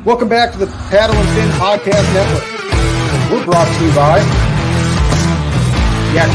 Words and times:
Welcome 0.00 0.30
back 0.32 0.52
to 0.52 0.58
the 0.58 0.66
Paddle 0.88 1.12
and 1.12 1.28
Fin 1.36 1.50
Podcast 1.60 2.08
Network. 2.16 2.40
We're 3.28 3.44
brought 3.44 3.68
to 3.68 3.80
you 3.84 3.92
by 3.92 4.16
Yak. 6.16 6.32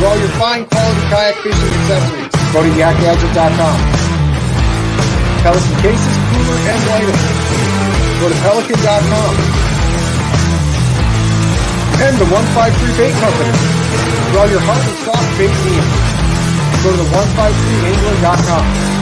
For 0.00 0.06
all 0.08 0.16
your 0.16 0.32
fine 0.40 0.64
quality 0.64 1.04
kayak 1.12 1.36
fishing 1.44 1.68
accessories, 1.68 2.32
go 2.56 2.64
to 2.64 2.70
yakgadget.com. 2.80 3.76
Pelican 5.44 5.76
cases, 5.84 6.16
cooler, 6.32 6.58
and 6.64 6.80
lighter. 6.88 7.16
Go 8.24 8.32
to 8.32 8.38
pelican.com. 8.40 9.32
And 12.00 12.14
the 12.16 12.24
153 12.24 12.96
Bait 12.96 13.12
Company. 13.20 13.52
For 14.32 14.38
all 14.40 14.48
your 14.48 14.64
hard 14.64 14.80
and 14.80 14.96
soft 15.04 15.28
bait 15.36 15.52
needs, 15.68 15.92
go 16.80 16.88
to 16.88 17.04
the 17.04 17.08
153angler.com. 17.12 18.99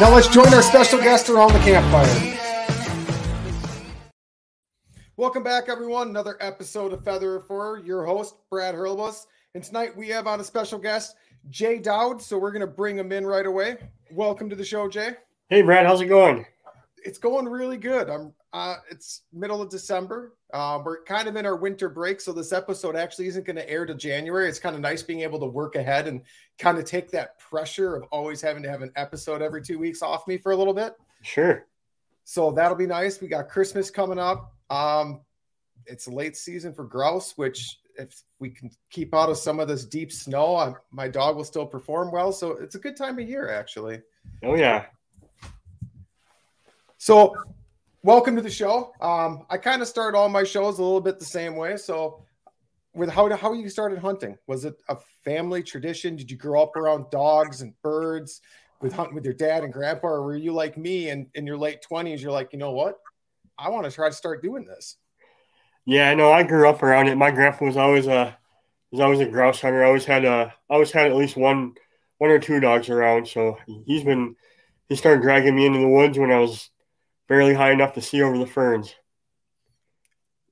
Now 0.00 0.14
let's 0.14 0.28
join 0.28 0.46
our 0.54 0.62
special 0.62 0.98
guest 0.98 1.28
around 1.28 1.52
the 1.52 1.58
campfire. 1.58 2.38
Welcome 5.18 5.42
back, 5.42 5.68
everyone. 5.68 6.08
Another 6.08 6.38
episode 6.40 6.94
of 6.94 7.04
Feather 7.04 7.40
for 7.40 7.80
your 7.80 8.06
host, 8.06 8.36
Brad 8.48 8.74
Hurlbus. 8.74 9.26
And 9.54 9.62
tonight 9.62 9.94
we 9.94 10.08
have 10.08 10.26
on 10.26 10.40
a 10.40 10.44
special 10.44 10.78
guest, 10.78 11.16
Jay 11.50 11.78
Dowd. 11.78 12.22
So 12.22 12.38
we're 12.38 12.50
going 12.50 12.62
to 12.62 12.66
bring 12.66 12.96
him 12.96 13.12
in 13.12 13.26
right 13.26 13.44
away. 13.44 13.76
Welcome 14.10 14.48
to 14.48 14.56
the 14.56 14.64
show, 14.64 14.88
Jay. 14.88 15.16
Hey, 15.50 15.60
Brad. 15.60 15.84
How's 15.84 16.00
it 16.00 16.06
going? 16.06 16.46
It's 17.04 17.18
going 17.18 17.44
really 17.44 17.76
good. 17.76 18.08
I'm. 18.08 18.32
Uh, 18.54 18.76
it's 18.90 19.24
middle 19.34 19.60
of 19.60 19.68
December. 19.68 20.32
Uh, 20.52 20.80
we're 20.84 21.02
kind 21.04 21.28
of 21.28 21.36
in 21.36 21.46
our 21.46 21.56
winter 21.56 21.88
break, 21.88 22.20
so 22.20 22.32
this 22.32 22.52
episode 22.52 22.96
actually 22.96 23.26
isn't 23.26 23.46
going 23.46 23.56
to 23.56 23.68
air 23.68 23.86
to 23.86 23.94
January. 23.94 24.48
It's 24.48 24.58
kind 24.58 24.74
of 24.74 24.80
nice 24.80 25.02
being 25.02 25.20
able 25.20 25.38
to 25.40 25.46
work 25.46 25.76
ahead 25.76 26.08
and 26.08 26.22
kind 26.58 26.78
of 26.78 26.84
take 26.84 27.10
that 27.12 27.38
pressure 27.38 27.96
of 27.96 28.04
always 28.10 28.40
having 28.40 28.62
to 28.62 28.70
have 28.70 28.82
an 28.82 28.92
episode 28.96 29.42
every 29.42 29.62
two 29.62 29.78
weeks 29.78 30.02
off 30.02 30.26
me 30.26 30.38
for 30.38 30.52
a 30.52 30.56
little 30.56 30.74
bit. 30.74 30.94
Sure. 31.22 31.66
So 32.24 32.50
that'll 32.52 32.76
be 32.76 32.86
nice. 32.86 33.20
We 33.20 33.28
got 33.28 33.48
Christmas 33.48 33.90
coming 33.90 34.18
up. 34.18 34.54
Um, 34.70 35.20
it's 35.86 36.06
late 36.06 36.36
season 36.36 36.72
for 36.72 36.84
grouse, 36.84 37.36
which 37.36 37.80
if 37.96 38.22
we 38.38 38.50
can 38.50 38.70
keep 38.90 39.14
out 39.14 39.30
of 39.30 39.36
some 39.36 39.60
of 39.60 39.68
this 39.68 39.84
deep 39.84 40.12
snow, 40.12 40.56
I, 40.56 40.74
my 40.90 41.08
dog 41.08 41.36
will 41.36 41.44
still 41.44 41.66
perform 41.66 42.12
well. 42.12 42.32
So 42.32 42.52
it's 42.52 42.74
a 42.74 42.78
good 42.78 42.96
time 42.96 43.18
of 43.18 43.28
year, 43.28 43.50
actually. 43.50 44.00
Oh 44.42 44.54
yeah. 44.54 44.86
So 46.98 47.34
welcome 48.02 48.36
to 48.36 48.42
the 48.42 48.50
show. 48.50 48.92
Um, 49.00 49.44
I 49.50 49.58
kind 49.58 49.82
of 49.82 49.88
start 49.88 50.14
all 50.14 50.28
my 50.28 50.44
shows 50.44 50.78
a 50.78 50.82
little 50.82 51.00
bit 51.00 51.18
the 51.18 51.24
same 51.24 51.56
way. 51.56 51.76
So, 51.76 52.24
with 52.94 53.08
how 53.08 53.34
how 53.36 53.52
you 53.52 53.68
started 53.68 53.98
hunting? 53.98 54.36
Was 54.46 54.64
it 54.64 54.74
a 54.88 54.96
family 55.24 55.62
tradition? 55.62 56.16
Did 56.16 56.30
you 56.30 56.36
grow 56.36 56.62
up 56.62 56.76
around 56.76 57.10
dogs 57.10 57.60
and 57.60 57.72
birds 57.82 58.40
with 58.80 58.92
hunting 58.92 59.14
with 59.14 59.24
your 59.24 59.34
dad 59.34 59.62
and 59.62 59.72
grandpa, 59.72 60.08
or 60.08 60.22
were 60.22 60.36
you 60.36 60.52
like 60.52 60.76
me 60.76 61.10
and 61.10 61.26
in 61.34 61.46
your 61.46 61.58
late 61.58 61.82
twenties? 61.82 62.22
You're 62.22 62.32
like, 62.32 62.52
you 62.52 62.58
know 62.58 62.72
what? 62.72 62.96
I 63.58 63.68
want 63.68 63.84
to 63.84 63.92
try 63.92 64.08
to 64.08 64.14
start 64.14 64.42
doing 64.42 64.64
this. 64.64 64.96
Yeah, 65.84 66.14
no, 66.14 66.32
I 66.32 66.42
grew 66.42 66.68
up 66.68 66.82
around 66.82 67.08
it. 67.08 67.16
My 67.16 67.30
grandpa 67.30 67.64
was 67.64 67.76
always 67.76 68.06
a 68.06 68.36
was 68.90 69.00
always 69.00 69.20
a 69.20 69.26
grouse 69.26 69.60
hunter. 69.60 69.84
I 69.84 69.86
always 69.86 70.04
had 70.04 70.24
a 70.24 70.52
I 70.68 70.74
always 70.74 70.90
had 70.90 71.06
at 71.06 71.16
least 71.16 71.36
one 71.36 71.74
one 72.18 72.30
or 72.30 72.38
two 72.38 72.58
dogs 72.58 72.88
around. 72.88 73.28
So 73.28 73.56
he's 73.86 74.02
been 74.02 74.34
he 74.88 74.96
started 74.96 75.22
dragging 75.22 75.54
me 75.54 75.66
into 75.66 75.78
the 75.78 75.88
woods 75.88 76.18
when 76.18 76.32
I 76.32 76.40
was 76.40 76.70
barely 77.30 77.54
high 77.54 77.70
enough 77.70 77.94
to 77.94 78.02
see 78.02 78.20
over 78.20 78.36
the 78.36 78.46
ferns. 78.46 78.92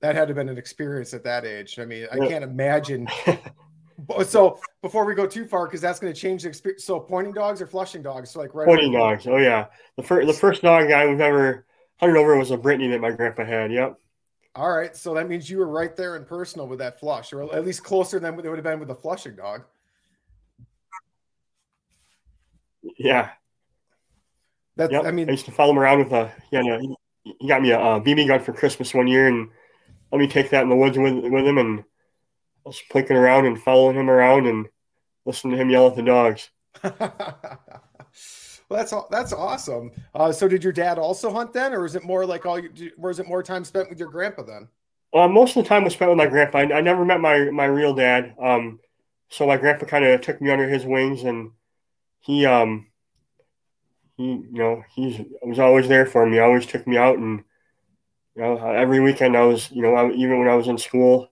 That 0.01 0.15
had 0.15 0.23
to 0.23 0.27
have 0.29 0.37
been 0.37 0.49
an 0.49 0.59
experience 0.59 1.13
at 1.13 1.25
that 1.25 1.45
age. 1.45 1.81
I 1.81 1.85
mean, 1.85 2.07
I 2.11 2.17
can't 2.19 2.45
imagine. 2.45 3.09
so 4.25 4.61
before 4.81 5.05
we 5.05 5.17
go 5.17 5.27
too 5.27 5.45
far, 5.45 5.67
because 5.67 5.81
that's 5.81 5.99
going 5.99 6.13
to 6.15 6.19
change 6.19 6.45
the 6.45 6.49
experience. 6.49 6.85
So 6.85 7.01
pointing 7.01 7.35
dogs 7.35 7.61
or 7.61 7.67
flushing 7.67 8.01
dogs? 8.01 8.31
So 8.31 8.39
like 8.39 8.55
right 8.55 8.65
pointing 8.65 8.93
dogs. 8.93 9.27
Oh 9.27 9.39
yeah, 9.39 9.67
the 9.97 10.05
first 10.05 10.29
the 10.29 10.33
first 10.33 10.63
dog 10.63 10.93
I 10.93 11.05
was 11.07 11.21
ever 11.21 11.67
hunted 11.97 12.17
over 12.17 12.39
was 12.39 12.53
a 12.53 12.57
Brittany 12.57 12.89
that 12.93 13.01
my 13.01 13.11
grandpa 13.11 13.45
had. 13.45 13.73
Yep. 13.73 13.99
All 14.55 14.71
right, 14.71 14.97
so 14.97 15.15
that 15.15 15.29
means 15.29 15.51
you 15.51 15.59
were 15.59 15.69
right 15.69 15.95
there 15.97 16.17
in 16.17 16.25
personal 16.25 16.69
with 16.69 16.79
that 16.79 16.99
flush, 16.99 17.33
or 17.33 17.53
at 17.55 17.67
least 17.67 17.83
closer 17.83 18.21
than 18.21 18.35
it 18.35 18.45
would 18.45 18.57
have 18.57 18.65
been 18.65 18.81
with 18.81 18.91
a 18.91 18.95
flushing 18.95 19.35
dog. 19.35 19.63
Yeah, 22.97 23.31
that's, 24.79 24.93
yep. 24.93 25.05
I 25.05 25.11
mean, 25.11 25.29
I 25.29 25.33
used 25.33 25.45
to 25.47 25.51
follow 25.51 25.73
him 25.73 25.79
around 25.81 25.99
with 25.99 26.13
a, 26.13 26.33
yeah, 26.53 26.63
no, 26.63 26.97
he 27.25 27.49
got 27.49 27.61
me 27.61 27.73
a, 27.73 27.79
a, 27.81 28.01
BB 28.01 28.29
gun 28.29 28.41
for 28.41 28.53
Christmas 28.53 28.95
one 28.95 29.09
year, 29.09 29.27
and 29.27 29.51
let 30.13 30.21
me 30.21 30.29
take 30.29 30.51
that 30.51 30.63
in 30.63 30.69
the 30.69 30.77
woods 30.77 30.97
with, 30.97 31.15
with 31.15 31.45
him, 31.45 31.59
and 31.59 31.81
I 31.81 31.83
was 32.65 32.81
plinking 32.91 33.11
around 33.11 33.47
and 33.47 33.61
following 33.61 33.97
him 33.97 34.09
around 34.09 34.47
and 34.47 34.67
listening 35.27 35.57
to 35.57 35.61
him 35.61 35.69
yell 35.69 35.89
at 35.89 35.97
the 35.97 36.03
dogs. 36.03 36.51
well, 36.83 37.01
that's 38.71 38.95
that's 39.11 39.33
awesome. 39.33 39.91
Uh, 40.15 40.31
so, 40.31 40.47
did 40.47 40.63
your 40.63 40.73
dad 40.73 40.97
also 40.97 41.33
hunt 41.33 41.53
then, 41.53 41.75
or 41.75 41.85
is 41.85 41.97
it 41.97 42.05
more 42.05 42.25
like 42.25 42.47
all? 42.47 42.59
You, 42.59 42.71
it 42.97 43.27
more 43.29 43.43
time 43.43 43.65
spent 43.65 43.91
with 43.91 43.99
your 43.99 44.11
grandpa 44.11 44.43
then? 44.43 44.69
Uh, 45.13 45.27
most 45.27 45.57
of 45.57 45.65
the 45.65 45.69
time 45.69 45.83
was 45.83 45.95
spent 45.95 46.11
with 46.11 46.19
my 46.19 46.27
grandpa. 46.27 46.59
I, 46.59 46.79
I 46.79 46.81
never 46.83 47.05
met 47.05 47.21
my 47.21 47.51
my 47.51 47.65
real 47.65 47.95
dad. 47.95 48.37
Um, 48.41 48.79
so 49.29 49.45
my 49.45 49.57
grandpa 49.57 49.87
kind 49.87 50.05
of 50.05 50.21
took 50.21 50.41
me 50.41 50.51
under 50.51 50.69
his 50.69 50.85
wings, 50.85 51.25
and 51.25 51.51
he 52.21 52.47
um 52.47 52.88
he, 54.19 54.25
you 54.25 54.49
know, 54.51 54.83
he 54.95 55.27
was 55.43 55.61
always 55.61 55.89
there 55.89 56.05
for 56.05 56.27
me. 56.27 56.41
Always 56.41 56.67
took 56.67 56.87
me 56.87 56.99
out, 56.99 57.19
and 57.19 57.45
you 58.35 58.43
know, 58.43 58.59
every 58.59 59.01
weekend 59.01 59.37
I 59.37 59.45
was, 59.45 59.71
you 59.71 59.81
know, 59.81 59.95
I, 59.95 60.11
even 60.11 60.41
when 60.41 60.49
I 60.49 60.57
was 60.57 60.67
in 60.67 60.77
school, 60.77 61.31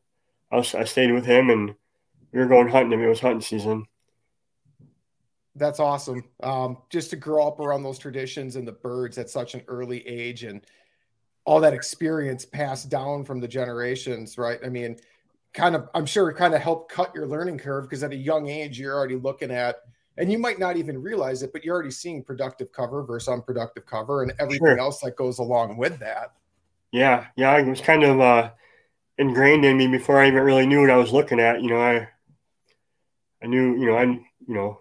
I 0.53 0.57
was 0.57 0.75
I 0.75 0.85
stayed 0.85 1.13
with 1.13 1.27
him, 1.27 1.51
and 1.51 1.75
we 2.33 2.39
were 2.39 2.47
going 2.47 2.69
hunting. 2.69 2.99
It 2.99 3.07
was 3.07 3.21
hunting 3.21 3.41
season. 3.41 3.87
That's 5.57 5.81
awesome. 5.81 6.23
Um, 6.43 6.79
just 6.89 7.11
to 7.11 7.17
grow 7.17 7.49
up 7.49 7.59
around 7.59 7.83
those 7.83 7.99
traditions 7.99 8.55
and 8.55 8.69
the 8.69 8.73
birds 8.73 9.19
at 9.19 9.31
such 9.31 9.55
an 9.55 9.63
early 9.67 10.07
age, 10.07 10.45
and 10.45 10.65
all 11.45 11.61
that 11.61 11.75
experience 11.75 12.47
passed 12.47 12.89
down 12.89 13.25
from 13.25 13.41
the 13.41 13.49
generations, 13.49 14.39
right? 14.39 14.61
I 14.65 14.69
mean, 14.69 14.97
kind 15.55 15.75
of, 15.75 15.89
I'm 15.93 16.07
sure, 16.07 16.31
it 16.31 16.37
kind 16.37 16.55
of 16.55 16.61
helped 16.61 16.93
cut 16.93 17.13
your 17.17 17.27
learning 17.27 17.59
curve 17.59 17.85
because 17.85 18.05
at 18.05 18.13
a 18.13 18.17
young 18.17 18.49
age, 18.49 18.79
you're 18.79 18.95
already 18.95 19.17
looking 19.17 19.51
at 19.51 19.77
and 20.19 20.31
you 20.31 20.39
might 20.39 20.59
not 20.59 20.77
even 20.77 21.01
realize 21.01 21.43
it, 21.43 21.53
but 21.53 21.65
you're 21.65 21.75
already 21.75 21.91
seeing 21.91 22.23
productive 22.23 22.73
cover 22.73 23.03
versus 23.03 23.29
unproductive 23.29 23.87
cover 23.87 24.23
and 24.23 24.33
everything 24.39 24.67
sure. 24.67 24.79
else 24.79 25.01
that 25.01 25.17
goes 25.17 25.39
along 25.39 25.77
with 25.77 25.99
that. 25.99 26.33
Yeah, 26.93 27.27
yeah, 27.37 27.57
it 27.59 27.67
was 27.67 27.81
kind 27.81 28.03
of 28.03 28.21
uh, 28.21 28.51
ingrained 29.19 29.65
in 29.65 29.77
me 29.77 29.89
before 29.89 30.21
I 30.21 30.29
even 30.29 30.43
really 30.43 30.67
knew 30.67 30.81
what 30.81 30.91
I 30.91 30.97
was 30.97 31.13
looking 31.13 31.41
at. 31.41 31.61
You 31.63 31.69
know, 31.69 31.81
I 31.81 32.09
I 33.43 33.47
knew, 33.47 33.79
you 33.79 33.87
know, 33.87 33.97
I 33.97 34.05
you 34.05 34.55
know, 34.55 34.81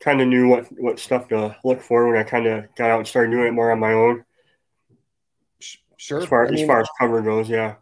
kind 0.00 0.20
of 0.20 0.28
knew 0.28 0.48
what 0.48 0.66
what 0.78 0.98
stuff 0.98 1.28
to 1.28 1.56
look 1.64 1.80
for 1.80 2.08
when 2.08 2.18
I 2.18 2.22
kind 2.22 2.46
of 2.46 2.74
got 2.76 2.90
out 2.90 2.98
and 2.98 3.08
started 3.08 3.30
doing 3.30 3.48
it 3.48 3.52
more 3.52 3.72
on 3.72 3.80
my 3.80 3.92
own. 3.92 4.24
Sure. 5.96 6.20
As 6.20 6.26
far 6.26 6.46
I 6.46 6.50
mean, 6.50 6.60
as 6.60 6.66
far 6.66 6.80
as 6.80 6.88
cover 6.98 7.22
goes, 7.22 7.48
yeah. 7.48 7.76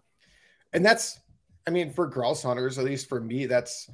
And 0.75 0.85
that's, 0.85 1.19
I 1.67 1.71
mean, 1.71 1.91
for 1.91 2.07
grouse 2.07 2.43
hunters, 2.43 2.79
at 2.79 2.85
least 2.85 3.09
for 3.09 3.19
me, 3.19 3.47
that's 3.47 3.91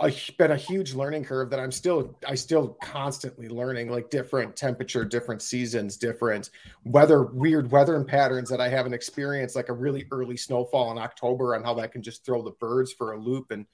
a, 0.00 0.12
been 0.38 0.52
a 0.52 0.56
huge 0.56 0.94
learning 0.94 1.24
curve 1.24 1.50
that 1.50 1.60
I'm 1.60 1.70
still 1.70 2.16
I 2.26 2.34
still 2.34 2.78
constantly 2.82 3.48
learning 3.48 3.90
like 3.90 4.08
different 4.08 4.56
temperature, 4.56 5.04
different 5.04 5.42
seasons, 5.42 5.98
different 5.98 6.50
weather, 6.84 7.24
weird 7.24 7.70
weather 7.70 7.96
and 7.96 8.06
patterns 8.06 8.48
that 8.48 8.60
I 8.60 8.68
haven't 8.68 8.94
experienced, 8.94 9.56
like 9.56 9.68
a 9.68 9.74
really 9.74 10.06
early 10.10 10.36
snowfall 10.36 10.90
in 10.90 10.98
October, 10.98 11.54
and 11.54 11.64
how 11.64 11.74
that 11.74 11.92
can 11.92 12.02
just 12.02 12.24
throw 12.24 12.42
the 12.42 12.52
birds 12.52 12.92
for 12.92 13.12
a 13.12 13.20
loop, 13.20 13.50
and 13.50 13.66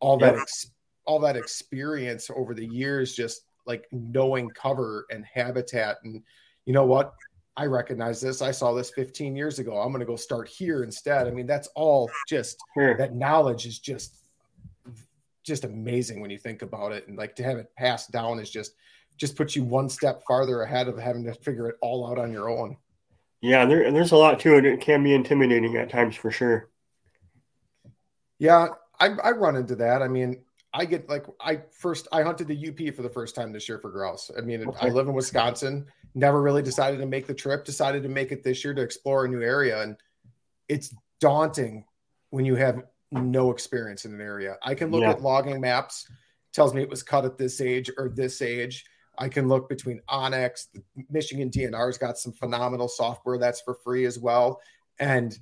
all 0.00 0.18
that 0.18 0.34
ex, 0.34 0.72
all 1.04 1.20
that 1.20 1.36
experience 1.36 2.30
over 2.34 2.52
the 2.52 2.66
years, 2.66 3.14
just 3.14 3.42
like 3.66 3.86
knowing 3.92 4.50
cover 4.50 5.06
and 5.10 5.24
habitat, 5.24 5.98
and 6.04 6.22
you 6.66 6.72
know 6.72 6.84
what. 6.84 7.14
I 7.56 7.66
recognize 7.66 8.22
this. 8.22 8.40
I 8.40 8.52
saw 8.52 8.72
this 8.72 8.90
15 8.90 9.36
years 9.36 9.58
ago. 9.58 9.76
I'm 9.76 9.88
going 9.88 10.00
to 10.00 10.06
go 10.06 10.16
start 10.16 10.48
here 10.48 10.82
instead. 10.82 11.26
I 11.26 11.30
mean, 11.30 11.46
that's 11.46 11.68
all 11.74 12.08
just 12.26 12.56
sure. 12.72 12.96
that 12.96 13.14
knowledge 13.14 13.66
is 13.66 13.78
just 13.78 14.19
just 15.44 15.64
amazing 15.64 16.20
when 16.20 16.30
you 16.30 16.38
think 16.38 16.62
about 16.62 16.92
it. 16.92 17.08
And 17.08 17.16
like 17.16 17.36
to 17.36 17.42
have 17.42 17.58
it 17.58 17.74
passed 17.76 18.10
down 18.10 18.38
is 18.38 18.50
just 18.50 18.74
just 19.16 19.36
puts 19.36 19.54
you 19.54 19.64
one 19.64 19.88
step 19.88 20.22
farther 20.26 20.62
ahead 20.62 20.88
of 20.88 20.98
having 20.98 21.24
to 21.24 21.34
figure 21.34 21.68
it 21.68 21.76
all 21.80 22.10
out 22.10 22.18
on 22.18 22.32
your 22.32 22.48
own. 22.48 22.76
Yeah 23.40 23.64
there, 23.66 23.90
there's 23.90 24.12
a 24.12 24.16
lot 24.16 24.40
to 24.40 24.56
it 24.56 24.64
it 24.64 24.80
can 24.80 25.02
be 25.02 25.14
intimidating 25.14 25.76
at 25.76 25.90
times 25.90 26.16
for 26.16 26.30
sure. 26.30 26.68
Yeah 28.38 28.68
I, 28.98 29.08
I 29.08 29.30
run 29.32 29.56
into 29.56 29.76
that. 29.76 30.02
I 30.02 30.08
mean 30.08 30.42
i 30.72 30.84
get 30.84 31.08
like 31.08 31.26
i 31.40 31.60
first 31.72 32.06
i 32.12 32.22
hunted 32.22 32.46
the 32.46 32.68
UP 32.68 32.94
for 32.94 33.02
the 33.02 33.10
first 33.10 33.34
time 33.34 33.52
this 33.52 33.68
year 33.68 33.78
for 33.78 33.90
grouse. 33.90 34.30
I 34.36 34.40
mean 34.40 34.68
okay. 34.68 34.86
i 34.86 34.90
live 34.90 35.08
in 35.08 35.14
wisconsin 35.14 35.86
never 36.14 36.42
really 36.42 36.62
decided 36.62 36.98
to 36.98 37.06
make 37.06 37.26
the 37.26 37.34
trip 37.34 37.64
decided 37.64 38.02
to 38.02 38.08
make 38.08 38.32
it 38.32 38.42
this 38.42 38.64
year 38.64 38.74
to 38.74 38.82
explore 38.82 39.24
a 39.24 39.28
new 39.28 39.42
area. 39.42 39.82
And 39.82 39.96
it's 40.68 40.94
daunting 41.20 41.84
when 42.30 42.44
you 42.44 42.56
have 42.56 42.82
no 43.12 43.50
experience 43.50 44.04
in 44.04 44.14
an 44.14 44.20
area. 44.20 44.56
I 44.62 44.74
can 44.74 44.90
look 44.90 45.02
yeah. 45.02 45.10
at 45.10 45.22
logging 45.22 45.60
maps, 45.60 46.08
tells 46.52 46.74
me 46.74 46.82
it 46.82 46.88
was 46.88 47.02
cut 47.02 47.24
at 47.24 47.38
this 47.38 47.60
age 47.60 47.90
or 47.96 48.08
this 48.08 48.42
age. 48.42 48.84
I 49.18 49.28
can 49.28 49.48
look 49.48 49.68
between 49.68 50.00
onX, 50.08 50.66
the 50.72 50.82
Michigan 51.10 51.50
DNR's 51.50 51.98
got 51.98 52.18
some 52.18 52.32
phenomenal 52.32 52.88
software 52.88 53.38
that's 53.38 53.60
for 53.60 53.74
free 53.84 54.06
as 54.06 54.18
well. 54.18 54.60
And 54.98 55.38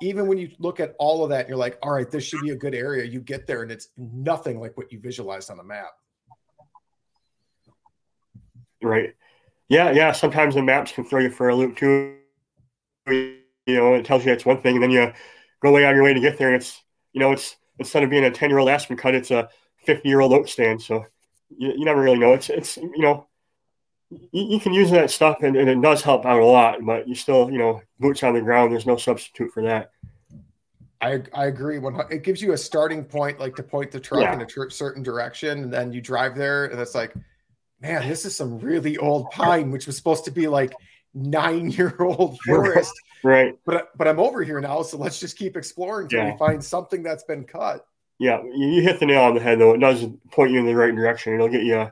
even 0.00 0.26
when 0.26 0.38
you 0.38 0.50
look 0.58 0.80
at 0.80 0.94
all 0.98 1.22
of 1.22 1.30
that, 1.30 1.48
you're 1.48 1.56
like, 1.56 1.78
all 1.82 1.92
right, 1.92 2.10
this 2.10 2.24
should 2.24 2.40
be 2.42 2.50
a 2.50 2.56
good 2.56 2.74
area. 2.74 3.04
You 3.04 3.20
get 3.20 3.46
there 3.46 3.62
and 3.62 3.70
it's 3.70 3.88
nothing 3.96 4.58
like 4.58 4.76
what 4.76 4.90
you 4.90 4.98
visualized 4.98 5.50
on 5.50 5.58
the 5.58 5.62
map. 5.62 5.92
Right. 8.82 9.14
Yeah, 9.68 9.92
yeah. 9.92 10.12
Sometimes 10.12 10.54
the 10.54 10.62
maps 10.62 10.92
can 10.92 11.04
throw 11.04 11.20
you 11.20 11.30
for 11.30 11.48
a 11.48 11.54
loop 11.54 11.76
too. 11.76 12.16
You 13.06 13.38
know, 13.66 13.94
it 13.94 14.04
tells 14.04 14.24
you 14.24 14.32
it's 14.32 14.44
one 14.44 14.60
thing, 14.60 14.74
and 14.74 14.82
then 14.82 14.90
you 14.90 15.12
go 15.62 15.72
way 15.72 15.84
out 15.84 15.90
of 15.90 15.96
your 15.96 16.04
way 16.04 16.14
to 16.14 16.20
get 16.20 16.38
there. 16.38 16.48
And 16.48 16.56
it's, 16.56 16.82
you 17.12 17.20
know, 17.20 17.32
it's 17.32 17.56
instead 17.78 18.02
of 18.02 18.10
being 18.10 18.24
a 18.24 18.30
10 18.30 18.50
year 18.50 18.58
old 18.58 18.68
aspen 18.68 18.96
cut, 18.96 19.14
it's 19.14 19.30
a 19.30 19.48
50 19.84 20.08
year 20.08 20.20
old 20.20 20.32
oak 20.32 20.48
stand. 20.48 20.82
So 20.82 21.04
you, 21.56 21.72
you, 21.76 21.84
never 21.84 22.00
really 22.00 22.18
know. 22.18 22.32
It's, 22.32 22.50
it's, 22.50 22.76
you 22.76 22.98
know, 22.98 23.26
you, 24.10 24.28
you 24.32 24.60
can 24.60 24.74
use 24.74 24.90
that 24.90 25.10
stuff 25.10 25.38
and, 25.42 25.56
and, 25.56 25.68
it 25.68 25.80
does 25.80 26.02
help 26.02 26.26
out 26.26 26.40
a 26.40 26.44
lot, 26.44 26.84
but 26.84 27.08
you 27.08 27.14
still, 27.14 27.50
you 27.50 27.58
know, 27.58 27.80
boots 27.98 28.22
on 28.22 28.34
the 28.34 28.40
ground, 28.40 28.72
there's 28.72 28.86
no 28.86 28.96
substitute 28.96 29.52
for 29.52 29.62
that. 29.62 29.90
I, 31.00 31.22
I 31.34 31.46
agree. 31.46 31.78
When 31.78 32.00
it 32.10 32.22
gives 32.22 32.40
you 32.40 32.52
a 32.52 32.58
starting 32.58 33.04
point, 33.04 33.40
like 33.40 33.56
to 33.56 33.62
point 33.62 33.90
the 33.90 33.98
truck 33.98 34.22
yeah. 34.22 34.34
in 34.34 34.40
a 34.40 34.46
tr- 34.46 34.70
certain 34.70 35.02
direction, 35.02 35.64
and 35.64 35.72
then 35.72 35.92
you 35.92 36.00
drive 36.00 36.36
there, 36.36 36.66
and 36.66 36.80
it's 36.80 36.94
like, 36.94 37.12
man, 37.80 38.08
this 38.08 38.24
is 38.24 38.36
some 38.36 38.60
really 38.60 38.96
old 38.98 39.28
pine, 39.32 39.72
which 39.72 39.88
was 39.88 39.96
supposed 39.96 40.24
to 40.26 40.30
be 40.30 40.46
like 40.46 40.72
nine 41.14 41.70
year 41.70 41.94
old 42.00 42.38
forest. 42.46 42.92
right. 43.22 43.54
But 43.64 43.96
but 43.96 44.08
I'm 44.08 44.20
over 44.20 44.42
here 44.42 44.60
now, 44.60 44.82
so 44.82 44.96
let's 44.96 45.18
just 45.20 45.36
keep 45.36 45.56
exploring 45.56 46.06
until 46.06 46.20
yeah. 46.20 46.32
we 46.32 46.38
find 46.38 46.64
something 46.64 47.02
that's 47.02 47.24
been 47.24 47.44
cut. 47.44 47.86
Yeah, 48.18 48.42
you 48.42 48.82
hit 48.82 49.00
the 49.00 49.06
nail 49.06 49.22
on 49.22 49.34
the 49.34 49.40
head 49.40 49.58
though. 49.58 49.74
It 49.74 49.78
does 49.78 50.06
point 50.30 50.52
you 50.52 50.60
in 50.60 50.66
the 50.66 50.76
right 50.76 50.94
direction. 50.94 51.34
It'll 51.34 51.48
get 51.48 51.64
you 51.64 51.90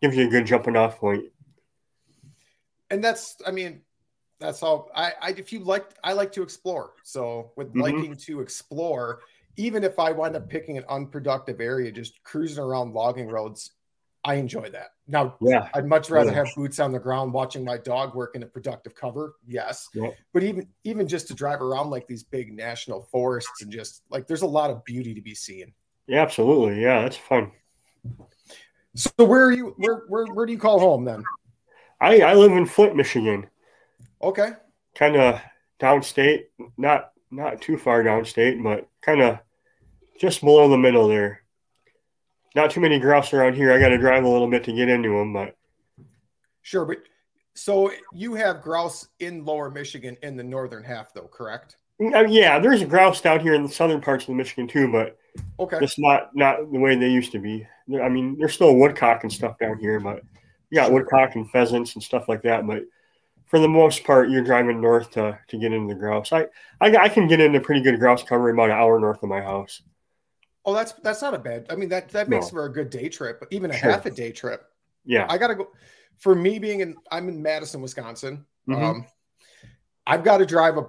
gives 0.00 0.16
you 0.16 0.26
a 0.26 0.30
good 0.30 0.46
jumping 0.46 0.76
off 0.76 0.98
point. 0.98 1.24
And 2.90 3.02
that's 3.02 3.36
I 3.46 3.50
mean, 3.50 3.82
that's 4.40 4.62
all 4.62 4.90
I, 4.94 5.12
I 5.20 5.30
if 5.30 5.52
you 5.52 5.60
like 5.60 5.86
I 6.02 6.12
like 6.12 6.32
to 6.32 6.42
explore. 6.42 6.92
So 7.02 7.52
with 7.56 7.68
mm-hmm. 7.68 7.80
liking 7.80 8.16
to 8.16 8.40
explore, 8.40 9.20
even 9.56 9.84
if 9.84 9.98
I 9.98 10.12
wind 10.12 10.36
up 10.36 10.48
picking 10.48 10.78
an 10.78 10.84
unproductive 10.88 11.60
area, 11.60 11.90
just 11.90 12.22
cruising 12.22 12.62
around 12.62 12.92
logging 12.92 13.28
roads, 13.28 13.72
I 14.26 14.34
enjoy 14.34 14.68
that. 14.70 14.88
Now, 15.06 15.36
yeah, 15.40 15.68
I'd 15.72 15.86
much 15.86 16.10
rather 16.10 16.30
yeah. 16.30 16.44
have 16.44 16.48
boots 16.56 16.80
on 16.80 16.90
the 16.90 16.98
ground 16.98 17.32
watching 17.32 17.64
my 17.64 17.78
dog 17.78 18.16
work 18.16 18.34
in 18.34 18.42
a 18.42 18.46
productive 18.46 18.92
cover. 18.96 19.36
Yes. 19.46 19.88
Yeah. 19.94 20.10
But 20.34 20.42
even 20.42 20.66
even 20.82 21.06
just 21.06 21.28
to 21.28 21.34
drive 21.34 21.62
around 21.62 21.90
like 21.90 22.08
these 22.08 22.24
big 22.24 22.52
national 22.52 23.02
forests 23.12 23.62
and 23.62 23.70
just 23.70 24.02
like 24.10 24.26
there's 24.26 24.42
a 24.42 24.46
lot 24.46 24.70
of 24.70 24.84
beauty 24.84 25.14
to 25.14 25.20
be 25.20 25.32
seen. 25.32 25.72
Yeah, 26.08 26.22
absolutely. 26.22 26.82
Yeah, 26.82 27.02
that's 27.02 27.16
fun. 27.16 27.52
So 28.96 29.12
where 29.18 29.44
are 29.44 29.52
you 29.52 29.74
where 29.76 30.02
where 30.08 30.26
where 30.26 30.44
do 30.44 30.52
you 30.52 30.58
call 30.58 30.80
home 30.80 31.04
then? 31.04 31.22
I 32.00 32.22
I 32.22 32.34
live 32.34 32.50
in 32.50 32.66
Flint, 32.66 32.96
Michigan. 32.96 33.48
Okay. 34.20 34.50
Kind 34.96 35.14
of 35.14 35.40
downstate, 35.78 36.46
not 36.76 37.12
not 37.30 37.62
too 37.62 37.78
far 37.78 38.02
downstate, 38.02 38.60
but 38.60 38.88
kind 39.02 39.22
of 39.22 39.38
just 40.18 40.40
below 40.40 40.68
the 40.68 40.76
middle 40.76 41.06
there 41.06 41.42
not 42.56 42.70
too 42.70 42.80
many 42.80 42.98
grouse 42.98 43.32
around 43.32 43.54
here. 43.54 43.72
I 43.72 43.78
got 43.78 43.90
to 43.90 43.98
drive 43.98 44.24
a 44.24 44.28
little 44.28 44.48
bit 44.48 44.64
to 44.64 44.72
get 44.72 44.88
into 44.88 45.10
them, 45.10 45.32
but 45.32 45.54
sure. 46.62 46.86
But 46.86 46.98
so 47.54 47.92
you 48.12 48.34
have 48.34 48.62
grouse 48.62 49.06
in 49.20 49.44
Lower 49.44 49.70
Michigan 49.70 50.16
in 50.22 50.36
the 50.36 50.42
northern 50.42 50.82
half, 50.82 51.12
though, 51.12 51.28
correct? 51.28 51.76
Uh, 52.00 52.24
yeah, 52.24 52.58
there's 52.58 52.82
a 52.82 52.86
grouse 52.86 53.20
down 53.20 53.40
here 53.40 53.54
in 53.54 53.62
the 53.62 53.68
southern 53.68 54.00
parts 54.00 54.26
of 54.26 54.34
Michigan 54.34 54.66
too, 54.66 54.90
but 54.90 55.18
okay, 55.60 55.78
it's 55.80 55.98
not 55.98 56.34
not 56.34 56.70
the 56.72 56.78
way 56.78 56.96
they 56.96 57.10
used 57.10 57.32
to 57.32 57.38
be. 57.38 57.66
I 58.02 58.08
mean, 58.08 58.36
there's 58.38 58.54
still 58.54 58.74
woodcock 58.74 59.22
and 59.22 59.32
stuff 59.32 59.58
down 59.58 59.78
here, 59.78 60.00
but 60.00 60.22
you 60.70 60.76
got 60.76 60.86
sure. 60.86 60.94
woodcock 60.94 61.36
and 61.36 61.50
pheasants 61.50 61.94
and 61.94 62.02
stuff 62.02 62.28
like 62.28 62.42
that. 62.42 62.66
But 62.66 62.82
for 63.46 63.58
the 63.58 63.68
most 63.68 64.04
part, 64.04 64.28
you're 64.28 64.42
driving 64.42 64.80
north 64.80 65.10
to, 65.12 65.38
to 65.48 65.58
get 65.58 65.72
into 65.72 65.94
the 65.94 65.98
grouse. 65.98 66.32
I, 66.32 66.46
I 66.80 66.96
I 66.96 67.08
can 67.08 67.28
get 67.28 67.40
into 67.40 67.60
pretty 67.60 67.82
good 67.82 67.98
grouse 67.98 68.22
cover 68.22 68.50
about 68.50 68.70
an 68.70 68.76
hour 68.76 68.98
north 68.98 69.22
of 69.22 69.28
my 69.28 69.40
house. 69.40 69.82
Oh, 70.66 70.74
that's 70.74 70.92
that's 70.92 71.22
not 71.22 71.32
a 71.32 71.38
bad. 71.38 71.66
I 71.70 71.76
mean 71.76 71.88
that 71.90 72.08
that 72.10 72.28
makes 72.28 72.46
no. 72.46 72.50
for 72.50 72.64
a 72.66 72.72
good 72.72 72.90
day 72.90 73.08
trip, 73.08 73.46
even 73.50 73.70
a 73.70 73.76
sure. 73.76 73.90
half 73.90 74.04
a 74.04 74.10
day 74.10 74.32
trip. 74.32 74.64
Yeah, 75.04 75.26
I 75.30 75.38
gotta 75.38 75.54
go. 75.54 75.68
For 76.18 76.34
me, 76.34 76.58
being 76.58 76.80
in, 76.80 76.96
I'm 77.12 77.28
in 77.28 77.40
Madison, 77.40 77.80
Wisconsin. 77.80 78.44
Mm-hmm. 78.68 78.84
Um, 78.84 79.06
I've 80.06 80.24
got 80.24 80.38
to 80.38 80.46
drive 80.46 80.76
a 80.76 80.86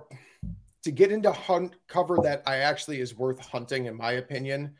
to 0.83 0.91
get 0.91 1.11
into 1.11 1.31
hunt 1.31 1.75
cover 1.87 2.17
that 2.23 2.41
I 2.47 2.57
actually 2.57 3.01
is 3.01 3.15
worth 3.15 3.39
hunting, 3.39 3.85
in 3.85 3.95
my 3.95 4.13
opinion. 4.13 4.73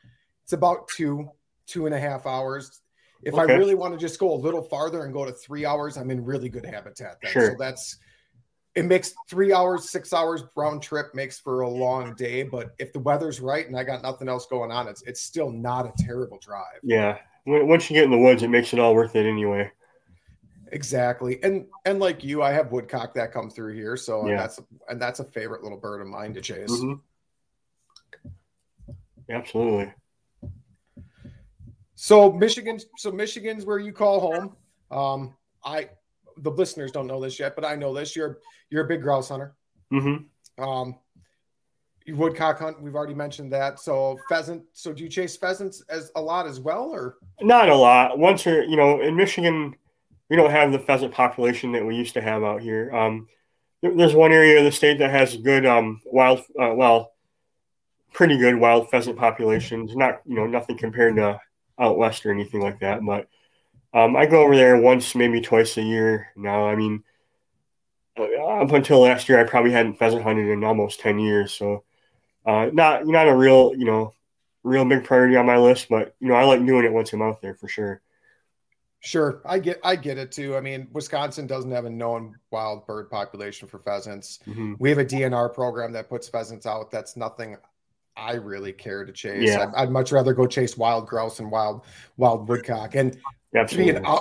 It's 0.44 0.53
about 0.53 0.88
two 0.88 1.29
two 1.67 1.85
and 1.85 1.94
a 1.94 1.99
half 1.99 2.25
hours. 2.25 2.81
If 3.23 3.33
okay. 3.33 3.53
I 3.53 3.57
really 3.57 3.75
want 3.75 3.94
to 3.94 3.99
just 3.99 4.19
go 4.19 4.33
a 4.33 4.35
little 4.35 4.61
farther 4.61 5.03
and 5.03 5.13
go 5.13 5.25
to 5.25 5.31
three 5.31 5.65
hours, 5.65 5.97
I'm 5.97 6.09
in 6.09 6.23
really 6.23 6.49
good 6.49 6.65
habitat. 6.65 7.17
Then. 7.21 7.31
Sure. 7.31 7.51
So 7.51 7.55
that's 7.59 7.97
it 8.77 8.85
makes 8.85 9.15
three 9.27 9.51
hours, 9.51 9.89
six 9.89 10.13
hours 10.13 10.44
round 10.56 10.83
trip 10.83 11.15
makes 11.15 11.39
for 11.39 11.62
a 11.62 11.69
long 11.69 12.13
day. 12.13 12.44
But 12.44 12.75
if 12.77 12.94
the 12.94 13.00
weather's 13.00 13.39
right 13.39 13.65
and 13.65 13.75
I 13.75 13.83
got 13.83 14.03
nothing 14.03 14.29
else 14.29 14.45
going 14.45 14.71
on, 14.71 14.88
it's 14.88 15.01
it's 15.01 15.19
still 15.19 15.50
not 15.50 15.88
a 15.88 16.03
terrible 16.03 16.38
drive. 16.38 16.80
Yeah, 16.83 17.18
once 17.47 17.90
you 17.90 17.95
get 17.95 18.04
in 18.06 18.11
the 18.11 18.19
woods, 18.19 18.44
it 18.44 18.49
makes 18.49 18.73
it 18.73 18.80
all 18.80 18.94
worth 18.94 19.16
it 19.16 19.25
anyway. 19.25 19.71
Exactly, 20.71 21.42
and 21.42 21.66
and 21.85 21.99
like 21.99 22.23
you, 22.23 22.44
I 22.44 22.51
have 22.51 22.71
woodcock 22.71 23.16
that 23.16 23.33
come 23.33 23.49
through 23.49 23.73
here, 23.73 23.97
so 23.97 24.25
yeah. 24.25 24.31
and 24.31 24.40
that's 24.40 24.59
and 24.90 25.01
that's 25.01 25.19
a 25.21 25.25
favorite 25.25 25.63
little 25.63 25.80
bird 25.80 25.99
of 25.99 26.07
mine 26.07 26.35
to 26.35 26.42
chase. 26.42 26.69
Mm-hmm. 26.69 26.94
Absolutely. 29.31 29.92
So 31.95 32.31
Michigan, 32.31 32.80
so 32.97 33.11
Michigan's 33.11 33.66
where 33.66 33.80
you 33.80 33.92
call 33.92 34.19
home. 34.19 34.56
Um, 34.92 35.35
I 35.66 35.90
the 36.41 36.51
listeners 36.51 36.91
don't 36.91 37.07
know 37.07 37.21
this 37.21 37.39
yet, 37.39 37.56
but 37.56 37.65
I 37.65 37.75
know 37.75 37.94
this. 37.94 38.15
You're 38.15 38.39
you're 38.69 38.85
a 38.85 38.87
big 38.87 39.01
grouse 39.01 39.29
hunter. 39.29 39.56
Mm-hmm. 39.91 40.63
Um, 40.63 40.95
you 42.06 42.15
woodcock 42.15 42.59
hunt. 42.59 42.81
We've 42.81 42.95
already 42.95 43.13
mentioned 43.13 43.51
that. 43.53 43.79
So 43.79 44.17
pheasant. 44.29 44.63
So 44.73 44.94
do 44.94 45.03
you 45.03 45.09
chase 45.09 45.35
pheasants 45.35 45.83
as 45.89 46.11
a 46.15 46.21
lot 46.21 46.47
as 46.47 46.59
well, 46.59 46.85
or 46.85 47.17
not 47.41 47.69
a 47.69 47.75
lot? 47.75 48.17
Once 48.17 48.45
you're, 48.45 48.63
you 48.63 48.77
know, 48.77 49.01
in 49.01 49.15
Michigan, 49.15 49.75
we 50.29 50.35
don't 50.35 50.51
have 50.51 50.71
the 50.71 50.79
pheasant 50.79 51.13
population 51.13 51.73
that 51.73 51.85
we 51.85 51.95
used 51.95 52.13
to 52.13 52.21
have 52.21 52.44
out 52.44 52.61
here. 52.61 52.94
Um, 52.94 53.27
there's 53.81 54.15
one 54.15 54.31
area 54.31 54.57
of 54.57 54.65
the 54.65 54.71
state 54.71 54.99
that 54.99 55.11
has 55.11 55.35
good 55.37 55.65
um, 55.65 56.01
wild, 56.06 56.39
uh, 56.59 56.73
well, 56.73 57.13
pretty 58.13 58.37
good 58.37 58.56
wild 58.56 58.89
pheasant 58.89 59.17
populations. 59.17 59.95
Not, 59.95 60.21
you 60.25 60.35
know, 60.35 60.47
nothing 60.47 60.77
compared 60.77 61.17
to 61.17 61.39
out 61.79 61.97
west 61.97 62.25
or 62.25 62.31
anything 62.31 62.61
like 62.61 62.79
that, 62.79 63.06
but 63.06 63.27
um, 63.97 64.16
I 64.16 64.27
go 64.27 64.44
over 64.44 64.56
there 64.56 64.77
once, 64.77 65.16
maybe 65.16 65.42
twice 65.42 65.75
a 65.77 65.81
year 65.81 66.27
now. 66.35 66.68
I 66.68 66.75
mean, 66.75 67.04
uh, 68.18 68.23
up 68.45 68.71
until 68.71 69.01
last 69.01 69.27
year, 69.27 69.39
I 69.39 69.49
probably 69.49 69.71
hadn't 69.71 69.97
pheasant 69.97 70.21
hunted 70.21 70.49
in 70.49 70.63
almost 70.63 70.99
ten 70.99 71.18
years. 71.18 71.51
So, 71.54 71.83
uh, 72.45 72.69
not 72.71 73.07
not 73.07 73.27
a 73.27 73.35
real, 73.35 73.73
you 73.75 73.85
know, 73.85 74.13
real 74.61 74.85
big 74.85 75.04
priority 75.04 75.35
on 75.35 75.47
my 75.47 75.57
list, 75.57 75.87
but 75.89 76.16
you 76.19 76.27
know, 76.27 76.35
I 76.35 76.44
like 76.44 76.63
doing 76.63 76.85
it 76.85 76.94
once 76.94 77.11
I'm 77.11 77.23
out 77.23 77.42
there 77.42 77.56
for 77.56 77.68
sure. 77.68 78.01
Sure, 78.99 79.42
I 79.44 79.57
get 79.57 79.80
I 79.83 79.95
get 79.95 80.19
it 80.19 80.31
too. 80.31 80.56
I 80.56 80.61
mean, 80.61 80.87
Wisconsin 80.94 81.47
doesn't 81.47 81.71
have 81.71 81.85
a 81.85 81.89
known 81.89 82.35
wild 82.51 82.85
bird 82.85 83.09
population 83.09 83.68
for 83.68 83.80
pheasants. 83.80 84.39
Mm-hmm. 84.47 84.75
We 84.77 84.89
have 84.89 84.99
a 84.99 85.06
DNR 85.06 85.54
program 85.56 85.92
that 85.94 86.07
puts 86.07 86.30
pheasants 86.30 86.68
out. 86.68 86.92
That's 86.92 87.18
nothing 87.18 87.57
I 88.18 88.33
really 88.33 88.74
care 88.74 89.06
to 89.06 89.12
chase. 89.14 89.50
Yeah. 89.50 89.68
I'd, 89.76 89.83
I'd, 89.83 89.92
much 89.92 90.12
rather 90.12 90.33
go 90.33 90.47
chase 90.47 90.76
wild 90.76 91.07
grouse 91.07 91.40
and 91.40 91.52
wild 91.52 91.83
wild 92.18 92.50
woodcock, 92.50 92.95
and 92.95 93.18
Absolutely. 93.56 93.94
to 93.94 94.00
be 94.02 94.06
an 94.06 94.18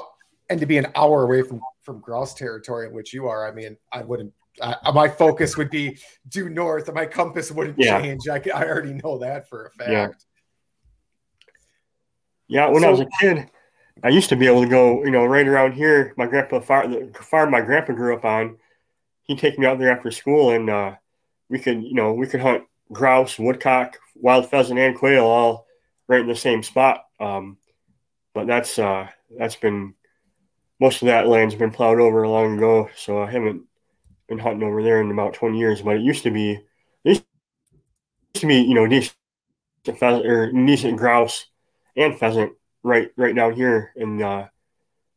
and 0.51 0.61
to 0.61 0.67
be 0.67 0.79
an 0.79 0.87
hour 0.95 1.25
away 1.25 1.43
from 1.43 1.61
from 1.83 2.01
grouse 2.01 2.35
territory 2.35 2.87
in 2.87 2.93
which 2.93 3.15
you 3.15 3.27
are. 3.27 3.49
I 3.49 3.53
mean, 3.53 3.77
I 3.93 4.03
wouldn't. 4.03 4.33
I, 4.61 4.91
my 4.93 5.09
focus 5.09 5.57
would 5.57 5.71
be 5.71 5.99
due 6.29 6.49
north, 6.49 6.89
and 6.89 6.95
my 6.95 7.07
compass 7.07 7.51
wouldn't 7.51 7.79
yeah. 7.79 8.01
change. 8.01 8.29
I, 8.29 8.41
I 8.55 8.67
already 8.67 8.95
know 8.95 9.19
that 9.19 9.49
for 9.49 9.67
a 9.67 9.71
fact. 9.71 9.91
Yeah, 9.91 10.09
yeah 12.49 12.69
when 12.69 12.83
so, 12.83 12.89
I 12.89 12.91
was 12.91 13.01
a 13.01 13.09
kid, 13.21 13.51
I 14.03 14.09
used 14.09 14.29
to 14.29 14.37
be 14.37 14.47
able 14.47 14.63
to 14.63 14.69
go, 14.69 15.05
you 15.05 15.11
know, 15.11 15.25
right 15.25 15.47
around 15.47 15.73
here. 15.73 16.15
My 16.17 16.27
grandpa 16.27 16.61
farm, 16.61 16.93
the 16.93 17.23
farm 17.23 17.51
my 17.51 17.61
grandpa 17.61 17.93
grew 17.93 18.15
up 18.15 18.25
on. 18.25 18.59
He'd 19.25 19.39
take 19.39 19.59
me 19.59 19.67
out 19.67 19.79
there 19.79 19.91
after 19.91 20.11
school, 20.11 20.51
and 20.51 20.71
uh, 20.71 20.95
we 21.49 21.59
could, 21.59 21.83
you 21.83 21.95
know, 21.95 22.13
we 22.13 22.27
could 22.27 22.41
hunt 22.41 22.65
grouse, 22.93 23.39
woodcock, 23.39 23.99
wild 24.15 24.51
pheasant, 24.51 24.79
and 24.79 24.97
quail 24.97 25.25
all 25.25 25.67
right 26.09 26.21
in 26.21 26.29
the 26.29 26.37
same 26.37 26.63
spot. 26.63 27.05
Um, 27.21 27.59
but 28.35 28.47
that's 28.47 28.79
uh, 28.79 29.09
that's 29.39 29.57
been 29.57 29.95
most 30.81 31.03
of 31.03 31.07
that 31.07 31.27
land's 31.27 31.55
been 31.55 31.71
plowed 31.71 32.01
over 32.01 32.27
long 32.29 32.57
ago, 32.57 32.91
so 32.97 33.23
I 33.23 33.31
haven't 33.31 33.63
been 34.29 34.39
hunting 34.39 34.67
over 34.67 34.83
there 34.83 35.01
in 35.01 35.11
about 35.11 35.35
twenty 35.35 35.59
years. 35.59 35.83
But 35.83 35.97
it 35.97 36.03
used 36.03 36.25
to 36.25 36.31
be, 36.31 36.61
used 37.05 37.25
to 38.35 38.47
be, 38.47 38.61
you 38.61 38.75
know, 38.75 38.87
decent 38.87 39.15
pheasant 39.99 40.27
or 40.27 40.53
decent 40.53 40.99
grouse 40.99 41.47
and 41.97 42.19
pheasant 42.19 42.53
right 42.83 43.11
right 43.17 43.35
down 43.35 43.55
here 43.55 43.93
in 43.97 44.23
uh, 44.23 44.49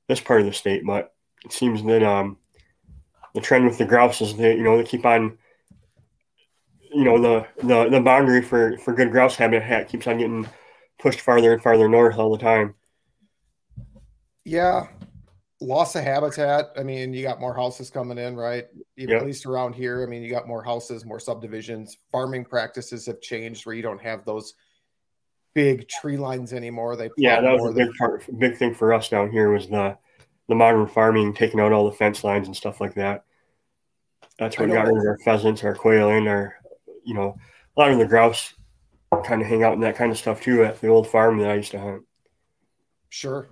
this 0.08 0.20
part 0.20 0.42
of 0.42 0.46
the 0.48 0.54
state. 0.54 0.84
But 0.86 1.14
it 1.44 1.52
seems 1.52 1.84
that 1.84 2.04
um, 2.04 2.38
the 3.34 3.42
trend 3.42 3.66
with 3.66 3.78
the 3.78 3.86
grouse 3.86 4.22
is 4.22 4.36
that 4.38 4.58
you 4.58 4.64
know 4.64 4.78
they 4.78 4.84
keep 4.84 5.06
on 5.06 5.38
you 6.92 7.04
know 7.04 7.22
the 7.22 7.48
the 7.66 7.90
the 7.90 8.02
boundary 8.02 8.42
for 8.42 8.78
for 8.80 8.94
good 8.94 9.12
grouse 9.12 9.36
habitat 9.36 9.90
keeps 9.90 10.08
on 10.08 10.18
getting 10.18 10.48
pushed 11.00 11.22
farther 11.22 11.54
and 11.54 11.62
farther 11.62 11.88
north 11.88 12.18
all 12.18 12.32
the 12.32 12.44
time. 12.44 12.76
Yeah, 14.44 14.88
loss 15.62 15.96
of 15.96 16.04
habitat. 16.04 16.72
I 16.78 16.84
mean, 16.84 17.14
you 17.14 17.24
got 17.24 17.40
more 17.40 17.54
houses 17.54 17.90
coming 17.90 18.18
in, 18.18 18.36
right? 18.36 18.66
Even 18.98 19.14
yep. 19.14 19.22
at 19.22 19.28
least 19.28 19.46
around 19.46 19.74
here. 19.74 20.04
I 20.04 20.06
mean, 20.06 20.24
you 20.24 20.30
got 20.32 20.48
more 20.48 20.64
houses, 20.64 21.06
more 21.06 21.20
subdivisions. 21.20 21.98
Farming 22.12 22.46
practices 22.46 23.06
have 23.06 23.22
changed 23.22 23.66
where 23.66 23.76
you 23.76 23.82
don't 23.82 24.02
have 24.02 24.26
those 24.26 24.54
big 25.54 25.88
tree 25.88 26.18
lines 26.18 26.54
anymore. 26.54 26.96
They 26.96 27.10
yeah, 27.18 27.42
that 27.42 27.60
was 27.60 27.72
a 27.72 27.74
big 27.74 27.90
part, 27.98 28.26
big 28.40 28.58
thing 28.58 28.74
for 28.74 28.94
us 28.94 29.10
down 29.10 29.32
here 29.32 29.52
was 29.52 29.68
the 29.68 29.98
the 30.48 30.56
modern 30.56 30.88
farming, 30.88 31.34
taking 31.36 31.60
out 31.60 31.72
all 31.72 31.86
the 31.86 31.96
fence 31.96 32.24
lines 32.24 32.48
and 32.48 32.56
stuff 32.56 32.82
like 32.82 32.96
that. 32.96 33.24
That's 34.40 34.58
what 34.58 34.70
got 34.70 34.88
rid 34.88 34.98
of 34.98 35.04
our 35.04 35.18
pheasants, 35.24 35.64
our 35.64 35.76
quail, 35.76 36.10
and 36.10 36.28
our 36.28 36.56
you 37.10 37.16
know, 37.16 37.36
a 37.76 37.80
lot 37.80 37.92
of 37.92 37.98
the 37.98 38.06
grouse 38.06 38.54
kind 39.26 39.42
of 39.42 39.48
hang 39.48 39.64
out 39.64 39.74
in 39.74 39.80
that 39.80 39.96
kind 39.96 40.12
of 40.12 40.18
stuff 40.18 40.42
too 40.42 40.64
at 40.64 40.80
the 40.80 40.88
old 40.88 41.08
farm 41.08 41.40
that 41.40 41.50
I 41.50 41.56
used 41.56 41.72
to 41.72 41.80
hunt. 41.80 42.04
Sure. 43.10 43.50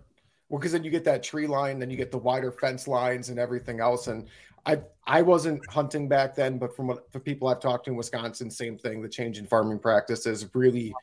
Well, 0.50 0.60
because 0.60 0.72
then 0.72 0.84
you 0.84 0.92
get 0.92 1.04
that 1.06 1.24
tree 1.24 1.48
line, 1.48 1.80
then 1.80 1.90
you 1.90 1.98
get 1.98 2.12
the 2.12 2.18
wider 2.18 2.52
fence 2.52 2.88
lines 2.88 3.30
and 3.30 3.40
everything 3.40 3.80
else. 3.80 4.08
And 4.08 4.28
I 4.66 4.82
I 5.06 5.24
wasn't 5.24 5.68
hunting 5.68 6.08
back 6.08 6.36
then, 6.36 6.60
but 6.60 6.76
from 6.76 6.88
what 6.88 7.12
the 7.12 7.20
people 7.20 7.48
I've 7.48 7.60
talked 7.60 7.86
to 7.86 7.92
in 7.92 7.98
Wisconsin, 7.98 8.52
same 8.52 8.78
thing. 8.78 9.02
The 9.02 9.10
change 9.10 9.40
in 9.40 9.48
farming 9.48 9.80
practices 9.80 10.46
really 10.54 10.94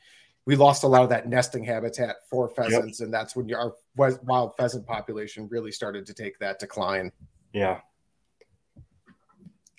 we 0.45 0.55
lost 0.55 0.83
a 0.83 0.87
lot 0.87 1.01
of 1.01 1.09
that 1.09 1.27
nesting 1.27 1.63
habitat 1.63 2.17
for 2.29 2.47
pheasants, 2.47 2.99
yep. 2.99 3.05
and 3.05 3.13
that's 3.13 3.35
when 3.35 3.51
our 3.53 3.73
wild 3.95 4.55
pheasant 4.55 4.85
population 4.85 5.47
really 5.49 5.71
started 5.71 6.05
to 6.05 6.13
take 6.13 6.37
that 6.39 6.59
decline. 6.59 7.11
Yeah, 7.51 7.79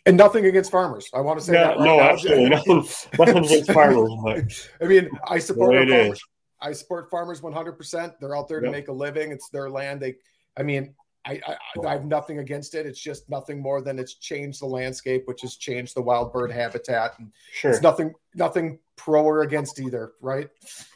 and 0.06 0.16
nothing 0.16 0.46
against 0.46 0.70
farmers. 0.70 1.10
I 1.12 1.20
want 1.20 1.38
to 1.38 1.44
say 1.44 1.52
no, 1.52 1.58
that. 1.58 1.78
Right 1.78 1.84
no, 1.84 1.96
now. 1.96 2.10
absolutely 2.10 2.48
nothing, 3.18 3.44
against 3.44 3.72
farmers. 3.72 4.10
But 4.22 4.68
I 4.86 4.88
mean, 4.88 5.10
I 5.26 5.38
support 5.38 5.88
farmers. 5.88 6.20
I 6.60 6.72
support 6.72 7.10
farmers 7.10 7.42
100. 7.42 7.72
percent 7.72 8.14
They're 8.20 8.36
out 8.36 8.48
there 8.48 8.60
to 8.60 8.66
yep. 8.66 8.72
make 8.72 8.88
a 8.88 8.92
living. 8.92 9.32
It's 9.32 9.50
their 9.50 9.68
land. 9.68 10.00
They, 10.00 10.14
I 10.56 10.62
mean, 10.62 10.94
I, 11.26 11.40
I, 11.46 11.86
I, 11.86 11.92
have 11.92 12.06
nothing 12.06 12.38
against 12.38 12.74
it. 12.74 12.86
It's 12.86 13.00
just 13.00 13.28
nothing 13.28 13.60
more 13.60 13.82
than 13.82 13.98
it's 13.98 14.14
changed 14.14 14.62
the 14.62 14.66
landscape, 14.66 15.24
which 15.26 15.42
has 15.42 15.56
changed 15.56 15.96
the 15.96 16.02
wild 16.02 16.32
bird 16.32 16.52
habitat. 16.52 17.18
And 17.18 17.32
sure. 17.52 17.72
It's 17.72 17.82
nothing, 17.82 18.14
nothing 18.34 18.78
pro 18.96 19.22
or 19.22 19.42
against 19.42 19.78
either, 19.78 20.12
right? 20.20 20.48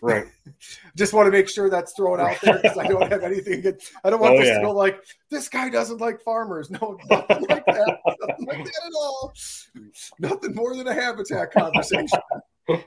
Right. 0.02 0.26
just 0.96 1.12
want 1.12 1.26
to 1.26 1.30
make 1.30 1.48
sure 1.48 1.70
that's 1.70 1.92
thrown 1.92 2.20
out 2.20 2.40
there 2.42 2.58
because 2.60 2.78
I 2.78 2.86
don't 2.86 3.10
have 3.10 3.22
anything. 3.22 3.64
I 4.04 4.10
don't 4.10 4.20
want 4.20 4.34
oh, 4.34 4.38
this 4.38 4.48
yeah. 4.48 4.58
to 4.58 4.64
go 4.64 4.72
like 4.72 5.04
this 5.30 5.48
guy 5.48 5.70
doesn't 5.70 6.00
like 6.00 6.20
farmers. 6.22 6.70
No, 6.70 6.98
nothing 7.10 7.46
like 7.48 7.64
that. 7.66 7.98
nothing 8.06 8.46
like 8.46 8.64
that 8.64 8.82
at 8.86 8.92
all. 8.94 9.32
Nothing 10.18 10.54
more 10.54 10.76
than 10.76 10.88
a 10.88 10.94
habitat 10.94 11.52
conversation. 11.52 12.18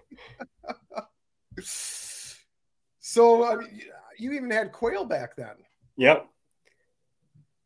so 3.00 3.46
I 3.46 3.55
mean, 3.55 3.82
you 4.17 4.34
even 4.34 4.51
had 4.51 4.72
quail 4.72 5.05
back 5.05 5.36
then. 5.36 5.53
Yep. 5.98 6.27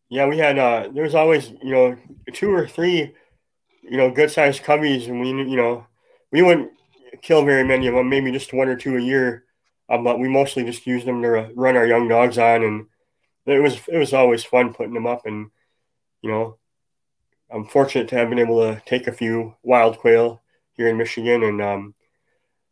Yeah, 0.10 0.28
we 0.28 0.38
had 0.38 0.60
uh 0.60 0.90
there 0.94 1.04
was 1.04 1.16
always, 1.16 1.52
you 1.64 1.72
know, 1.72 1.98
two 2.34 2.54
or 2.54 2.68
three, 2.68 3.14
you 3.84 3.98
know, 3.98 4.12
good 4.12 4.32
sized 4.32 4.64
coveys 4.64 5.08
and 5.08 5.22
we 5.22 5.30
you 5.30 5.58
know, 5.58 5.86
we 6.32 6.42
wouldn't 6.42 6.72
kill 7.22 7.46
very 7.46 7.64
many 7.64 7.88
of 7.88 7.96
them, 7.96 8.10
maybe 8.10 8.32
just 8.32 8.54
one 8.54 8.68
or 8.68 8.76
two 8.76 8.98
a 8.98 9.02
year. 9.02 9.46
Um, 9.90 10.04
but 10.04 10.20
we 10.20 10.28
mostly 10.28 10.64
just 10.64 10.86
used 10.86 11.06
them 11.06 11.22
to 11.22 11.52
run 11.56 11.78
our 11.78 11.88
young 11.88 12.08
dogs 12.08 12.38
on 12.38 12.64
and 12.64 12.88
it 13.46 13.60
was 13.60 13.80
it 13.88 13.98
was 13.98 14.14
always 14.14 14.44
fun 14.44 14.74
putting 14.74 14.94
them 14.94 15.08
up 15.08 15.26
and 15.26 15.50
you 16.22 16.30
know 16.30 16.58
I'm 17.50 17.64
fortunate 17.64 18.10
to 18.10 18.18
have 18.18 18.28
been 18.28 18.40
able 18.40 18.60
to 18.60 18.82
take 18.86 19.08
a 19.08 19.14
few 19.14 19.56
wild 19.64 19.98
quail 19.98 20.42
here 20.74 20.90
in 20.90 20.98
Michigan 20.98 21.44
and 21.44 21.62
um 21.62 21.96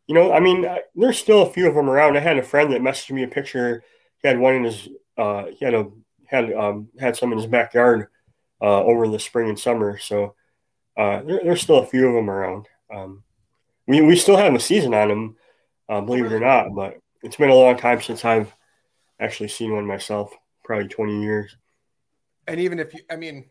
you 0.06 0.14
know 0.14 0.30
I 0.30 0.40
mean 0.40 0.68
there's 0.94 1.18
still 1.18 1.40
a 1.40 1.50
few 1.50 1.66
of 1.66 1.74
them 1.74 1.88
around. 1.88 2.18
I 2.18 2.20
had 2.20 2.36
a 2.36 2.42
friend 2.42 2.70
that 2.72 2.82
messaged 2.82 3.12
me 3.12 3.22
a 3.22 3.28
picture. 3.28 3.82
He 4.20 4.28
had 4.28 4.38
one 4.38 4.56
in 4.56 4.64
his 4.64 4.86
uh 5.16 5.46
he 5.46 5.64
had 5.64 5.72
a 5.72 5.86
had 6.26 6.52
um, 6.52 6.88
had 6.98 7.16
some 7.16 7.32
in 7.32 7.38
his 7.38 7.46
backyard 7.46 8.08
uh, 8.60 8.82
over 8.82 9.08
the 9.08 9.18
spring 9.18 9.48
and 9.48 9.58
summer. 9.58 9.98
So 9.98 10.34
uh, 10.96 11.22
there, 11.22 11.40
there's 11.42 11.62
still 11.62 11.78
a 11.78 11.86
few 11.86 12.06
of 12.08 12.14
them 12.14 12.30
around. 12.30 12.66
Um, 12.92 13.22
we 13.86 14.00
we 14.02 14.16
still 14.16 14.36
have 14.36 14.54
a 14.54 14.60
season 14.60 14.94
on 14.94 15.08
them, 15.08 15.36
uh, 15.88 16.00
believe 16.00 16.26
it 16.26 16.32
or 16.32 16.40
not. 16.40 16.74
But 16.74 16.98
it's 17.22 17.36
been 17.36 17.50
a 17.50 17.54
long 17.54 17.76
time 17.76 18.00
since 18.00 18.24
I've 18.24 18.54
actually 19.20 19.48
seen 19.48 19.72
one 19.72 19.86
myself. 19.86 20.32
Probably 20.64 20.88
20 20.88 21.22
years. 21.22 21.56
And 22.48 22.58
even 22.58 22.80
if 22.80 22.92
you, 22.92 23.00
I 23.08 23.14
mean, 23.14 23.44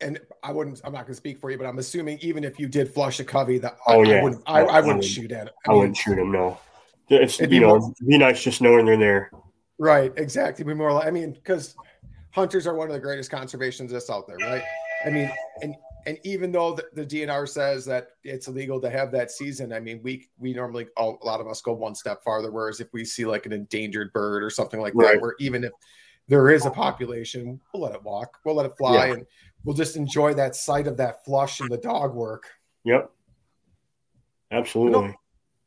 and 0.00 0.20
I 0.42 0.52
wouldn't. 0.52 0.80
I'm 0.84 0.92
not 0.92 1.02
going 1.02 1.12
to 1.12 1.14
speak 1.14 1.38
for 1.38 1.50
you, 1.50 1.58
but 1.58 1.66
I'm 1.66 1.78
assuming 1.78 2.18
even 2.20 2.44
if 2.44 2.58
you 2.58 2.68
did 2.68 2.92
flush 2.92 3.20
a 3.20 3.24
covey, 3.24 3.58
that 3.58 3.76
oh 3.86 4.02
I, 4.02 4.06
yeah, 4.06 4.14
I 4.16 4.22
wouldn't. 4.22 4.42
I, 4.46 4.60
I, 4.60 4.80
wouldn't 4.80 4.98
would, 4.98 5.04
shoot 5.04 5.32
at 5.32 5.48
it. 5.48 5.52
I, 5.66 5.70
I 5.70 5.72
mean, 5.72 5.78
wouldn't 5.80 5.96
shoot 5.96 6.16
them. 6.16 6.32
No, 6.32 6.58
it's 7.08 7.40
you 7.40 7.60
know, 7.60 7.78
more, 7.78 7.94
be 8.06 8.18
nice 8.18 8.42
just 8.42 8.60
knowing 8.60 8.86
they're 8.86 8.96
there. 8.96 9.30
Right, 9.78 10.12
exactly. 10.16 10.64
Be 10.64 10.74
more 10.74 10.92
like 10.92 11.06
I 11.06 11.10
mean, 11.10 11.32
because 11.32 11.76
hunters 12.30 12.66
are 12.66 12.74
one 12.74 12.88
of 12.88 12.94
the 12.94 13.00
greatest 13.00 13.30
conservationists 13.30 14.10
out 14.10 14.26
there, 14.26 14.36
right? 14.36 14.62
I 15.06 15.10
mean, 15.10 15.30
and 15.62 15.74
and 16.06 16.18
even 16.24 16.52
though 16.52 16.74
the, 16.74 16.84
the, 16.92 17.06
DNR 17.06 17.48
says 17.48 17.84
that 17.86 18.08
it's 18.22 18.48
illegal 18.48 18.80
to 18.80 18.90
have 18.90 19.10
that 19.12 19.30
season, 19.30 19.72
I 19.72 19.80
mean, 19.80 20.00
we 20.02 20.28
we 20.38 20.52
normally 20.52 20.86
a 20.96 21.04
lot 21.04 21.40
of 21.40 21.46
us 21.46 21.60
go 21.60 21.72
one 21.72 21.94
step 21.94 22.22
farther. 22.22 22.50
Whereas 22.50 22.80
if 22.80 22.92
we 22.92 23.04
see 23.04 23.24
like 23.24 23.46
an 23.46 23.52
endangered 23.52 24.12
bird 24.12 24.42
or 24.42 24.50
something 24.50 24.80
like 24.80 24.94
right. 24.94 25.14
that, 25.14 25.22
where 25.22 25.34
even 25.38 25.64
if 25.64 25.72
there 26.28 26.50
is 26.50 26.66
a 26.66 26.70
population, 26.70 27.60
we'll 27.72 27.82
let 27.82 27.94
it 27.94 28.02
walk, 28.02 28.38
we'll 28.44 28.54
let 28.54 28.66
it 28.66 28.76
fly, 28.76 29.06
yeah. 29.06 29.12
and 29.14 29.26
we'll 29.64 29.76
just 29.76 29.96
enjoy 29.96 30.34
that 30.34 30.56
sight 30.56 30.86
of 30.86 30.96
that 30.98 31.24
flush 31.24 31.60
and 31.60 31.70
the 31.70 31.78
dog 31.78 32.14
work. 32.14 32.50
Yep, 32.84 33.10
absolutely. 34.50 35.08
No, 35.08 35.14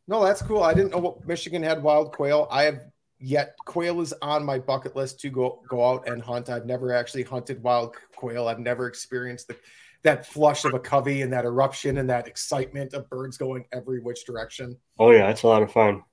no, 0.07 0.23
that's 0.23 0.41
cool. 0.41 0.61
I 0.61 0.73
didn't 0.73 0.91
know 0.91 0.99
what 0.99 1.27
Michigan 1.27 1.63
had 1.63 1.81
wild 1.81 2.11
quail. 2.11 2.47
I 2.51 2.63
have 2.63 2.81
yet 3.19 3.55
quail 3.65 4.01
is 4.01 4.13
on 4.21 4.45
my 4.45 4.59
bucket 4.59 4.95
list 4.95 5.19
to 5.21 5.29
go 5.29 5.63
go 5.67 5.83
out 5.83 6.07
and 6.07 6.21
hunt. 6.21 6.49
I've 6.49 6.67
never 6.67 6.93
actually 6.93 7.23
hunted 7.23 7.63
wild 7.63 7.95
quail. 8.15 8.47
I've 8.47 8.59
never 8.59 8.87
experienced 8.87 9.47
the 9.47 9.57
that 10.03 10.25
flush 10.25 10.65
of 10.65 10.73
a 10.73 10.79
covey 10.79 11.21
and 11.21 11.31
that 11.33 11.45
eruption 11.45 11.97
and 11.97 12.09
that 12.09 12.27
excitement 12.27 12.93
of 12.93 13.09
birds 13.09 13.37
going 13.37 13.65
every 13.73 13.99
which 13.99 14.25
direction. 14.25 14.77
Oh 14.99 15.11
yeah, 15.11 15.29
it's 15.29 15.43
a 15.43 15.47
lot 15.47 15.63
of 15.63 15.71
fun. 15.71 16.03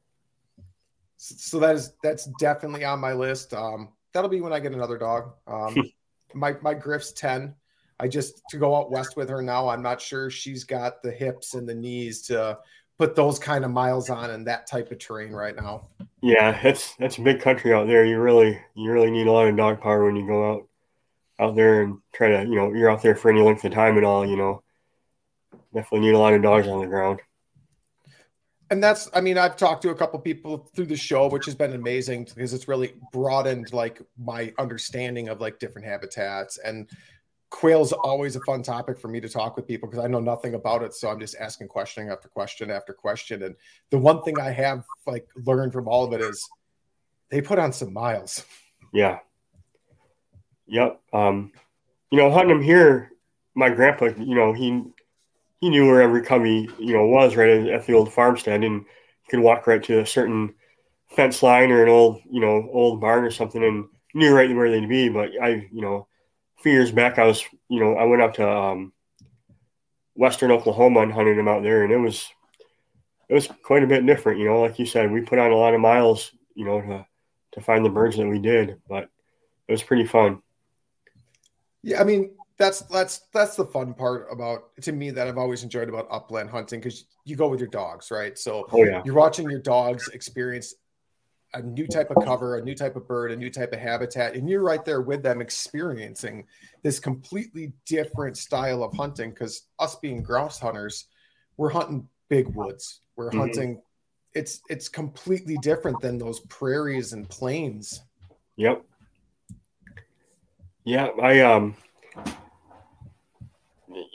So, 1.16 1.58
that 1.60 1.74
is 1.74 1.92
that's 2.02 2.26
definitely 2.38 2.84
on 2.84 3.00
my 3.00 3.12
list. 3.12 3.54
Um, 3.54 3.90
that'll 4.12 4.30
be 4.30 4.40
when 4.40 4.52
I 4.52 4.60
get 4.60 4.72
another 4.72 4.98
dog. 4.98 5.32
Um, 5.46 5.76
my 6.34 6.56
my 6.62 6.74
Griff's 6.74 7.12
ten. 7.12 7.54
I 8.00 8.08
just 8.08 8.42
to 8.50 8.58
go 8.58 8.74
out 8.74 8.90
west 8.90 9.16
with 9.16 9.28
her 9.28 9.40
now. 9.40 9.68
I'm 9.68 9.82
not 9.82 10.00
sure 10.00 10.28
she's 10.28 10.64
got 10.64 11.02
the 11.02 11.12
hips 11.12 11.54
and 11.54 11.68
the 11.68 11.74
knees 11.74 12.22
to 12.22 12.58
put 12.98 13.14
those 13.14 13.38
kind 13.38 13.64
of 13.64 13.70
miles 13.70 14.10
on 14.10 14.30
in 14.30 14.44
that 14.44 14.66
type 14.66 14.90
of 14.90 14.98
terrain 14.98 15.32
right 15.32 15.54
now. 15.54 15.88
Yeah, 16.20 16.58
it's 16.62 16.94
it's 16.98 17.18
a 17.18 17.22
big 17.22 17.40
country 17.40 17.72
out 17.72 17.86
there. 17.86 18.04
You 18.04 18.20
really 18.20 18.60
you 18.74 18.90
really 18.90 19.10
need 19.10 19.26
a 19.26 19.32
lot 19.32 19.46
of 19.46 19.56
dog 19.56 19.80
power 19.80 20.04
when 20.04 20.16
you 20.16 20.26
go 20.26 20.52
out 20.52 20.68
out 21.38 21.56
there 21.56 21.82
and 21.82 21.98
try 22.12 22.28
to 22.28 22.48
you 22.48 22.54
know 22.54 22.72
you're 22.72 22.90
out 22.90 23.02
there 23.02 23.14
for 23.14 23.30
any 23.30 23.42
length 23.42 23.64
of 23.64 23.72
time 23.72 23.98
at 23.98 24.04
all. 24.04 24.26
You 24.26 24.36
know, 24.36 24.62
definitely 25.72 26.06
need 26.06 26.14
a 26.14 26.18
lot 26.18 26.34
of 26.34 26.42
dogs 26.42 26.68
on 26.68 26.80
the 26.80 26.86
ground. 26.86 27.20
And 28.70 28.82
that's 28.82 29.08
I 29.14 29.20
mean 29.20 29.38
I've 29.38 29.56
talked 29.56 29.82
to 29.82 29.90
a 29.90 29.94
couple 29.94 30.18
people 30.20 30.70
through 30.74 30.86
the 30.86 30.96
show, 30.96 31.28
which 31.28 31.44
has 31.46 31.54
been 31.54 31.74
amazing 31.74 32.24
because 32.34 32.54
it's 32.54 32.68
really 32.68 32.94
broadened 33.12 33.72
like 33.72 34.00
my 34.18 34.52
understanding 34.58 35.28
of 35.28 35.40
like 35.40 35.58
different 35.58 35.86
habitats 35.86 36.58
and 36.58 36.88
quail's 37.54 37.92
always 37.92 38.34
a 38.34 38.40
fun 38.40 38.64
topic 38.64 38.98
for 38.98 39.06
me 39.06 39.20
to 39.20 39.28
talk 39.28 39.54
with 39.54 39.64
people 39.68 39.88
because 39.88 40.04
I 40.04 40.08
know 40.08 40.18
nothing 40.18 40.54
about 40.54 40.82
it. 40.82 40.92
So 40.92 41.08
I'm 41.08 41.20
just 41.20 41.36
asking 41.38 41.68
question 41.68 42.10
after 42.10 42.28
question 42.28 42.68
after 42.68 42.92
question. 42.92 43.44
And 43.44 43.54
the 43.90 43.98
one 43.98 44.22
thing 44.22 44.40
I 44.40 44.50
have 44.50 44.84
like 45.06 45.28
learned 45.36 45.72
from 45.72 45.86
all 45.86 46.04
of 46.04 46.12
it 46.12 46.20
is 46.20 46.48
they 47.30 47.40
put 47.40 47.60
on 47.60 47.72
some 47.72 47.92
miles. 47.92 48.44
Yeah. 48.92 49.20
Yep. 50.66 51.00
Um, 51.12 51.52
you 52.10 52.18
know, 52.18 52.30
hunting 52.30 52.56
them 52.56 52.62
here, 52.62 53.10
my 53.54 53.70
grandpa, 53.70 54.06
you 54.18 54.34
know, 54.34 54.52
he 54.52 54.82
he 55.60 55.70
knew 55.70 55.86
where 55.86 56.02
every 56.02 56.22
cubby, 56.22 56.68
you 56.78 56.92
know, 56.92 57.06
was 57.06 57.36
right 57.36 57.68
at 57.68 57.86
the 57.86 57.94
old 57.94 58.12
farmstead, 58.12 58.62
and 58.64 58.80
you 58.80 58.86
could 59.28 59.40
walk 59.40 59.66
right 59.66 59.82
to 59.84 60.00
a 60.00 60.06
certain 60.06 60.54
fence 61.10 61.42
line 61.42 61.70
or 61.70 61.82
an 61.82 61.88
old, 61.88 62.20
you 62.30 62.40
know, 62.40 62.68
old 62.72 63.00
barn 63.00 63.24
or 63.24 63.30
something, 63.30 63.62
and 63.62 63.86
knew 64.14 64.34
right 64.34 64.54
where 64.54 64.70
they'd 64.70 64.88
be. 64.88 65.08
But 65.08 65.30
I, 65.40 65.68
you 65.72 65.80
know, 65.80 66.06
a 66.58 66.62
few 66.62 66.72
years 66.72 66.92
back, 66.92 67.18
I 67.18 67.24
was, 67.24 67.42
you 67.68 67.80
know, 67.80 67.94
I 67.94 68.04
went 68.04 68.22
up 68.22 68.34
to 68.34 68.48
um, 68.48 68.92
Western 70.14 70.50
Oklahoma 70.50 71.00
and 71.00 71.12
hunted 71.12 71.36
them 71.38 71.48
out 71.48 71.62
there, 71.62 71.82
and 71.82 71.92
it 71.92 71.98
was 71.98 72.28
it 73.28 73.34
was 73.34 73.48
quite 73.62 73.82
a 73.82 73.88
bit 73.88 74.06
different. 74.06 74.38
You 74.38 74.46
know, 74.46 74.60
like 74.60 74.78
you 74.78 74.86
said, 74.86 75.10
we 75.10 75.22
put 75.22 75.38
on 75.38 75.50
a 75.50 75.56
lot 75.56 75.74
of 75.74 75.80
miles, 75.80 76.32
you 76.54 76.64
know, 76.64 76.80
to 76.80 77.06
to 77.52 77.60
find 77.60 77.84
the 77.84 77.90
birds 77.90 78.16
that 78.16 78.28
we 78.28 78.38
did, 78.38 78.80
but 78.88 79.08
it 79.66 79.72
was 79.72 79.82
pretty 79.82 80.04
fun. 80.04 80.42
Yeah, 81.84 82.00
I 82.00 82.04
mean 82.04 82.30
that's 82.56 82.80
that's 82.82 83.22
that's 83.32 83.56
the 83.56 83.64
fun 83.64 83.94
part 83.94 84.28
about 84.30 84.74
to 84.82 84.92
me 84.92 85.10
that 85.10 85.28
I've 85.28 85.38
always 85.38 85.62
enjoyed 85.62 85.88
about 85.88 86.08
upland 86.10 86.50
hunting 86.50 86.80
because 86.80 87.04
you 87.24 87.36
go 87.36 87.48
with 87.48 87.60
your 87.60 87.68
dogs, 87.68 88.10
right? 88.10 88.38
So 88.38 88.66
oh, 88.72 88.84
yeah. 88.84 89.02
you're 89.04 89.14
watching 89.14 89.50
your 89.50 89.60
dogs 89.60 90.08
experience 90.08 90.74
a 91.52 91.62
new 91.62 91.86
type 91.86 92.10
of 92.10 92.24
cover, 92.24 92.56
a 92.56 92.62
new 92.62 92.74
type 92.74 92.96
of 92.96 93.06
bird, 93.06 93.30
a 93.30 93.36
new 93.36 93.50
type 93.50 93.72
of 93.72 93.78
habitat, 93.78 94.34
and 94.34 94.48
you're 94.48 94.62
right 94.62 94.84
there 94.84 95.02
with 95.02 95.22
them 95.22 95.40
experiencing 95.40 96.46
this 96.82 96.98
completely 96.98 97.72
different 97.86 98.36
style 98.36 98.82
of 98.82 98.92
hunting. 98.94 99.30
Because 99.30 99.66
us 99.78 99.96
being 99.96 100.22
grouse 100.22 100.58
hunters, 100.58 101.06
we're 101.56 101.70
hunting 101.70 102.08
big 102.28 102.48
woods. 102.48 103.00
We're 103.16 103.28
mm-hmm. 103.28 103.38
hunting. 103.38 103.82
It's 104.32 104.60
it's 104.68 104.88
completely 104.88 105.56
different 105.58 106.00
than 106.00 106.18
those 106.18 106.40
prairies 106.40 107.12
and 107.12 107.28
plains. 107.28 108.02
Yep. 108.56 108.84
Yeah, 110.84 111.08
I 111.20 111.40
um, 111.40 111.76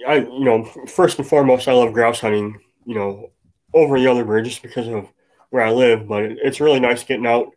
I 0.08 0.18
you 0.18 0.44
know 0.44 0.64
first 0.64 1.18
and 1.20 1.28
foremost, 1.28 1.68
I 1.68 1.74
love 1.74 1.94
grouse 1.94 2.20
hunting. 2.20 2.60
You 2.86 2.96
know, 2.96 3.32
over 3.74 4.00
the 4.00 4.08
other 4.08 4.26
bird 4.26 4.46
just 4.46 4.62
because 4.62 4.88
of 4.88 5.08
where 5.50 5.64
I 5.64 5.72
live. 5.72 6.08
But 6.08 6.24
it's 6.24 6.60
really 6.60 6.80
nice 6.80 7.04
getting 7.04 7.28
out 7.28 7.52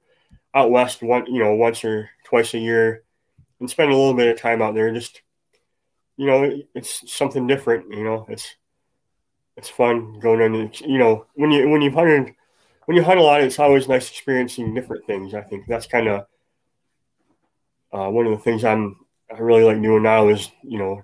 out 0.55 0.71
west 0.71 1.03
one 1.03 1.27
you 1.33 1.43
know 1.43 1.55
once 1.55 1.85
or 1.85 2.11
twice 2.25 2.53
a 2.55 2.59
year 2.59 3.05
and 3.61 3.71
spend 3.71 3.91
a 3.91 3.97
little 3.97 4.15
bit 4.15 4.29
of 4.35 4.41
time 4.41 4.63
out 4.63 4.75
there. 4.75 4.93
Just 4.93 5.23
you 6.17 6.27
know, 6.27 6.61
it's 6.75 7.13
something 7.13 7.47
different. 7.47 7.93
You 7.93 8.05
know, 8.05 8.27
it's 8.29 8.57
it's 9.57 9.69
fun 9.69 10.19
going 10.21 10.41
in. 10.55 10.73
You 10.89 10.99
know, 10.99 11.27
when 11.35 11.51
you 11.51 11.69
when 11.69 11.83
you 11.83 11.91
hunted 11.91 12.35
when 12.87 12.97
you 12.97 13.03
hunt 13.03 13.21
a 13.21 13.23
lot, 13.23 13.43
it's 13.43 13.59
always 13.59 13.89
nice 13.89 14.11
experiencing 14.11 14.75
different 14.75 15.07
things. 15.07 15.35
I 15.35 15.43
think 15.43 15.67
that's 15.67 15.87
kind 15.87 16.09
of 16.09 16.27
uh, 17.93 18.09
one 18.09 18.27
of 18.27 18.33
the 18.33 18.39
things 18.39 18.65
I'm 18.65 18.97
I 19.31 19.39
really 19.39 19.65
like 19.65 19.81
doing 19.81 20.03
now 20.03 20.29
is 20.29 20.51
you 20.63 20.79
know 20.79 21.03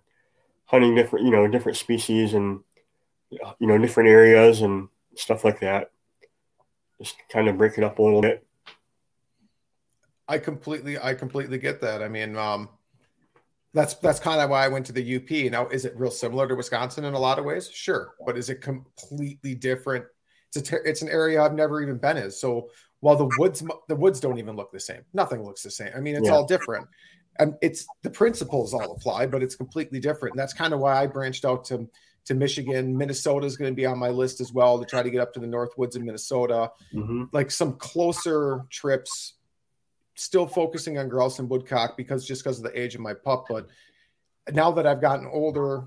hunting 0.66 0.94
different 0.94 1.24
you 1.24 1.30
know 1.30 1.46
different 1.46 1.78
species 1.78 2.34
and 2.34 2.60
you 3.30 3.66
know 3.66 3.78
different 3.78 4.08
areas 4.08 4.62
and 4.62 4.88
stuff 5.14 5.44
like 5.44 5.60
that. 5.60 5.90
Just 7.00 7.16
kind 7.30 7.48
of 7.48 7.58
break 7.58 7.78
it 7.78 7.84
up 7.84 7.98
a 7.98 8.02
little 8.02 8.22
bit. 8.22 8.44
I 10.26 10.38
completely 10.38 10.98
I 10.98 11.14
completely 11.14 11.58
get 11.58 11.80
that. 11.80 12.02
I 12.02 12.08
mean, 12.08 12.36
um, 12.36 12.68
that's 13.72 13.94
that's 13.94 14.20
kind 14.20 14.40
of 14.40 14.50
why 14.50 14.64
I 14.64 14.68
went 14.68 14.86
to 14.86 14.92
the 14.92 15.16
UP. 15.16 15.50
Now, 15.50 15.68
is 15.68 15.84
it 15.84 15.96
real 15.96 16.10
similar 16.10 16.46
to 16.48 16.54
Wisconsin 16.54 17.04
in 17.04 17.14
a 17.14 17.18
lot 17.18 17.38
of 17.38 17.44
ways? 17.44 17.70
Sure, 17.70 18.14
but 18.26 18.36
is 18.36 18.50
it 18.50 18.60
completely 18.60 19.54
different? 19.54 20.04
It's 20.54 20.72
a 20.72 20.88
it's 20.88 21.02
an 21.02 21.08
area 21.08 21.42
I've 21.42 21.54
never 21.54 21.80
even 21.82 21.98
been 21.98 22.16
in. 22.16 22.30
So 22.30 22.68
while 23.00 23.16
the 23.16 23.30
woods 23.38 23.62
the 23.88 23.96
woods 23.96 24.20
don't 24.20 24.38
even 24.38 24.56
look 24.56 24.72
the 24.72 24.80
same, 24.80 25.02
nothing 25.12 25.44
looks 25.44 25.62
the 25.62 25.70
same. 25.70 25.90
I 25.96 26.00
mean, 26.00 26.16
it's 26.16 26.26
yeah. 26.26 26.34
all 26.34 26.46
different 26.46 26.86
and 27.38 27.54
it's 27.62 27.86
the 28.02 28.10
principles 28.10 28.74
all 28.74 28.92
apply, 28.92 29.26
but 29.26 29.42
it's 29.42 29.54
completely 29.54 30.00
different. 30.00 30.34
And 30.34 30.40
that's 30.40 30.52
kind 30.52 30.74
of 30.74 30.80
why 30.80 31.00
I 31.00 31.06
branched 31.06 31.44
out 31.44 31.64
to 31.66 31.88
to 32.26 32.34
Michigan. 32.34 32.96
Minnesota 32.96 33.46
is 33.46 33.56
going 33.56 33.70
to 33.70 33.76
be 33.76 33.86
on 33.86 33.98
my 33.98 34.10
list 34.10 34.40
as 34.40 34.52
well 34.52 34.78
to 34.78 34.84
try 34.84 35.02
to 35.02 35.10
get 35.10 35.20
up 35.20 35.32
to 35.34 35.40
the 35.40 35.46
North 35.46 35.76
Woods 35.78 35.96
in 35.96 36.04
Minnesota. 36.04 36.70
Mm-hmm. 36.92 37.24
Like 37.32 37.50
some 37.50 37.74
closer 37.74 38.66
trips, 38.70 39.34
still 40.14 40.46
focusing 40.46 40.98
on 40.98 41.08
grouse 41.08 41.38
and 41.38 41.48
woodcock 41.48 41.96
because 41.96 42.26
just 42.26 42.42
because 42.42 42.58
of 42.58 42.64
the 42.64 42.78
age 42.78 42.94
of 42.94 43.00
my 43.00 43.14
pup. 43.14 43.46
But 43.48 43.68
now 44.52 44.70
that 44.72 44.86
I've 44.86 45.00
gotten 45.00 45.26
older 45.26 45.84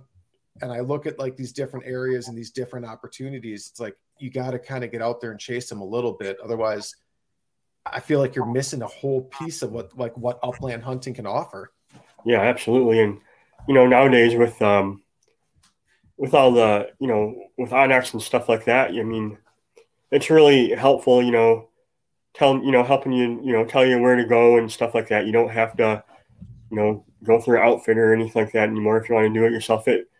and 0.62 0.72
I 0.72 0.82
look 0.82 1.06
at 1.06 1.18
like 1.18 1.38
these 1.38 1.54
different 1.54 1.86
areas 1.86 2.28
and 2.28 2.38
these 2.38 2.52
different 2.52 2.86
opportunities, 2.86 3.70
it's 3.72 3.80
like 3.80 3.96
you 4.20 4.30
got 4.30 4.52
to 4.52 4.60
kind 4.60 4.84
of 4.84 4.92
get 4.92 5.02
out 5.02 5.22
there 5.22 5.32
and 5.32 5.40
chase 5.40 5.70
them 5.70 5.82
a 5.82 5.86
little 5.86 6.14
bit. 6.14 6.38
Otherwise, 6.44 6.96
I 7.86 8.00
feel 8.00 8.20
like 8.20 8.36
you're 8.36 8.46
missing 8.46 8.82
a 8.82 8.88
whole 8.88 9.22
piece 9.22 9.62
of 9.62 9.72
what 9.72 9.98
like 9.98 10.16
what 10.18 10.40
upland 10.44 10.84
hunting 10.84 11.14
can 11.14 11.26
offer. 11.26 11.72
Yeah, 12.26 12.42
absolutely. 12.42 13.00
And 13.00 13.20
you 13.68 13.74
know, 13.74 13.88
nowadays 13.88 14.36
with 14.36 14.62
um 14.62 15.04
with 16.18 16.34
all 16.34 16.52
the, 16.52 16.90
you 17.00 17.08
know, 17.08 17.36
with 17.58 17.72
onX 17.72 18.14
and 18.14 18.22
stuff 18.22 18.48
like 18.48 18.66
that, 18.66 18.92
I 18.92 19.04
mean, 19.04 19.38
it's 20.12 20.30
really 20.30 20.76
helpful, 20.76 21.24
you 21.24 21.32
know, 21.32 21.70
tell 22.36 22.58
you 22.58 22.72
know, 22.72 22.84
helping 22.84 23.14
you, 23.14 23.42
you 23.44 23.54
know, 23.54 23.66
tell 23.66 23.86
you 23.86 24.00
where 24.00 24.16
to 24.16 24.26
go 24.26 24.58
and 24.58 24.72
stuff 24.72 24.94
like 24.94 25.08
that. 25.10 25.26
You 25.26 25.32
don't 25.32 25.50
have 25.50 25.76
to, 25.78 26.04
you 26.70 26.78
know, 26.78 27.06
go 27.24 27.40
through 27.40 27.58
an 27.58 27.68
outfitter 27.68 28.12
or 28.12 28.14
anything 28.14 28.44
like 28.44 28.54
that 28.54 28.70
anymore 28.70 28.98
if 28.98 29.10
you 29.10 29.16
want 29.16 29.34
to 29.34 29.40
do 29.40 29.46
it 29.46 29.52
yourself. 29.52 29.88
It 29.88 30.11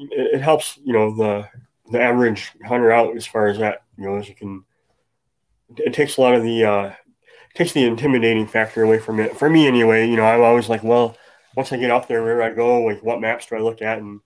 it, 0.00 0.34
it 0.36 0.40
helps, 0.40 0.78
you 0.84 0.92
know, 0.92 1.14
the 1.16 1.48
the 1.90 2.00
average 2.00 2.52
hunter 2.64 2.92
out 2.92 3.16
as 3.16 3.26
far 3.26 3.48
as 3.48 3.58
that, 3.58 3.82
you 3.96 4.04
know, 4.04 4.16
as 4.16 4.28
you 4.28 4.34
can 4.34 4.64
it 5.76 5.94
takes 5.94 6.16
a 6.16 6.20
lot 6.20 6.34
of 6.34 6.42
the 6.42 6.64
uh, 6.64 6.92
takes 7.54 7.72
the 7.72 7.84
intimidating 7.84 8.46
factor 8.46 8.82
away 8.82 8.98
from 8.98 9.20
it. 9.20 9.36
For 9.36 9.48
me, 9.48 9.66
anyway, 9.66 10.08
you 10.08 10.16
know, 10.16 10.24
I'm 10.24 10.42
always 10.42 10.68
like, 10.68 10.82
well, 10.82 11.16
once 11.56 11.72
I 11.72 11.76
get 11.76 11.90
out 11.90 12.08
there, 12.08 12.22
where 12.22 12.42
I 12.42 12.50
go? 12.50 12.82
Like, 12.82 13.02
what 13.02 13.20
maps 13.20 13.46
do 13.46 13.56
I 13.56 13.60
look 13.60 13.82
at? 13.82 13.98
And 13.98 14.20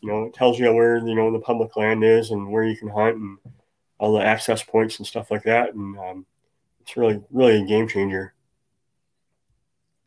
you 0.00 0.08
know, 0.10 0.24
it 0.24 0.34
tells 0.34 0.58
you 0.58 0.72
where 0.72 0.98
you 0.98 1.14
know 1.14 1.32
the 1.32 1.40
public 1.40 1.76
land 1.76 2.04
is 2.04 2.30
and 2.30 2.50
where 2.50 2.64
you 2.64 2.76
can 2.76 2.88
hunt 2.88 3.16
and 3.16 3.38
all 3.98 4.14
the 4.14 4.24
access 4.24 4.62
points 4.62 4.98
and 4.98 5.06
stuff 5.06 5.30
like 5.30 5.44
that. 5.44 5.74
And 5.74 5.98
um, 5.98 6.26
it's 6.82 6.96
really, 6.96 7.22
really 7.30 7.62
a 7.62 7.66
game 7.66 7.88
changer. 7.88 8.33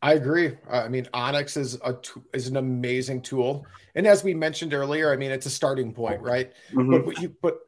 I 0.00 0.14
agree. 0.14 0.56
I 0.70 0.88
mean, 0.88 1.06
onX 1.12 1.56
is 1.56 1.78
a 1.84 1.96
is 2.32 2.46
an 2.48 2.56
amazing 2.56 3.22
tool, 3.22 3.66
and 3.94 4.06
as 4.06 4.22
we 4.22 4.32
mentioned 4.32 4.72
earlier, 4.72 5.12
I 5.12 5.16
mean, 5.16 5.30
it's 5.30 5.46
a 5.46 5.50
starting 5.50 5.92
point, 5.92 6.20
right? 6.20 6.52
Mm-hmm. 6.72 6.90
But, 6.90 7.04
but 7.04 7.20
you, 7.20 7.34
but 7.42 7.58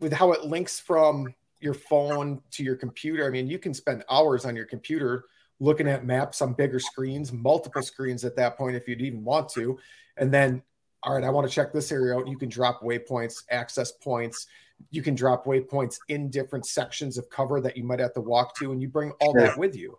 with 0.00 0.12
how 0.12 0.32
it 0.32 0.44
links 0.44 0.80
from 0.80 1.32
your 1.64 1.74
phone 1.74 2.40
to 2.52 2.62
your 2.62 2.76
computer. 2.76 3.26
I 3.26 3.30
mean, 3.30 3.48
you 3.48 3.58
can 3.58 3.74
spend 3.74 4.04
hours 4.10 4.44
on 4.44 4.54
your 4.54 4.66
computer 4.66 5.24
looking 5.60 5.88
at 5.88 6.04
maps 6.04 6.42
on 6.42 6.52
bigger 6.52 6.78
screens, 6.78 7.32
multiple 7.32 7.82
screens 7.82 8.24
at 8.24 8.36
that 8.36 8.56
point 8.56 8.76
if 8.76 8.86
you'd 8.86 9.00
even 9.00 9.24
want 9.24 9.48
to. 9.50 9.78
And 10.18 10.32
then, 10.32 10.62
all 11.02 11.14
right, 11.14 11.24
I 11.24 11.30
want 11.30 11.48
to 11.48 11.52
check 11.52 11.72
this 11.72 11.90
area 11.90 12.16
out. 12.16 12.28
You 12.28 12.36
can 12.36 12.48
drop 12.48 12.82
waypoints, 12.82 13.44
access 13.50 13.92
points. 13.92 14.46
You 14.90 15.02
can 15.02 15.14
drop 15.14 15.46
waypoints 15.46 15.98
in 16.08 16.28
different 16.30 16.66
sections 16.66 17.16
of 17.16 17.30
cover 17.30 17.60
that 17.60 17.76
you 17.76 17.84
might 17.84 18.00
have 18.00 18.12
to 18.14 18.20
walk 18.20 18.54
to, 18.56 18.72
and 18.72 18.82
you 18.82 18.88
bring 18.88 19.12
all 19.20 19.32
sure. 19.32 19.42
that 19.42 19.58
with 19.58 19.74
you. 19.74 19.98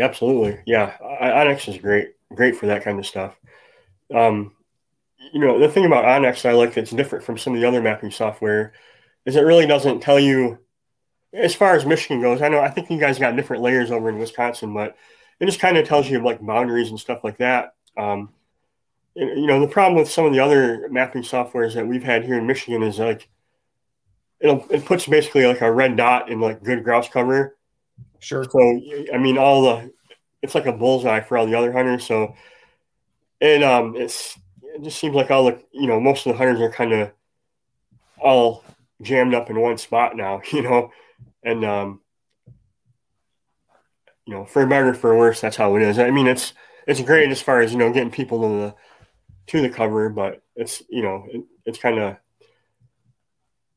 Absolutely, 0.00 0.60
yeah. 0.66 0.96
onX 1.00 1.68
is 1.68 1.78
great, 1.78 2.14
great 2.34 2.56
for 2.56 2.66
that 2.66 2.82
kind 2.82 2.98
of 2.98 3.06
stuff. 3.06 3.36
Um, 4.14 4.52
you 5.32 5.40
know, 5.40 5.58
the 5.58 5.68
thing 5.68 5.84
about 5.84 6.04
onX 6.04 6.48
I 6.48 6.52
like 6.52 6.74
that's 6.74 6.90
different 6.90 7.24
from 7.24 7.38
some 7.38 7.54
of 7.54 7.60
the 7.60 7.68
other 7.68 7.82
mapping 7.82 8.10
software 8.10 8.72
is 9.26 9.36
it 9.36 9.42
really 9.42 9.66
doesn't 9.66 10.00
tell 10.00 10.18
you 10.18 10.58
as 11.32 11.54
far 11.54 11.74
as 11.74 11.86
Michigan 11.86 12.20
goes. 12.20 12.42
I 12.42 12.48
know 12.48 12.60
I 12.60 12.70
think 12.70 12.90
you 12.90 12.98
guys 12.98 13.18
got 13.18 13.36
different 13.36 13.62
layers 13.62 13.90
over 13.90 14.08
in 14.08 14.18
Wisconsin, 14.18 14.74
but 14.74 14.96
it 15.38 15.46
just 15.46 15.60
kind 15.60 15.76
of 15.76 15.86
tells 15.86 16.08
you 16.08 16.22
like 16.22 16.44
boundaries 16.44 16.90
and 16.90 16.98
stuff 16.98 17.22
like 17.22 17.38
that. 17.38 17.74
Um, 17.96 18.30
you 19.14 19.46
know, 19.46 19.60
the 19.60 19.68
problem 19.68 19.98
with 19.98 20.10
some 20.10 20.24
of 20.24 20.32
the 20.32 20.40
other 20.40 20.88
mapping 20.90 21.22
softwares 21.22 21.74
that 21.74 21.86
we've 21.86 22.02
had 22.02 22.24
here 22.24 22.38
in 22.38 22.46
Michigan 22.46 22.82
is 22.82 22.98
like 22.98 23.28
it'll 24.40 24.66
it 24.70 24.84
puts 24.84 25.06
basically 25.06 25.46
like 25.46 25.60
a 25.60 25.70
red 25.70 25.96
dot 25.96 26.30
in 26.30 26.40
like 26.40 26.62
good 26.62 26.84
grouse 26.84 27.08
cover. 27.08 27.56
Sure. 28.20 28.44
So 28.44 28.80
I 29.12 29.18
mean, 29.18 29.38
all 29.38 29.62
the 29.62 29.92
it's 30.42 30.54
like 30.54 30.66
a 30.66 30.72
bullseye 30.72 31.20
for 31.20 31.36
all 31.38 31.46
the 31.46 31.54
other 31.54 31.72
hunters. 31.72 32.06
So 32.06 32.34
it 33.40 33.62
um 33.62 33.96
it's 33.96 34.38
it 34.62 34.82
just 34.82 34.98
seems 34.98 35.14
like 35.14 35.30
all 35.30 35.44
the 35.46 35.62
you 35.72 35.86
know 35.86 36.00
most 36.00 36.26
of 36.26 36.32
the 36.32 36.38
hunters 36.38 36.60
are 36.60 36.70
kind 36.70 36.92
of 36.92 37.10
all 38.18 38.64
jammed 39.02 39.34
up 39.34 39.50
in 39.50 39.60
one 39.60 39.78
spot 39.78 40.16
now, 40.16 40.40
you 40.52 40.62
know, 40.62 40.92
and 41.42 41.64
um, 41.64 42.00
you 44.26 44.34
know, 44.34 44.44
for 44.44 44.66
better 44.66 44.94
for 44.94 45.16
worse, 45.16 45.40
that's 45.40 45.56
how 45.56 45.76
it 45.76 45.82
is. 45.82 45.98
I 45.98 46.10
mean, 46.10 46.26
it's 46.26 46.52
it's 46.86 47.00
great 47.00 47.30
as 47.30 47.42
far 47.42 47.60
as 47.60 47.72
you 47.72 47.78
know 47.78 47.92
getting 47.92 48.10
people 48.10 48.40
to 48.42 48.48
the 48.48 48.74
to 49.48 49.62
the 49.62 49.70
cover, 49.70 50.08
but 50.08 50.42
it's 50.56 50.82
you 50.88 51.02
know 51.02 51.26
it, 51.30 51.44
it's 51.66 51.78
kind 51.78 51.98
of 51.98 52.16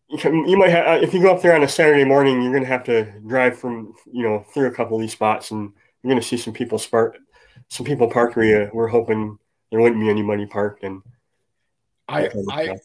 you, 0.09 0.57
might 0.57 0.69
have 0.69 0.87
uh, 0.87 1.03
if 1.03 1.13
you 1.13 1.21
go 1.21 1.33
up 1.33 1.41
there 1.41 1.55
on 1.55 1.63
a 1.63 1.67
Saturday 1.67 2.03
morning, 2.03 2.41
you're 2.41 2.51
going 2.51 2.63
to 2.63 2.69
have 2.69 2.83
to 2.85 3.11
drive 3.27 3.57
from 3.57 3.93
you 4.11 4.23
know 4.23 4.45
through 4.53 4.67
a 4.67 4.71
couple 4.71 4.97
of 4.97 5.01
these 5.01 5.11
spots, 5.11 5.51
and 5.51 5.71
you're 6.01 6.09
going 6.09 6.21
to 6.21 6.27
see 6.27 6.37
some 6.37 6.53
people 6.53 6.77
spark 6.77 7.17
some 7.69 7.85
people 7.85 8.07
park 8.07 8.35
where 8.35 8.45
you 8.45 8.69
we're 8.73 8.87
hoping 8.87 9.37
there 9.71 9.81
wouldn't 9.81 9.99
be 9.99 10.09
anybody 10.09 10.45
parked. 10.45 10.83
And 10.83 11.01
I, 12.07 12.29
I, 12.51 12.75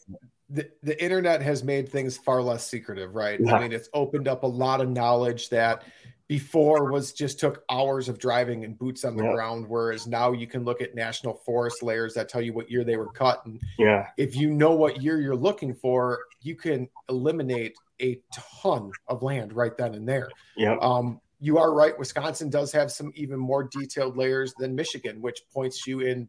the, 0.49 0.71
the 0.83 1.03
internet 1.03 1.43
has 1.43 1.63
made 1.63 1.89
things 1.89 2.17
far 2.17 2.41
less 2.41 2.67
secretive, 2.67 3.15
right? 3.15 3.39
Yeah. 3.39 3.57
I 3.57 3.61
mean, 3.61 3.73
it's 3.73 3.91
opened 3.93 4.29
up 4.29 4.45
a 4.45 4.47
lot 4.47 4.81
of 4.81 4.89
knowledge 4.89 5.51
that 5.51 5.85
before 6.29 6.91
was 6.93 7.13
just 7.13 7.41
took 7.41 7.65
hours 7.71 8.09
of 8.09 8.19
driving 8.19 8.65
and 8.65 8.79
boots 8.79 9.05
on 9.05 9.17
the 9.17 9.25
yeah. 9.25 9.33
ground 9.33 9.67
whereas 9.67 10.07
now 10.07 10.31
you 10.31 10.47
can 10.47 10.65
look 10.65 10.81
at 10.83 10.95
national 10.95 11.35
forest 11.35 11.83
layers 11.83 12.15
that 12.15 12.29
tell 12.29 12.43
you 12.43 12.53
what 12.53 12.71
year 12.71 12.85
they 12.85 12.97
were 12.97 13.11
cut. 13.11 13.45
And 13.47 13.61
yeah. 13.79 14.09
if 14.17 14.37
you 14.37 14.51
know 14.51 14.73
what 14.73 15.03
year 15.03 15.21
you're 15.21 15.37
looking 15.37 15.75
for 15.75 16.21
you 16.43 16.55
can 16.55 16.89
eliminate 17.09 17.75
a 18.01 18.21
ton 18.61 18.93
of 19.09 19.23
land 19.23 19.53
right 19.53 19.77
then 19.77 19.95
and 19.95 20.09
there. 20.09 20.29
Yeah 20.57 20.77
um 20.81 21.21
you 21.41 21.57
are 21.57 21.73
right 21.73 21.99
wisconsin 21.99 22.51
does 22.51 22.73
have 22.73 22.91
some 22.91 23.13
even 23.15 23.39
more 23.39 23.63
detailed 23.63 24.17
layers 24.17 24.53
than 24.55 24.75
michigan 24.75 25.23
which 25.23 25.43
points 25.53 25.87
you 25.87 26.01
in 26.01 26.27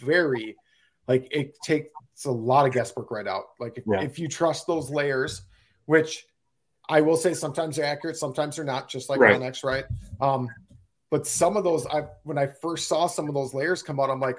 very 0.00 0.56
like 1.08 1.26
it 1.30 1.54
takes 1.62 1.90
a 2.26 2.30
lot 2.30 2.66
of 2.66 2.72
guesswork 2.72 3.10
right 3.10 3.26
out. 3.26 3.44
Like 3.58 3.78
if, 3.78 3.84
yeah. 3.86 4.02
if 4.02 4.18
you 4.18 4.28
trust 4.28 4.66
those 4.66 4.90
layers 4.90 5.42
which 5.86 6.26
I 6.88 7.00
will 7.00 7.16
say 7.16 7.34
sometimes 7.34 7.76
they're 7.76 7.84
accurate, 7.84 8.16
sometimes 8.16 8.56
they're 8.56 8.64
not, 8.64 8.88
just 8.88 9.08
like 9.08 9.20
right. 9.20 9.38
onX, 9.38 9.62
right? 9.62 9.84
Um, 10.20 10.48
but 11.10 11.26
some 11.26 11.56
of 11.56 11.64
those, 11.64 11.86
I 11.86 12.04
when 12.24 12.38
I 12.38 12.46
first 12.46 12.88
saw 12.88 13.06
some 13.06 13.28
of 13.28 13.34
those 13.34 13.54
layers 13.54 13.82
come 13.82 14.00
out, 14.00 14.10
I'm 14.10 14.20
like, 14.20 14.38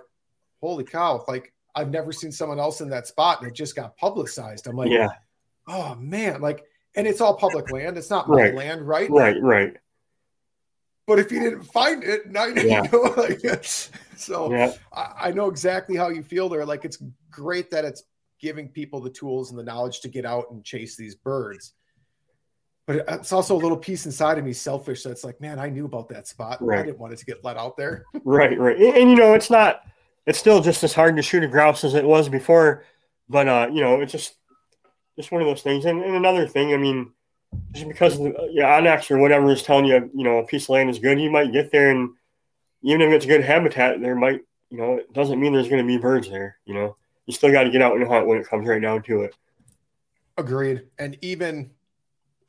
holy 0.61 0.83
cow! 0.83 1.23
Like 1.27 1.53
I've 1.75 1.89
never 1.89 2.11
seen 2.11 2.31
someone 2.31 2.59
else 2.59 2.81
in 2.81 2.89
that 2.89 3.07
spot, 3.07 3.41
and 3.41 3.49
it 3.49 3.55
just 3.55 3.75
got 3.75 3.97
publicized. 3.97 4.67
I'm 4.67 4.75
like, 4.75 4.91
yeah, 4.91 5.09
oh 5.67 5.95
man, 5.95 6.41
like, 6.41 6.63
and 6.95 7.07
it's 7.07 7.21
all 7.21 7.35
public 7.35 7.71
land. 7.71 7.97
It's 7.97 8.09
not 8.09 8.29
my 8.29 8.51
land, 8.51 8.87
right? 8.87 9.09
Right, 9.09 9.41
right. 9.41 9.77
But 11.07 11.17
if 11.17 11.31
you 11.31 11.39
didn't 11.39 11.63
find 11.63 12.03
it, 12.03 12.29
now 12.29 12.45
you 12.45 12.61
yeah. 12.61 12.81
know. 12.91 13.13
Like, 13.17 13.41
so 14.15 14.51
yeah. 14.51 14.73
I, 14.93 15.13
I 15.21 15.31
know 15.31 15.49
exactly 15.49 15.95
how 15.95 16.09
you 16.09 16.21
feel 16.21 16.49
there. 16.49 16.65
Like 16.65 16.85
it's 16.85 17.01
great 17.31 17.71
that 17.71 17.83
it's 17.83 18.03
giving 18.39 18.69
people 18.69 19.01
the 19.01 19.09
tools 19.09 19.49
and 19.49 19.57
the 19.57 19.63
knowledge 19.63 20.01
to 20.01 20.07
get 20.07 20.23
out 20.23 20.45
and 20.51 20.63
chase 20.63 20.95
these 20.95 21.15
birds 21.15 21.73
but 22.89 23.05
it's 23.07 23.31
also 23.31 23.55
a 23.55 23.61
little 23.61 23.77
piece 23.77 24.07
inside 24.07 24.39
of 24.39 24.43
me 24.43 24.51
selfish 24.51 25.03
that's 25.03 25.23
like 25.23 25.39
man 25.39 25.59
i 25.59 25.69
knew 25.69 25.85
about 25.85 26.09
that 26.09 26.27
spot. 26.27 26.57
Right. 26.59 26.79
i 26.79 26.83
didn't 26.83 26.97
want 26.97 27.13
it 27.13 27.19
to 27.19 27.25
get 27.25 27.43
let 27.43 27.55
out 27.55 27.77
there. 27.77 28.05
Right 28.23 28.57
right. 28.59 28.77
And, 28.77 28.95
and, 28.95 29.09
you 29.11 29.15
know 29.15 29.35
it's 29.35 29.51
not 29.51 29.83
it's 30.25 30.39
still 30.39 30.59
just 30.59 30.83
as 30.83 30.91
hard 30.91 31.15
to 31.15 31.21
shoot 31.21 31.43
a 31.43 31.47
grouse 31.47 31.83
as 31.83 31.93
it 31.93 32.03
was 32.03 32.29
before 32.29 32.83
but 33.29 33.47
uh 33.47 33.69
you 33.71 33.81
know 33.81 34.01
it's 34.01 34.11
just 34.11 34.33
just 35.15 35.31
one 35.31 35.41
of 35.41 35.47
those 35.47 35.61
things. 35.61 35.85
And, 35.85 36.03
and 36.03 36.15
another 36.15 36.47
thing 36.47 36.73
i 36.73 36.77
mean 36.77 37.11
just 37.73 37.87
because 37.87 38.17
the, 38.17 38.33
yeah 38.51 38.79
onX 38.79 39.11
or 39.11 39.19
whatever 39.19 39.51
is 39.51 39.61
telling 39.61 39.85
you 39.85 40.09
you 40.15 40.23
know 40.23 40.39
a 40.39 40.47
piece 40.47 40.63
of 40.63 40.69
land 40.69 40.89
is 40.89 40.97
good 40.97 41.21
you 41.21 41.29
might 41.29 41.53
get 41.53 41.71
there 41.71 41.91
and 41.91 42.09
even 42.81 43.01
if 43.01 43.11
it's 43.11 43.25
good 43.27 43.43
habitat 43.43 44.01
there 44.01 44.15
might 44.15 44.41
you 44.71 44.79
know 44.79 44.95
it 44.95 45.13
doesn't 45.13 45.39
mean 45.39 45.53
there's 45.53 45.69
going 45.69 45.81
to 45.81 45.87
be 45.87 45.99
birds 45.99 46.27
there 46.27 46.57
you 46.65 46.73
know? 46.73 46.95
You 47.27 47.33
still 47.33 47.51
got 47.51 47.65
to 47.65 47.69
get 47.69 47.83
out 47.83 47.95
and 47.95 48.07
hunt 48.07 48.25
when 48.25 48.39
it 48.39 48.47
comes 48.47 48.67
right 48.67 48.81
down 48.81 49.03
to 49.03 49.21
it. 49.21 49.35
Agreed. 50.35 50.87
And 50.97 51.15
even 51.21 51.69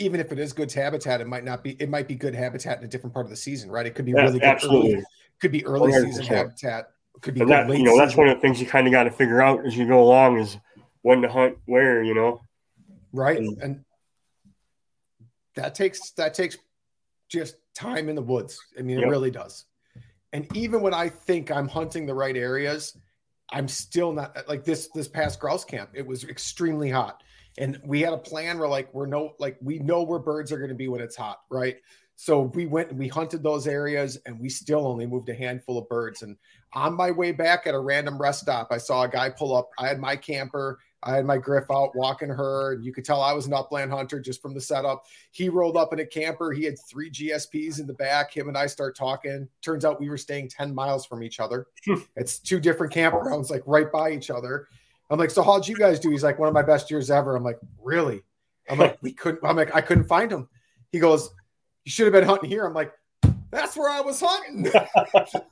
even 0.00 0.18
if 0.18 0.32
it 0.32 0.38
is 0.38 0.52
good 0.52 0.72
habitat, 0.72 1.20
it 1.20 1.28
might 1.28 1.44
not 1.44 1.62
be. 1.62 1.72
It 1.78 1.88
might 1.88 2.08
be 2.08 2.14
good 2.14 2.34
habitat 2.34 2.78
in 2.78 2.84
a 2.84 2.88
different 2.88 3.12
part 3.14 3.26
of 3.26 3.30
the 3.30 3.36
season, 3.36 3.70
right? 3.70 3.86
It 3.86 3.94
could 3.94 4.06
be 4.06 4.12
yeah, 4.12 4.22
really 4.22 4.40
good. 4.40 4.48
Absolutely. 4.48 4.94
Early, 4.94 5.04
could 5.40 5.52
be 5.52 5.64
early 5.64 5.92
100%. 5.92 6.04
season 6.06 6.24
habitat. 6.24 6.90
Could 7.20 7.34
be 7.34 7.44
that, 7.44 7.68
you 7.68 7.84
know 7.84 7.98
that's 7.98 8.16
one 8.16 8.28
of 8.28 8.36
the 8.36 8.40
things 8.40 8.60
you 8.60 8.66
kind 8.66 8.86
of 8.86 8.92
got 8.92 9.04
to 9.04 9.10
figure 9.10 9.42
out 9.42 9.66
as 9.66 9.76
you 9.76 9.86
go 9.86 10.02
along 10.02 10.38
is 10.38 10.56
when 11.02 11.20
to 11.22 11.28
hunt 11.28 11.58
where. 11.66 12.02
You 12.02 12.14
know, 12.14 12.42
right? 13.12 13.38
And, 13.38 13.58
and 13.62 13.84
that 15.54 15.74
takes 15.74 16.12
that 16.12 16.34
takes 16.34 16.56
just 17.28 17.56
time 17.74 18.08
in 18.08 18.16
the 18.16 18.22
woods. 18.22 18.58
I 18.78 18.82
mean, 18.82 18.98
yep. 18.98 19.08
it 19.08 19.10
really 19.10 19.30
does. 19.30 19.66
And 20.32 20.46
even 20.56 20.80
when 20.80 20.94
I 20.94 21.08
think 21.08 21.50
I'm 21.50 21.68
hunting 21.68 22.06
the 22.06 22.14
right 22.14 22.36
areas, 22.36 22.96
I'm 23.50 23.68
still 23.68 24.12
not 24.12 24.48
like 24.48 24.64
this. 24.64 24.88
This 24.94 25.08
past 25.08 25.40
grouse 25.40 25.64
camp, 25.64 25.90
it 25.92 26.06
was 26.06 26.24
extremely 26.24 26.90
hot 26.90 27.22
and 27.58 27.80
we 27.84 28.00
had 28.00 28.12
a 28.12 28.18
plan 28.18 28.58
where 28.58 28.68
like 28.68 28.92
we're 28.94 29.06
no 29.06 29.34
like 29.38 29.56
we 29.60 29.78
know 29.78 30.02
where 30.02 30.18
birds 30.18 30.52
are 30.52 30.58
going 30.58 30.70
to 30.70 30.74
be 30.74 30.88
when 30.88 31.00
it's 31.00 31.16
hot 31.16 31.40
right? 31.50 31.76
So 32.16 32.42
we 32.54 32.66
went 32.66 32.90
and 32.90 32.98
we 32.98 33.08
hunted 33.08 33.42
those 33.42 33.66
areas 33.66 34.18
and 34.26 34.38
we 34.38 34.50
still 34.50 34.86
only 34.86 35.06
moved 35.06 35.30
a 35.30 35.34
handful 35.34 35.78
of 35.78 35.88
birds. 35.88 36.20
And 36.20 36.36
on 36.74 36.92
my 36.94 37.10
way 37.10 37.32
back 37.32 37.66
at 37.66 37.74
a 37.74 37.78
random 37.78 38.20
rest 38.20 38.40
stop 38.42 38.68
i 38.70 38.76
saw 38.76 39.04
a 39.04 39.08
guy 39.08 39.30
pull 39.30 39.56
up. 39.56 39.70
I 39.78 39.88
had 39.88 39.98
my 39.98 40.16
camper. 40.16 40.78
I 41.02 41.16
had 41.16 41.24
my 41.24 41.38
griff 41.38 41.64
out 41.70 41.96
walking 41.96 42.28
her 42.28 42.74
and 42.74 42.84
you 42.84 42.92
could 42.92 43.06
tell 43.06 43.22
i 43.22 43.32
was 43.32 43.46
an 43.46 43.54
upland 43.54 43.90
hunter 43.90 44.20
just 44.20 44.42
from 44.42 44.52
the 44.52 44.60
setup. 44.60 45.06
He 45.30 45.48
rolled 45.48 45.78
up 45.78 45.94
in 45.94 46.00
a 46.00 46.06
camper. 46.06 46.52
He 46.52 46.64
had 46.64 46.76
three 46.78 47.10
gsps 47.10 47.80
in 47.80 47.86
the 47.86 47.94
back. 47.94 48.36
Him 48.36 48.48
and 48.48 48.58
i 48.58 48.66
start 48.66 48.96
talking. 48.96 49.48
Turns 49.62 49.86
out 49.86 49.98
we 49.98 50.10
were 50.10 50.18
staying 50.18 50.50
10 50.50 50.74
miles 50.74 51.06
from 51.06 51.22
each 51.22 51.40
other. 51.40 51.66
It's 52.16 52.38
two 52.38 52.60
different 52.60 52.92
campgrounds 52.92 53.50
like 53.50 53.62
right 53.64 53.90
by 53.90 54.10
each 54.10 54.30
other 54.30 54.68
I'm 55.10 55.18
like, 55.18 55.30
so 55.30 55.42
how'd 55.42 55.66
you 55.66 55.76
guys 55.76 55.98
do? 55.98 56.10
He's 56.10 56.22
like, 56.22 56.38
one 56.38 56.48
of 56.48 56.54
my 56.54 56.62
best 56.62 56.90
years 56.90 57.10
ever. 57.10 57.34
I'm 57.34 57.42
like, 57.42 57.58
really? 57.82 58.22
I'm 58.68 58.78
like, 58.78 58.98
we 59.02 59.12
couldn't. 59.12 59.44
I'm 59.44 59.56
like, 59.56 59.74
I 59.74 59.80
couldn't 59.80 60.04
find 60.04 60.30
him. 60.30 60.48
He 60.92 61.00
goes, 61.00 61.30
you 61.84 61.90
should 61.90 62.04
have 62.04 62.12
been 62.12 62.24
hunting 62.24 62.48
here. 62.48 62.64
I'm 62.64 62.74
like, 62.74 62.92
that's 63.50 63.76
where 63.76 63.90
I 63.90 64.00
was 64.00 64.22
hunting. 64.24 64.70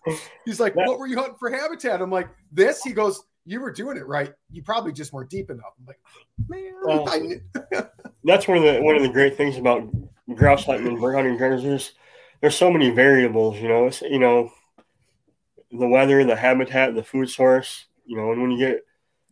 He's 0.45 0.61
like, 0.61 0.77
what 0.77 0.99
were 0.99 1.09
you 1.09 1.17
hunting 1.17 1.37
for 1.39 1.51
habitat? 1.51 2.01
I'm 2.01 2.11
like, 2.11 2.29
this. 2.53 2.83
He 2.83 2.93
goes, 2.93 3.25
you 3.45 3.61
were 3.61 3.73
doing 3.73 3.97
it 3.97 4.07
right. 4.07 4.33
You 4.51 4.63
probably 4.63 4.93
just 4.93 5.13
weren't 5.13 5.31
deep 5.31 5.51
enough. 5.51 5.73
I'm 5.81 5.87
like, 5.87 5.99
oh, 6.07 7.05
man. 7.05 7.41
Well, 7.65 7.91
that's 8.25 8.47
one 8.47 8.59
of 8.59 8.63
the 8.63 8.81
one 8.81 8.95
of 8.95 9.03
the 9.03 9.09
great 9.09 9.37
things 9.37 9.57
about 9.57 9.89
grouse 10.35 10.65
hunting 10.65 10.87
and 10.87 11.01
bird 11.01 11.17
hunting. 11.17 11.37
There's 11.37 11.95
there's 12.41 12.57
so 12.57 12.71
many 12.71 12.91
variables. 12.91 13.59
You 13.59 13.69
know, 13.69 13.87
it's, 13.87 14.03
you 14.03 14.21
know, 14.21 14.53
the 15.73 15.89
weather, 15.89 16.23
the 16.25 16.37
habitat, 16.37 16.95
the 16.95 17.03
food 17.03 17.31
source. 17.31 17.87
You 18.07 18.17
know, 18.17 18.33
and 18.33 18.41
when 18.41 18.53
you 18.53 18.59
get 18.59 18.83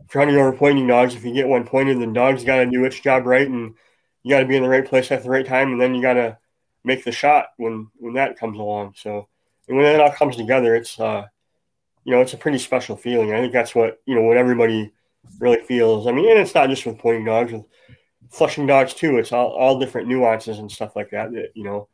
trying 0.08 0.28
to 0.28 0.34
go 0.34 0.40
over 0.40 0.56
pointing 0.56 0.86
dogs. 0.86 1.14
If 1.14 1.24
you 1.24 1.32
get 1.32 1.48
one 1.48 1.66
pointed, 1.66 2.00
then 2.00 2.12
dogs 2.12 2.44
got 2.44 2.56
to 2.56 2.66
do 2.66 2.84
its 2.84 2.98
job 3.00 3.26
right, 3.26 3.48
and 3.48 3.74
you 4.22 4.30
got 4.30 4.40
to 4.40 4.46
be 4.46 4.56
in 4.56 4.62
the 4.62 4.68
right 4.68 4.86
place 4.86 5.10
at 5.10 5.22
the 5.22 5.30
right 5.30 5.46
time, 5.46 5.72
and 5.72 5.80
then 5.80 5.94
you 5.94 6.02
got 6.02 6.14
to 6.14 6.38
make 6.84 7.04
the 7.04 7.12
shot 7.12 7.48
when 7.56 7.88
when 7.96 8.14
that 8.14 8.38
comes 8.38 8.58
along. 8.58 8.94
So, 8.96 9.28
and 9.68 9.76
when 9.76 9.84
that 9.86 10.00
all 10.00 10.12
comes 10.12 10.36
together, 10.36 10.74
it's 10.74 10.98
uh, 10.98 11.26
you 12.04 12.12
know, 12.12 12.20
it's 12.20 12.34
a 12.34 12.38
pretty 12.38 12.58
special 12.58 12.96
feeling. 12.96 13.32
I 13.32 13.40
think 13.40 13.52
that's 13.52 13.74
what 13.74 14.00
you 14.06 14.14
know 14.14 14.22
what 14.22 14.36
everybody 14.36 14.92
really 15.40 15.60
feels. 15.62 16.06
I 16.06 16.12
mean, 16.12 16.30
and 16.30 16.38
it's 16.38 16.54
not 16.54 16.68
just 16.68 16.86
with 16.86 16.98
pointing 16.98 17.24
dogs, 17.24 17.52
with 17.52 17.64
flushing 18.30 18.66
dogs 18.66 18.94
too. 18.94 19.18
It's 19.18 19.32
all 19.32 19.48
all 19.48 19.78
different 19.78 20.08
nuances 20.08 20.58
and 20.58 20.70
stuff 20.70 20.94
like 20.94 21.10
that. 21.10 21.32
That 21.32 21.50
you 21.54 21.64
know, 21.64 21.88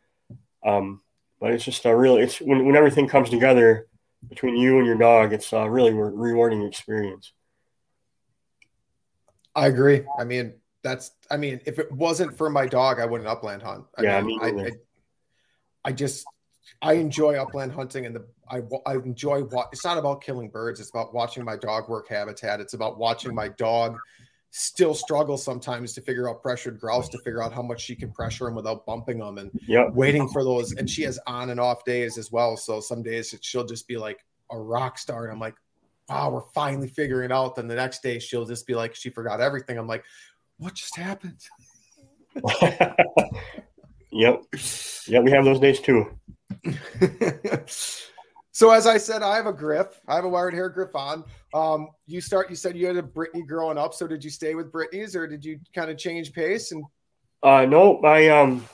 um, 0.64 1.00
but 1.40 1.52
it's 1.52 1.64
just 1.64 1.84
a 1.86 1.96
really 1.96 2.22
it's 2.22 2.40
when 2.40 2.66
when 2.66 2.76
everything 2.76 3.08
comes 3.08 3.30
together 3.30 3.88
between 4.28 4.56
you 4.56 4.78
and 4.78 4.86
your 4.86 4.96
dog, 4.96 5.32
it's 5.32 5.52
a 5.52 5.68
really 5.68 5.92
rewarding 5.92 6.62
experience. 6.62 7.32
I 9.54 9.66
agree. 9.66 10.02
I 10.18 10.24
mean, 10.24 10.54
that's. 10.82 11.12
I 11.30 11.36
mean, 11.36 11.60
if 11.66 11.78
it 11.78 11.90
wasn't 11.92 12.36
for 12.36 12.50
my 12.50 12.66
dog, 12.66 13.00
I 13.00 13.06
wouldn't 13.06 13.28
upland 13.28 13.62
hunt. 13.62 13.84
I 13.96 14.02
yeah, 14.02 14.20
mean, 14.20 14.40
I, 14.42 14.48
I, 14.48 14.70
I, 15.84 15.92
just 15.92 16.24
I 16.80 16.94
enjoy 16.94 17.34
upland 17.34 17.72
hunting, 17.72 18.06
and 18.06 18.16
the 18.16 18.26
I 18.50 18.62
I 18.86 18.94
enjoy 18.94 19.42
what. 19.42 19.68
It's 19.72 19.84
not 19.84 19.98
about 19.98 20.22
killing 20.22 20.48
birds. 20.48 20.80
It's 20.80 20.90
about 20.90 21.14
watching 21.14 21.44
my 21.44 21.56
dog 21.56 21.88
work 21.88 22.08
habitat. 22.08 22.60
It's 22.60 22.74
about 22.74 22.98
watching 22.98 23.34
my 23.34 23.48
dog 23.48 23.98
still 24.52 24.94
struggle 24.94 25.38
sometimes 25.38 25.94
to 25.94 26.02
figure 26.02 26.28
out 26.28 26.42
pressured 26.42 26.78
grouse 26.78 27.08
to 27.08 27.18
figure 27.18 27.42
out 27.42 27.54
how 27.54 27.62
much 27.62 27.80
she 27.80 27.96
can 27.96 28.12
pressure 28.12 28.44
them 28.44 28.54
without 28.54 28.84
bumping 28.84 29.18
them 29.18 29.38
and 29.38 29.50
yep. 29.66 29.90
waiting 29.94 30.28
for 30.28 30.44
those 30.44 30.72
and 30.74 30.88
she 30.88 31.02
has 31.02 31.18
on 31.26 31.48
and 31.48 31.58
off 31.58 31.82
days 31.86 32.18
as 32.18 32.30
well 32.30 32.54
so 32.54 32.78
some 32.78 33.02
days 33.02 33.34
she'll 33.40 33.64
just 33.64 33.88
be 33.88 33.96
like 33.96 34.22
a 34.50 34.58
rock 34.58 34.98
star 34.98 35.24
and 35.24 35.32
i'm 35.32 35.40
like 35.40 35.54
wow, 36.12 36.30
we're 36.30 36.42
finally 36.54 36.88
figuring 36.88 37.32
out. 37.32 37.56
Then 37.56 37.68
the 37.68 37.74
next 37.74 38.02
day 38.02 38.18
she'll 38.18 38.44
just 38.44 38.66
be 38.66 38.74
like, 38.74 38.94
she 38.94 39.10
forgot 39.10 39.40
everything. 39.40 39.78
I'm 39.78 39.86
like, 39.86 40.04
what 40.58 40.74
just 40.74 40.96
happened? 40.96 41.40
yep. 44.10 44.42
Yeah, 45.06 45.20
we 45.20 45.30
have 45.30 45.44
those 45.44 45.60
days 45.60 45.80
too. 45.80 46.18
so 48.52 48.70
as 48.70 48.86
I 48.86 48.98
said, 48.98 49.22
I 49.22 49.36
have 49.36 49.46
a 49.46 49.52
griff. 49.52 50.00
I 50.06 50.16
have 50.16 50.24
a 50.24 50.28
wired 50.28 50.54
hair 50.54 50.68
Griffon. 50.68 51.24
Um, 51.54 51.88
you 52.06 52.20
start. 52.20 52.50
You 52.50 52.56
said 52.56 52.76
you 52.76 52.86
had 52.86 52.96
a 52.96 53.02
Brittany 53.02 53.42
growing 53.42 53.78
up. 53.78 53.94
So 53.94 54.06
did 54.06 54.22
you 54.22 54.30
stay 54.30 54.54
with 54.54 54.70
Brittany's, 54.70 55.16
or 55.16 55.26
did 55.26 55.44
you 55.44 55.58
kind 55.74 55.90
of 55.90 55.98
change 55.98 56.32
pace? 56.32 56.72
And 56.72 56.84
uh, 57.42 57.66
no, 57.66 58.00
my 58.00 58.28
um, 58.28 58.64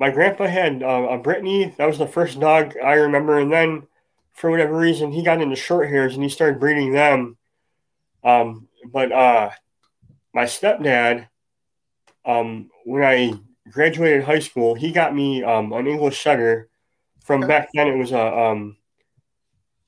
my 0.00 0.10
grandpa 0.10 0.46
had 0.46 0.82
uh, 0.82 1.08
a 1.10 1.18
Brittany. 1.18 1.74
That 1.78 1.86
was 1.86 1.98
the 1.98 2.06
first 2.06 2.40
dog 2.40 2.74
I 2.82 2.94
remember, 2.94 3.38
and 3.38 3.52
then 3.52 3.86
for 4.34 4.50
whatever 4.50 4.76
reason, 4.76 5.12
he 5.12 5.22
got 5.22 5.40
into 5.40 5.56
short 5.56 5.88
hairs 5.88 6.14
and 6.14 6.22
he 6.22 6.28
started 6.28 6.60
breeding 6.60 6.92
them. 6.92 7.36
Um, 8.22 8.68
but 8.92 9.12
uh, 9.12 9.50
my 10.34 10.44
stepdad, 10.44 11.28
um, 12.24 12.70
when 12.84 13.02
I 13.02 13.32
graduated 13.70 14.24
high 14.24 14.40
school, 14.40 14.74
he 14.74 14.92
got 14.92 15.14
me 15.14 15.42
um, 15.42 15.72
an 15.72 15.86
English 15.86 16.22
setter. 16.22 16.68
From 17.24 17.40
back 17.40 17.70
then, 17.72 17.88
it 17.88 17.96
was 17.96 18.12
a 18.12 18.20
um, 18.20 18.76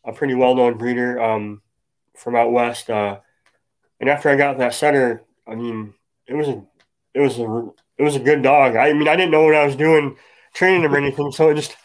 a 0.05 0.13
pretty 0.13 0.35
well 0.35 0.55
known 0.55 0.79
breeder 0.79 1.21
um, 1.21 1.61
from 2.15 2.37
out 2.37 2.53
west. 2.53 2.89
Uh, 2.89 3.19
and 4.01 4.09
after 4.09 4.31
I 4.31 4.37
got 4.37 4.59
that 4.59 4.75
setter, 4.75 5.25
I 5.47 5.55
mean, 5.55 5.93
it 6.27 6.35
was 6.35 6.49
a 6.49 6.63
it 7.15 7.21
was 7.21 7.39
a 7.39 7.69
it 7.99 8.03
was 8.03 8.17
a 8.17 8.21
good 8.21 8.43
dog. 8.43 8.77
I 8.77 8.93
mean, 8.93 9.09
I 9.09 9.17
didn't 9.17 9.33
know 9.33 9.45
what 9.45 9.55
I 9.55 9.67
was 9.67 9.77
doing 9.77 10.17
training 10.55 10.85
him 10.85 10.95
or 10.95 10.99
anything, 11.03 11.33
so 11.33 11.51
it 11.51 11.57
just 11.57 11.77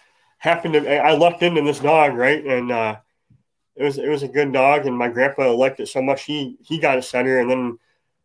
happened 0.41 0.73
to 0.73 0.97
I 0.99 1.13
lucked 1.13 1.43
into 1.43 1.62
this 1.62 1.80
dog, 1.80 2.15
right? 2.15 2.43
And 2.43 2.71
uh, 2.71 2.97
it 3.75 3.84
was 3.84 3.97
it 3.97 4.10
was 4.10 4.23
a 4.23 4.27
good 4.27 4.51
dog, 4.51 4.86
and 4.86 4.97
my 4.97 5.08
grandpa 5.08 5.51
liked 5.54 5.80
it 5.80 5.88
so 5.88 6.01
much 6.01 6.23
he 6.23 6.58
he 6.62 6.80
got 6.80 6.97
a 6.97 7.01
setter, 7.01 7.39
and 7.39 7.49
then 7.49 7.80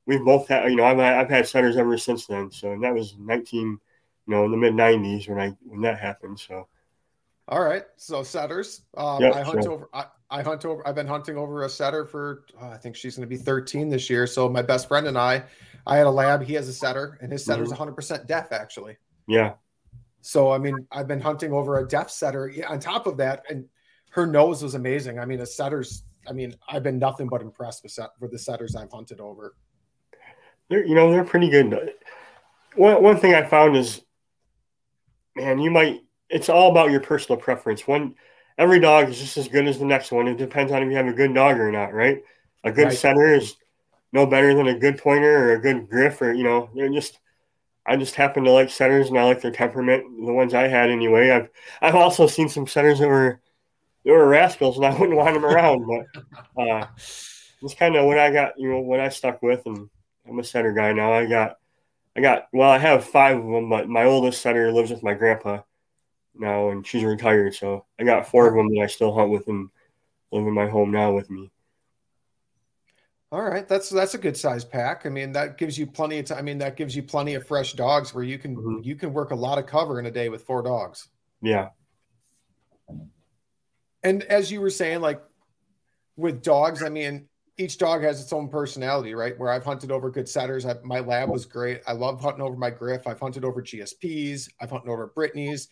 we've 0.07 0.24
both 0.24 0.48
had 0.48 0.68
you 0.70 0.76
know 0.76 0.85
I've 0.85 0.98
I've 0.98 1.31
had 1.31 1.46
setters 1.46 1.76
ever 1.76 1.96
since 1.98 2.26
then. 2.26 2.50
So 2.50 2.72
and 2.72 2.83
that 2.83 2.94
was 2.94 3.14
19, 3.18 3.61
you 3.66 3.79
know, 4.26 4.46
in 4.46 4.50
the 4.50 4.57
mid 4.57 4.72
90s 4.72 5.29
when 5.29 5.38
I 5.38 5.57
when 5.66 5.83
that 5.83 6.00
happened. 6.00 6.40
So. 6.40 6.66
All 7.48 7.62
right, 7.62 7.85
so 7.96 8.24
setters. 8.24 8.83
Um, 8.96 9.22
yep, 9.22 9.37
I 9.37 9.42
hunt 9.42 9.62
sure. 9.62 9.72
over. 9.72 9.88
I, 9.92 10.07
I, 10.31 10.42
hunt 10.42 10.64
over. 10.64 10.88
I've 10.88 10.96
been 10.96 11.07
hunting 11.07 11.37
over 11.37 11.62
a 11.62 11.68
setter 11.68 12.05
for. 12.05 12.44
Oh, 12.61 12.70
I 12.70 12.76
think 12.76 12.96
she's 12.96 13.14
going 13.14 13.29
to 13.29 13.33
be 13.33 13.40
13 13.40 13.88
this 13.88 14.11
year. 14.11 14.26
So 14.26 14.48
my 14.48 14.62
best 14.62 14.88
friend 14.88 15.07
and 15.07 15.16
I, 15.16 15.44
I 15.87 15.96
had 15.96 16.07
a 16.09 16.11
lab. 16.11 16.42
He 16.42 16.55
has 16.55 16.66
a 16.66 16.72
setter, 16.72 17.18
and 17.22 17.31
his 17.31 17.44
setter's 17.44 17.70
mm-hmm. 17.70 17.90
100% 17.94 18.26
deaf 18.26 18.50
actually. 18.50 18.96
Yeah. 19.29 19.52
So 20.26 20.50
I 20.50 20.58
mean, 20.58 20.88
I've 20.90 21.06
been 21.06 21.20
hunting 21.20 21.52
over 21.52 21.78
a 21.78 21.86
deaf 21.86 22.10
setter. 22.10 22.52
On 22.66 22.80
top 22.80 23.06
of 23.06 23.16
that, 23.18 23.44
and 23.48 23.64
her 24.10 24.26
nose 24.26 24.60
was 24.60 24.74
amazing. 24.74 25.20
I 25.20 25.24
mean, 25.24 25.38
a 25.38 25.46
setters. 25.46 26.02
I 26.28 26.32
mean, 26.32 26.52
I've 26.68 26.82
been 26.82 26.98
nothing 26.98 27.28
but 27.28 27.42
impressed 27.42 27.84
with 27.84 27.92
set, 27.92 28.10
with 28.18 28.32
the 28.32 28.38
setters 28.38 28.74
I've 28.74 28.90
hunted 28.90 29.20
over. 29.20 29.54
They're 30.68 30.84
you 30.84 30.96
know 30.96 31.12
they're 31.12 31.22
pretty 31.22 31.48
good. 31.48 31.92
One 32.74 33.04
one 33.04 33.20
thing 33.20 33.36
I 33.36 33.46
found 33.46 33.76
is, 33.76 34.02
man, 35.36 35.60
you 35.60 35.70
might. 35.70 36.00
It's 36.28 36.48
all 36.48 36.72
about 36.72 36.90
your 36.90 37.00
personal 37.00 37.40
preference. 37.40 37.86
One 37.86 38.16
every 38.58 38.80
dog 38.80 39.08
is 39.08 39.20
just 39.20 39.36
as 39.36 39.46
good 39.46 39.68
as 39.68 39.78
the 39.78 39.84
next 39.84 40.10
one. 40.10 40.26
It 40.26 40.38
depends 40.38 40.72
on 40.72 40.82
if 40.82 40.90
you 40.90 40.96
have 40.96 41.06
a 41.06 41.12
good 41.12 41.32
dog 41.34 41.56
or 41.56 41.70
not, 41.70 41.94
right? 41.94 42.20
A 42.64 42.72
good 42.72 42.88
right. 42.88 42.98
setter 42.98 43.32
is 43.32 43.54
no 44.12 44.26
better 44.26 44.54
than 44.54 44.66
a 44.66 44.76
good 44.76 44.98
pointer 44.98 45.50
or 45.50 45.52
a 45.52 45.60
good 45.60 45.88
griff, 45.88 46.20
or 46.20 46.32
you 46.32 46.42
know, 46.42 46.68
they're 46.74 46.88
just 46.88 47.20
I 47.87 47.96
just 47.96 48.14
happen 48.14 48.44
to 48.44 48.51
like 48.51 48.70
setters 48.70 49.09
and 49.09 49.18
I 49.18 49.25
like 49.25 49.40
their 49.40 49.51
temperament. 49.51 50.05
The 50.25 50.33
ones 50.33 50.55
I 50.55 50.68
had 50.68 50.90
anyway. 50.90 51.31
I've 51.31 51.51
I've 51.81 51.94
also 51.94 52.27
seen 52.27 52.49
some 52.49 52.66
setters 52.66 52.99
that 52.99 53.09
were 53.09 53.40
they 54.05 54.11
were 54.11 54.29
rascals 54.29 54.77
and 54.77 54.87
I 54.87 54.99
wouldn't 54.99 55.16
want 55.16 55.35
them 55.35 55.44
around. 55.44 55.87
But 55.87 56.62
uh, 56.62 56.87
it's 57.62 57.75
kind 57.75 57.96
of 57.96 58.07
what 58.07 58.18
I 58.18 58.31
got. 58.31 58.59
You 58.59 58.70
know 58.70 58.81
what 58.81 59.01
I 59.01 59.09
stuck 59.09 59.42
with, 59.42 59.62
and 59.66 59.88
I'm 60.29 60.38
a 60.38 60.44
setter 60.44 60.72
guy 60.72 60.92
now. 60.92 61.12
I 61.12 61.27
got 61.27 61.57
I 62.16 62.20
got 62.20 62.49
well, 62.53 62.70
I 62.70 62.79
have 62.79 63.05
five 63.05 63.37
of 63.37 63.44
them, 63.44 63.68
but 63.68 63.88
my 63.88 64.05
oldest 64.05 64.42
setter 64.42 64.72
lives 64.72 64.90
with 64.90 65.03
my 65.03 65.14
grandpa 65.14 65.61
now, 66.35 66.70
and 66.70 66.87
she's 66.87 67.05
retired. 67.05 67.55
So 67.55 67.85
I 67.99 68.05
got 68.05 68.29
four 68.29 68.49
of 68.49 68.55
them 68.55 68.68
that 68.75 68.83
I 68.83 68.87
still 68.87 69.14
hunt 69.14 69.31
with 69.31 69.46
and 69.49 69.68
live 70.33 70.46
in 70.46 70.55
my 70.55 70.68
home 70.68 70.90
now 70.90 71.12
with 71.12 71.31
me. 71.31 71.51
All 73.37 73.42
right, 73.42 73.68
that's 73.68 73.90
that's 73.90 74.14
a 74.14 74.18
good 74.18 74.35
size 74.35 74.64
pack. 74.64 75.05
I 75.05 75.11
mean, 75.11 75.33
that 75.33 75.59
gives 75.59 75.77
you 75.77 75.87
plenty 75.87 76.18
of 76.18 76.25
time. 76.25 76.38
I 76.38 76.40
mean, 76.40 76.57
that 76.57 76.75
gives 76.75 76.96
you 76.96 77.03
plenty 77.03 77.35
of 77.35 77.46
fresh 77.46 77.75
dogs 77.75 78.14
where 78.14 78.25
you 78.25 78.38
can 78.38 78.57
mm-hmm. 78.57 78.79
you 78.83 78.96
can 78.96 79.12
work 79.12 79.31
a 79.31 79.35
lot 79.35 79.59
of 79.59 79.66
cover 79.66 80.01
in 80.01 80.07
a 80.07 80.11
day 80.11 80.31
with 80.31 80.44
four 80.44 80.62
dogs. 80.62 81.11
Yeah. 81.42 81.68
And 84.03 84.22
as 84.22 84.51
you 84.51 84.62
were 84.62 84.70
saying, 84.70 85.03
like 85.03 85.20
with 86.16 86.42
dogs, 86.42 86.83
I 86.83 86.88
mean, 86.88 87.29
each 87.59 87.77
dog 87.77 88.03
has 88.05 88.22
its 88.22 88.33
own 88.33 88.49
personality, 88.49 89.14
right? 89.14 89.38
Where 89.38 89.51
I've 89.51 89.66
hunted 89.66 89.90
over 89.90 90.11
good 90.11 90.31
setters. 90.31 90.64
I, 90.64 90.77
my 90.83 91.01
lab 91.01 91.29
was 91.29 91.44
great. 91.44 91.83
I 91.87 91.92
love 91.92 92.18
hunting 92.22 92.40
over 92.40 92.57
my 92.57 92.70
griff. 92.70 93.07
I've 93.07 93.20
hunted 93.20 93.44
over 93.44 93.61
GSPs. 93.61 94.49
I've 94.62 94.70
hunted 94.70 94.88
over 94.88 95.09
Brittany's, 95.09 95.68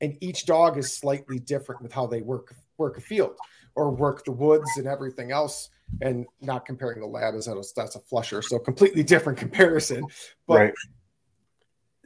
and 0.00 0.16
each 0.20 0.46
dog 0.46 0.78
is 0.78 0.96
slightly 0.96 1.40
different 1.40 1.82
with 1.82 1.92
how 1.92 2.06
they 2.06 2.22
work 2.22 2.54
work 2.76 2.96
a 2.96 3.00
field 3.00 3.36
or 3.74 3.90
work 3.90 4.24
the 4.24 4.30
woods 4.30 4.70
and 4.76 4.86
everything 4.86 5.32
else 5.32 5.68
and 6.00 6.26
not 6.40 6.66
comparing 6.66 7.00
the 7.00 7.06
lab 7.06 7.34
as 7.34 7.46
that's, 7.46 7.72
that's 7.72 7.96
a 7.96 8.00
flusher. 8.00 8.42
So 8.42 8.58
completely 8.58 9.02
different 9.02 9.38
comparison. 9.38 10.04
But 10.46 10.58
right. 10.58 10.74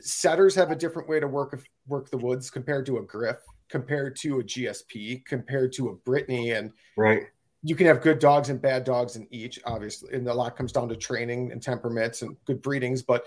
setters 0.01 0.55
have 0.55 0.71
a 0.71 0.77
different 0.77 1.09
way 1.09 1.21
to 1.21 1.27
work 1.27 1.61
work 1.87 2.11
the 2.11 2.19
woods 2.19 2.51
compared 2.51 2.87
to 2.87 2.99
a 2.99 3.03
griff, 3.03 3.39
compared 3.69 4.17
to 4.17 4.41
a 4.41 4.45
GSP, 4.45 5.25
compared 5.25 5.73
to 5.75 5.89
a 5.89 5.95
Brittany, 5.95 6.53
and 6.53 6.73
right. 6.97 7.25
You 7.65 7.77
can 7.77 7.87
have 7.87 8.01
good 8.01 8.19
dogs 8.19 8.49
and 8.49 8.61
bad 8.61 8.83
dogs 8.83 9.15
in 9.15 9.29
each, 9.31 9.61
obviously, 9.65 10.13
and 10.15 10.27
a 10.27 10.35
lot 10.35 10.57
comes 10.57 10.73
down 10.73 10.89
to 10.89 10.97
training 10.97 11.53
and 11.53 11.63
temperaments 11.63 12.23
and 12.23 12.37
good 12.45 12.61
breedings. 12.61 13.03
But 13.03 13.25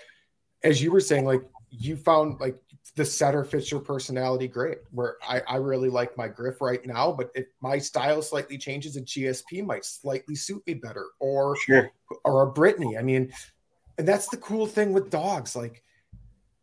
as 0.61 0.81
you 0.83 0.91
were 0.91 0.99
saying, 0.99 1.23
like 1.23 1.41
you 1.69 1.95
found 1.95 2.39
like 2.39 2.57
the 2.95 3.05
setter 3.05 3.43
fits 3.43 3.71
your 3.71 3.81
personality 3.81 4.47
great. 4.47 4.79
Where 4.91 5.17
I, 5.27 5.41
I 5.47 5.55
really 5.57 5.89
like 5.89 6.17
my 6.17 6.27
griff 6.27 6.61
right 6.61 6.85
now, 6.85 7.11
but 7.11 7.31
if 7.35 7.47
my 7.61 7.77
style 7.77 8.21
slightly 8.21 8.57
changes, 8.57 8.95
a 8.95 9.01
GSP 9.01 9.65
might 9.65 9.85
slightly 9.85 10.35
suit 10.35 10.63
me 10.65 10.75
better, 10.75 11.07
or 11.19 11.55
sure. 11.57 11.91
or 12.23 12.43
a 12.43 12.51
Brittany. 12.51 12.97
I 12.97 13.01
mean, 13.01 13.31
and 13.97 14.07
that's 14.07 14.29
the 14.29 14.37
cool 14.37 14.65
thing 14.65 14.93
with 14.93 15.09
dogs. 15.09 15.55
Like 15.55 15.83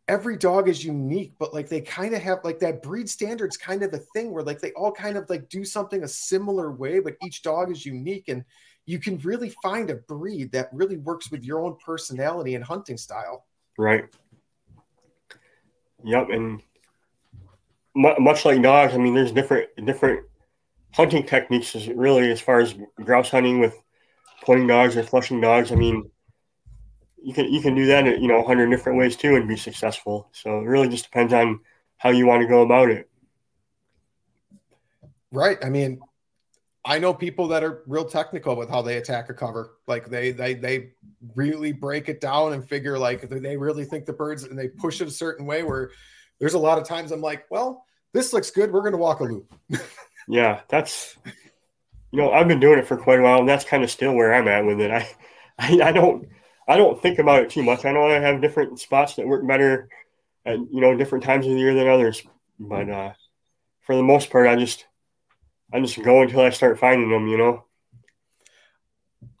every 0.07 0.37
dog 0.37 0.67
is 0.67 0.83
unique, 0.83 1.33
but 1.39 1.53
like 1.53 1.69
they 1.69 1.81
kind 1.81 2.13
of 2.13 2.21
have 2.21 2.39
like 2.43 2.59
that 2.59 2.83
breed 2.83 3.09
standards 3.09 3.57
kind 3.57 3.83
of 3.83 3.93
a 3.93 3.99
thing 3.99 4.31
where 4.31 4.43
like 4.43 4.59
they 4.59 4.71
all 4.73 4.91
kind 4.91 5.17
of 5.17 5.29
like 5.29 5.49
do 5.49 5.63
something 5.63 6.03
a 6.03 6.07
similar 6.07 6.71
way, 6.71 6.99
but 6.99 7.15
each 7.23 7.41
dog 7.41 7.71
is 7.71 7.85
unique 7.85 8.27
and 8.27 8.43
you 8.85 8.99
can 8.99 9.17
really 9.19 9.53
find 9.61 9.89
a 9.89 9.95
breed 9.95 10.51
that 10.51 10.69
really 10.73 10.97
works 10.97 11.31
with 11.31 11.43
your 11.43 11.61
own 11.61 11.77
personality 11.83 12.55
and 12.55 12.63
hunting 12.63 12.97
style. 12.97 13.45
Right. 13.77 14.05
Yep, 16.03 16.29
and 16.29 16.61
much 17.95 18.45
like 18.45 18.61
dogs, 18.61 18.93
I 18.93 18.97
mean, 18.97 19.13
there's 19.13 19.31
different 19.31 19.69
different 19.85 20.25
hunting 20.93 21.25
techniques. 21.25 21.75
As 21.75 21.87
really, 21.87 22.31
as 22.31 22.41
far 22.41 22.59
as 22.59 22.75
grouse 23.03 23.29
hunting 23.29 23.59
with 23.59 23.75
pointing 24.41 24.67
dogs 24.67 24.97
or 24.97 25.03
flushing 25.03 25.39
dogs, 25.39 25.71
I 25.71 25.75
mean, 25.75 26.09
you 27.23 27.33
can 27.33 27.51
you 27.51 27.61
can 27.61 27.75
do 27.75 27.85
that, 27.87 28.19
you 28.19 28.27
know, 28.27 28.41
a 28.41 28.47
hundred 28.47 28.69
different 28.69 28.97
ways 28.97 29.15
too, 29.15 29.35
and 29.35 29.47
be 29.47 29.55
successful. 29.55 30.27
So 30.33 30.59
it 30.59 30.65
really 30.65 30.89
just 30.89 31.05
depends 31.05 31.33
on 31.33 31.59
how 31.97 32.09
you 32.09 32.25
want 32.25 32.41
to 32.41 32.47
go 32.47 32.61
about 32.61 32.89
it. 32.89 33.09
Right. 35.31 35.57
I 35.63 35.69
mean, 35.69 35.99
I 36.85 36.99
know 36.99 37.13
people 37.13 37.47
that 37.47 37.63
are 37.63 37.83
real 37.87 38.03
technical 38.03 38.55
with 38.55 38.69
how 38.69 38.81
they 38.81 38.97
attack 38.97 39.29
a 39.29 39.33
cover. 39.33 39.77
Like 39.87 40.09
they 40.09 40.31
they 40.31 40.53
they 40.53 40.91
really 41.33 41.71
break 41.71 42.09
it 42.09 42.19
down 42.19 42.53
and 42.53 42.67
figure 42.67 42.99
like 42.99 43.29
they 43.29 43.55
really 43.55 43.85
think 43.85 44.05
the 44.05 44.13
birds 44.13 44.43
and 44.43 44.59
they 44.59 44.67
push 44.67 44.99
it 44.99 45.07
a 45.07 45.11
certain 45.11 45.45
way 45.45 45.63
where 45.63 45.91
there's 46.39 46.55
a 46.55 46.59
lot 46.59 46.77
of 46.77 46.87
times 46.87 47.11
I'm 47.11 47.21
like, 47.21 47.45
well, 47.49 47.85
this 48.11 48.33
looks 48.33 48.51
good. 48.51 48.71
We're 48.71 48.81
going 48.81 48.93
to 48.93 48.97
walk 48.97 49.21
a 49.21 49.23
loop. 49.23 49.53
yeah, 50.27 50.61
that's 50.67 51.15
you 52.11 52.19
know 52.19 52.31
I've 52.31 52.49
been 52.49 52.59
doing 52.59 52.79
it 52.79 52.87
for 52.87 52.97
quite 52.97 53.19
a 53.19 53.23
while, 53.23 53.39
and 53.39 53.47
that's 53.47 53.65
kind 53.65 53.83
of 53.83 53.89
still 53.89 54.13
where 54.13 54.33
I'm 54.33 54.47
at 54.49 54.65
with 54.65 54.81
it. 54.81 54.91
I, 54.91 55.09
I 55.59 55.79
I 55.81 55.91
don't 55.93 56.27
I 56.67 56.75
don't 56.75 57.01
think 57.01 57.17
about 57.17 57.43
it 57.43 57.49
too 57.49 57.63
much. 57.63 57.85
I 57.85 57.93
know 57.93 58.07
I 58.07 58.19
have 58.19 58.41
different 58.41 58.79
spots 58.79 59.15
that 59.15 59.27
work 59.27 59.47
better 59.47 59.87
at 60.45 60.57
you 60.57 60.81
know 60.81 60.97
different 60.97 61.23
times 61.23 61.45
of 61.45 61.53
the 61.53 61.59
year 61.59 61.73
than 61.73 61.87
others, 61.87 62.23
but 62.59 62.89
uh, 62.89 63.13
for 63.81 63.95
the 63.95 64.03
most 64.03 64.29
part, 64.29 64.47
I 64.47 64.57
just 64.57 64.85
I 65.73 65.79
just 65.79 66.01
go 66.03 66.21
until 66.21 66.41
I 66.41 66.51
start 66.51 66.79
finding 66.79 67.09
them, 67.09 67.27
you 67.27 67.37
know. 67.37 67.65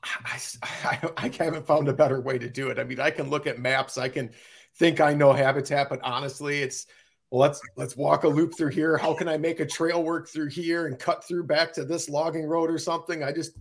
I, 0.03 0.39
I, 0.63 1.09
I 1.15 1.31
haven't 1.43 1.67
found 1.67 1.87
a 1.87 1.93
better 1.93 2.19
way 2.19 2.37
to 2.37 2.49
do 2.49 2.69
it. 2.69 2.79
I 2.79 2.83
mean, 2.83 2.99
I 2.99 3.11
can 3.11 3.29
look 3.29 3.47
at 3.47 3.59
maps, 3.59 3.97
I 3.97 4.09
can 4.09 4.31
think 4.75 4.99
I 4.99 5.13
know 5.13 5.31
habitat, 5.31 5.89
but 5.89 6.01
honestly, 6.03 6.59
it's 6.61 6.87
well, 7.29 7.41
let's 7.41 7.61
let's 7.77 7.95
walk 7.95 8.23
a 8.23 8.27
loop 8.27 8.57
through 8.57 8.69
here. 8.69 8.97
How 8.97 9.13
can 9.13 9.27
I 9.27 9.37
make 9.37 9.59
a 9.59 9.65
trail 9.65 10.03
work 10.03 10.27
through 10.27 10.49
here 10.49 10.87
and 10.87 10.99
cut 10.99 11.23
through 11.23 11.45
back 11.45 11.73
to 11.73 11.85
this 11.85 12.09
logging 12.09 12.45
road 12.45 12.69
or 12.69 12.77
something? 12.77 13.23
I 13.23 13.31
just 13.31 13.53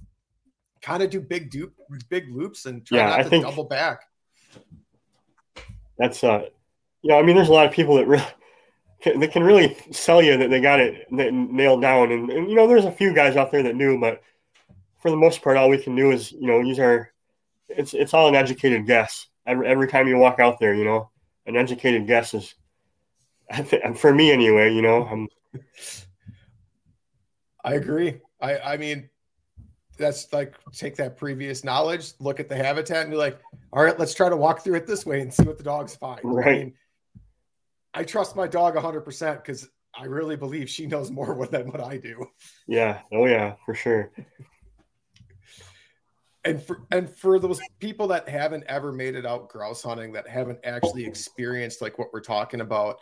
kind 0.83 1.03
of 1.03 1.11
do 1.11 1.21
big 1.21 1.51
dupe, 1.51 1.75
big 2.09 2.29
loops 2.31 2.67
and 2.67 2.85
try 2.85 2.99
yeah, 2.99 3.07
not 3.07 3.21
I 3.21 3.23
to 3.23 3.29
think 3.29 3.45
double 3.45 3.65
back. 3.65 4.03
That's 5.99 6.25
uh, 6.25 6.47
yeah. 7.03 7.17
I 7.17 7.23
mean, 7.23 7.37
there's 7.37 7.49
a 7.49 7.53
lot 7.53 7.67
of 7.67 7.73
people 7.73 7.97
that 7.97 8.07
really 8.07 8.25
they 9.05 9.29
can 9.29 9.43
really 9.43 9.77
sell 9.91 10.23
you 10.23 10.37
that 10.37 10.51
they 10.51 10.61
got 10.61 10.81
it 10.81 11.11
nailed 11.11 11.83
down. 11.83 12.13
And, 12.13 12.31
and, 12.31 12.49
you 12.49 12.55
know, 12.55 12.67
there's 12.67 12.85
a 12.85 12.93
few 12.93 13.13
guys 13.13 13.37
out 13.37 13.51
there 13.51 13.63
that 13.63 13.77
do, 13.77 13.99
but 13.99 14.23
for 15.03 15.11
the 15.11 15.17
most 15.17 15.43
part, 15.43 15.57
all 15.57 15.69
we 15.69 15.79
can 15.79 15.97
do 15.97 16.13
is 16.13 16.33
you 16.33 16.47
know 16.47 16.61
use 16.61 16.79
our. 16.79 17.11
It's 17.69 17.93
it's 17.93 18.15
all 18.15 18.29
an 18.29 18.37
educated 18.37 18.87
guess. 18.87 19.27
Every 19.47 19.67
every 19.67 19.89
time 19.89 20.07
you 20.07 20.17
walk 20.17 20.39
out 20.39 20.61
there, 20.61 20.75
you 20.75 20.85
know, 20.85 21.11
an 21.47 21.57
educated 21.57 22.07
guess 22.07 22.33
is. 22.33 22.55
For 23.97 24.15
me, 24.15 24.31
anyway, 24.31 24.73
you 24.73 24.81
know, 24.81 25.03
I'm. 25.05 25.29
I 27.65 27.75
agree. 27.75 28.21
I 28.41 28.59
I 28.59 28.77
mean, 28.77 29.11
that's 29.99 30.33
like 30.33 30.55
take 30.73 30.97
that 30.97 31.17
previous 31.17 31.65
knowledge, 31.65 32.13
look 32.21 32.39
at 32.39 32.49
the 32.49 32.57
habitat, 32.57 33.03
and 33.03 33.11
be 33.11 33.17
like, 33.17 33.39
all 33.73 33.83
right, 33.83 33.99
let's 33.99 34.15
try 34.15 34.29
to 34.29 34.37
walk 34.37 34.63
through 34.63 34.77
it 34.77 34.87
this 34.87 35.05
way 35.05 35.21
and 35.21 35.35
see 35.35 35.43
what 35.43 35.59
the 35.59 35.65
dogs 35.65 35.97
find. 35.97 36.21
Right. 36.23 36.47
I 36.47 36.53
mean, 36.53 36.75
I 37.95 38.05
trust 38.05 38.37
my 38.37 38.47
dog 38.47 38.75
100% 38.75 39.37
because 39.37 39.69
I 39.95 40.05
really 40.05 40.37
believe 40.37 40.71
she 40.71 40.87
knows 40.87 41.11
more 41.11 41.47
than 41.51 41.71
what 41.71 41.81
I 41.81 41.99
do. 41.99 42.27
Yeah. 42.67 43.01
Oh, 43.13 43.27
yeah, 43.27 43.55
for 43.65 43.75
sure. 43.75 44.11
and 46.45 46.63
for 46.63 46.83
and 46.91 47.09
for 47.09 47.39
those 47.39 47.61
people 47.79 48.09
that 48.09 48.29
haven't 48.29 48.65
ever 48.67 48.93
made 48.93 49.15
it 49.15 49.27
out 49.27 49.49
grouse 49.49 49.83
hunting, 49.83 50.13
that 50.13 50.29
haven't 50.29 50.59
actually 50.65 51.05
experienced 51.05 51.81
like 51.83 51.99
what 51.99 52.09
we're 52.13 52.21
talking 52.21 52.61
about, 52.61 52.99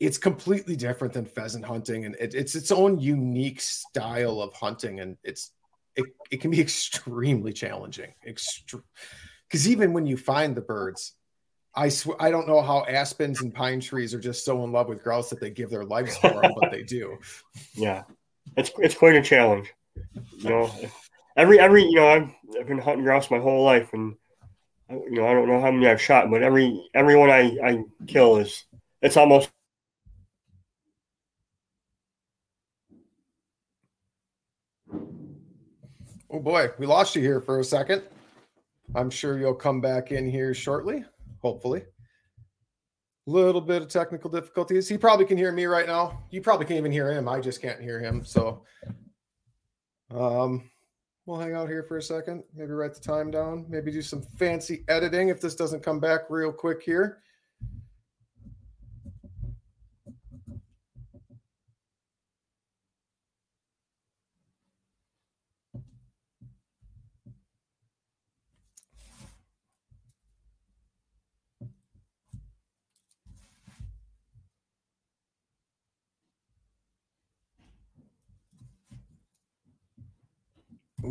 it's 0.00 0.18
completely 0.18 0.76
different 0.76 1.14
than 1.14 1.24
pheasant 1.24 1.64
hunting, 1.64 2.04
and 2.04 2.16
it, 2.18 2.34
it's 2.34 2.54
its 2.54 2.72
own 2.72 2.98
unique 2.98 3.60
style 3.60 4.42
of 4.42 4.52
hunting, 4.52 5.00
and 5.00 5.16
it's 5.22 5.52
it, 5.96 6.06
it 6.30 6.40
can 6.40 6.50
be 6.50 6.60
extremely 6.68 7.52
challenging. 7.52 8.12
Extre- 8.26 8.82
because 9.48 9.68
even 9.68 9.92
when 9.92 10.06
you 10.06 10.16
find 10.16 10.54
the 10.54 10.62
birds, 10.62 11.12
I 11.74 11.88
sw- 11.88 12.18
I 12.20 12.30
don't 12.30 12.46
know 12.46 12.60
how 12.60 12.84
aspens 12.84 13.40
and 13.40 13.54
pine 13.54 13.80
trees 13.80 14.12
are 14.14 14.20
just 14.20 14.44
so 14.44 14.62
in 14.64 14.72
love 14.72 14.88
with 14.88 15.02
grouse 15.02 15.30
that 15.30 15.40
they 15.40 15.50
give 15.50 15.70
their 15.70 15.84
lives 15.84 16.16
for 16.18 16.40
them, 16.40 16.52
but 16.54 16.70
they 16.70 16.82
do. 16.82 17.18
Yeah, 17.74 18.04
it's 18.56 18.70
it's 18.78 18.94
quite 18.94 19.16
a 19.16 19.22
challenge. 19.22 19.72
you 20.36 20.50
know, 20.50 20.70
every 21.36 21.58
every 21.58 21.84
you 21.84 21.96
know 21.96 22.08
I've, 22.08 22.30
I've 22.60 22.66
been 22.66 22.78
hunting 22.78 23.04
grouse 23.04 23.30
my 23.30 23.38
whole 23.38 23.64
life, 23.64 23.90
and 23.94 24.14
you 24.90 25.12
know 25.12 25.26
I 25.26 25.32
don't 25.32 25.48
know 25.48 25.60
how 25.60 25.70
many 25.70 25.88
I've 25.88 26.00
shot, 26.00 26.30
but 26.30 26.42
every 26.42 26.78
everyone 26.94 27.30
I 27.30 27.56
I 27.64 27.84
kill 28.06 28.36
is 28.36 28.64
it's 29.00 29.16
almost 29.16 29.50
Oh 36.34 36.40
boy, 36.40 36.70
we 36.78 36.86
lost 36.86 37.14
you 37.14 37.20
here 37.20 37.42
for 37.42 37.60
a 37.60 37.64
second. 37.64 38.02
I'm 38.94 39.10
sure 39.10 39.38
you'll 39.38 39.54
come 39.54 39.82
back 39.82 40.12
in 40.12 40.26
here 40.26 40.54
shortly, 40.54 41.04
hopefully. 41.42 41.84
Little 43.26 43.60
bit 43.60 43.82
of 43.82 43.88
technical 43.88 44.30
difficulties. 44.30 44.88
He 44.88 44.98
probably 44.98 45.26
can 45.26 45.36
hear 45.36 45.52
me 45.52 45.66
right 45.66 45.86
now. 45.86 46.24
You 46.30 46.40
probably 46.40 46.66
can't 46.66 46.78
even 46.78 46.90
hear 46.92 47.12
him. 47.12 47.28
I 47.28 47.40
just 47.40 47.62
can't 47.62 47.80
hear 47.80 48.00
him. 48.00 48.24
So 48.24 48.62
um 50.14 50.70
we'll 51.26 51.38
hang 51.38 51.54
out 51.54 51.68
here 51.68 51.84
for 51.84 51.98
a 51.98 52.02
second. 52.02 52.42
Maybe 52.54 52.72
write 52.72 52.94
the 52.94 53.00
time 53.00 53.30
down. 53.30 53.66
Maybe 53.68 53.92
do 53.92 54.02
some 54.02 54.22
fancy 54.22 54.84
editing 54.88 55.28
if 55.28 55.40
this 55.40 55.54
doesn't 55.54 55.82
come 55.84 56.00
back 56.00 56.22
real 56.30 56.52
quick 56.52 56.82
here. 56.82 57.22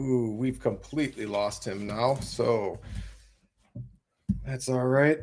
Ooh, 0.02 0.32
we've 0.36 0.60
completely 0.60 1.28
lost 1.28 1.66
him 1.66 1.86
now. 1.86 2.16
So 2.16 2.80
that's 4.44 4.68
all 4.68 4.88
right. 4.88 5.20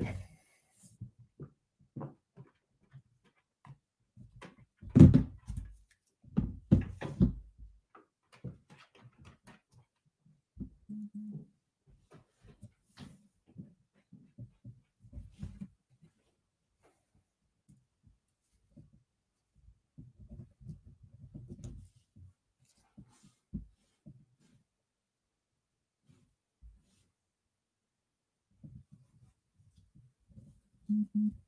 Mm-hmm. 30.98 31.47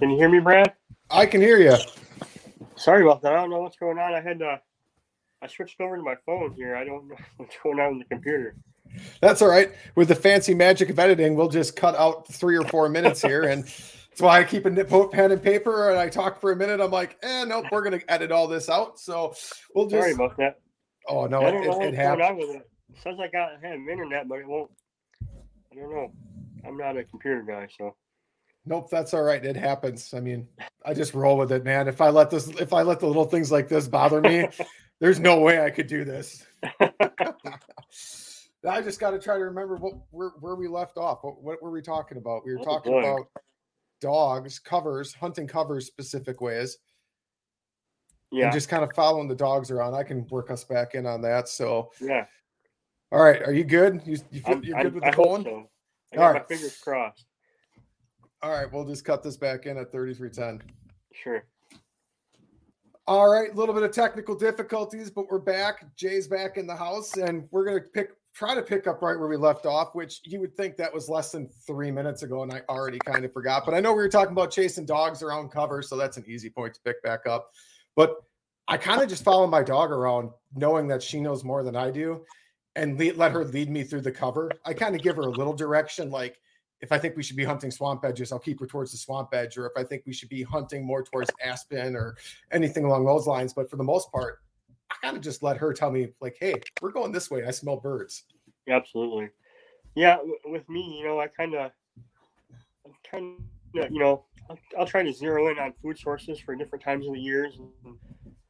Can 0.00 0.08
you 0.08 0.16
hear 0.16 0.30
me, 0.30 0.38
Brad? 0.38 0.72
I 1.10 1.26
can 1.26 1.42
hear 1.42 1.58
you. 1.58 1.76
Sorry 2.74 3.02
about 3.02 3.20
that. 3.20 3.34
I 3.34 3.36
don't 3.36 3.50
know 3.50 3.60
what's 3.60 3.76
going 3.76 3.98
on. 3.98 4.14
I 4.14 4.22
had 4.22 4.38
to. 4.38 4.58
I 5.42 5.46
switched 5.46 5.78
over 5.78 5.96
to 5.98 6.02
my 6.02 6.14
phone 6.24 6.54
here. 6.54 6.74
I 6.74 6.84
don't 6.84 7.06
know 7.06 7.16
what's 7.36 7.54
going 7.62 7.78
on 7.78 7.98
with 7.98 8.08
the 8.08 8.14
computer. 8.14 8.56
That's 9.20 9.42
all 9.42 9.48
right. 9.48 9.72
With 9.96 10.08
the 10.08 10.14
fancy 10.14 10.54
magic 10.54 10.88
of 10.88 10.98
editing, 10.98 11.34
we'll 11.34 11.50
just 11.50 11.76
cut 11.76 11.94
out 11.96 12.26
three 12.32 12.56
or 12.56 12.64
four 12.64 12.88
minutes 12.88 13.20
here. 13.20 13.42
And 13.42 13.64
that's 13.64 14.20
why 14.20 14.40
I 14.40 14.44
keep 14.44 14.64
a 14.64 15.08
pen 15.08 15.32
and 15.32 15.42
paper 15.42 15.90
and 15.90 15.98
I 15.98 16.08
talk 16.08 16.40
for 16.40 16.52
a 16.52 16.56
minute. 16.56 16.80
I'm 16.80 16.90
like, 16.90 17.18
eh, 17.22 17.44
nope, 17.44 17.66
we're 17.70 17.82
going 17.82 18.00
to 18.00 18.10
edit 18.10 18.32
all 18.32 18.48
this 18.48 18.70
out. 18.70 18.98
So 18.98 19.34
we'll 19.74 19.86
just. 19.86 20.00
Sorry 20.00 20.14
about 20.14 20.34
that. 20.38 20.60
Oh, 21.08 21.26
no, 21.26 21.46
it, 21.46 21.54
it, 21.54 21.88
it 21.88 21.94
happens. 21.94 22.42
It. 22.42 22.56
it 22.56 23.02
says 23.02 23.16
I 23.20 23.28
got 23.28 23.50
I 23.62 23.68
have 23.68 23.80
internet, 23.86 24.28
but 24.28 24.38
it 24.38 24.48
won't. 24.48 24.70
I 25.70 25.74
don't 25.74 25.90
know. 25.90 26.10
I'm 26.66 26.78
not 26.78 26.96
a 26.96 27.04
computer 27.04 27.42
guy, 27.42 27.68
so. 27.76 27.94
Nope, 28.70 28.88
that's 28.88 29.12
all 29.14 29.22
right. 29.22 29.44
It 29.44 29.56
happens. 29.56 30.14
I 30.14 30.20
mean, 30.20 30.46
I 30.86 30.94
just 30.94 31.12
roll 31.12 31.36
with 31.36 31.50
it, 31.50 31.64
man. 31.64 31.88
If 31.88 32.00
I 32.00 32.08
let 32.08 32.30
this, 32.30 32.46
if 32.60 32.72
I 32.72 32.82
let 32.82 33.00
the 33.00 33.06
little 33.08 33.24
things 33.24 33.50
like 33.50 33.68
this 33.68 33.88
bother 33.88 34.20
me, 34.20 34.46
there's 35.00 35.18
no 35.18 35.40
way 35.40 35.60
I 35.60 35.70
could 35.70 35.88
do 35.88 36.04
this. 36.04 36.46
I 36.80 38.80
just 38.80 39.00
got 39.00 39.10
to 39.10 39.18
try 39.18 39.38
to 39.38 39.44
remember 39.44 39.76
what 39.76 39.94
where, 40.12 40.30
where 40.38 40.54
we 40.54 40.68
left 40.68 40.98
off. 40.98 41.18
What, 41.22 41.42
what 41.42 41.60
were 41.60 41.72
we 41.72 41.82
talking 41.82 42.16
about? 42.16 42.46
We 42.46 42.56
were 42.56 42.62
talking 42.62 42.96
about 42.96 43.26
dogs, 44.00 44.60
covers, 44.60 45.14
hunting 45.14 45.48
covers 45.48 45.86
specific 45.86 46.40
ways. 46.40 46.78
Yeah. 48.30 48.44
And 48.44 48.52
just 48.52 48.68
kind 48.68 48.84
of 48.84 48.92
following 48.94 49.26
the 49.26 49.34
dogs 49.34 49.72
around. 49.72 49.94
I 49.94 50.04
can 50.04 50.28
work 50.28 50.48
us 50.48 50.62
back 50.62 50.94
in 50.94 51.06
on 51.06 51.22
that. 51.22 51.48
So 51.48 51.90
yeah. 52.00 52.26
All 53.10 53.20
right. 53.20 53.42
Are 53.42 53.52
you 53.52 53.64
good? 53.64 54.00
You, 54.06 54.16
you 54.30 54.42
you're 54.62 54.82
good 54.84 54.94
with 54.94 55.02
the 55.02 55.12
phone? 55.12 55.42
So. 55.42 55.68
I 56.12 56.16
got 56.16 56.22
All 56.22 56.32
right. 56.34 56.42
my 56.48 56.56
fingers 56.56 56.78
crossed. 56.78 57.26
All 58.42 58.50
right. 58.50 58.70
We'll 58.72 58.86
just 58.86 59.04
cut 59.04 59.22
this 59.22 59.36
back 59.36 59.66
in 59.66 59.76
at 59.76 59.92
3310. 59.92 60.70
Sure. 61.12 61.44
All 63.06 63.28
right, 63.28 63.52
a 63.52 63.56
little 63.56 63.74
bit 63.74 63.82
of 63.82 63.90
technical 63.90 64.36
difficulties, 64.36 65.10
but 65.10 65.28
we're 65.28 65.40
back. 65.40 65.96
Jay's 65.96 66.28
back 66.28 66.56
in 66.56 66.64
the 66.68 66.76
house, 66.76 67.16
and 67.16 67.48
we're 67.50 67.64
gonna 67.64 67.80
pick 67.80 68.10
try 68.32 68.54
to 68.54 68.62
pick 68.62 68.86
up 68.86 69.02
right 69.02 69.18
where 69.18 69.26
we 69.26 69.36
left 69.36 69.66
off, 69.66 69.94
which 69.94 70.20
you 70.24 70.38
would 70.38 70.56
think 70.56 70.76
that 70.76 70.94
was 70.94 71.08
less 71.08 71.32
than 71.32 71.48
three 71.66 71.90
minutes 71.90 72.22
ago, 72.22 72.44
and 72.44 72.52
I 72.52 72.62
already 72.68 73.00
kind 73.00 73.24
of 73.24 73.32
forgot. 73.32 73.64
But 73.64 73.74
I 73.74 73.80
know 73.80 73.92
we 73.92 74.02
were 74.02 74.08
talking 74.08 74.30
about 74.30 74.52
chasing 74.52 74.86
dogs 74.86 75.24
around 75.24 75.50
cover, 75.50 75.82
so 75.82 75.96
that's 75.96 76.18
an 76.18 76.24
easy 76.28 76.50
point 76.50 76.74
to 76.74 76.80
pick 76.82 77.02
back 77.02 77.26
up. 77.26 77.50
But 77.96 78.14
I 78.68 78.76
kind 78.76 79.02
of 79.02 79.08
just 79.08 79.24
follow 79.24 79.48
my 79.48 79.64
dog 79.64 79.90
around, 79.90 80.30
knowing 80.54 80.86
that 80.88 81.02
she 81.02 81.20
knows 81.20 81.42
more 81.42 81.64
than 81.64 81.74
I 81.74 81.90
do, 81.90 82.24
and 82.76 82.96
let 83.16 83.32
her 83.32 83.44
lead 83.44 83.70
me 83.70 83.82
through 83.82 84.02
the 84.02 84.12
cover. 84.12 84.52
I 84.64 84.72
kind 84.72 84.94
of 84.94 85.02
give 85.02 85.16
her 85.16 85.22
a 85.22 85.30
little 85.30 85.54
direction, 85.54 86.10
like 86.10 86.38
if 86.82 86.92
I 86.92 86.98
think 86.98 87.16
we 87.16 87.22
should 87.22 87.36
be 87.36 87.44
hunting 87.44 87.70
swamp 87.70 88.04
edges, 88.04 88.32
I'll 88.32 88.38
keep 88.38 88.60
her 88.60 88.66
towards 88.66 88.92
the 88.92 88.98
swamp 88.98 89.30
edge, 89.32 89.58
or 89.58 89.66
if 89.66 89.72
I 89.76 89.84
think 89.84 90.02
we 90.06 90.12
should 90.12 90.28
be 90.28 90.42
hunting 90.42 90.84
more 90.84 91.02
towards 91.02 91.30
aspen 91.44 91.94
or 91.94 92.16
anything 92.52 92.84
along 92.84 93.04
those 93.04 93.26
lines. 93.26 93.52
But 93.52 93.70
for 93.70 93.76
the 93.76 93.84
most 93.84 94.10
part, 94.10 94.40
I 94.90 94.94
kind 95.02 95.16
of 95.16 95.22
just 95.22 95.42
let 95.42 95.56
her 95.58 95.72
tell 95.72 95.90
me, 95.90 96.08
like, 96.20 96.36
hey, 96.40 96.54
we're 96.80 96.92
going 96.92 97.12
this 97.12 97.30
way. 97.30 97.44
I 97.44 97.50
smell 97.50 97.76
birds. 97.76 98.24
Absolutely. 98.68 99.28
Yeah, 99.94 100.18
with 100.44 100.68
me, 100.68 100.98
you 100.98 101.04
know, 101.04 101.20
I 101.20 101.26
kind 101.26 101.54
of, 101.54 101.70
kind 103.08 103.42
of, 103.76 103.92
you 103.92 103.98
know, 103.98 104.24
I'll, 104.48 104.58
I'll, 104.78 104.86
try 104.86 105.02
to 105.02 105.12
zero 105.12 105.48
in 105.48 105.58
on 105.58 105.72
food 105.82 105.98
sources 105.98 106.38
for 106.38 106.54
different 106.54 106.82
times 106.82 107.06
of 107.06 107.12
the 107.12 107.20
years. 107.20 107.58
And 107.58 107.96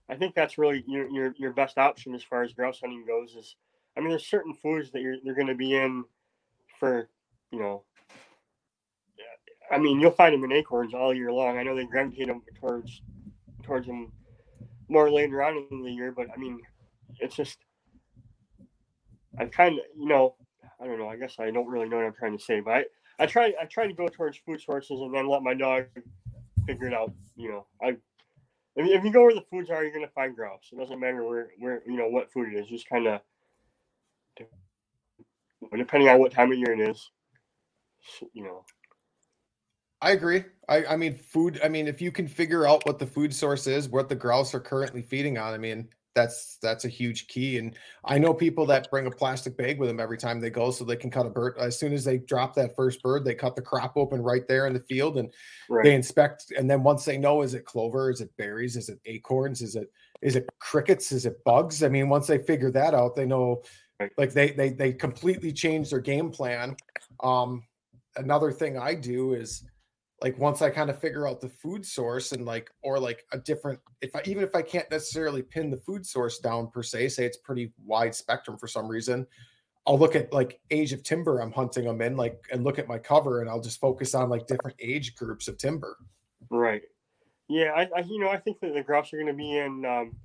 I 0.09 0.14
think 0.16 0.35
that's 0.35 0.59
really 0.59 0.85
your, 0.87 1.09
your, 1.11 1.35
your 1.37 1.53
best 1.53 1.78
option 1.78 2.14
as 2.14 2.22
far 2.22 2.43
as 2.43 2.53
grouse 2.53 2.81
hunting 2.81 3.05
goes. 3.07 3.35
Is 3.35 3.57
I 3.97 4.01
mean, 4.01 4.11
there's 4.11 4.26
certain 4.26 4.55
foods 4.55 4.91
that 4.93 5.03
you're 5.03 5.16
they're 5.24 5.35
going 5.35 5.47
to 5.47 5.55
be 5.55 5.74
in 5.74 6.05
for, 6.78 7.09
you 7.51 7.59
know, 7.59 7.85
I 9.71 9.79
mean, 9.79 10.01
you'll 10.01 10.11
find 10.11 10.35
them 10.35 10.45
in 10.45 10.53
acorns 10.53 10.95
all 10.95 11.14
year 11.14 11.33
long. 11.33 11.57
I 11.57 11.62
know 11.62 11.77
they 11.77 11.85
gravitate 11.85 12.27
them 12.27 12.43
towards 12.61 13.03
towards 13.62 13.87
them 13.87 14.12
more 14.89 15.11
later 15.11 15.43
on 15.43 15.66
in 15.71 15.83
the 15.83 15.91
year, 15.91 16.12
but 16.12 16.27
I 16.35 16.37
mean, 16.37 16.61
it's 17.21 17.37
just 17.37 17.59
I 19.39 19.45
kind 19.47 19.79
of 19.79 19.85
you 19.97 20.09
know 20.09 20.35
I 20.81 20.87
don't 20.87 20.99
know. 20.99 21.09
I 21.09 21.16
guess 21.16 21.37
I 21.39 21.51
don't 21.51 21.68
really 21.68 21.89
know 21.89 21.97
what 21.97 22.07
I'm 22.07 22.14
trying 22.14 22.37
to 22.37 22.43
say, 22.43 22.61
but 22.61 22.73
I, 22.73 22.85
I 23.21 23.27
try 23.27 23.53
I 23.61 23.64
try 23.66 23.87
to 23.87 23.93
go 23.93 24.09
towards 24.09 24.39
food 24.39 24.61
sources 24.61 25.01
and 25.01 25.14
then 25.14 25.29
let 25.29 25.43
my 25.43 25.55
dog 25.55 25.87
figure 26.66 26.89
it 26.89 26.95
out. 26.95 27.12
You 27.37 27.51
know, 27.51 27.66
I 27.83 27.97
if, 28.77 28.89
if 28.89 29.05
you 29.05 29.12
go 29.12 29.23
where 29.23 29.35
the 29.35 29.45
foods 29.51 29.71
are, 29.71 29.85
you're 29.85 29.93
gonna 29.93 30.09
find 30.09 30.35
grouse. 30.35 30.68
It 30.73 30.79
doesn't 30.79 30.99
matter 30.99 31.25
where 31.25 31.51
where 31.59 31.83
you 31.87 31.97
know 31.97 32.09
what 32.09 32.33
food 32.33 32.53
it 32.53 32.59
is. 32.59 32.66
Just 32.66 32.89
kind 32.89 33.07
of 33.07 33.21
depending 35.77 36.09
on 36.09 36.18
what 36.18 36.33
time 36.33 36.51
of 36.51 36.59
year 36.59 36.73
it 36.73 36.81
is, 36.81 37.11
you 38.33 38.43
know. 38.43 38.64
I 40.03 40.12
agree. 40.12 40.44
I, 40.68 40.84
I 40.86 40.96
mean, 40.96 41.14
food. 41.14 41.61
I 41.62 41.68
mean, 41.68 41.88
if 41.88 42.01
you 42.01 42.12
can 42.12 42.26
figure 42.26 42.66
out 42.66 42.86
what 42.86 42.98
the 42.98 43.07
food 43.07 43.34
source 43.34 43.66
is, 43.66 43.88
what 43.88 44.09
the 44.09 44.14
grouse 44.14 44.55
are 44.55 44.61
currently 44.61 45.03
feeding 45.03 45.36
on, 45.36 45.53
I 45.53 45.59
mean, 45.59 45.88
that's 46.14 46.59
that's 46.62 46.84
a 46.84 46.88
huge 46.88 47.28
key. 47.28 47.59
And 47.59 47.76
I 48.05 48.18
know 48.18 48.32
people 48.32 48.66
that 48.66 48.90
bring 48.90 49.07
a 49.07 49.11
plastic 49.11 49.57
bag 49.57 49.78
with 49.78 49.88
them 49.88 50.01
every 50.01 50.16
time 50.16 50.40
they 50.40 50.51
go, 50.51 50.70
so 50.70 50.84
they 50.84 50.96
can 50.96 51.11
cut 51.11 51.26
a 51.26 51.30
bird. 51.30 51.57
As 51.59 51.78
soon 51.78 51.92
as 51.92 52.05
they 52.05 52.18
drop 52.18 52.55
that 52.55 52.74
first 52.74 53.03
bird, 53.03 53.24
they 53.24 53.34
cut 53.34 53.57
the 53.57 53.62
crop 53.62 53.96
open 53.96 54.22
right 54.22 54.46
there 54.48 54.66
in 54.66 54.72
the 54.72 54.80
field, 54.80 55.18
and 55.18 55.32
right. 55.68 55.84
they 55.84 55.94
inspect. 55.94 56.53
And 56.57 56.70
then 56.70 56.82
once 56.82 57.05
they 57.05 57.18
know, 57.18 57.42
is 57.42 57.55
it 57.55 57.64
clover? 57.64 58.11
Is 58.11 58.20
it 58.20 58.30
berries? 58.38 58.76
Is 58.76 58.88
it 58.88 59.01
acorns? 59.07 59.62
Is 59.62 59.76
it 59.76 59.90
is 60.22 60.36
it 60.36 60.48
crickets? 60.61 61.12
Is 61.12 61.26
it 61.26 61.42
bugs? 61.44 61.82
I 61.82 61.88
mean, 61.88 62.09
once 62.09 62.26
they 62.26 62.38
figure 62.38 62.70
that 62.70 62.94
out, 62.94 63.14
they 63.16 63.26
know. 63.26 63.62
Like 64.16 64.32
they 64.32 64.53
they 64.53 64.70
they 64.70 64.94
completely 64.94 65.53
change 65.53 65.90
their 65.90 66.01
game 66.01 66.30
plan. 66.30 66.74
Um, 67.22 67.64
another 68.16 68.51
thing 68.51 68.78
I 68.78 68.94
do 68.94 69.34
is 69.34 69.62
like 70.23 70.39
once 70.39 70.61
I 70.61 70.68
kind 70.71 70.91
of 70.91 70.99
figure 70.99 71.27
out 71.27 71.41
the 71.41 71.49
food 71.49 71.85
source 71.85 72.33
and 72.33 72.45
like 72.45 72.71
or 72.83 72.99
like 72.99 73.25
a 73.33 73.39
different 73.39 73.81
if 74.03 74.14
I 74.14 74.23
even 74.27 74.45
if 74.45 74.55
I 74.55 74.62
can't 74.62 74.91
necessarily 74.91 75.43
pin 75.43 75.71
the 75.71 75.79
food 75.79 76.05
source 76.05 76.39
down 76.39 76.71
per 76.71 76.83
se, 76.83 77.09
say 77.09 77.25
it's 77.25 77.39
pretty 77.39 77.73
wide 77.85 78.14
spectrum 78.14 78.59
for 78.59 78.68
some 78.68 78.87
reason, 78.87 79.27
I'll 79.87 79.99
look 79.99 80.14
at 80.14 80.33
like 80.33 80.61
age 80.71 80.93
of 80.93 81.03
timber 81.03 81.41
I'm 81.41 81.53
hunting 81.53 81.85
them 81.85 82.03
in, 82.03 82.16
like 82.16 82.45
and 82.53 82.64
look 82.64 82.79
at 82.79 82.89
my 82.89 82.99
cover 82.99 83.41
and 83.41 83.49
I'll 83.49 83.62
just 83.62 83.81
focus 83.81 84.14
on 84.14 84.29
like 84.29 84.47
different 84.47 84.77
age 84.79 85.14
groups 85.14 85.49
of 85.49 85.57
timber. 85.57 85.97
Right. 86.51 86.83
Yeah, 87.49 87.73
I, 87.75 87.89
I 87.97 88.01
you 88.01 88.21
know 88.21 88.29
I 88.29 88.37
think 88.37 88.61
that 88.61 88.75
the 88.75 88.83
grouse 88.83 89.12
are 89.12 89.16
going 89.16 89.27
to 89.27 89.33
be 89.33 89.57
in 89.57 89.85
um, 89.87 90.16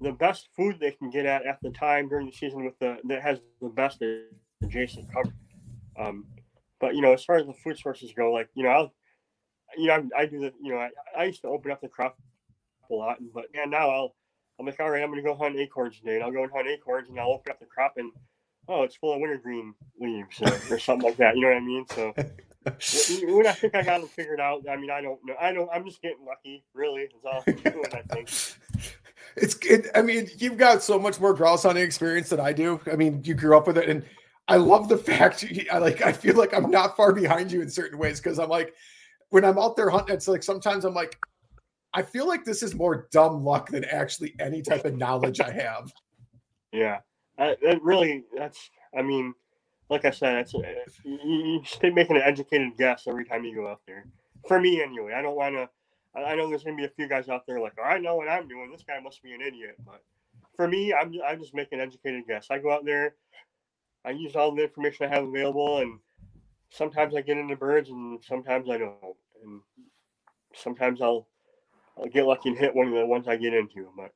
the 0.00 0.12
best 0.12 0.48
food 0.56 0.78
they 0.80 0.90
can 0.90 1.10
get 1.10 1.26
at 1.26 1.46
at 1.46 1.58
the 1.62 1.70
time 1.70 2.08
during 2.08 2.26
the 2.26 2.32
season 2.32 2.64
with 2.64 2.78
the 2.80 2.98
that 3.04 3.22
has 3.22 3.38
the 3.60 3.68
best 3.68 4.02
adjacent 4.62 5.12
cover. 5.12 5.32
Um, 5.96 6.26
but 6.80 6.96
you 6.96 7.02
know, 7.02 7.12
as 7.12 7.24
far 7.24 7.36
as 7.36 7.46
the 7.46 7.54
food 7.54 7.78
sources 7.78 8.12
go, 8.12 8.32
like 8.32 8.48
you 8.54 8.64
know, 8.64 8.70
I'll 8.70 8.92
you 9.76 9.86
know, 9.86 10.08
I, 10.16 10.22
I 10.22 10.26
do 10.26 10.40
the, 10.40 10.52
you 10.62 10.72
know, 10.72 10.78
I, 10.78 10.90
I 11.16 11.24
used 11.24 11.42
to 11.42 11.48
open 11.48 11.70
up 11.70 11.80
the 11.80 11.88
crop 11.88 12.18
a 12.90 12.94
lot, 12.94 13.18
but 13.34 13.46
yeah, 13.54 13.64
now 13.64 13.90
I'll, 13.90 14.14
I'm 14.58 14.66
like, 14.66 14.78
all 14.80 14.90
right, 14.90 15.02
I'm 15.02 15.10
going 15.10 15.22
to 15.22 15.28
go 15.28 15.34
hunt 15.34 15.56
acorns 15.56 15.98
today, 15.98 16.16
and 16.16 16.24
I'll 16.24 16.32
go 16.32 16.42
and 16.42 16.52
hunt 16.52 16.68
acorns, 16.68 17.08
and 17.08 17.18
I'll 17.18 17.32
open 17.32 17.50
up 17.50 17.58
the 17.58 17.66
crop, 17.66 17.94
and 17.96 18.12
oh, 18.68 18.82
it's 18.82 18.96
full 18.96 19.14
of 19.14 19.20
wintergreen 19.20 19.74
leaves 20.00 20.40
or, 20.40 20.74
or 20.74 20.78
something 20.78 21.08
like 21.08 21.16
that. 21.16 21.36
You 21.36 21.42
know 21.42 21.48
what 21.48 21.56
I 21.56 21.60
mean? 21.60 21.86
So 21.88 22.12
when 23.34 23.46
I 23.46 23.52
think 23.52 23.74
I 23.74 23.82
got 23.82 24.02
it 24.02 24.10
figured 24.10 24.40
out, 24.40 24.62
I 24.68 24.76
mean, 24.76 24.90
I 24.90 25.00
don't 25.00 25.18
know. 25.24 25.34
I 25.40 25.52
don't. 25.52 25.68
I'm 25.72 25.84
just 25.84 26.02
getting 26.02 26.24
lucky. 26.24 26.64
Really, 26.74 27.02
is 27.02 27.10
all 27.24 27.42
I'm 27.46 27.54
doing. 27.56 27.84
I 27.92 28.02
think. 28.14 28.30
It's. 29.36 29.56
It, 29.62 29.88
I 29.94 30.02
mean, 30.02 30.28
you've 30.38 30.58
got 30.58 30.82
so 30.82 30.98
much 30.98 31.18
more 31.20 31.34
grouse 31.34 31.62
hunting 31.64 31.84
experience 31.84 32.28
than 32.28 32.40
I 32.40 32.52
do. 32.52 32.80
I 32.90 32.96
mean, 32.96 33.22
you 33.24 33.34
grew 33.34 33.56
up 33.56 33.66
with 33.66 33.78
it, 33.78 33.88
and 33.88 34.04
I 34.48 34.56
love 34.56 34.88
the 34.88 34.98
fact. 34.98 35.44
I 35.72 35.78
like. 35.78 36.02
I 36.02 36.12
feel 36.12 36.36
like 36.36 36.54
I'm 36.54 36.70
not 36.70 36.96
far 36.96 37.12
behind 37.12 37.50
you 37.50 37.62
in 37.62 37.70
certain 37.70 37.98
ways 37.98 38.20
because 38.20 38.38
I'm 38.38 38.50
like 38.50 38.74
when 39.32 39.46
I'm 39.46 39.58
out 39.58 39.76
there 39.76 39.88
hunting, 39.88 40.14
it's 40.14 40.28
like 40.28 40.42
sometimes 40.42 40.84
I'm 40.84 40.92
like, 40.92 41.18
I 41.94 42.02
feel 42.02 42.28
like 42.28 42.44
this 42.44 42.62
is 42.62 42.74
more 42.74 43.08
dumb 43.12 43.42
luck 43.42 43.70
than 43.70 43.84
actually 43.86 44.34
any 44.38 44.60
type 44.60 44.84
of 44.84 44.96
knowledge 44.96 45.40
I 45.40 45.50
have. 45.50 45.90
Yeah, 46.70 46.98
uh, 47.38 47.54
that 47.62 47.82
really, 47.82 48.24
that's, 48.36 48.70
I 48.96 49.00
mean, 49.00 49.34
like 49.88 50.04
I 50.04 50.10
said, 50.10 50.36
it's, 50.36 50.54
uh, 50.54 50.60
you, 51.04 51.18
you 51.24 51.60
stay 51.64 51.88
making 51.88 52.16
an 52.16 52.22
educated 52.22 52.76
guess 52.76 53.04
every 53.06 53.24
time 53.24 53.44
you 53.44 53.54
go 53.54 53.68
out 53.68 53.80
there. 53.86 54.04
For 54.46 54.60
me, 54.60 54.82
anyway, 54.82 55.14
I 55.16 55.22
don't 55.22 55.36
want 55.36 55.54
to. 55.54 55.68
I 56.14 56.34
know 56.34 56.50
there's 56.50 56.62
going 56.62 56.76
to 56.76 56.82
be 56.82 56.86
a 56.86 56.90
few 56.90 57.08
guys 57.08 57.30
out 57.30 57.46
there 57.46 57.58
like, 57.58 57.72
oh, 57.78 57.84
I 57.84 57.98
know 57.98 58.16
what 58.16 58.28
I'm 58.28 58.46
doing. 58.46 58.70
This 58.70 58.84
guy 58.86 59.00
must 59.00 59.22
be 59.22 59.32
an 59.32 59.40
idiot. 59.40 59.76
But 59.86 60.02
for 60.54 60.68
me, 60.68 60.92
I'm, 60.92 61.10
I'm 61.26 61.40
just 61.40 61.54
making 61.54 61.80
an 61.80 61.86
educated 61.86 62.24
guess. 62.28 62.48
I 62.50 62.58
go 62.58 62.70
out 62.70 62.84
there, 62.84 63.14
I 64.04 64.10
use 64.10 64.36
all 64.36 64.54
the 64.54 64.64
information 64.64 65.06
I 65.06 65.14
have 65.14 65.24
available, 65.24 65.78
and 65.78 65.98
sometimes 66.68 67.14
I 67.14 67.22
get 67.22 67.38
into 67.38 67.56
birds, 67.56 67.88
and 67.88 68.22
sometimes 68.22 68.68
I 68.68 68.76
don't 68.76 68.94
sometimes 70.54 71.00
I'll 71.00 71.28
I'll 71.98 72.08
get 72.08 72.26
lucky 72.26 72.50
and 72.50 72.58
hit 72.58 72.74
one 72.74 72.88
of 72.88 72.94
the 72.94 73.06
ones 73.06 73.28
I 73.28 73.36
get 73.36 73.54
into. 73.54 73.88
But 73.96 74.12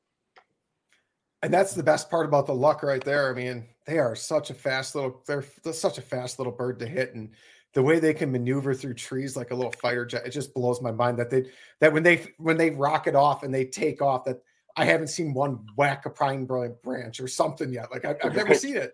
and 1.43 1.53
that's 1.53 1.73
the 1.73 1.83
best 1.83 2.09
part 2.09 2.25
about 2.25 2.47
the 2.47 2.55
luck 2.55 2.83
right 2.83 3.03
there. 3.03 3.31
I 3.31 3.35
mean, 3.35 3.65
they 3.85 3.99
are 3.99 4.15
such 4.15 4.49
a 4.49 4.53
fast 4.53 4.95
little 4.95 5.23
they're, 5.25 5.45
they're 5.63 5.73
such 5.73 5.97
a 5.97 6.01
fast 6.01 6.39
little 6.39 6.53
bird 6.53 6.79
to 6.79 6.87
hit 6.87 7.15
and 7.15 7.29
the 7.73 7.83
way 7.83 7.99
they 7.99 8.13
can 8.13 8.31
maneuver 8.31 8.73
through 8.73 8.93
trees 8.95 9.37
like 9.37 9.51
a 9.51 9.55
little 9.55 9.73
fighter 9.73 10.05
jet 10.05 10.25
it 10.25 10.31
just 10.31 10.53
blows 10.53 10.81
my 10.81 10.91
mind 10.91 11.19
that 11.19 11.29
they 11.29 11.45
that 11.79 11.93
when 11.93 12.01
they 12.01 12.25
when 12.37 12.57
they 12.57 12.71
rocket 12.71 13.13
off 13.13 13.43
and 13.43 13.53
they 13.53 13.65
take 13.65 14.01
off 14.01 14.25
that 14.25 14.41
I 14.77 14.85
haven't 14.85 15.07
seen 15.07 15.33
one 15.33 15.65
whack 15.75 16.05
a 16.05 16.09
pine 16.11 16.45
branch 16.45 17.19
or 17.19 17.27
something 17.27 17.73
yet. 17.73 17.89
Like 17.89 18.05
I've, 18.05 18.17
I've 18.23 18.35
never 18.35 18.53
seen 18.53 18.77
it. 18.77 18.91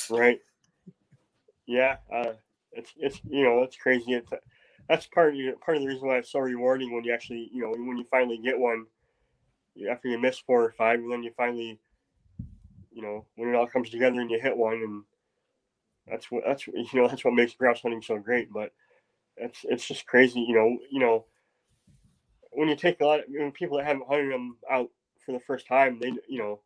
right. 0.10 0.38
Yeah. 1.66 1.96
Uh, 2.14 2.34
it's, 2.70 2.92
it's, 2.96 3.20
you 3.28 3.42
know, 3.42 3.64
it's 3.64 3.76
crazy. 3.76 4.12
It's, 4.12 4.30
that's 4.88 5.06
part 5.06 5.30
of 5.30 5.34
you 5.34 5.56
part 5.64 5.76
of 5.76 5.82
the 5.82 5.88
reason 5.88 6.06
why 6.06 6.18
it's 6.18 6.32
so 6.32 6.38
rewarding 6.38 6.92
when 6.92 7.04
you 7.04 7.12
actually 7.12 7.50
you 7.52 7.62
know 7.62 7.70
when 7.70 7.96
you 7.96 8.04
finally 8.10 8.38
get 8.38 8.58
one 8.58 8.86
after 9.90 10.08
you 10.08 10.18
miss 10.18 10.38
four 10.38 10.64
or 10.64 10.72
five 10.72 10.98
and 10.98 11.12
then 11.12 11.22
you 11.22 11.30
finally 11.36 11.78
you 12.92 13.02
know 13.02 13.24
when 13.36 13.48
it 13.48 13.54
all 13.54 13.66
comes 13.66 13.90
together 13.90 14.20
and 14.20 14.30
you 14.30 14.40
hit 14.40 14.56
one 14.56 14.74
and 14.74 15.02
that's 16.08 16.30
what 16.30 16.42
that's 16.46 16.66
you 16.68 16.86
know 16.94 17.08
that's 17.08 17.24
what 17.24 17.34
makes 17.34 17.54
grouse 17.54 17.82
hunting 17.82 18.02
so 18.02 18.18
great 18.18 18.52
but 18.52 18.72
it's 19.36 19.64
it's 19.64 19.86
just 19.86 20.06
crazy 20.06 20.40
you 20.40 20.54
know 20.54 20.78
you 20.90 21.00
know 21.00 21.24
when 22.52 22.68
you 22.68 22.76
take 22.76 23.00
a 23.00 23.04
lot 23.04 23.20
of 23.20 23.26
when 23.28 23.52
people 23.52 23.76
that 23.76 23.86
haven't 23.86 24.08
hunted 24.08 24.32
them 24.32 24.56
out 24.70 24.88
for 25.24 25.32
the 25.32 25.40
first 25.40 25.66
time 25.66 25.98
they 26.00 26.12
you 26.28 26.38
know 26.38 26.60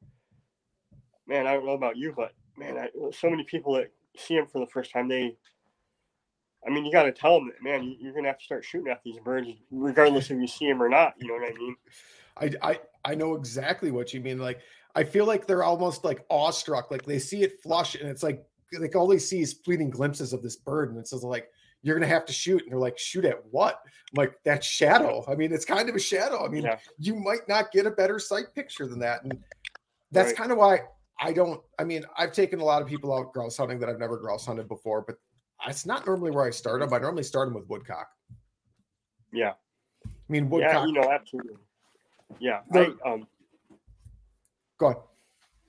man 1.26 1.46
i 1.46 1.52
don't 1.52 1.66
know 1.66 1.72
about 1.72 1.96
you 1.96 2.12
but 2.14 2.32
man 2.56 2.76
I, 2.78 2.88
so 3.12 3.28
many 3.28 3.44
people 3.44 3.74
that 3.74 3.90
see 4.16 4.36
them 4.36 4.46
for 4.46 4.60
the 4.60 4.70
first 4.70 4.92
time 4.92 5.08
they 5.08 5.36
I 6.66 6.70
mean, 6.70 6.84
you 6.84 6.92
got 6.92 7.04
to 7.04 7.12
tell 7.12 7.38
them 7.38 7.48
that, 7.48 7.62
man, 7.62 7.96
you're 7.98 8.12
going 8.12 8.24
to 8.24 8.30
have 8.30 8.38
to 8.38 8.44
start 8.44 8.64
shooting 8.64 8.92
at 8.92 9.02
these 9.02 9.18
birds, 9.18 9.48
regardless 9.70 10.30
if 10.30 10.38
you 10.38 10.46
see 10.46 10.68
them 10.68 10.82
or 10.82 10.88
not. 10.88 11.14
You 11.18 11.28
know 11.28 11.34
what 11.34 11.50
I 11.50 11.56
mean? 11.56 11.76
I, 12.36 12.70
I, 12.70 12.80
I 13.04 13.14
know 13.14 13.34
exactly 13.34 13.90
what 13.90 14.12
you 14.12 14.20
mean. 14.20 14.38
Like, 14.38 14.60
I 14.94 15.04
feel 15.04 15.24
like 15.24 15.46
they're 15.46 15.62
almost 15.62 16.04
like 16.04 16.24
awestruck. 16.28 16.90
Like 16.90 17.04
they 17.04 17.18
see 17.18 17.42
it 17.42 17.62
flush 17.62 17.94
and 17.94 18.08
it's 18.08 18.22
like, 18.22 18.44
like 18.78 18.94
all 18.94 19.06
they 19.06 19.18
see 19.18 19.40
is 19.40 19.54
fleeting 19.64 19.90
glimpses 19.90 20.32
of 20.32 20.42
this 20.42 20.56
bird. 20.56 20.90
And 20.90 20.98
it's 20.98 21.12
like, 21.12 21.48
you're 21.82 21.96
going 21.96 22.08
to 22.08 22.14
have 22.14 22.26
to 22.26 22.32
shoot. 22.32 22.62
And 22.62 22.72
they're 22.72 22.78
like, 22.78 22.98
shoot 22.98 23.24
at 23.24 23.42
what? 23.50 23.80
I'm 23.84 24.16
like, 24.16 24.34
that 24.44 24.62
shadow. 24.62 25.24
I 25.28 25.34
mean, 25.34 25.52
it's 25.52 25.64
kind 25.64 25.88
of 25.88 25.94
a 25.94 26.00
shadow. 26.00 26.44
I 26.44 26.48
mean, 26.48 26.64
yeah. 26.64 26.78
you 26.98 27.14
might 27.14 27.48
not 27.48 27.72
get 27.72 27.86
a 27.86 27.90
better 27.90 28.18
sight 28.18 28.54
picture 28.54 28.86
than 28.86 28.98
that. 28.98 29.24
And 29.24 29.38
that's 30.12 30.28
right. 30.28 30.36
kind 30.36 30.52
of 30.52 30.58
why 30.58 30.80
I 31.18 31.32
don't, 31.32 31.60
I 31.78 31.84
mean, 31.84 32.04
I've 32.18 32.32
taken 32.32 32.60
a 32.60 32.64
lot 32.64 32.82
of 32.82 32.88
people 32.88 33.14
out 33.14 33.32
grouse 33.32 33.56
hunting 33.56 33.78
that 33.78 33.88
I've 33.88 33.98
never 33.98 34.18
grouse 34.18 34.44
hunted 34.44 34.68
before, 34.68 35.02
but 35.06 35.16
it's 35.68 35.86
not 35.86 36.06
normally 36.06 36.30
where 36.30 36.44
I 36.44 36.50
start 36.50 36.80
them. 36.80 36.92
I 36.92 36.98
normally 36.98 37.22
start 37.22 37.48
them 37.48 37.54
with 37.54 37.68
woodcock. 37.68 38.08
Yeah. 39.32 39.52
I 40.04 40.08
mean, 40.28 40.48
woodcock. 40.48 40.72
Yeah, 40.72 40.86
you 40.86 40.92
know, 40.92 41.10
absolutely. 41.10 41.56
Yeah. 42.38 42.60
I, 42.72 42.92
um, 43.04 43.26
go 44.78 44.86
ahead. 44.86 45.02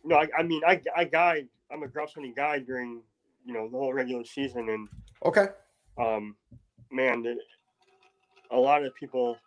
No, 0.04 0.16
I, 0.16 0.28
I 0.38 0.44
mean, 0.44 0.62
I, 0.66 0.82
I 0.96 1.04
guide, 1.06 1.48
I'm 1.72 1.84
a 1.84 1.88
grouse 1.88 2.14
hunting 2.14 2.34
guide 2.36 2.66
during, 2.66 3.02
you 3.46 3.54
know, 3.54 3.70
the 3.70 3.78
whole 3.78 3.94
regular 3.94 4.24
season. 4.24 4.70
And, 4.70 4.88
okay. 5.26 5.48
Um, 5.98 6.36
man, 6.92 7.24
the, 7.24 7.38
a 8.52 8.58
lot 8.58 8.84
of 8.84 8.96
people, 8.96 9.38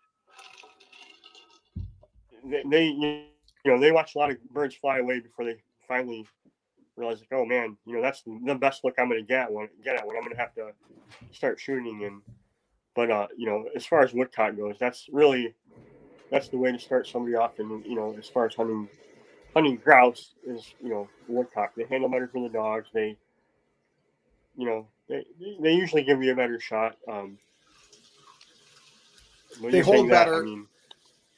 they, 2.44 2.62
they, 2.70 2.86
you 2.86 3.26
know, 3.66 3.80
they 3.80 3.92
watch 3.92 4.14
a 4.14 4.18
lot 4.18 4.30
of 4.30 4.36
birds 4.50 4.74
fly 4.74 4.98
away 4.98 5.20
before 5.20 5.44
they 5.44 5.56
finally 5.88 6.26
realize 6.96 7.20
like, 7.20 7.32
oh 7.32 7.44
man, 7.44 7.76
you 7.86 7.94
know, 7.94 8.02
that's 8.02 8.22
the 8.22 8.54
best 8.54 8.84
look 8.84 8.94
I'm 8.98 9.08
going 9.08 9.20
to 9.20 9.26
get 9.26 9.50
when 9.50 9.68
get 9.84 9.96
at 9.96 10.06
when 10.06 10.16
I'm 10.16 10.22
going 10.22 10.34
to 10.34 10.40
have 10.40 10.54
to 10.54 10.72
start 11.32 11.58
shooting. 11.60 12.04
And 12.04 12.22
but 12.94 13.10
uh, 13.10 13.26
you 13.36 13.46
know, 13.46 13.66
as 13.74 13.84
far 13.86 14.02
as 14.02 14.12
woodcock 14.12 14.56
goes, 14.56 14.76
that's 14.78 15.08
really 15.12 15.54
that's 16.30 16.48
the 16.48 16.58
way 16.58 16.72
to 16.72 16.78
start 16.78 17.06
somebody 17.06 17.34
off. 17.34 17.58
And 17.58 17.84
you 17.84 17.96
know, 17.96 18.14
as 18.18 18.28
far 18.28 18.46
as 18.46 18.54
hunting 18.54 18.88
hunting 19.54 19.76
grouse 19.76 20.32
is 20.46 20.74
you 20.82 20.90
know 20.90 21.08
woodcock. 21.28 21.72
They 21.76 21.84
handle 21.84 22.08
better 22.08 22.28
for 22.28 22.42
the 22.42 22.52
dogs. 22.52 22.88
They 22.92 23.16
you 24.56 24.66
know 24.66 24.86
they 25.08 25.24
they 25.60 25.72
usually 25.72 26.02
give 26.02 26.22
you 26.22 26.32
a 26.32 26.36
better 26.36 26.60
shot. 26.60 26.96
Um, 27.08 27.38
they 29.60 29.80
hold 29.80 30.08
better. 30.08 30.30
That, 30.30 30.40
I 30.40 30.44
mean, 30.44 30.66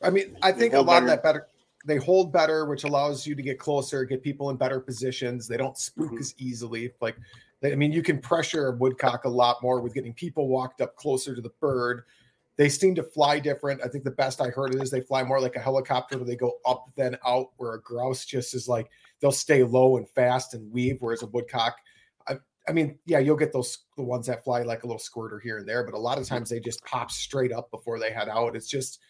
I 0.03 0.11
mean, 0.11 0.37
I 0.43 0.53
think 0.53 0.75
a 0.75 0.81
lot 0.81 1.01
better. 1.01 1.05
of 1.05 1.11
that 1.11 1.23
better 1.23 1.47
they 1.87 1.97
hold 1.97 2.33
better, 2.33 2.67
which 2.67 2.85
allows 2.85 3.27
you 3.27 3.35
to 3.35 3.43
get 3.43 3.59
closer, 3.59 4.05
get 4.05 4.23
people 4.23 4.51
in 4.51 4.57
better 4.57 4.81
positions. 4.81 5.47
They 5.47 5.57
don't 5.57 5.79
spook 5.79 6.09
mm-hmm. 6.09 6.19
as 6.19 6.35
easily. 6.37 6.93
Like, 7.01 7.17
they, 7.61 7.73
I 7.73 7.77
mean, 7.77 7.93
you 7.93 8.03
can 8.03 8.19
pressure 8.19 8.69
a 8.69 8.77
woodcock 8.77 9.25
a 9.25 9.29
lot 9.29 9.63
more 9.63 9.81
with 9.81 9.95
getting 9.95 10.13
people 10.13 10.49
walked 10.49 10.81
up 10.81 10.97
closer 10.97 11.35
to 11.35 11.41
the 11.41 11.53
bird. 11.61 12.03
They 12.57 12.69
seem 12.69 12.95
to 12.97 13.03
fly 13.03 13.39
different. 13.39 13.83
I 13.85 13.89
think 13.89 14.03
the 14.03 14.11
best 14.11 14.41
I 14.41 14.49
heard 14.49 14.75
it 14.75 14.83
is 14.83 14.91
they 14.91 15.01
fly 15.01 15.23
more 15.23 15.41
like 15.41 15.57
a 15.57 15.61
helicopter 15.61 16.17
where 16.17 16.27
they 16.27 16.37
go 16.37 16.55
up 16.67 16.91
then 16.97 17.17
out, 17.25 17.51
where 17.57 17.75
a 17.75 17.81
grouse 17.81 18.25
just 18.25 18.55
is 18.55 18.67
like 18.67 18.91
they'll 19.21 19.31
stay 19.31 19.63
low 19.63 19.97
and 19.97 20.09
fast 20.09 20.55
and 20.55 20.73
weave, 20.73 20.97
whereas 21.01 21.23
a 21.23 21.27
woodcock, 21.27 21.77
I, 22.27 22.37
I 22.69 22.73
mean, 22.73 22.99
yeah, 23.07 23.21
you'll 23.21 23.37
get 23.37 23.53
those 23.53 23.79
the 23.97 24.03
ones 24.03 24.27
that 24.27 24.43
fly 24.43 24.63
like 24.63 24.83
a 24.83 24.87
little 24.87 24.99
squirter 24.99 25.39
here 25.39 25.59
and 25.59 25.69
there, 25.69 25.85
but 25.85 25.95
a 25.95 25.99
lot 25.99 26.19
of 26.19 26.25
mm-hmm. 26.25 26.35
times 26.35 26.51
they 26.51 26.59
just 26.59 26.85
pop 26.85 27.11
straight 27.11 27.53
up 27.53 27.71
before 27.71 28.01
they 28.01 28.11
head 28.11 28.29
out. 28.29 28.57
It's 28.57 28.69
just 28.69 29.01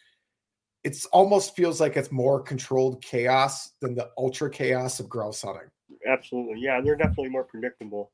it's 0.87 1.05
almost 1.07 1.57
feels 1.57 1.81
like 1.81 1.97
it's 1.97 2.13
more 2.13 2.41
controlled 2.41 3.03
chaos 3.03 3.73
than 3.81 3.97
the 3.97 4.09
ultra 4.17 4.49
chaos 4.49 5.01
of 5.01 5.09
grouse 5.09 5.43
hunting. 5.43 5.69
Absolutely. 6.07 6.61
Yeah, 6.61 6.81
they're 6.81 6.95
definitely 6.95 7.31
more 7.31 7.43
predictable. 7.43 8.13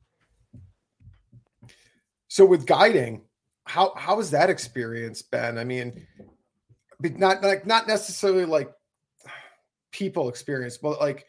So 2.28 2.46
with 2.46 2.64
guiding, 2.64 3.24
how 3.64 3.92
how 3.94 4.16
has 4.16 4.30
that 4.30 4.48
experience 4.48 5.20
been? 5.20 5.58
I 5.58 5.64
mean, 5.64 6.06
not 7.02 7.42
like 7.42 7.66
not 7.66 7.86
necessarily 7.86 8.46
like 8.46 8.72
people 9.90 10.30
experience, 10.30 10.78
but 10.78 10.98
like 10.98 11.26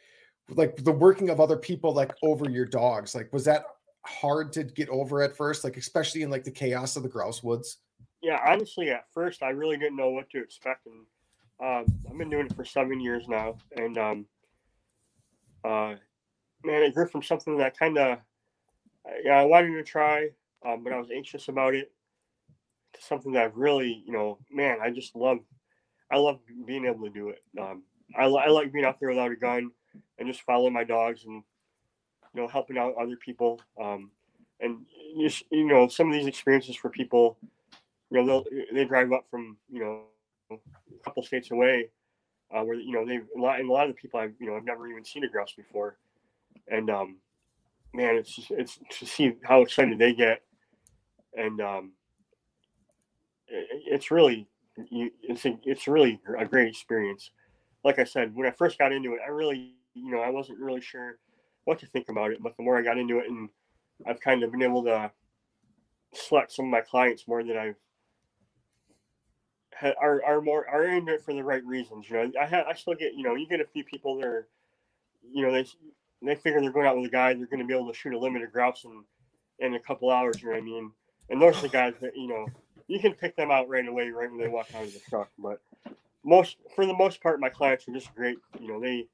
like 0.47 0.77
the 0.77 0.93
working 0.93 1.29
of 1.29 1.41
other 1.41 1.57
people 1.57 1.93
like 1.93 2.13
over 2.23 2.49
your 2.49 2.65
dogs. 2.65 3.15
Like 3.15 3.33
was 3.33 3.43
that 3.43 3.65
hard 4.05 4.53
to 4.53 4.63
get 4.63 4.87
over 4.87 5.21
at 5.21 5.35
first, 5.35 5.65
like 5.65 5.75
especially 5.75 6.21
in 6.21 6.29
like 6.29 6.45
the 6.45 6.51
chaos 6.51 6.95
of 6.95 7.03
the 7.03 7.09
grouse 7.09 7.43
woods? 7.43 7.79
Yeah, 8.21 8.39
honestly, 8.45 8.91
at 8.91 9.03
first 9.13 9.43
I 9.43 9.49
really 9.49 9.75
didn't 9.75 9.97
know 9.97 10.11
what 10.11 10.29
to 10.29 10.41
expect 10.41 10.85
and 10.85 11.05
um, 11.63 11.85
I've 12.09 12.17
been 12.17 12.29
doing 12.29 12.47
it 12.47 12.55
for 12.55 12.65
seven 12.65 12.99
years 12.99 13.27
now, 13.29 13.55
and 13.77 13.97
um, 13.97 14.25
uh, 15.63 15.95
man, 16.63 16.83
it 16.83 16.93
grew 16.93 17.07
from 17.07 17.23
something 17.23 17.57
that 17.57 17.77
kind 17.77 17.97
of 17.97 18.19
yeah 19.23 19.39
I 19.39 19.45
wanted 19.45 19.73
to 19.75 19.83
try, 19.83 20.29
um, 20.65 20.83
but 20.83 20.91
I 20.91 20.99
was 20.99 21.09
anxious 21.09 21.47
about 21.47 21.73
it, 21.73 21.91
to 22.93 23.01
something 23.01 23.31
that 23.33 23.55
really 23.55 24.03
you 24.05 24.11
know 24.11 24.39
man 24.51 24.79
I 24.83 24.89
just 24.89 25.15
love 25.15 25.39
I 26.11 26.17
love 26.17 26.39
being 26.65 26.85
able 26.85 27.05
to 27.05 27.13
do 27.13 27.29
it. 27.29 27.41
Um, 27.59 27.83
I, 28.17 28.25
I 28.25 28.47
like 28.47 28.73
being 28.73 28.85
out 28.85 28.99
there 28.99 29.09
without 29.09 29.31
a 29.31 29.35
gun 29.35 29.71
and 30.19 30.27
just 30.27 30.41
following 30.41 30.73
my 30.73 30.83
dogs 30.83 31.23
and 31.25 31.43
you 32.33 32.41
know 32.41 32.47
helping 32.47 32.77
out 32.77 32.95
other 32.99 33.15
people. 33.15 33.61
Um, 33.81 34.11
and 34.59 34.85
just 35.21 35.43
you 35.49 35.65
know 35.65 35.87
some 35.87 36.07
of 36.07 36.13
these 36.13 36.27
experiences 36.27 36.75
for 36.75 36.89
people, 36.89 37.37
you 38.09 38.21
know 38.21 38.43
they 38.51 38.65
they 38.73 38.85
drive 38.85 39.13
up 39.13 39.25
from 39.31 39.55
you 39.71 39.79
know 39.79 40.03
a 40.51 40.57
couple 41.03 41.23
states 41.23 41.51
away, 41.51 41.89
uh, 42.55 42.63
where 42.63 42.75
you 42.75 42.91
know 42.91 43.05
they 43.05 43.17
a 43.17 43.41
lot 43.41 43.59
and 43.59 43.69
a 43.69 43.73
lot 43.73 43.89
of 43.89 43.95
the 43.95 44.01
people 44.01 44.19
I've 44.19 44.33
you 44.39 44.47
know 44.47 44.55
I've 44.55 44.65
never 44.65 44.87
even 44.87 45.03
seen 45.03 45.23
a 45.23 45.29
grouse 45.29 45.53
before, 45.53 45.97
and 46.67 46.89
um, 46.89 47.17
man, 47.93 48.15
it's 48.15 48.35
just, 48.35 48.51
it's 48.51 48.79
to 48.99 49.05
see 49.05 49.35
how 49.43 49.61
excited 49.61 49.97
they 49.97 50.13
get, 50.13 50.41
and 51.35 51.61
um, 51.61 51.91
it, 53.47 53.67
it's 53.85 54.11
really 54.11 54.47
you 54.89 55.11
it's 55.21 55.45
a, 55.45 55.57
it's 55.63 55.87
really 55.87 56.19
a 56.37 56.45
great 56.45 56.67
experience. 56.67 57.31
Like 57.83 57.99
I 57.99 58.03
said, 58.03 58.35
when 58.35 58.47
I 58.47 58.51
first 58.51 58.77
got 58.77 58.91
into 58.91 59.13
it, 59.13 59.19
I 59.25 59.29
really 59.29 59.73
you 59.93 60.11
know 60.11 60.21
I 60.21 60.29
wasn't 60.29 60.59
really 60.59 60.81
sure 60.81 61.17
what 61.65 61.79
to 61.79 61.87
think 61.87 62.09
about 62.09 62.31
it, 62.31 62.41
but 62.41 62.55
the 62.57 62.63
more 62.63 62.77
I 62.77 62.81
got 62.81 62.97
into 62.97 63.19
it, 63.19 63.29
and 63.29 63.49
I've 64.05 64.19
kind 64.19 64.43
of 64.43 64.51
been 64.51 64.63
able 64.63 64.83
to 64.83 65.11
select 66.13 66.51
some 66.51 66.65
of 66.65 66.71
my 66.71 66.81
clients 66.81 67.27
more 67.27 67.43
than 67.43 67.57
I've 67.57 67.75
are 70.01 70.23
are 70.23 70.41
more 70.41 70.67
are 70.67 70.85
in 70.85 71.07
it 71.07 71.21
for 71.21 71.33
the 71.33 71.43
right 71.43 71.63
reasons. 71.65 72.09
You 72.09 72.17
know, 72.17 72.31
I 72.39 72.45
have 72.45 72.65
I 72.67 72.73
still 72.73 72.95
get 72.95 73.13
you 73.13 73.23
know 73.23 73.35
you 73.35 73.47
get 73.47 73.59
a 73.59 73.65
few 73.65 73.83
people 73.83 74.17
that 74.17 74.25
are, 74.25 74.47
you 75.31 75.45
know 75.45 75.51
they 75.51 75.65
they 76.21 76.35
figure 76.35 76.61
they're 76.61 76.71
going 76.71 76.87
out 76.87 76.95
with 76.95 77.05
a 77.05 77.11
guy 77.11 77.33
they're 77.33 77.47
going 77.47 77.59
to 77.59 77.65
be 77.65 77.73
able 77.73 77.91
to 77.91 77.97
shoot 77.97 78.13
a 78.13 78.19
limited 78.19 78.51
grouse 78.51 78.85
in 78.85 79.03
in 79.59 79.75
a 79.75 79.79
couple 79.79 80.09
hours. 80.09 80.41
You 80.41 80.49
know 80.49 80.53
what 80.53 80.61
I 80.61 80.65
mean? 80.65 80.91
And 81.29 81.41
those 81.41 81.57
are 81.57 81.63
the 81.63 81.69
guys 81.69 81.93
that 82.01 82.15
you 82.15 82.27
know 82.27 82.47
you 82.87 82.99
can 82.99 83.13
pick 83.13 83.35
them 83.35 83.51
out 83.51 83.69
right 83.69 83.87
away 83.87 84.09
right 84.09 84.29
when 84.29 84.39
they 84.39 84.47
walk 84.47 84.67
out 84.75 84.83
of 84.83 84.93
the 84.93 85.01
truck. 85.09 85.29
But 85.37 85.61
most 86.23 86.57
for 86.75 86.85
the 86.85 86.93
most 86.93 87.21
part, 87.21 87.39
my 87.39 87.49
clients 87.49 87.87
are 87.87 87.93
just 87.93 88.13
great. 88.15 88.37
You 88.59 88.67
know 88.67 88.79
they 88.79 89.07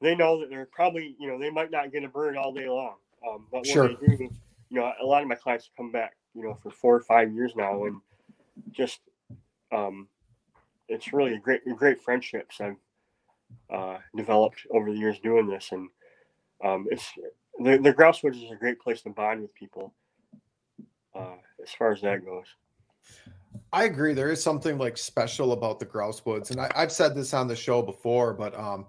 they 0.00 0.14
know 0.14 0.40
that 0.40 0.50
they're 0.50 0.66
probably 0.66 1.16
you 1.18 1.28
know 1.28 1.38
they 1.38 1.50
might 1.50 1.70
not 1.70 1.92
get 1.92 2.04
a 2.04 2.08
bird 2.08 2.36
all 2.36 2.52
day 2.52 2.68
long, 2.68 2.94
um, 3.28 3.46
but 3.50 3.62
when 3.62 3.72
sure. 3.72 3.88
they 3.88 4.16
do, 4.16 4.30
you 4.70 4.80
know 4.80 4.92
a 5.00 5.04
lot 5.04 5.22
of 5.22 5.28
my 5.28 5.34
clients 5.34 5.70
come 5.76 5.90
back 5.90 6.16
you 6.34 6.42
know 6.42 6.56
for 6.62 6.70
four 6.70 6.94
or 6.94 7.00
five 7.00 7.32
years 7.32 7.54
now 7.56 7.84
and 7.84 8.00
just 8.70 9.00
um, 9.72 10.08
it's 10.88 11.12
really 11.12 11.34
a 11.34 11.38
great, 11.38 11.62
great 11.76 12.02
friendships 12.02 12.60
I've 12.60 12.76
uh, 13.72 13.98
developed 14.16 14.66
over 14.72 14.90
the 14.92 14.98
years 14.98 15.18
doing 15.20 15.48
this, 15.48 15.70
and 15.72 15.88
um, 16.64 16.86
it's 16.90 17.10
the 17.58 17.78
the 17.78 17.92
grouse 17.92 18.22
woods 18.22 18.38
is 18.38 18.50
a 18.50 18.56
great 18.56 18.80
place 18.80 19.02
to 19.02 19.10
bond 19.10 19.42
with 19.42 19.54
people. 19.54 19.94
Uh, 21.14 21.36
as 21.62 21.70
far 21.70 21.92
as 21.92 22.00
that 22.00 22.24
goes. 22.24 22.46
I 23.72 23.84
agree. 23.84 24.14
There 24.14 24.30
is 24.30 24.42
something 24.42 24.78
like 24.78 24.96
special 24.96 25.52
about 25.52 25.80
the 25.80 25.84
grouse 25.84 26.24
woods, 26.24 26.50
and 26.50 26.60
I, 26.60 26.70
have 26.74 26.92
said 26.92 27.14
this 27.14 27.34
on 27.34 27.48
the 27.48 27.56
show 27.56 27.82
before, 27.82 28.32
but 28.32 28.56
um, 28.58 28.86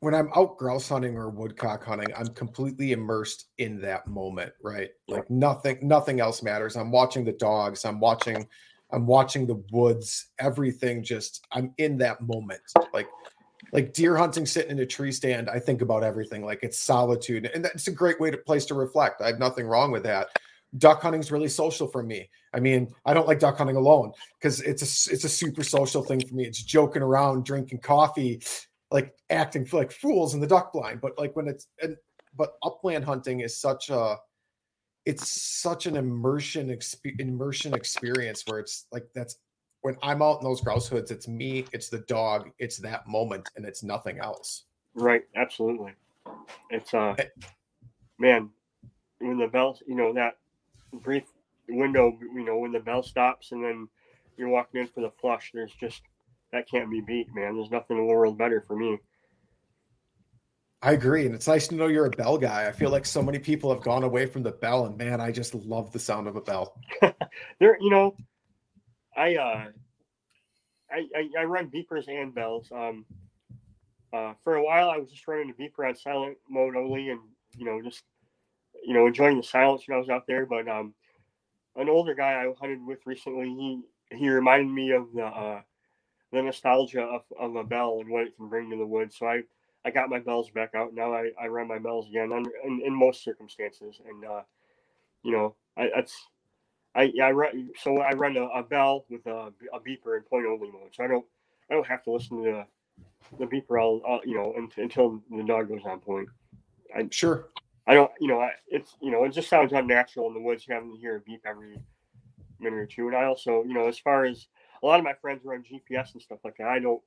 when 0.00 0.14
I'm 0.14 0.30
out 0.36 0.56
grouse 0.56 0.88
hunting 0.88 1.16
or 1.16 1.28
woodcock 1.28 1.84
hunting, 1.84 2.08
I'm 2.16 2.28
completely 2.28 2.92
immersed 2.92 3.46
in 3.58 3.80
that 3.82 4.06
moment, 4.06 4.52
right? 4.62 4.90
Like 5.08 5.28
nothing, 5.30 5.78
nothing 5.82 6.20
else 6.20 6.42
matters. 6.42 6.76
I'm 6.76 6.90
watching 6.90 7.24
the 7.24 7.32
dogs. 7.32 7.84
I'm 7.84 8.00
watching 8.00 8.46
I'm 8.90 9.06
watching 9.06 9.46
the 9.46 9.62
woods, 9.70 10.28
everything 10.38 11.02
just 11.02 11.46
I'm 11.52 11.72
in 11.78 11.98
that 11.98 12.20
moment. 12.22 12.60
Like 12.92 13.08
like 13.72 13.92
deer 13.92 14.16
hunting 14.16 14.46
sitting 14.46 14.70
in 14.70 14.78
a 14.78 14.86
tree 14.86 15.12
stand, 15.12 15.50
I 15.50 15.58
think 15.58 15.82
about 15.82 16.02
everything. 16.02 16.44
Like 16.44 16.60
it's 16.62 16.78
solitude. 16.78 17.50
And 17.54 17.64
that's 17.64 17.88
a 17.88 17.92
great 17.92 18.20
way 18.20 18.30
to 18.30 18.38
place 18.38 18.64
to 18.66 18.74
reflect. 18.74 19.20
I 19.20 19.26
have 19.26 19.38
nothing 19.38 19.66
wrong 19.66 19.90
with 19.90 20.04
that. 20.04 20.28
duck 20.78 21.02
hunting 21.02 21.20
is 21.20 21.32
really 21.32 21.48
social 21.48 21.86
for 21.88 22.02
me. 22.02 22.28
I 22.54 22.60
mean, 22.60 22.88
I 23.04 23.14
don't 23.14 23.26
like 23.26 23.40
duck 23.40 23.58
hunting 23.58 23.76
alone 23.76 24.12
because 24.38 24.60
it's 24.62 24.82
a 24.82 25.12
it's 25.12 25.24
a 25.24 25.28
super 25.28 25.62
social 25.62 26.02
thing 26.02 26.20
for 26.26 26.34
me. 26.34 26.44
It's 26.44 26.62
joking 26.62 27.02
around, 27.02 27.44
drinking 27.44 27.80
coffee, 27.80 28.42
like 28.90 29.14
acting 29.30 29.68
like 29.72 29.92
fools 29.92 30.34
in 30.34 30.40
the 30.40 30.46
duck 30.46 30.72
blind. 30.72 31.00
But 31.00 31.18
like 31.18 31.36
when 31.36 31.48
it's 31.48 31.66
and 31.82 31.96
but 32.36 32.54
upland 32.62 33.04
hunting 33.04 33.40
is 33.40 33.60
such 33.60 33.90
a 33.90 34.16
it's 35.08 35.30
such 35.30 35.86
an 35.86 35.96
immersion 35.96 36.68
exp- 36.68 37.18
immersion 37.18 37.72
experience 37.72 38.44
where 38.46 38.58
it's 38.58 38.84
like 38.92 39.08
that's 39.14 39.38
when 39.80 39.96
I'm 40.02 40.20
out 40.20 40.40
in 40.40 40.44
those 40.44 40.60
grouse 40.60 40.86
hoods, 40.86 41.10
it's 41.10 41.26
me, 41.26 41.64
it's 41.72 41.88
the 41.88 42.00
dog, 42.00 42.50
it's 42.58 42.76
that 42.78 43.06
moment, 43.06 43.48
and 43.56 43.64
it's 43.64 43.82
nothing 43.82 44.18
else. 44.18 44.64
Right, 44.94 45.22
absolutely. 45.34 45.92
It's 46.68 46.92
uh, 46.92 47.14
Eh. 47.18 47.24
man, 48.18 48.50
when 49.18 49.38
the 49.38 49.46
bell, 49.46 49.78
you 49.86 49.94
know, 49.94 50.12
that 50.12 50.36
brief 50.92 51.24
window, 51.70 52.18
you 52.20 52.44
know, 52.44 52.58
when 52.58 52.72
the 52.72 52.80
bell 52.80 53.02
stops 53.02 53.52
and 53.52 53.64
then 53.64 53.88
you're 54.36 54.50
walking 54.50 54.82
in 54.82 54.88
for 54.88 55.00
the 55.00 55.10
flush, 55.10 55.52
there's 55.54 55.72
just 55.72 56.02
that 56.52 56.68
can't 56.68 56.90
be 56.90 57.00
beat, 57.00 57.34
man. 57.34 57.56
There's 57.56 57.70
nothing 57.70 57.96
in 57.96 58.06
the 58.06 58.12
world 58.12 58.36
better 58.36 58.60
for 58.60 58.76
me. 58.76 58.98
I 60.80 60.92
agree, 60.92 61.26
and 61.26 61.34
it's 61.34 61.48
nice 61.48 61.66
to 61.68 61.74
know 61.74 61.88
you're 61.88 62.06
a 62.06 62.10
bell 62.10 62.38
guy. 62.38 62.68
I 62.68 62.72
feel 62.72 62.90
like 62.90 63.04
so 63.04 63.20
many 63.20 63.40
people 63.40 63.72
have 63.72 63.82
gone 63.82 64.04
away 64.04 64.26
from 64.26 64.44
the 64.44 64.52
bell, 64.52 64.86
and 64.86 64.96
man, 64.96 65.20
I 65.20 65.32
just 65.32 65.54
love 65.54 65.90
the 65.90 65.98
sound 65.98 66.28
of 66.28 66.36
a 66.36 66.40
bell. 66.40 66.80
There, 67.58 67.76
you 67.80 67.90
know, 67.90 68.16
I 69.16 69.36
uh, 69.36 69.64
I, 70.90 71.06
I 71.16 71.40
I 71.40 71.44
run 71.44 71.70
beepers 71.70 72.08
and 72.08 72.34
bells. 72.34 72.68
Um, 72.72 73.04
uh, 74.12 74.34
for 74.42 74.56
a 74.56 74.64
while, 74.64 74.90
I 74.90 74.98
was 74.98 75.10
just 75.10 75.26
running 75.26 75.52
the 75.52 75.62
beeper 75.62 75.86
on 75.88 75.96
silent 75.96 76.38
mode 76.48 76.76
only, 76.76 77.10
and 77.10 77.20
you 77.56 77.64
know, 77.64 77.82
just 77.82 78.04
you 78.84 78.94
know, 78.94 79.06
enjoying 79.06 79.36
the 79.36 79.42
silence 79.42 79.82
when 79.86 79.96
I 79.96 80.00
was 80.00 80.08
out 80.08 80.26
there. 80.26 80.46
But 80.46 80.68
um, 80.68 80.94
an 81.76 81.88
older 81.88 82.14
guy 82.14 82.44
I 82.44 82.52
hunted 82.58 82.84
with 82.84 83.00
recently, 83.04 83.48
he 83.48 84.16
he 84.16 84.28
reminded 84.28 84.72
me 84.72 84.92
of 84.92 85.12
the 85.12 85.24
uh, 85.24 85.60
the 86.32 86.42
nostalgia 86.42 87.02
of, 87.02 87.22
of 87.38 87.56
a 87.56 87.64
bell 87.64 87.98
and 88.00 88.10
what 88.10 88.26
it 88.26 88.36
can 88.36 88.48
bring 88.48 88.70
to 88.70 88.76
the 88.76 88.86
woods. 88.86 89.16
So 89.18 89.26
I 89.26 89.42
I 89.88 89.90
got 89.90 90.10
my 90.10 90.18
bells 90.18 90.50
back 90.50 90.74
out. 90.74 90.92
Now 90.92 91.14
I, 91.14 91.30
I 91.40 91.46
run 91.46 91.66
my 91.66 91.78
bells 91.78 92.08
again 92.08 92.30
under, 92.30 92.50
in, 92.62 92.82
in 92.84 92.94
most 92.94 93.24
circumstances, 93.24 93.98
and 94.06 94.22
uh, 94.22 94.42
you 95.22 95.32
know, 95.32 95.54
I 95.78 95.88
that's 95.94 96.14
I 96.94 97.10
yeah, 97.14 97.24
I 97.24 97.30
run 97.30 97.70
so 97.82 97.98
I 98.02 98.12
run 98.12 98.36
a, 98.36 98.44
a 98.48 98.62
bell 98.62 99.06
with 99.08 99.24
a, 99.26 99.50
a 99.72 99.80
beeper 99.80 100.18
in 100.18 100.24
point 100.24 100.44
only 100.46 100.70
mode, 100.70 100.90
so 100.92 101.04
I 101.04 101.06
don't 101.06 101.24
I 101.70 101.74
don't 101.74 101.86
have 101.86 102.04
to 102.04 102.12
listen 102.12 102.36
to 102.36 102.42
the, 102.42 102.66
the 103.38 103.46
beeper 103.46 103.82
all, 103.82 104.02
all 104.06 104.20
you 104.26 104.34
know 104.34 104.52
until, 104.58 104.82
until 104.84 105.22
the 105.30 105.42
dog 105.44 105.68
goes 105.70 105.80
on 105.86 106.00
point. 106.00 106.28
I 106.94 107.08
Sure. 107.10 107.48
I 107.86 107.94
don't 107.94 108.10
you 108.20 108.28
know 108.28 108.40
I, 108.40 108.50
it's 108.68 108.94
you 109.00 109.10
know 109.10 109.24
it 109.24 109.32
just 109.32 109.48
sounds 109.48 109.72
unnatural 109.72 110.28
in 110.28 110.34
the 110.34 110.40
woods 110.40 110.66
having 110.68 110.92
to 110.92 111.00
hear 111.00 111.16
a 111.16 111.20
beep 111.20 111.40
every 111.46 111.78
minute 112.60 112.76
or 112.76 112.86
two. 112.86 113.06
And 113.08 113.16
I 113.16 113.24
also 113.24 113.64
you 113.66 113.72
know 113.72 113.88
as 113.88 113.98
far 113.98 114.26
as 114.26 114.48
a 114.82 114.86
lot 114.86 114.98
of 114.98 115.04
my 115.04 115.14
friends 115.14 115.40
run 115.44 115.64
GPS 115.64 116.12
and 116.12 116.20
stuff 116.20 116.40
like 116.44 116.58
that, 116.58 116.68
I 116.68 116.78
don't 116.78 117.00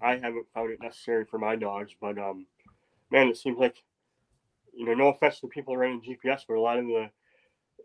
I 0.00 0.16
haven't 0.16 0.46
found 0.54 0.72
it 0.72 0.80
necessary 0.80 1.24
for 1.24 1.38
my 1.38 1.56
dogs, 1.56 1.92
but 2.00 2.18
um 2.18 2.46
man, 3.10 3.28
it 3.28 3.36
seems 3.36 3.58
like 3.58 3.76
you 4.74 4.86
know 4.86 4.94
no 4.94 5.08
offense 5.08 5.40
to 5.40 5.48
people 5.48 5.76
running 5.76 6.02
GPS, 6.02 6.44
but 6.48 6.56
a 6.56 6.60
lot 6.60 6.78
of 6.78 6.86
the 6.86 7.10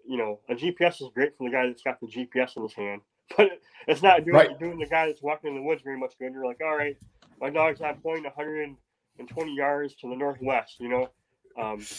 you 0.08 0.18
know, 0.18 0.40
a 0.50 0.56
GPS 0.56 1.02
is 1.02 1.10
great 1.14 1.38
for 1.38 1.48
the 1.48 1.54
guy 1.56 1.68
that's 1.68 1.84
got 1.84 2.00
the 2.00 2.08
GPS 2.08 2.56
in 2.58 2.64
his 2.64 2.74
hand, 2.74 3.02
but 3.38 3.50
it's 3.88 4.02
not 4.02 4.26
doing 4.26 4.48
Right. 4.48 4.60
doing 4.60 4.80
the 4.80 4.88
guy 4.88 5.08
that's 5.08 5.22
walking 5.22 5.50
in 5.52 5.56
the 5.56 5.64
woods 5.64 5.82
very 5.84 5.98
much 5.98 6.18
good. 6.20 6.34
You're 6.34 6.46
like, 6.46 6.62
all 6.62 6.76
right, 6.76 6.98
my 7.40 7.50
dog's 7.50 7.82
on 7.82 7.96
point 7.98 8.24
120 8.24 9.56
yards 9.56 9.96
to 9.96 10.10
the 10.10 10.16
northwest, 10.16 10.80
you 10.80 10.90
know. 10.90 11.10
Um, 11.58 11.90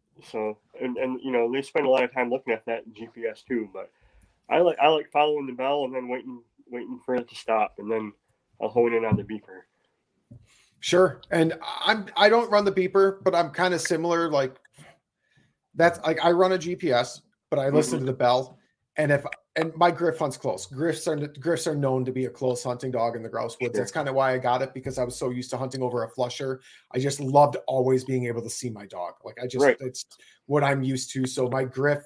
so 0.24 0.58
and 0.80 0.96
and 0.96 1.20
you 1.22 1.32
know 1.32 1.50
they 1.52 1.62
spend 1.62 1.86
a 1.86 1.90
lot 1.90 2.04
of 2.04 2.12
time 2.12 2.30
looking 2.30 2.52
at 2.52 2.66
that 2.66 2.92
GPS 2.92 3.42
too, 3.42 3.68
but 3.72 3.90
I 4.48 4.60
like 4.60 4.78
I 4.78 4.88
like 4.88 5.10
following 5.12 5.46
the 5.46 5.52
bell 5.52 5.84
and 5.84 5.94
then 5.94 6.08
waiting 6.08 6.42
waiting 6.70 7.00
for 7.04 7.14
it 7.16 7.28
to 7.28 7.34
stop, 7.34 7.76
and 7.78 7.90
then 7.90 8.12
I'll 8.62 8.68
hone 8.68 8.94
in 8.94 9.04
on 9.04 9.16
the 9.16 9.24
beeper. 9.24 9.62
Sure. 10.80 11.20
And 11.30 11.54
I'm 11.84 12.06
I 12.16 12.28
don't 12.28 12.50
run 12.50 12.64
the 12.64 12.72
beeper, 12.72 13.22
but 13.22 13.34
I'm 13.34 13.50
kind 13.50 13.74
of 13.74 13.80
similar. 13.80 14.30
Like 14.30 14.56
that's 15.74 16.00
like 16.00 16.24
I 16.24 16.30
run 16.32 16.52
a 16.52 16.58
GPS, 16.58 17.20
but 17.50 17.58
I 17.58 17.68
listen 17.68 17.98
mm-hmm. 17.98 18.06
to 18.06 18.12
the 18.12 18.18
bell. 18.18 18.58
And 18.96 19.10
if 19.10 19.24
and 19.56 19.74
my 19.76 19.90
griff 19.90 20.18
hunts 20.18 20.36
close. 20.36 20.66
Griffs 20.66 21.06
are 21.06 21.16
griffs 21.16 21.66
are 21.66 21.74
known 21.74 22.04
to 22.04 22.12
be 22.12 22.24
a 22.24 22.30
close 22.30 22.64
hunting 22.64 22.90
dog 22.90 23.16
in 23.16 23.22
the 23.22 23.28
grouse 23.28 23.56
woods. 23.60 23.74
Sure. 23.74 23.80
That's 23.82 23.92
kind 23.92 24.08
of 24.08 24.14
why 24.14 24.32
I 24.32 24.38
got 24.38 24.62
it 24.62 24.72
because 24.72 24.98
I 24.98 25.04
was 25.04 25.16
so 25.16 25.30
used 25.30 25.50
to 25.50 25.56
hunting 25.56 25.82
over 25.82 26.04
a 26.04 26.08
flusher. 26.08 26.60
I 26.92 26.98
just 26.98 27.20
loved 27.20 27.56
always 27.66 28.04
being 28.04 28.26
able 28.26 28.42
to 28.42 28.50
see 28.50 28.70
my 28.70 28.86
dog. 28.86 29.14
Like 29.24 29.38
I 29.42 29.46
just 29.46 29.64
Right. 29.64 29.76
it's 29.80 30.06
what 30.46 30.64
I'm 30.64 30.82
used 30.82 31.12
to. 31.12 31.26
So 31.26 31.48
my 31.48 31.64
griff 31.64 32.02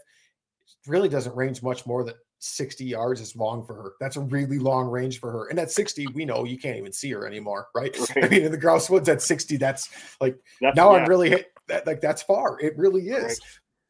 really 0.86 1.08
doesn't 1.08 1.36
range 1.36 1.62
much 1.62 1.86
more 1.86 2.04
than 2.04 2.14
60 2.46 2.84
yards 2.84 3.20
is 3.20 3.36
long 3.36 3.64
for 3.66 3.74
her. 3.74 3.92
That's 4.00 4.16
a 4.16 4.20
really 4.20 4.58
long 4.58 4.88
range 4.88 5.20
for 5.20 5.30
her. 5.30 5.48
And 5.48 5.58
at 5.58 5.70
60, 5.70 6.06
we 6.08 6.24
know 6.24 6.44
you 6.44 6.58
can't 6.58 6.76
even 6.76 6.92
see 6.92 7.10
her 7.12 7.26
anymore, 7.26 7.68
right? 7.74 7.96
I 8.16 8.28
mean, 8.28 8.42
in 8.42 8.52
the 8.52 8.58
grouse 8.58 8.88
woods 8.88 9.08
at 9.08 9.22
60, 9.22 9.56
that's 9.56 9.88
like 10.20 10.36
That's, 10.60 10.76
now 10.76 10.92
yeah, 10.92 11.02
I'm 11.02 11.08
really 11.08 11.30
hit 11.30 11.52
that 11.68 11.86
like 11.86 12.00
that's 12.00 12.22
far. 12.22 12.58
It 12.60 12.76
really 12.76 13.08
is. 13.08 13.24
Right. 13.24 13.38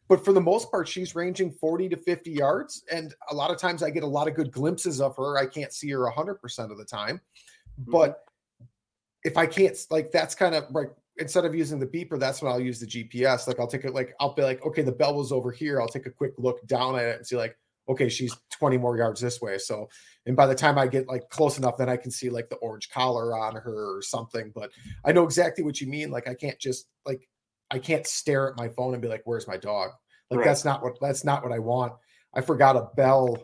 But 0.08 0.24
for 0.24 0.32
the 0.32 0.40
most 0.40 0.70
part, 0.70 0.86
she's 0.86 1.14
ranging 1.14 1.50
40 1.50 1.88
to 1.90 1.96
50 1.96 2.30
yards. 2.30 2.84
And 2.90 3.14
a 3.30 3.34
lot 3.34 3.50
of 3.50 3.58
times 3.58 3.82
I 3.82 3.90
get 3.90 4.04
a 4.04 4.08
lot 4.08 4.28
of 4.28 4.34
good 4.34 4.52
glimpses 4.52 5.00
of 5.00 5.16
her. 5.16 5.36
I 5.36 5.46
can't 5.46 5.72
see 5.72 5.90
her 5.90 6.10
100% 6.10 6.70
of 6.70 6.78
the 6.78 6.84
time. 6.84 7.20
Mm-hmm. 7.80 7.90
But 7.90 8.22
if 9.24 9.36
I 9.36 9.46
can't, 9.46 9.76
like, 9.90 10.12
that's 10.12 10.34
kind 10.34 10.54
of 10.54 10.64
like, 10.70 10.92
instead 11.18 11.44
of 11.44 11.54
using 11.54 11.80
the 11.80 11.86
beeper, 11.86 12.20
that's 12.20 12.40
when 12.40 12.52
I'll 12.52 12.60
use 12.60 12.78
the 12.78 12.86
GPS. 12.86 13.48
Like, 13.48 13.58
I'll 13.58 13.66
take 13.66 13.84
it, 13.84 13.94
like, 13.94 14.14
I'll 14.20 14.34
be 14.34 14.42
like, 14.42 14.64
okay, 14.64 14.82
the 14.82 14.92
bell 14.92 15.16
was 15.16 15.32
over 15.32 15.50
here. 15.50 15.80
I'll 15.80 15.88
take 15.88 16.06
a 16.06 16.10
quick 16.10 16.34
look 16.38 16.64
down 16.68 16.94
at 16.94 17.06
it 17.06 17.16
and 17.16 17.26
see, 17.26 17.36
like, 17.36 17.56
okay, 17.88 18.08
she's 18.08 18.36
20 18.50 18.78
more 18.78 18.96
yards 18.96 19.20
this 19.20 19.40
way. 19.40 19.58
So, 19.58 19.88
and 20.26 20.36
by 20.36 20.46
the 20.46 20.54
time 20.54 20.78
I 20.78 20.86
get 20.86 21.08
like 21.08 21.28
close 21.30 21.58
enough, 21.58 21.76
then 21.76 21.88
I 21.88 21.96
can 21.96 22.10
see 22.10 22.30
like 22.30 22.48
the 22.48 22.56
orange 22.56 22.90
collar 22.90 23.36
on 23.36 23.54
her 23.56 23.96
or 23.96 24.02
something. 24.02 24.52
But 24.54 24.70
I 25.04 25.12
know 25.12 25.24
exactly 25.24 25.64
what 25.64 25.80
you 25.80 25.86
mean. 25.86 26.10
Like, 26.10 26.28
I 26.28 26.34
can't 26.34 26.58
just 26.58 26.88
like, 27.04 27.28
I 27.70 27.78
can't 27.78 28.06
stare 28.06 28.50
at 28.50 28.56
my 28.56 28.68
phone 28.68 28.94
and 28.94 29.02
be 29.02 29.08
like, 29.08 29.22
"Where's 29.24 29.48
my 29.48 29.56
dog?" 29.56 29.90
Like 30.30 30.38
Right. 30.38 30.46
that's 30.46 30.64
not 30.64 30.82
what 30.82 30.98
that's 31.00 31.24
not 31.24 31.42
what 31.42 31.52
I 31.52 31.58
want. 31.58 31.92
I 32.34 32.40
forgot 32.40 32.76
a 32.76 32.88
bell 32.96 33.38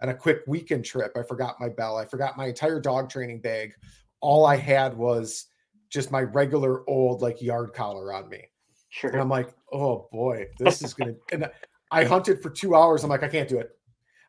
and 0.00 0.10
a 0.10 0.14
quick 0.14 0.40
weekend 0.46 0.84
trip. 0.84 1.12
I 1.16 1.22
forgot 1.22 1.60
my 1.60 1.68
bell. 1.68 1.96
I 1.96 2.04
forgot 2.04 2.36
my 2.36 2.46
entire 2.46 2.80
dog 2.80 3.10
training 3.10 3.40
bag. 3.40 3.72
All 4.20 4.46
I 4.46 4.56
had 4.56 4.96
was 4.96 5.46
just 5.90 6.10
my 6.10 6.22
regular 6.22 6.88
old 6.88 7.22
like 7.22 7.40
yard 7.42 7.72
collar 7.72 8.12
on 8.12 8.28
me. 8.28 8.44
Sure. 8.90 9.10
And. 9.10 9.20
I'm 9.20 9.28
like, 9.28 9.52
"Oh 9.72 10.08
boy, 10.12 10.46
this 10.58 10.82
is 10.82 10.94
gonna." 10.94 11.14
and 11.32 11.50
I 11.90 12.04
hunted 12.04 12.42
for 12.42 12.50
two 12.50 12.74
hours. 12.74 13.04
I'm 13.04 13.10
like, 13.10 13.22
I 13.22 13.28
can't 13.28 13.48
do 13.48 13.58
it. 13.58 13.73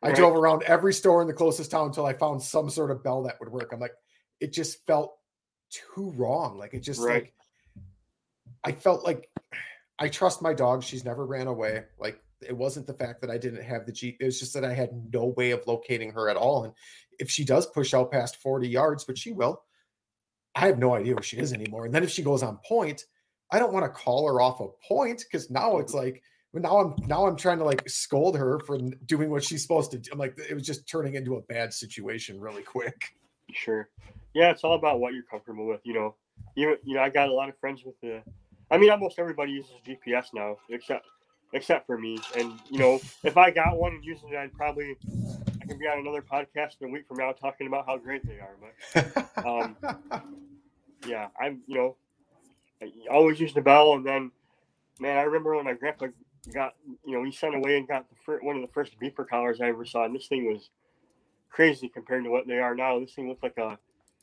I 0.02 0.08
Right. 0.08 0.16
drove 0.16 0.36
around 0.36 0.62
every 0.64 0.92
store 0.92 1.22
in 1.22 1.28
the 1.28 1.34
closest 1.34 1.70
town 1.70 1.86
until 1.86 2.06
I 2.06 2.12
found 2.12 2.42
some 2.42 2.68
sort 2.70 2.90
of 2.90 3.02
bell 3.02 3.22
that 3.24 3.40
would 3.40 3.50
work. 3.50 3.72
I'm 3.72 3.80
like, 3.80 3.94
it 4.40 4.52
just 4.52 4.84
felt 4.86 5.18
too 5.70 6.10
wrong. 6.16 6.58
Like 6.58 6.74
it 6.74 6.80
just 6.80 7.00
Right. 7.00 7.24
like 7.24 7.34
I 8.64 8.72
felt 8.72 9.04
like 9.04 9.30
I 9.98 10.08
trust 10.08 10.42
my 10.42 10.52
dog. 10.52 10.82
She's 10.82 11.04
never 11.04 11.24
ran 11.24 11.46
away. 11.46 11.84
Like 11.98 12.20
it 12.42 12.56
wasn't 12.56 12.86
the 12.86 12.94
fact 12.94 13.20
that 13.22 13.30
I 13.30 13.38
didn't 13.38 13.62
have 13.62 13.86
the 13.86 13.92
Jeep. 13.92 14.18
It 14.20 14.24
was 14.24 14.38
just 14.38 14.54
that 14.54 14.64
I 14.64 14.74
had 14.74 15.12
no 15.12 15.26
way 15.26 15.52
of 15.52 15.66
locating 15.66 16.10
her 16.12 16.28
at 16.28 16.36
all. 16.36 16.64
And 16.64 16.74
if 17.18 17.30
she 17.30 17.44
does 17.44 17.66
push 17.66 17.94
out 17.94 18.12
past 18.12 18.36
40 18.36 18.68
yards, 18.68 19.04
but 19.04 19.16
she 19.16 19.32
will, 19.32 19.62
I 20.54 20.66
have 20.66 20.78
no 20.78 20.94
idea 20.94 21.14
where 21.14 21.22
she 21.22 21.38
is 21.38 21.52
anymore. 21.52 21.86
And 21.86 21.94
then 21.94 22.02
if 22.02 22.10
she 22.10 22.22
goes 22.22 22.42
on 22.42 22.58
point, 22.58 23.06
I 23.50 23.58
don't 23.58 23.72
want 23.72 23.84
to 23.84 23.90
call 23.90 24.26
her 24.26 24.40
off 24.40 24.60
a 24.60 24.68
point 24.86 25.24
because 25.24 25.50
now 25.50 25.78
it's 25.78 25.94
like 25.94 26.22
well, 26.56 26.62
now 26.62 26.78
I'm 26.78 27.08
now 27.08 27.26
I'm 27.26 27.36
trying 27.36 27.58
to 27.58 27.64
like 27.64 27.88
scold 27.88 28.36
her 28.36 28.58
for 28.60 28.78
doing 29.04 29.30
what 29.30 29.44
she's 29.44 29.62
supposed 29.62 29.90
to 29.92 29.98
do. 29.98 30.10
I'm 30.12 30.18
like, 30.18 30.38
it 30.38 30.54
was 30.54 30.64
just 30.64 30.88
turning 30.88 31.14
into 31.14 31.36
a 31.36 31.42
bad 31.42 31.72
situation 31.72 32.40
really 32.40 32.62
quick. 32.62 33.14
Sure. 33.52 33.88
Yeah, 34.34 34.50
it's 34.50 34.64
all 34.64 34.74
about 34.74 35.00
what 35.00 35.14
you're 35.14 35.24
comfortable 35.24 35.66
with. 35.66 35.80
You 35.84 35.94
know, 35.94 36.14
you 36.54 36.76
you 36.84 36.94
know, 36.94 37.02
I 37.02 37.10
got 37.10 37.28
a 37.28 37.32
lot 37.32 37.48
of 37.48 37.58
friends 37.58 37.84
with 37.84 37.94
the. 38.00 38.22
I 38.70 38.78
mean, 38.78 38.90
almost 38.90 39.18
everybody 39.18 39.52
uses 39.52 39.72
GPS 39.86 40.26
now, 40.34 40.56
except 40.70 41.06
except 41.52 41.86
for 41.86 41.98
me. 41.98 42.18
And 42.36 42.58
you 42.70 42.78
know, 42.78 43.00
if 43.22 43.36
I 43.36 43.50
got 43.50 43.76
one 43.76 43.92
and 43.92 44.04
using 44.04 44.30
it, 44.30 44.36
I'd 44.36 44.52
probably 44.54 44.96
I 45.62 45.66
can 45.66 45.78
be 45.78 45.86
on 45.86 45.98
another 45.98 46.22
podcast 46.22 46.80
in 46.80 46.88
a 46.88 46.90
week 46.90 47.06
from 47.06 47.18
now 47.18 47.32
talking 47.32 47.66
about 47.66 47.86
how 47.86 47.98
great 47.98 48.22
they 48.26 48.38
are. 48.40 48.56
But 48.94 49.46
Um, 49.46 49.76
yeah, 51.06 51.28
I'm 51.38 51.60
you 51.66 51.76
know, 51.76 51.96
I 52.82 52.90
always 53.10 53.38
use 53.40 53.52
the 53.52 53.60
bell, 53.60 53.92
and 53.92 54.06
then 54.06 54.30
man, 55.00 55.18
I 55.18 55.22
remember 55.22 55.54
when 55.54 55.66
my 55.66 55.74
grandpa 55.74 56.06
got 56.52 56.74
you 57.04 57.16
know 57.16 57.24
he 57.24 57.32
sent 57.32 57.54
away 57.54 57.76
and 57.76 57.88
got 57.88 58.08
the 58.08 58.16
fir- 58.24 58.40
one 58.42 58.56
of 58.56 58.62
the 58.62 58.72
first 58.72 58.98
beeper 59.00 59.26
collars 59.26 59.60
I 59.60 59.68
ever 59.68 59.84
saw, 59.84 60.04
and 60.04 60.14
this 60.14 60.28
thing 60.28 60.46
was 60.46 60.70
crazy 61.50 61.88
compared 61.88 62.24
to 62.24 62.30
what 62.30 62.46
they 62.46 62.58
are 62.58 62.74
now. 62.74 63.00
This 63.00 63.14
thing 63.14 63.28
looked 63.28 63.42
like 63.42 63.58
a 63.58 63.78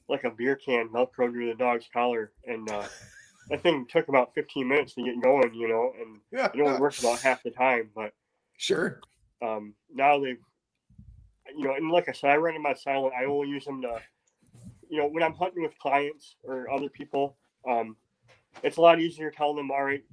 like 0.07 0.23
a 0.23 0.29
beer 0.29 0.55
can 0.55 0.89
velcroed 0.89 1.33
to 1.33 1.47
the 1.47 1.55
dog's 1.57 1.89
collar, 1.91 2.31
and 2.45 2.69
uh, 2.69 2.83
that 3.49 3.63
thing 3.63 3.85
took 3.89 4.07
about 4.07 4.33
15 4.35 4.67
minutes 4.67 4.93
to 4.93 5.03
get 5.03 5.21
going, 5.21 5.53
you 5.53 5.67
know, 5.67 5.93
and 5.99 6.19
yeah, 6.31 6.49
it 6.53 6.61
only 6.61 6.79
worked 6.79 6.99
about 6.99 7.19
half 7.19 7.43
the 7.43 7.51
time. 7.51 7.89
But 7.95 8.13
sure. 8.57 9.01
um, 9.41 9.73
now 9.93 10.19
they've, 10.19 10.39
you 11.55 11.65
know, 11.65 11.75
and 11.75 11.89
like 11.91 12.09
I 12.09 12.13
said, 12.13 12.31
I 12.31 12.37
run 12.37 12.53
them 12.53 12.65
on 12.65 12.75
silent. 12.75 13.13
I 13.19 13.25
only 13.25 13.49
use 13.49 13.65
them 13.65 13.81
to, 13.81 14.01
you 14.89 14.97
know, 14.99 15.07
when 15.07 15.23
I'm 15.23 15.33
hunting 15.33 15.63
with 15.63 15.77
clients 15.79 16.35
or 16.43 16.69
other 16.69 16.89
people, 16.89 17.35
um, 17.69 17.95
it's 18.61 18.77
a 18.77 18.81
lot 18.81 18.99
easier 18.99 19.31
telling 19.31 19.57
them, 19.57 19.71
all 19.71 19.83
right, 19.83 20.03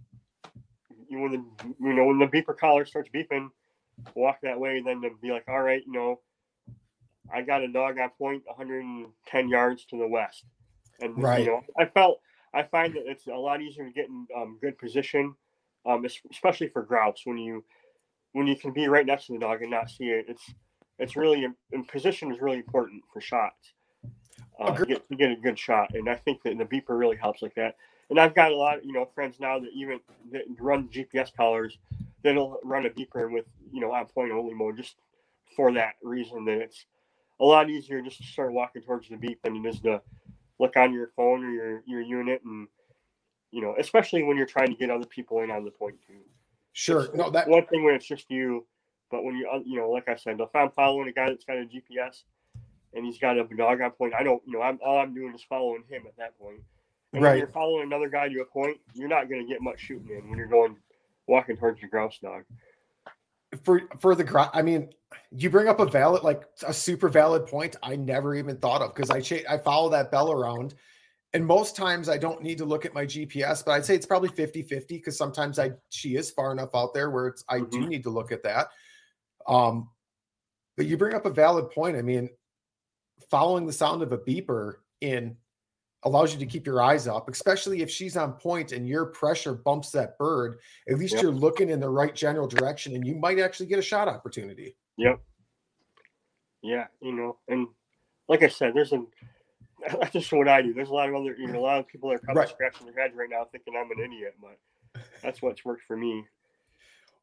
you 1.10 1.20
when 1.20 1.32
the 1.32 1.74
you 1.80 1.92
know 1.92 2.04
when 2.06 2.18
the 2.18 2.26
beeper 2.26 2.56
collar 2.56 2.84
starts 2.84 3.10
beeping, 3.12 3.50
walk 4.14 4.38
that 4.42 4.58
way, 4.58 4.78
and 4.78 4.86
then 4.86 5.02
to 5.02 5.10
be 5.20 5.30
like, 5.30 5.44
all 5.48 5.62
right, 5.62 5.82
you 5.86 5.92
know, 5.92 6.20
I 7.32 7.42
got 7.42 7.62
a 7.62 7.68
dog 7.68 7.98
on 7.98 8.10
point 8.10 8.42
110 8.46 9.48
yards 9.48 9.84
to 9.86 9.98
the 9.98 10.06
west. 10.06 10.44
And, 11.00 11.22
Right. 11.22 11.40
you 11.40 11.46
know, 11.46 11.62
I 11.78 11.86
felt, 11.86 12.20
I 12.52 12.62
find 12.62 12.94
that 12.94 13.04
it's 13.06 13.26
a 13.26 13.34
lot 13.34 13.62
easier 13.62 13.84
to 13.86 13.92
get 13.92 14.08
in 14.08 14.26
um, 14.36 14.58
good 14.60 14.78
position, 14.78 15.34
um, 15.86 16.04
especially 16.30 16.68
for 16.68 16.82
grouse 16.82 17.22
when 17.24 17.38
you, 17.38 17.64
when 18.32 18.46
you 18.46 18.56
can 18.56 18.72
be 18.72 18.88
right 18.88 19.06
next 19.06 19.26
to 19.26 19.32
the 19.32 19.38
dog 19.38 19.62
and 19.62 19.70
not 19.70 19.90
see 19.90 20.10
it. 20.10 20.26
It's, 20.28 20.52
it's 20.98 21.16
really, 21.16 21.46
and 21.72 21.88
position 21.88 22.30
is 22.32 22.40
really 22.40 22.58
important 22.58 23.02
for 23.12 23.20
shots. 23.20 23.72
Uh, 24.58 24.76
to, 24.76 24.84
get, 24.84 25.08
to 25.08 25.16
get 25.16 25.30
a 25.30 25.36
good 25.36 25.58
shot. 25.58 25.94
And 25.94 26.06
I 26.06 26.16
think 26.16 26.42
that 26.42 26.58
the 26.58 26.66
beeper 26.66 26.98
really 26.98 27.16
helps 27.16 27.40
like 27.40 27.54
that. 27.54 27.76
And 28.10 28.18
I've 28.18 28.34
got 28.34 28.52
a 28.52 28.56
lot, 28.56 28.84
you 28.84 28.92
know, 28.92 29.08
friends 29.14 29.38
now 29.40 29.58
that 29.60 29.70
even 29.74 30.00
that 30.32 30.42
run 30.58 30.88
GPS 30.88 31.34
collars 31.34 31.78
that'll 32.22 32.58
run 32.64 32.86
a 32.86 32.90
beeper 32.90 33.32
with, 33.32 33.46
you 33.72 33.80
know, 33.80 33.92
on 33.92 34.06
point 34.06 34.32
only 34.32 34.54
mode 34.54 34.76
just 34.76 34.96
for 35.56 35.72
that 35.72 35.94
reason 36.02 36.44
that 36.44 36.58
it's 36.58 36.86
a 37.40 37.44
lot 37.44 37.70
easier 37.70 38.02
just 38.02 38.18
to 38.18 38.24
start 38.24 38.52
walking 38.52 38.82
towards 38.82 39.08
the 39.08 39.16
beep 39.16 39.40
than 39.42 39.56
it 39.56 39.68
is 39.68 39.80
to 39.80 40.02
look 40.58 40.76
on 40.76 40.92
your 40.92 41.08
phone 41.16 41.44
or 41.44 41.50
your, 41.50 41.82
your 41.86 42.00
unit 42.00 42.42
and 42.44 42.68
you 43.50 43.60
know, 43.60 43.74
especially 43.78 44.22
when 44.22 44.36
you're 44.36 44.46
trying 44.46 44.68
to 44.68 44.76
get 44.76 44.90
other 44.90 45.06
people 45.06 45.40
in 45.40 45.50
on 45.50 45.64
the 45.64 45.70
point 45.70 45.96
too. 46.06 46.20
Sure. 46.72 47.04
It's 47.04 47.14
No, 47.14 47.30
that 47.30 47.48
one 47.48 47.66
thing 47.66 47.84
when 47.84 47.94
it's 47.94 48.06
just 48.06 48.30
you, 48.30 48.66
but 49.10 49.24
when 49.24 49.36
you 49.36 49.48
uh, 49.52 49.60
you 49.64 49.76
know, 49.76 49.90
like 49.90 50.08
I 50.08 50.16
said, 50.16 50.40
if 50.40 50.54
I'm 50.54 50.70
following 50.70 51.08
a 51.08 51.12
guy 51.12 51.28
that's 51.28 51.44
got 51.44 51.56
a 51.56 51.64
GPS 51.64 52.22
and 52.94 53.04
he's 53.04 53.18
got 53.18 53.38
a 53.38 53.44
dog 53.44 53.80
on 53.80 53.90
point, 53.92 54.14
I 54.14 54.22
don't, 54.22 54.42
you 54.46 54.52
know, 54.52 54.62
I'm 54.62 54.78
all 54.84 54.98
I'm 54.98 55.14
doing 55.14 55.34
is 55.34 55.44
following 55.48 55.82
him 55.88 56.04
at 56.06 56.16
that 56.18 56.38
point. 56.38 56.60
And 57.12 57.22
Right. 57.24 57.38
you're 57.38 57.48
following 57.48 57.82
another 57.86 58.08
guy 58.08 58.28
to 58.28 58.40
a 58.40 58.44
point, 58.44 58.78
you're 58.94 59.08
not 59.08 59.28
going 59.28 59.44
to 59.44 59.48
get 59.52 59.60
much 59.62 59.80
shooting 59.80 60.16
in 60.16 60.28
when 60.28 60.38
you're 60.38 60.46
going 60.46 60.76
walking 61.26 61.56
towards 61.56 61.80
your 61.80 61.90
grouse 61.90 62.18
dog. 62.20 62.44
for 63.64 63.82
for 63.98 64.14
the 64.14 64.22
grouse, 64.22 64.50
I 64.54 64.62
mean, 64.62 64.92
you 65.32 65.50
bring 65.50 65.66
up 65.66 65.80
a 65.80 65.86
valid 65.86 66.22
like 66.22 66.44
a 66.64 66.72
super 66.72 67.08
valid 67.08 67.46
point 67.46 67.74
I 67.82 67.96
never 67.96 68.36
even 68.36 68.56
thought 68.58 68.80
of 68.80 68.94
because 68.94 69.10
I 69.10 69.20
cha- 69.20 69.48
I 69.48 69.58
follow 69.58 69.88
that 69.90 70.12
bell 70.12 70.30
around 70.30 70.74
and 71.34 71.44
most 71.44 71.74
times 71.74 72.08
I 72.08 72.16
don't 72.16 72.42
need 72.42 72.58
to 72.58 72.64
look 72.64 72.86
at 72.86 72.94
my 72.94 73.04
GPS, 73.04 73.64
but 73.64 73.72
I'd 73.72 73.84
say 73.84 73.96
it's 73.96 74.06
probably 74.06 74.28
50-50 74.28 74.86
because 74.88 75.16
sometimes 75.18 75.58
I 75.58 75.72
she 75.88 76.14
is 76.14 76.30
far 76.30 76.52
enough 76.52 76.70
out 76.76 76.94
there 76.94 77.10
where 77.10 77.26
it's 77.26 77.44
I 77.48 77.58
do 77.58 77.80
Mhm. 77.80 77.88
need 77.88 78.02
to 78.04 78.10
look 78.10 78.30
at 78.30 78.44
that. 78.44 78.68
Um 79.48 79.90
but 80.76 80.86
you 80.86 80.96
bring 80.96 81.14
up 81.16 81.26
a 81.26 81.30
valid 81.30 81.70
point. 81.72 81.96
I 81.96 82.02
mean, 82.02 82.30
following 83.30 83.66
the 83.66 83.72
sound 83.72 84.02
of 84.02 84.12
a 84.12 84.18
beeper 84.18 84.76
in 85.00 85.36
allows 86.04 86.32
you 86.32 86.38
to 86.38 86.46
keep 86.46 86.66
your 86.66 86.82
eyes 86.82 87.06
up, 87.06 87.28
especially 87.28 87.82
if 87.82 87.90
she's 87.90 88.16
on 88.16 88.32
point 88.32 88.72
and 88.72 88.88
your 88.88 89.06
pressure 89.06 89.54
bumps 89.54 89.90
that 89.90 90.16
bird. 90.18 90.58
At 90.88 90.98
least 90.98 91.14
Yep. 91.14 91.22
you're 91.22 91.32
looking 91.32 91.68
in 91.70 91.80
the 91.80 91.88
right 91.90 92.14
general 92.14 92.46
direction 92.48 92.94
and 92.94 93.06
you 93.06 93.14
might 93.16 93.38
actually 93.38 93.66
get 93.66 93.78
a 93.78 93.82
shot 93.82 94.08
opportunity. 94.08 94.76
Yep. 94.96 95.20
Yeah, 96.62 96.86
you 97.00 97.12
know, 97.12 97.38
and 97.48 97.68
like 98.28 98.42
I 98.42 98.48
said, 98.48 98.72
there's 98.74 98.92
a 98.92 99.02
that's 99.98 100.12
just 100.12 100.32
what 100.32 100.46
I 100.48 100.60
do. 100.60 100.74
There's 100.74 100.90
a 100.90 100.94
lot 100.94 101.08
of 101.08 101.14
other, 101.14 101.34
you 101.38 101.46
know, 101.46 101.58
a 101.58 101.62
lot 101.62 101.78
of 101.78 101.86
people 101.88 102.12
are 102.12 102.18
probably 102.18 102.40
Right. 102.40 102.48
scratching 102.50 102.86
their 102.86 103.02
heads 103.02 103.14
right 103.16 103.30
now 103.30 103.46
thinking 103.50 103.74
I'm 103.78 103.90
an 103.90 104.04
idiot, 104.04 104.34
but 104.40 105.02
that's 105.22 105.40
what's 105.40 105.64
worked 105.64 105.82
for 105.86 105.96
me. 105.96 106.26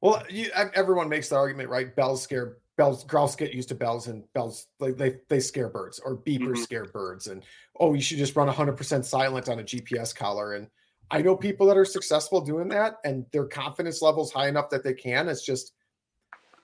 Well, 0.02 0.24
you, 0.30 0.50
everyone 0.76 1.10
makes 1.10 1.30
the 1.30 1.36
argument, 1.36 1.70
right? 1.70 1.96
Bells 1.96 2.22
scare 2.22 2.58
bells. 2.78 3.04
Grouse 3.04 3.36
get 3.36 3.54
used 3.54 3.70
to 3.70 3.76
bells, 3.76 4.08
and 4.08 4.32
bells 4.34 4.68
like 4.80 4.98
they 4.98 5.18
they 5.30 5.40
scare 5.40 5.70
birds, 5.70 6.00
or 6.00 6.18
beepers 6.18 6.42
Mhm. 6.42 6.58
scare 6.60 6.86
birds. 6.86 7.28
And 7.28 7.44
oh, 7.80 7.94
you 7.94 8.02
should 8.02 8.18
just 8.18 8.36
run 8.36 8.48
100% 8.48 9.06
silent 9.06 9.50
on 9.50 9.60
a 9.60 9.64
GPS 9.64 10.14
collar. 10.14 10.54
And 10.54 10.70
I 11.12 11.22
know 11.22 11.36
people 11.36 11.68
that 11.68 11.78
are 11.78 11.86
successful 11.86 12.42
doing 12.42 12.70
that, 12.70 12.96
and 13.04 13.26
their 13.32 13.46
confidence 13.46 14.02
levels 14.02 14.32
high 14.32 14.48
enough 14.48 14.70
that 14.72 14.84
they 14.84 14.94
can. 14.94 15.28
It's 15.30 15.46
just 15.46 15.74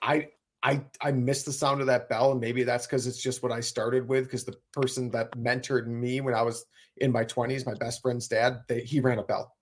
I 0.02 0.28
I 0.62 0.84
I 1.00 1.12
miss 1.12 1.42
the 1.44 1.52
sound 1.52 1.80
of 1.80 1.86
that 1.88 2.08
bell, 2.08 2.32
and 2.32 2.40
maybe 2.40 2.62
that's 2.62 2.86
because 2.86 3.06
it's 3.06 3.20
just 3.22 3.42
what 3.42 3.52
I 3.52 3.60
started 3.60 4.08
with. 4.08 4.24
Because 4.24 4.44
the 4.44 4.56
person 4.72 5.10
that 5.10 5.32
mentored 5.32 5.86
me 5.86 6.20
when 6.20 6.34
I 6.34 6.42
was 6.42 6.66
in 6.98 7.12
my 7.12 7.24
20s, 7.24 7.66
my 7.66 7.74
best 7.74 8.02
friend's 8.02 8.28
dad, 8.28 8.62
they, 8.68 8.80
he 8.82 9.00
ran 9.00 9.18
a 9.18 9.24
bell. 9.24 9.56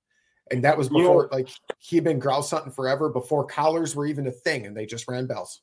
And 0.50 0.62
that 0.64 0.76
was 0.76 0.88
You 0.88 0.98
know- 0.98 1.02
before, 1.02 1.28
like, 1.32 1.48
he'd 1.78 2.04
been 2.04 2.18
grouse 2.18 2.50
hunting 2.50 2.72
forever 2.72 3.08
before 3.08 3.44
collars 3.44 3.94
were 3.96 4.06
even 4.06 4.26
a 4.26 4.30
thing, 4.30 4.66
and 4.66 4.76
they 4.76 4.86
just 4.86 5.08
ran 5.08 5.26
bells. 5.26 5.62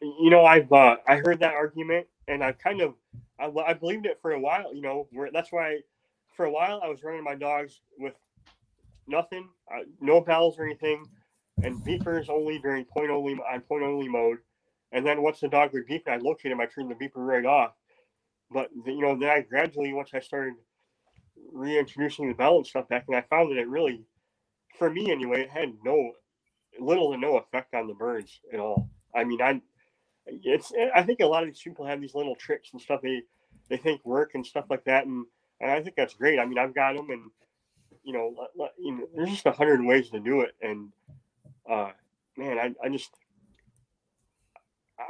You 0.00 0.30
know, 0.30 0.44
I've 0.44 0.72
uh, 0.72 0.96
I 1.06 1.16
heard 1.16 1.40
that 1.40 1.54
argument, 1.54 2.06
and 2.28 2.42
I 2.42 2.52
kind 2.52 2.80
of 2.80 2.94
I, 3.38 3.50
I 3.66 3.74
believed 3.74 4.06
it 4.06 4.18
for 4.22 4.32
a 4.32 4.40
while. 4.40 4.74
You 4.74 4.82
know, 4.82 5.08
where 5.12 5.30
that's 5.30 5.52
why 5.52 5.80
for 6.36 6.46
a 6.46 6.50
while 6.50 6.80
I 6.82 6.88
was 6.88 7.02
running 7.02 7.24
my 7.24 7.34
dogs 7.34 7.80
with 7.98 8.14
nothing, 9.06 9.48
uh, 9.74 9.82
no 10.00 10.20
bells 10.20 10.58
or 10.58 10.64
anything, 10.64 11.04
and 11.62 11.84
beepers 11.84 12.28
only 12.30 12.58
during 12.60 12.84
point 12.84 13.10
only 13.10 13.34
on 13.34 13.60
point 13.62 13.82
only 13.82 14.08
mode. 14.08 14.38
And 14.92 15.06
then 15.06 15.22
once 15.22 15.40
the 15.40 15.48
dog 15.48 15.72
would 15.72 15.86
beep, 15.86 16.04
and 16.06 16.14
I 16.14 16.18
located 16.18 16.52
him. 16.52 16.60
I 16.60 16.66
turned 16.66 16.90
the 16.90 16.94
beeper 16.94 17.16
right 17.16 17.44
off. 17.44 17.72
But 18.50 18.70
the, 18.84 18.92
you 18.92 19.00
know, 19.00 19.16
then 19.16 19.28
I 19.30 19.40
gradually 19.42 19.92
once 19.92 20.10
I 20.14 20.20
started 20.20 20.54
reintroducing 21.52 22.28
the 22.28 22.34
bell 22.34 22.56
and 22.56 22.66
stuff 22.66 22.88
back, 22.88 23.04
and 23.06 23.16
I 23.16 23.20
found 23.22 23.50
that 23.50 23.60
it 23.60 23.68
really, 23.68 24.04
for 24.78 24.90
me 24.90 25.10
anyway, 25.10 25.42
it 25.42 25.50
had 25.50 25.74
no 25.84 26.12
little 26.78 27.12
to 27.12 27.18
no 27.18 27.36
effect 27.36 27.74
on 27.74 27.86
the 27.86 27.94
birds 27.94 28.40
at 28.52 28.60
all. 28.60 28.88
I 29.14 29.24
mean, 29.24 29.42
I 29.42 29.60
it's 30.26 30.72
I 30.94 31.02
think 31.02 31.20
a 31.20 31.26
lot 31.26 31.42
of 31.42 31.48
these 31.48 31.62
people 31.62 31.86
have 31.86 32.00
these 32.00 32.14
little 32.14 32.36
tricks 32.36 32.70
and 32.72 32.80
stuff 32.80 33.00
they 33.02 33.22
they 33.68 33.76
think 33.76 34.04
work 34.04 34.32
and 34.34 34.46
stuff 34.46 34.66
like 34.70 34.84
that, 34.84 35.06
and 35.06 35.24
and 35.60 35.70
I 35.70 35.82
think 35.82 35.96
that's 35.96 36.14
great. 36.14 36.38
I 36.38 36.46
mean, 36.46 36.58
I've 36.58 36.74
got 36.74 36.96
them, 36.96 37.10
and 37.10 37.30
you 38.04 38.12
know, 38.12 38.34
you 38.78 38.92
know 38.92 39.06
there's 39.14 39.30
just 39.30 39.46
a 39.46 39.52
hundred 39.52 39.84
ways 39.84 40.10
to 40.10 40.20
do 40.20 40.42
it, 40.42 40.54
and 40.62 40.90
uh, 41.68 41.90
man, 42.36 42.58
I 42.58 42.74
I 42.84 42.88
just 42.88 43.10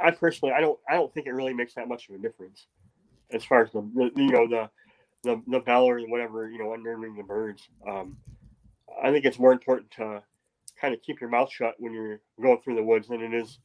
I 0.01 0.11
personally 0.11 0.53
I 0.53 0.61
don't 0.61 0.79
I 0.89 0.93
don't 0.93 1.13
think 1.13 1.27
it 1.27 1.33
really 1.33 1.53
makes 1.53 1.73
that 1.75 1.87
much 1.87 2.09
of 2.09 2.15
a 2.15 2.19
difference 2.19 2.67
as 3.31 3.43
far 3.43 3.63
as 3.63 3.71
the, 3.71 3.81
the 3.95 4.11
you 4.15 4.31
know 4.31 4.47
the 4.47 4.69
the 5.23 5.41
the 5.47 5.59
bell 5.59 5.85
or 5.85 5.99
whatever 6.01 6.49
you 6.49 6.57
know 6.57 6.73
unnerving 6.73 7.15
the 7.15 7.23
birds. 7.23 7.67
Um, 7.87 8.17
I 9.01 9.11
think 9.11 9.25
it's 9.25 9.39
more 9.39 9.51
important 9.51 9.91
to 9.91 10.21
kind 10.79 10.93
of 10.93 11.01
keep 11.01 11.19
your 11.21 11.29
mouth 11.29 11.51
shut 11.51 11.75
when 11.79 11.93
you're 11.93 12.21
going 12.41 12.59
through 12.61 12.75
the 12.75 12.83
woods 12.83 13.07
than 13.07 13.21
it 13.21 13.33
is, 13.33 13.59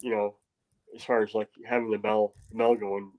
you 0.00 0.10
know, 0.10 0.34
as 0.94 1.02
far 1.04 1.22
as 1.22 1.34
like 1.34 1.48
having 1.66 1.90
the 1.90 1.98
bell 1.98 2.34
bell 2.52 2.74
going. 2.74 3.12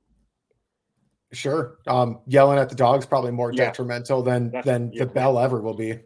Sure. 1.32 1.78
Um, 1.86 2.20
yelling 2.26 2.58
at 2.58 2.70
the 2.70 2.76
dog's 2.76 3.06
probably 3.06 3.32
more 3.32 3.52
Yeah. 3.54 3.66
detrimental 3.66 4.24
than 4.24 4.46
That's- 4.46 4.66
than 4.66 4.92
yeah. 4.92 5.04
the 5.04 5.12
bell 5.12 5.38
ever 5.38 5.62
will 5.62 5.76
be. 5.76 6.00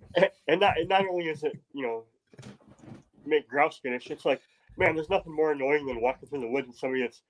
And 0.48 0.60
not 0.60 0.78
and 0.78 0.90
not 0.90 1.06
only 1.08 1.30
is 1.30 1.44
it 1.44 1.54
you 1.74 1.84
know 1.88 2.04
make 3.26 3.48
grouse 3.48 3.78
finish, 3.78 4.12
it's 4.12 4.26
like 4.26 4.42
man, 4.78 4.96
there's 4.96 5.10
nothing 5.10 5.34
more 5.34 5.52
annoying 5.54 5.86
than 5.86 6.02
walking 6.02 6.28
through 6.28 6.42
the 6.42 6.48
woods 6.50 6.68
and 6.68 6.76
somebody 6.76 7.02
that's 7.04 7.22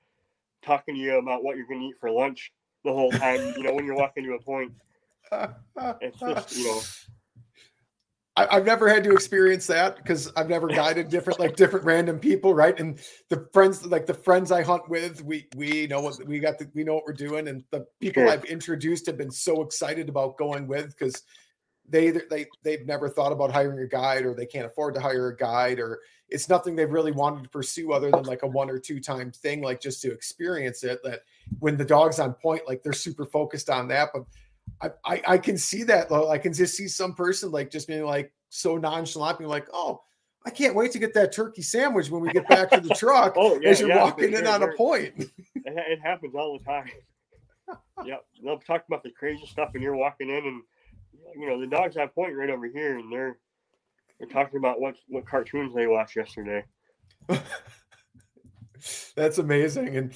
talking 0.64 0.96
to 0.96 1.00
you 1.02 1.18
about 1.20 1.44
what 1.44 1.58
you're 1.58 1.68
going 1.68 1.82
to 1.82 1.86
eat 1.88 1.96
for 2.00 2.10
lunch 2.10 2.52
the 2.86 2.92
whole 2.94 3.12
time. 3.12 3.54
you 3.58 3.64
know, 3.64 3.74
when 3.74 3.86
you're 3.86 3.96
walking 3.98 4.24
to 4.24 4.34
a 4.34 4.40
point, 4.42 4.72
it's 6.02 6.20
just 6.20 6.58
you 6.58 6.66
know. 6.66 6.80
I, 8.36 8.48
I've 8.52 8.66
never 8.66 8.90
had 8.90 9.04
to 9.04 9.12
experience 9.12 9.68
that 9.68 9.98
because 9.98 10.32
I've 10.36 10.50
never 10.50 10.68
guided 10.68 11.10
different 11.10 11.40
like 11.40 11.56
different 11.56 11.86
random 11.86 12.20
people, 12.20 12.54
right? 12.54 12.78
And 12.80 13.00
the 13.30 13.48
friends, 13.54 13.86
like 13.86 14.06
the 14.06 14.14
friends 14.14 14.52
I 14.52 14.64
hunt 14.64 14.90
with, 14.90 15.24
we 15.24 15.48
we 15.56 15.88
know 15.88 16.02
what 16.02 16.26
we 16.26 16.40
got. 16.40 16.58
The, 16.58 16.70
we 16.74 16.84
know 16.84 16.96
what 16.96 17.04
we're 17.06 17.14
doing, 17.14 17.48
and 17.48 17.64
the 17.72 17.86
people 18.00 18.24
Sure. 18.24 18.32
I've 18.32 18.46
introduced 18.46 19.06
have 19.06 19.18
been 19.18 19.32
so 19.32 19.62
excited 19.62 20.10
about 20.10 20.38
going 20.38 20.68
with 20.68 20.98
because 20.98 21.24
they 21.88 22.08
either- 22.08 22.26
they 22.30 22.46
they've 22.64 22.86
never 22.86 23.10
thought 23.10 23.32
about 23.34 23.52
hiring 23.52 23.80
a 23.80 23.88
guide, 23.88 24.26
or 24.26 24.34
they 24.34 24.46
can't 24.46 24.66
afford 24.66 24.96
to 24.96 25.02
hire 25.02 25.28
a 25.28 25.36
guide, 25.36 25.80
or 25.80 26.00
it's 26.30 26.50
nothing 26.50 26.76
they've 26.76 26.90
really 26.92 27.12
wanted 27.12 27.44
to 27.44 27.50
pursue 27.50 27.92
other 27.92 28.10
than 28.10 28.24
like 28.24 28.42
a 28.44 28.48
one 28.48 28.70
or 28.70 28.80
two 28.80 29.00
time 29.00 29.32
thing, 29.32 29.62
like 29.62 29.80
just 29.80 30.02
to 30.02 30.12
experience 30.12 30.84
it. 30.84 31.00
That 31.04 31.20
when 31.60 31.78
the 31.78 31.86
dog's 31.86 32.20
on 32.20 32.34
point, 32.34 32.64
like 32.68 32.82
they're 32.82 32.94
super 32.94 33.26
focused 33.26 33.70
on 33.70 33.88
that, 33.90 34.10
but 34.14 34.24
I, 34.84 34.92
I, 35.06 35.22
I 35.28 35.38
can 35.38 35.58
see 35.58 35.84
that 35.84 36.10
though. 36.10 36.30
I 36.30 36.38
can 36.38 36.54
just 36.54 36.76
see 36.76 36.88
some 36.88 37.14
person 37.14 37.52
like 37.52 37.72
just 37.72 37.88
being 37.88 38.04
like 38.04 38.34
so 38.50 38.78
nonchalant, 38.78 39.40
being 39.40 39.50
like, 39.50 39.68
"Oh, 39.74 40.02
I 40.46 40.50
can't 40.50 40.76
wait 40.76 40.92
to 40.92 41.00
get 41.00 41.14
that 41.14 41.32
turkey 41.32 41.62
sandwich 41.62 42.10
when 42.10 42.22
we 42.22 42.32
get 42.32 42.48
back 42.50 42.70
to 42.72 42.82
the 42.82 42.94
truck." 42.96 43.36
Oh 43.38 43.60
yeah, 43.62 43.70
as 43.70 43.80
you're 43.80 43.90
yeah, 43.90 44.04
walking 44.04 44.34
in 44.34 44.46
on 44.46 44.62
a 44.64 44.74
point. 44.76 45.14
It, 45.66 45.74
it 45.78 46.00
happens 46.04 46.36
all 46.36 46.58
the 46.58 46.66
time. 46.66 46.90
yep, 48.06 48.26
they'll 48.44 48.60
talk 48.60 48.84
about 48.86 49.02
the 49.02 49.12
crazy 49.12 49.46
stuff, 49.46 49.70
and 49.76 49.82
you're 49.82 49.96
walking 49.96 50.30
in, 50.30 50.46
and 50.46 50.62
you 51.38 51.48
know 51.48 51.58
the 51.58 51.68
dogs 51.68 51.96
have 51.96 52.14
point 52.14 52.36
right 52.36 52.50
over 52.50 52.68
here, 52.68 52.98
and 52.98 53.10
they're 53.10 53.38
they're 54.20 54.28
talking 54.28 54.58
about 54.58 54.82
what 54.82 54.96
what 55.08 55.26
cartoons 55.26 55.74
they 55.74 55.88
watched 55.88 56.18
yesterday. 56.18 56.66
That's 59.16 59.38
amazing, 59.38 59.96
and 59.96 60.14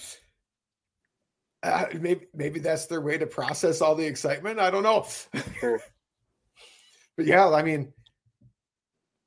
uh, 1.68 1.86
maybe 2.00 2.28
maybe 2.34 2.60
that's 2.60 2.86
their 2.86 3.02
way 3.02 3.18
to 3.18 3.28
process 3.28 3.82
all 3.82 3.96
the 3.96 4.06
excitement. 4.06 4.60
I 4.60 4.70
don't 4.70 4.84
know. 4.84 5.06
Sure. 5.60 5.82
but 7.18 7.26
yeah, 7.26 7.50
I 7.50 7.64
mean, 7.64 7.94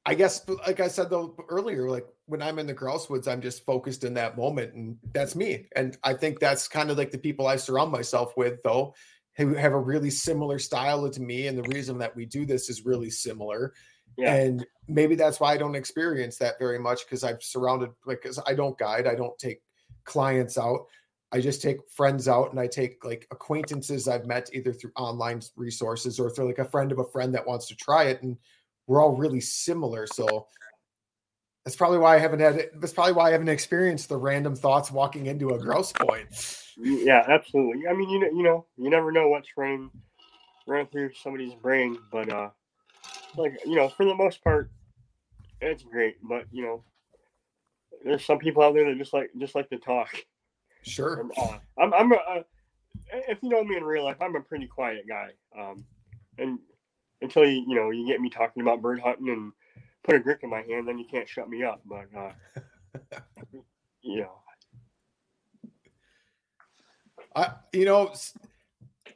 I 0.07 0.14
guess 0.14 0.45
like 0.66 0.80
I 0.80 0.88
said 0.88 1.11
though 1.11 1.36
earlier, 1.49 1.88
like 1.88 2.07
when 2.26 2.43
I'm 2.43 2.59
in 2.59 2.66
the 2.66 2.72
grouse 2.72 3.11
woods, 3.11 3.28
I'm 3.28 3.41
just 3.41 3.64
focused 3.64 4.05
in 4.05 4.14
that 4.14 4.36
moment, 4.36 4.74
and 4.74 4.97
that's 5.12 5.34
me. 5.34 5.66
And 5.74 5.97
I 6.05 6.14
think 6.14 6.38
that's 6.38 6.68
kind 6.68 6.91
of 6.91 6.97
like 6.97 7.11
the 7.11 7.18
people 7.18 7.47
I 7.47 7.57
surround 7.57 7.91
myself 7.91 8.36
with, 8.36 8.62
though, 8.62 8.95
who 9.36 9.55
have 9.55 9.72
a 9.72 9.78
really 9.78 10.11
similar 10.11 10.59
style 10.59 11.11
to 11.11 11.20
me. 11.20 11.49
And 11.49 11.59
the 11.59 11.68
reason 11.74 11.99
that 11.99 12.14
we 12.14 12.26
do 12.26 12.47
this 12.47 12.70
is 12.70 12.84
really 12.84 13.11
similar. 13.11 13.74
Yeah. 14.16 14.34
And 14.34 14.66
maybe 14.86 15.16
that's 15.16 15.41
why 15.41 15.53
I 15.53 15.57
don't 15.57 15.74
experience 15.74 16.38
that 16.38 16.59
very 16.59 16.78
much 16.78 17.05
because 17.05 17.24
I'm 17.24 17.41
surrounded 17.41 17.91
like 18.07 18.22
because 18.22 18.41
I 18.47 18.55
don't 18.55 18.78
guide, 18.78 19.07
I 19.07 19.14
don't 19.14 19.38
take 19.38 19.62
clients 20.05 20.59
out. 20.59 20.86
I 21.33 21.41
just 21.41 21.62
take 21.62 21.78
friends 21.91 22.26
out 22.26 22.51
and 22.51 22.59
I 22.59 22.66
take 22.66 23.05
like 23.05 23.26
acquaintances 23.31 24.09
I've 24.09 24.26
met 24.26 24.51
either 24.53 24.72
through 24.72 24.93
online 24.97 25.41
resources 25.57 26.18
or 26.18 26.28
through 26.28 26.47
like 26.47 26.59
a 26.59 26.64
friend 26.64 26.91
of 26.91 26.99
a 26.99 27.05
friend 27.05 27.35
that 27.35 27.47
wants 27.47 27.68
to 27.68 27.76
try 27.76 28.05
it. 28.05 28.22
And 28.22 28.37
we're 28.87 29.01
all 29.01 29.16
really 29.16 29.41
similar. 29.41 30.07
So 30.09 30.49
that's 31.64 31.76
probably 31.76 31.99
why 31.99 32.16
I 32.16 32.18
haven't 32.18 32.41
had 32.41 32.57
it. 32.57 32.81
That's 32.81 32.93
probably 32.93 33.12
why 33.12 33.28
I 33.28 33.33
haven't 33.33 33.49
experienced 33.49 34.09
the 34.09 34.16
random 34.16 34.57
thoughts 34.57 34.91
walking 34.91 35.26
into 35.26 35.51
a 35.51 35.59
grouse 35.59 35.93
point. 35.93 36.26
Yeah, 36.76 37.24
absolutely. 37.28 37.87
I 37.89 37.93
mean, 37.93 38.09
you 38.11 38.18
know, 38.18 38.26
you 38.28 38.43
know, 38.43 38.66
you 38.76 38.91
never 38.91 39.12
know 39.12 39.28
what's 39.28 39.49
running 39.57 39.91
running 40.66 40.87
through 40.87 41.11
somebody's 41.14 41.55
brain, 41.55 41.99
but 42.11 42.28
uh, 42.28 42.51
like 43.37 43.53
you 43.66 43.76
know, 43.76 43.89
for 43.89 44.05
the 44.05 44.14
most 44.14 44.43
part, 44.43 44.70
it's 45.61 45.83
great. 45.83 46.16
But 46.22 46.47
you 46.51 46.62
know, 46.64 46.85
there's 48.05 48.24
some 48.24 48.39
people 48.39 48.62
out 48.62 48.74
there 48.74 48.89
that 48.89 48.99
just 48.99 49.12
like 49.12 49.31
just 49.39 49.55
like 49.55 49.68
to 49.70 49.78
talk. 49.78 50.11
Sure. 50.83 51.20
And, 51.20 51.33
uh, 51.37 51.59
I'm 51.78 51.95
I'm 51.95 52.12
a, 52.12 52.16
uh, 52.16 52.43
if 53.28 53.39
you 53.43 53.49
know 53.49 53.64
me 53.64 53.76
in 53.76 53.85
real 53.85 54.05
life, 54.05 54.16
I'm 54.20 54.37
a 54.37 54.41
pretty 54.41 54.66
quiet 54.66 55.05
guy. 55.09 55.31
Um, 55.59 55.85
and 56.39 56.59
until 57.22 57.45
you 57.45 57.64
you 57.68 57.74
know 57.74 57.91
you 57.91 58.07
get 58.07 58.20
me 58.20 58.31
talking 58.31 58.62
about 58.62 58.83
bird 58.83 59.01
hunting 59.01 59.28
and 59.28 59.53
put 60.03 60.14
a 60.14 60.20
grip 60.20 60.41
in 60.43 60.51
my 60.51 60.62
hand, 60.62 60.89
then 60.89 60.99
you 60.99 61.05
can't 61.11 61.28
shut 61.28 61.49
me 61.49 61.62
up. 61.62 61.81
But 61.85 62.07
uh, 62.16 62.33
you 64.03 64.20
know, 64.20 64.33
I, 67.35 67.53
you 67.72 67.85
know, 67.85 68.12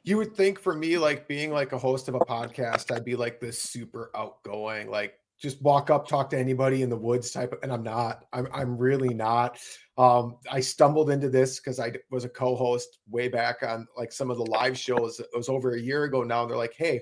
you 0.03 0.17
would 0.17 0.35
think 0.35 0.59
for 0.59 0.73
me, 0.73 0.97
like 0.97 1.27
being 1.27 1.51
like 1.51 1.73
a 1.73 1.77
host 1.77 2.07
of 2.07 2.15
a 2.15 2.19
podcast, 2.19 2.95
I'd 2.95 3.05
be 3.05 3.15
like 3.15 3.39
this 3.39 3.61
super 3.61 4.11
outgoing, 4.15 4.89
like 4.89 5.19
just 5.39 5.61
walk 5.61 5.89
up, 5.89 6.07
talk 6.07 6.29
to 6.29 6.39
anybody 6.39 6.81
in 6.81 6.89
the 6.89 6.97
woods 6.97 7.31
type 7.31 7.51
of, 7.53 7.59
and 7.61 7.71
I'm 7.71 7.83
not. 7.83 8.25
I'm 8.33 8.47
I'm 8.53 8.77
really 8.77 9.13
not. 9.13 9.57
Um, 9.97 10.37
I 10.51 10.59
stumbled 10.59 11.09
into 11.09 11.29
this 11.29 11.59
because 11.59 11.79
I 11.79 11.93
was 12.11 12.25
a 12.25 12.29
co-host 12.29 12.99
way 13.09 13.27
back 13.27 13.63
on 13.63 13.87
like 13.97 14.11
some 14.11 14.29
of 14.29 14.37
the 14.37 14.45
live 14.45 14.77
shows. 14.77 15.19
It 15.19 15.27
was 15.33 15.49
over 15.49 15.75
a 15.75 15.81
year 15.81 16.03
ago 16.03 16.23
now. 16.23 16.41
And 16.41 16.49
they're 16.49 16.57
like, 16.57 16.75
hey, 16.77 17.01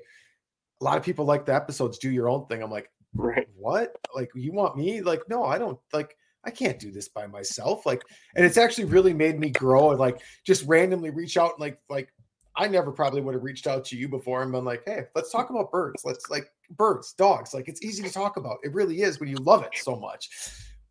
a 0.82 0.84
lot 0.84 0.98
of 0.98 1.04
people 1.04 1.26
like 1.26 1.46
the 1.46 1.56
episodes, 1.56 1.98
do 1.98 2.12
your 2.12 2.30
own 2.30 2.46
thing. 2.48 2.62
I'm 2.62 2.72
like, 2.72 2.90
right? 3.16 3.48
what? 3.56 3.96
Like, 4.16 4.30
you 4.36 4.52
want 4.52 4.78
me? 4.78 5.02
Like, 5.02 5.22
no, 5.30 5.44
I 5.44 5.58
don't 5.58 5.80
like, 5.92 6.16
I 6.46 6.52
can't 6.52 6.80
do 6.80 6.92
this 6.92 7.08
by 7.08 7.26
myself. 7.26 7.86
Like, 7.86 8.04
and 8.36 8.46
it's 8.46 8.58
actually 8.58 8.86
really 8.86 9.14
made 9.14 9.40
me 9.40 9.50
grow 9.50 9.92
and 9.92 10.00
like 10.00 10.22
just 10.46 10.66
randomly 10.68 11.10
reach 11.10 11.38
out 11.38 11.54
and 11.54 11.62
like, 11.62 11.80
like, 11.90 12.10
I 12.56 12.68
never 12.68 12.92
probably 12.92 13.22
would 13.22 13.34
have 13.34 13.44
reached 13.44 13.66
out 13.66 13.84
to 13.86 13.98
you 13.98 14.08
before 14.08 14.44
and 14.44 14.52
been 14.52 14.66
like, 14.66 14.84
hey, 14.86 15.06
let's 15.16 15.32
talk 15.32 15.50
about 15.50 15.72
birds. 15.72 16.04
Let's 16.06 16.30
like 16.30 16.48
birds, 16.78 17.14
dogs. 17.14 17.54
Like, 17.54 17.68
it's 17.68 17.82
easy 17.82 18.04
to 18.04 18.12
talk 18.12 18.38
about. 18.38 18.58
It 18.64 18.74
really 18.74 19.02
is 19.02 19.20
when 19.20 19.30
you 19.30 19.38
love 19.38 19.64
it 19.64 19.72
so 19.76 19.96
much. 19.96 20.30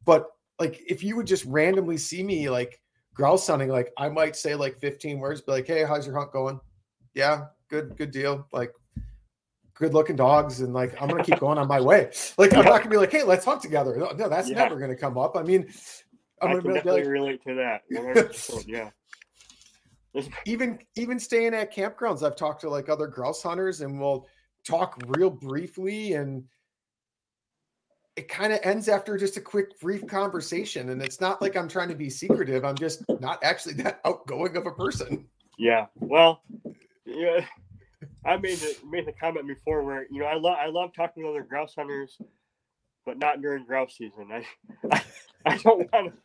But 0.05 0.27
like, 0.59 0.83
if 0.87 1.03
you 1.03 1.17
would 1.17 1.27
just 1.27 1.45
randomly 1.45 1.97
see 1.97 2.23
me 2.23 2.51
like 2.51 2.81
grouse 3.15 3.47
hunting, 3.47 3.69
like, 3.69 3.93
I 3.97 4.09
might 4.09 4.37
say 4.37 4.55
like 4.55 4.79
15 4.79 5.19
words, 5.19 5.41
be 5.41 5.53
like, 5.53 5.67
hey, 5.67 5.85
how's 5.85 6.07
your 6.07 6.17
hunt 6.19 6.33
going? 6.33 6.61
Yeah, 7.15 7.47
good, 7.69 7.97
good 7.97 8.11
deal. 8.11 8.47
Like, 8.53 8.73
good 9.75 9.95
looking 9.95 10.17
dogs 10.17 10.61
and 10.61 10.73
like 10.73 10.95
I'm 11.03 11.09
gonna 11.09 11.25
keep 11.25 11.41
going 11.41 11.59
on 11.59 11.67
my 11.67 11.81
way. 11.81 12.11
Like 12.39 12.55
I'm 12.55 12.65
not 12.65 12.79
gonna 12.79 12.91
be 12.91 12.97
like, 12.97 13.11
hey, 13.11 13.25
let's 13.25 13.45
hunt 13.45 13.61
together. 13.63 13.97
No, 13.97 14.11
no 14.11 14.29
that's 14.29 14.49
Yeah. 14.49 14.59
never 14.59 14.79
gonna 14.79 14.97
come 14.97 15.19
up. 15.19 15.37
I 15.37 15.43
mean, 15.43 15.73
I'm 16.41 16.51
I 16.51 16.61
can 16.61 16.75
definitely 16.75 17.03
like, 17.03 17.11
relate 17.11 17.43
to 17.47 17.55
that. 17.55 17.83
yeah. 18.67 18.91
Even 20.45 20.79
even 20.95 21.19
staying 21.19 21.55
at 21.55 21.75
campgrounds, 21.75 22.23
I've 22.23 22.37
talked 22.37 22.61
to 22.63 22.71
like 22.71 22.89
other 22.89 23.07
grouse 23.07 23.43
hunters 23.43 23.81
and 23.81 23.99
we'll 23.99 24.27
talk 24.65 25.01
real 25.09 25.31
briefly 25.31 26.15
and 26.15 26.45
it 28.17 28.29
kind 28.29 28.53
of 28.53 28.61
ends 28.63 28.89
after 28.89 29.17
just 29.17 29.37
a 29.37 29.41
quick 29.41 29.79
brief 29.81 30.07
conversation. 30.07 30.91
And 30.91 31.03
it's 31.03 31.21
not 31.21 31.41
like 31.41 31.57
I'm 31.57 31.69
trying 31.69 31.89
to 31.89 31.95
be 31.95 32.11
secretive. 32.11 32.65
I'm 32.65 32.77
just 32.77 33.03
not 33.21 33.43
actually 33.43 33.75
that 33.75 34.01
outgoing 34.05 34.57
of 34.57 34.67
a 34.67 34.73
person. 34.73 35.27
Yeah. 35.59 35.87
Well, 35.97 36.43
yeah. 37.07 37.45
I 38.25 38.37
made 38.37 38.59
the 38.59 38.77
made 38.89 39.07
the 39.07 39.13
comment 39.13 39.47
before 39.47 39.83
where 39.83 40.07
you 40.11 40.21
know 40.21 40.27
I 40.27 40.35
love 40.35 40.57
I 40.61 40.67
love 40.67 40.91
talking 40.95 41.23
to 41.23 41.31
other 41.31 41.43
grouse 41.43 41.75
hunters, 41.77 42.19
but 43.07 43.19
not 43.19 43.41
during 43.41 43.65
grouse 43.65 43.97
season. 43.97 44.29
I 44.33 44.45
I, 44.93 45.03
I 45.47 45.57
don't 45.59 45.93
want 45.93 46.13
to, 46.13 46.19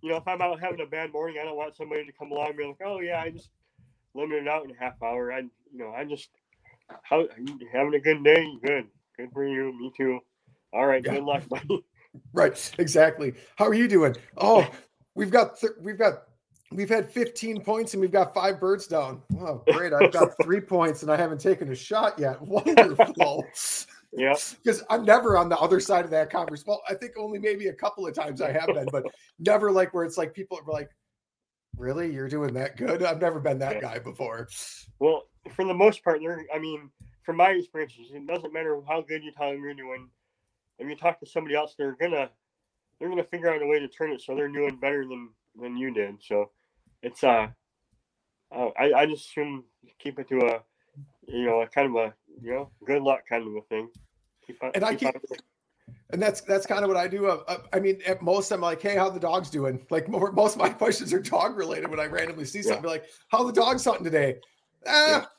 you 0.00 0.10
know, 0.10 0.16
if 0.16 0.26
I'm 0.26 0.40
out 0.40 0.60
having 0.60 0.80
a 0.80 0.86
bad 0.86 1.12
morning, 1.12 1.36
I 1.40 1.44
don't 1.44 1.56
want 1.56 1.76
somebody 1.76 2.06
to 2.06 2.12
come 2.12 2.30
along 2.32 2.48
and 2.48 2.56
be 2.56 2.64
like, 2.64 2.80
oh 2.84 3.00
yeah, 3.00 3.20
I 3.20 3.30
just 3.30 3.50
limited 4.14 4.48
out 4.48 4.64
in 4.64 4.70
a 4.70 4.78
half 4.78 5.02
hour. 5.02 5.32
I 5.32 5.40
you 5.40 5.50
know 5.78 5.92
I 5.96 6.04
just 6.04 6.28
how 7.02 7.20
are 7.20 7.28
you 7.38 7.58
having 7.72 7.94
a 7.94 8.00
good 8.00 8.22
day? 8.24 8.46
Good, 8.64 8.86
good 9.16 9.30
for 9.32 9.46
you. 9.46 9.72
Me 9.78 9.92
too. 9.96 10.20
All 10.72 10.86
right. 10.86 11.02
Yeah. 11.04 11.14
Good 11.14 11.24
luck, 11.24 11.48
buddy. 11.48 11.84
Right. 12.32 12.72
Exactly. 12.78 13.34
How 13.56 13.66
are 13.66 13.74
you 13.74 13.88
doing? 13.88 14.14
Oh, 14.36 14.64
we've 15.16 15.32
got 15.32 15.58
th- 15.58 15.72
we've 15.80 15.98
got 15.98 16.22
we've 16.70 16.88
had 16.88 17.10
15 17.10 17.60
points 17.62 17.92
and 17.94 18.00
we've 18.00 18.12
got 18.12 18.32
five 18.32 18.60
birds 18.60 18.86
down. 18.86 19.20
Oh, 19.40 19.64
great. 19.72 19.92
I've 19.92 20.12
got 20.12 20.30
three 20.42 20.60
points 20.60 21.02
and 21.02 21.10
I 21.10 21.16
haven't 21.16 21.40
taken 21.40 21.72
a 21.72 21.74
shot 21.74 22.16
yet. 22.16 22.40
Wonderful. 22.46 23.44
Yeah. 24.12 24.34
Because 24.62 24.84
I'm 24.90 25.04
never 25.04 25.36
on 25.36 25.48
the 25.48 25.58
other 25.58 25.80
side 25.80 26.04
of 26.04 26.12
that 26.12 26.30
conversation. 26.30 26.66
Well, 26.68 26.82
I 26.88 26.94
think 26.94 27.14
only 27.18 27.40
maybe 27.40 27.66
a 27.66 27.72
couple 27.74 28.06
of 28.06 28.14
times 28.14 28.40
I 28.40 28.52
have 28.52 28.66
been, 28.68 28.86
but 28.92 29.04
never 29.40 29.72
like 29.72 29.92
where 29.92 30.04
it's 30.04 30.16
like 30.16 30.34
people 30.34 30.56
are 30.64 30.72
like, 30.72 30.90
really? 31.76 32.12
You're 32.12 32.28
doing 32.28 32.54
that 32.54 32.76
good? 32.76 33.02
I've 33.02 33.20
never 33.20 33.40
been 33.40 33.58
that 33.58 33.74
Yeah. 33.76 33.80
guy 33.80 33.98
before. 33.98 34.46
Well, 35.00 35.24
for 35.52 35.64
the 35.64 35.74
most 35.74 36.02
part, 36.02 36.20
there. 36.20 36.44
I 36.54 36.58
mean, 36.58 36.90
from 37.22 37.36
my 37.36 37.50
experiences, 37.50 38.10
it 38.12 38.26
doesn't 38.26 38.52
matter 38.52 38.80
how 38.86 39.00
good 39.02 39.22
you 39.22 39.32
tell 39.32 39.50
them 39.50 39.62
you're 39.62 39.74
doing. 39.74 40.08
If 40.78 40.88
you 40.88 40.96
talk 40.96 41.20
to 41.20 41.26
somebody 41.26 41.54
else, 41.54 41.74
they're 41.76 41.96
gonna 42.00 42.30
they're 42.98 43.08
gonna 43.08 43.24
figure 43.24 43.52
out 43.52 43.62
a 43.62 43.66
way 43.66 43.78
to 43.78 43.88
turn 43.88 44.12
it 44.12 44.20
so 44.20 44.34
they're 44.34 44.48
doing 44.48 44.76
better 44.76 45.04
than 45.06 45.30
than 45.60 45.76
you 45.76 45.92
did. 45.92 46.16
So 46.22 46.50
it's 47.02 47.22
uh, 47.22 47.48
uh 48.54 48.68
I 48.78 48.92
I 48.92 49.06
just 49.06 49.26
assume 49.28 49.64
keep 49.98 50.18
it 50.18 50.28
to 50.28 50.38
a 50.40 50.60
you 51.28 51.46
know 51.46 51.62
a 51.62 51.66
kind 51.66 51.88
of 51.88 51.96
a 51.96 52.14
you 52.42 52.52
know 52.52 52.70
good 52.84 53.02
luck 53.02 53.20
kind 53.28 53.46
of 53.46 53.54
a 53.54 53.60
thing. 53.62 53.88
Keep 54.46 54.62
on, 54.62 54.72
And 54.74 54.84
I 54.84 54.94
keep 54.94 55.08
on- 55.08 55.20
And 56.10 56.20
that's 56.20 56.40
that's 56.40 56.66
kind 56.66 56.82
of 56.84 56.88
what 56.88 56.96
I 56.96 57.08
do. 57.08 57.26
Uh, 57.26 57.42
uh, 57.46 57.58
I 57.72 57.80
mean, 57.80 58.00
at 58.06 58.20
most 58.22 58.50
I'm 58.50 58.60
like, 58.60 58.80
hey, 58.82 58.96
how 58.96 59.10
the 59.10 59.20
dogs 59.20 59.50
doing? 59.50 59.86
Like 59.90 60.08
more, 60.08 60.32
most 60.42 60.54
of 60.54 60.58
my 60.60 60.68
questions 60.70 61.12
are 61.12 61.20
dog 61.20 61.56
related. 61.56 61.90
When 61.90 62.00
I 62.00 62.06
randomly 62.06 62.44
see 62.44 62.62
something, 62.62 62.82
be 62.82 62.88
like, 62.88 63.04
how 63.28 63.44
the 63.44 63.52
dogs 63.52 63.84
hunting 63.84 64.04
today? 64.04 64.38
Ah, 64.86 65.30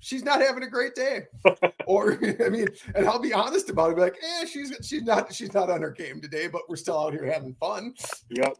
she's 0.00 0.24
not 0.24 0.40
having 0.40 0.62
a 0.62 0.68
great 0.68 0.94
day. 0.94 1.26
or 1.86 2.12
I 2.44 2.48
mean, 2.48 2.66
and 2.94 3.06
I'll 3.06 3.20
be 3.20 3.32
honest 3.32 3.70
about 3.70 3.92
it. 3.92 3.96
Be 3.96 4.02
like, 4.02 4.18
eh, 4.22 4.46
she's 4.46 4.74
she's 4.82 5.02
not 5.02 5.32
she's 5.32 5.54
not 5.54 5.70
on 5.70 5.82
her 5.82 5.90
game 5.90 6.20
today, 6.20 6.48
but 6.48 6.62
we're 6.68 6.76
still 6.76 6.98
out 6.98 7.12
here 7.12 7.30
having 7.30 7.54
fun. 7.54 7.94
Yep. 8.30 8.56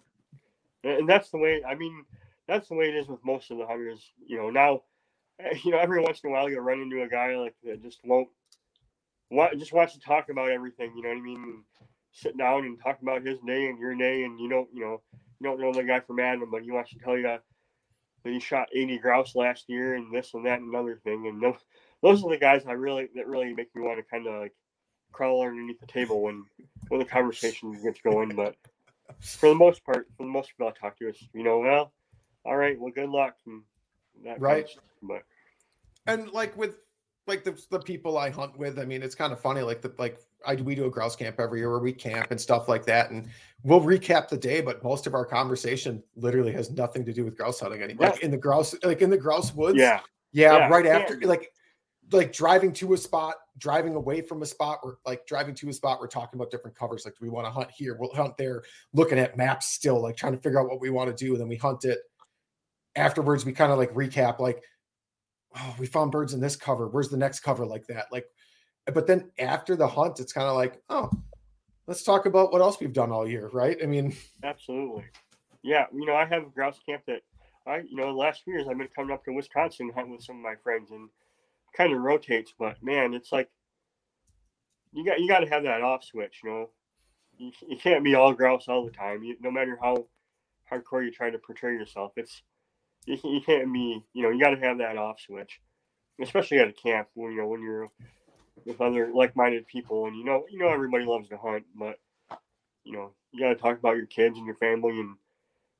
And 0.84 0.93
and 0.93 1.09
that's 1.09 1.30
the 1.30 1.38
way. 1.38 1.62
I 1.66 1.74
mean, 1.74 2.05
that's 2.47 2.68
the 2.68 2.74
way 2.74 2.86
it 2.86 2.95
is 2.95 3.09
with 3.09 3.24
most 3.24 3.51
of 3.51 3.59
the 3.59 3.66
hunters. 3.66 4.12
You 4.24 4.38
know, 4.38 4.51
now, 4.51 4.82
eh, 5.41 5.59
you 5.64 5.72
know, 5.72 5.78
every 5.78 6.01
once 6.01 6.20
in 6.22 6.30
a 6.30 6.32
while 6.32 6.49
you'll 6.49 6.61
run 6.61 6.80
into 6.80 7.03
a 7.03 7.09
guy 7.09 7.36
like 7.36 7.55
that 7.64 7.82
just 7.82 7.99
won't 8.05 8.28
want 9.30 9.59
just 9.59 9.72
wants 9.72 9.95
to 9.95 10.01
talk 10.01 10.28
about 10.30 10.51
everything. 10.51 10.93
You 10.97 11.03
know 11.03 11.09
what 11.11 11.18
I 11.18 11.22
mean? 11.22 11.64
Sit 12.12 12.36
down 12.36 12.64
and 12.64 12.78
talk 12.82 13.01
about 13.03 13.24
his 13.24 13.38
day 13.47 13.66
and 13.66 13.78
your 13.78 13.95
day, 13.95 14.24
and 14.24 14.38
you 14.41 14.49
don't, 14.49 14.68
you 14.74 14.80
know, 14.80 15.01
you 15.38 15.49
don't 15.49 15.61
know 15.61 15.72
the 15.72 15.84
guy 15.84 16.01
from 16.01 16.18
Adam, 16.18 16.51
but 16.51 16.62
he 16.62 16.72
wants 16.72 16.91
to 16.91 16.99
tell 16.99 17.16
you 17.16 17.38
that 18.24 18.32
he 18.32 18.40
shot 18.40 18.68
80 18.74 18.98
grouse 18.98 19.34
last 19.34 19.68
year 19.68 19.94
and 19.94 20.14
this 20.14 20.34
and 20.34 20.44
that 20.46 20.60
and 20.60 20.68
another 20.68 21.00
thing. 21.02 21.26
And 21.26 21.42
those, 21.42 21.58
those 22.02 22.24
are 22.24 22.30
the 22.30 22.38
guys 22.38 22.64
I 22.66 22.72
really 22.72 23.08
that 23.14 23.26
really 23.26 23.52
make 23.52 23.74
me 23.74 23.82
want 23.82 23.98
to 23.98 24.02
kind 24.10 24.26
of 24.26 24.40
like 24.40 24.52
crawl 25.12 25.42
underneath 25.42 25.80
the 25.80 25.86
table 25.86 26.22
when 26.22 26.44
when 26.88 27.00
the 27.00 27.06
conversation 27.06 27.80
gets 27.82 28.00
going. 28.00 28.34
But 28.34 28.56
for 29.38 29.48
the 29.48 29.54
most 29.54 29.84
part, 29.84 30.06
for 30.16 30.24
the 30.24 30.32
most 30.32 30.50
people 30.50 30.68
I 30.68 30.72
talk 30.78 30.98
to, 30.98 31.08
it's 31.08 31.28
you 31.32 31.42
know, 31.42 31.60
well, 31.60 31.92
all 32.44 32.56
right, 32.56 32.78
well, 32.78 32.92
good 32.92 33.08
luck 33.08 33.36
and 33.46 33.62
that 34.24 34.40
Right. 34.40 34.68
stuff. 34.68 34.84
But 35.02 35.22
And 36.06 36.30
like 36.32 36.56
with 36.56 36.76
like 37.26 37.44
the, 37.44 37.60
the 37.70 37.78
people 37.80 38.18
I 38.18 38.30
hunt 38.30 38.58
with, 38.58 38.78
I 38.78 38.84
mean, 38.84 39.02
it's 39.02 39.14
kind 39.14 39.32
of 39.32 39.40
funny. 39.40 39.62
Like 39.62 39.82
the 39.82 39.92
like 39.98 40.18
I 40.47 40.55
we 40.55 40.74
do 40.74 40.86
a 40.86 40.91
grouse 40.91 41.16
camp 41.16 41.38
every 41.38 41.61
year 41.61 41.70
where 41.70 41.80
we 41.80 41.93
camp 41.93 42.30
and 42.30 42.41
stuff 42.41 42.68
like 42.68 42.84
that, 42.86 43.11
and 43.11 43.28
we'll 43.62 43.80
recap 43.80 44.28
the 44.28 44.36
day. 44.36 44.61
But 44.61 44.82
most 44.82 45.07
of 45.07 45.14
our 45.14 45.24
conversation 45.24 46.03
literally 46.16 46.53
has 46.53 46.70
nothing 46.70 47.05
to 47.05 47.12
do 47.12 47.24
with 47.24 47.36
grouse 47.36 47.61
hunting 47.61 47.82
anymore. 47.82 48.11
Like 48.11 48.22
in 48.22 48.30
the 48.30 48.36
grouse, 48.36 48.74
like 48.82 49.03
in 49.03 49.11
the 49.11 49.18
grouse 49.18 49.55
woods. 49.55 49.78
yeah, 49.78 50.01
yeah, 50.32 50.57
yeah, 50.57 50.68
right 50.68 50.84
yeah. 50.84 50.99
after 50.99 51.20
like 51.22 51.53
like 52.12 52.32
driving 52.32 52.72
to 52.72 52.95
a 52.95 52.97
spot, 52.97 53.34
driving 53.59 53.95
away 53.95 54.20
from 54.20 54.43
a 54.43 54.47
spot, 54.47 54.80
or 54.82 54.99
like 55.07 55.26
driving 55.26 55.55
to 55.55 55.68
a 55.68 55.72
spot, 55.72 56.01
we're 56.01 56.09
talking 56.09 56.38
about 56.38 56.51
different 56.51 56.76
covers. 56.76 57.05
Like, 57.05 57.14
do 57.14 57.24
we 57.24 57.30
want 57.30 57.47
to 57.47 57.51
hunt 57.51 57.70
here? 57.70 57.97
We'll 57.99 58.12
hunt 58.14 58.36
there, 58.36 58.62
looking 58.93 59.18
at 59.18 59.36
maps 59.36 59.66
still, 59.68 60.01
like 60.01 60.16
trying 60.16 60.32
to 60.32 60.38
figure 60.38 60.61
out 60.61 60.68
what 60.68 60.80
we 60.80 60.91
want 60.91 61.14
to 61.14 61.24
do. 61.24 61.32
And 61.32 61.41
then 61.41 61.49
we 61.49 61.57
hunt 61.57 61.84
it. 61.84 62.01
Afterwards, 62.97 63.45
we 63.45 63.53
kind 63.53 63.70
of 63.70 63.78
like 63.78 63.95
recap, 63.95 64.41
like, 64.41 64.62
oh, 65.57 65.76
we 65.78 65.86
found 65.86 66.11
birds 66.11 66.34
in 66.34 66.41
this 66.41 66.57
cover. 66.57 66.88
Where's 66.88 67.09
the 67.09 67.16
next 67.16 67.41
cover 67.41 67.64
like 67.64 67.86
that? 67.86 68.07
Like, 68.11 68.26
but 68.91 69.07
then 69.07 69.30
after 69.38 69.76
the 69.76 69.86
hunt, 69.86 70.20
it's 70.20 70.32
kind 70.32 70.47
of 70.47 70.57
like, 70.57 70.80
oh, 70.88 71.11
let's 71.86 72.03
talk 72.03 72.26
about 72.26 72.53
what 72.53 72.61
else 72.61 72.78
we've 72.80 72.93
done 72.93 73.11
all 73.11 73.26
year, 73.26 73.49
right? 73.53 73.76
I 73.82 73.86
mean, 73.86 74.14
absolutely. 74.45 75.05
Yeah, 75.62 75.86
you 75.93 76.07
know, 76.07 76.14
I 76.14 76.24
have 76.24 76.45
a 76.45 76.51
grouse 76.51 76.78
camp 76.86 77.03
that 77.07 77.22
I, 77.66 77.78
you 77.78 77.97
know, 77.97 78.07
the 78.07 78.18
last 78.18 78.45
few 78.45 78.55
years 78.55 78.66
I've 78.68 78.78
been 78.78 78.88
coming 78.95 79.12
up 79.12 79.24
to 79.24 79.32
Wisconsin 79.32 79.91
hunting 79.95 80.12
with 80.12 80.24
some 80.24 80.36
of 80.36 80.43
my 80.43 80.55
friends 80.62 80.91
and 80.91 81.09
kind 81.76 81.93
of 81.93 82.01
rotates. 82.01 82.53
But 82.59 82.82
man, 82.82 83.14
it's 83.14 83.32
like 83.32 83.51
you 84.93 85.05
got 85.05 85.20
you 85.20 85.28
got 85.28 85.41
to 85.41 85.49
have 85.49 85.64
that 85.64 85.82
off 85.82 86.05
switch. 86.05 86.41
You 86.43 86.51
know, 86.51 86.70
you, 87.38 87.53
you 87.68 87.76
can't 87.76 88.05
be 88.05 88.14
all 88.14 88.32
grouse 88.32 88.68
all 88.68 88.84
the 88.84 88.91
time. 88.91 89.22
You, 89.22 89.36
no 89.41 89.51
matter 89.51 89.78
how 89.80 90.07
hardcore 90.70 91.05
you 91.05 91.11
try 91.11 91.30
to 91.30 91.38
portray 91.38 91.72
yourself, 91.72 92.12
it's 92.16 92.43
you, 93.07 93.18
you 93.24 93.41
can't 93.45 93.72
be. 93.72 94.03
You 94.12 94.22
know, 94.22 94.30
you 94.30 94.41
got 94.41 94.51
to 94.51 94.61
have 94.61 94.78
that 94.78 94.97
off 94.97 95.20
switch, 95.20 95.61
especially 96.20 96.59
at 96.59 96.68
a 96.68 96.72
camp 96.72 97.09
when 97.14 97.32
you 97.32 97.38
know 97.38 97.49
when 97.49 97.62
you're 97.62 97.91
with 98.64 98.80
other 98.80 99.11
like-minded 99.12 99.66
people, 99.66 100.06
and 100.06 100.16
you 100.16 100.24
know 100.24 100.44
you 100.50 100.58
know 100.58 100.68
everybody 100.68 101.04
loves 101.04 101.28
to 101.28 101.36
hunt, 101.36 101.64
but 101.74 101.98
you 102.84 102.92
know 102.92 103.11
you 103.32 103.40
got 103.40 103.50
to 103.50 103.54
talk 103.56 103.78
about 103.78 103.96
your 103.96 104.06
kids 104.06 104.36
and 104.36 104.46
your 104.46 104.56
family 104.56 104.98
and 104.98 105.16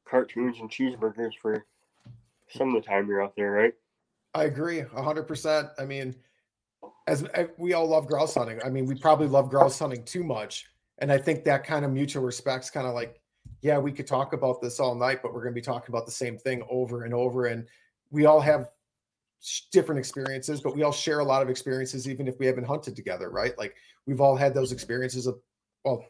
cartoons 0.05 0.59
and 0.61 0.71
cheeseburgers 0.71 1.33
for 1.41 1.65
some 2.49 2.75
of 2.75 2.83
the 2.83 2.89
time 2.89 3.07
you're 3.07 3.23
out 3.23 3.35
there, 3.37 3.53
right? 3.53 3.75
I 4.35 4.45
agree, 4.45 4.81
hundred 4.81 5.25
percent. 5.25 5.69
I 5.79 5.85
mean, 5.85 6.15
as 7.07 7.25
eh, 7.35 7.47
we 7.59 7.73
all 7.73 7.87
love 7.87 8.07
grouse 8.07 8.35
hunting. 8.35 8.61
I 8.65 8.71
mean, 8.71 8.87
we 8.87 8.95
probably 8.95 9.27
love 9.27 9.51
grouse 9.51 9.79
hunting 9.79 10.05
too 10.05 10.25
much, 10.25 10.67
and 10.99 11.13
I 11.13 11.19
think 11.19 11.45
that 11.45 11.65
kind 11.65 11.85
of 11.85 11.91
mutual 11.91 12.23
respect's 12.23 12.71
kind 12.71 12.87
of 12.87 12.95
like, 12.95 13.21
yeah, 13.63 13.79
we 13.79 13.93
could 13.93 14.07
talk 14.07 14.33
about 14.33 14.61
this 14.61 14.81
all 14.81 14.95
night, 14.95 15.21
but 15.23 15.33
we're 15.33 15.43
going 15.43 15.55
to 15.55 15.61
be 15.61 15.65
talking 15.65 15.93
about 15.95 16.07
the 16.07 16.13
same 16.13 16.39
thing 16.39 16.63
over 16.71 17.05
and 17.05 17.15
over, 17.15 17.47
and 17.47 17.67
we 18.11 18.27
all 18.27 18.41
have 18.41 18.69
different 19.73 19.99
experiences, 19.99 20.61
but 20.61 20.75
we 20.75 20.83
all 20.83 20.93
share 20.93 21.21
a 21.21 21.25
lot 21.25 21.43
of 21.43 21.49
experiences, 21.49 22.09
even 22.09 22.29
if 22.29 22.39
we 22.39 22.47
haven't 22.47 22.65
hunted 22.65 22.97
together, 22.97 23.31
right? 23.31 23.57
Like 23.59 23.75
we've 24.07 24.21
all 24.21 24.37
had 24.37 24.55
those 24.55 24.69
mm-hmm. 24.69 24.77
experiences 24.77 25.27
of, 25.27 25.39
well, 25.85 26.05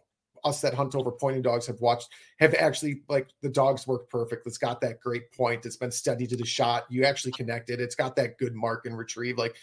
us 0.45 0.61
that 0.63 0.75
hunt 0.75 0.95
over 0.95 1.11
pointing 1.11 1.43
dogs 1.43 1.67
have 1.67 1.81
watched, 1.81 2.09
have 2.39 2.55
actually 2.55 3.03
like 3.09 3.29
the 3.43 3.49
dogs 3.49 3.87
work 3.87 4.09
perfect. 4.09 4.47
It's 4.47 4.59
got 4.59 4.81
that 4.81 5.01
great 5.01 5.31
point. 5.33 5.67
It's 5.67 5.77
been 5.77 5.91
steady 5.91 6.27
to 6.27 6.37
the 6.37 6.47
shot. 6.47 6.87
You 6.89 7.05
actually 7.05 7.33
connected. 7.33 7.81
It's 7.81 7.95
got 7.95 8.17
that 8.17 8.39
good 8.39 8.55
mark 8.55 8.87
and 8.87 8.97
retrieve. 8.97 9.39
Like 9.39 9.57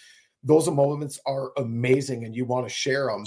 those 0.43 0.69
moments 0.69 1.19
are 1.25 1.51
amazing 1.57 2.25
and 2.25 2.35
you 2.35 2.45
want 2.45 2.67
to 2.67 2.73
share 2.73 3.07
them. 3.07 3.25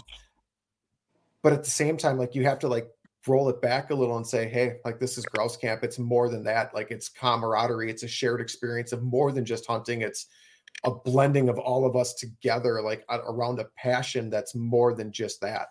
But 1.42 1.52
at 1.52 1.64
the 1.64 1.70
same 1.70 1.96
time, 1.96 2.18
like 2.18 2.34
you 2.34 2.44
have 2.44 2.60
to 2.60 2.68
like 2.68 2.88
roll 3.26 3.48
it 3.48 3.60
back 3.60 3.90
a 3.90 3.94
little 3.94 4.16
and 4.16 4.26
say, 4.26 4.48
hey, 4.48 4.76
like 4.84 4.98
this 4.98 5.18
is 5.18 5.24
grouse 5.26 5.56
camp. 5.56 5.84
It's 5.84 5.98
more 5.98 6.28
than 6.28 6.42
that. 6.44 6.74
Like 6.74 6.90
it's 6.90 7.08
camaraderie. 7.08 7.90
It's 7.90 8.02
a 8.02 8.08
shared 8.08 8.40
experience 8.40 8.92
of 8.92 9.02
more 9.02 9.32
than 9.32 9.44
just 9.44 9.66
hunting. 9.66 10.02
It's 10.02 10.26
a 10.84 10.90
blending 10.90 11.48
of 11.48 11.58
all 11.58 11.84
of 11.84 11.96
us 11.96 12.14
together, 12.14 12.80
like 12.80 13.04
around 13.10 13.60
a 13.60 13.66
passion 13.76 14.30
that's 14.30 14.54
more 14.54 14.94
than 14.94 15.12
just 15.12 15.40
that 15.42 15.68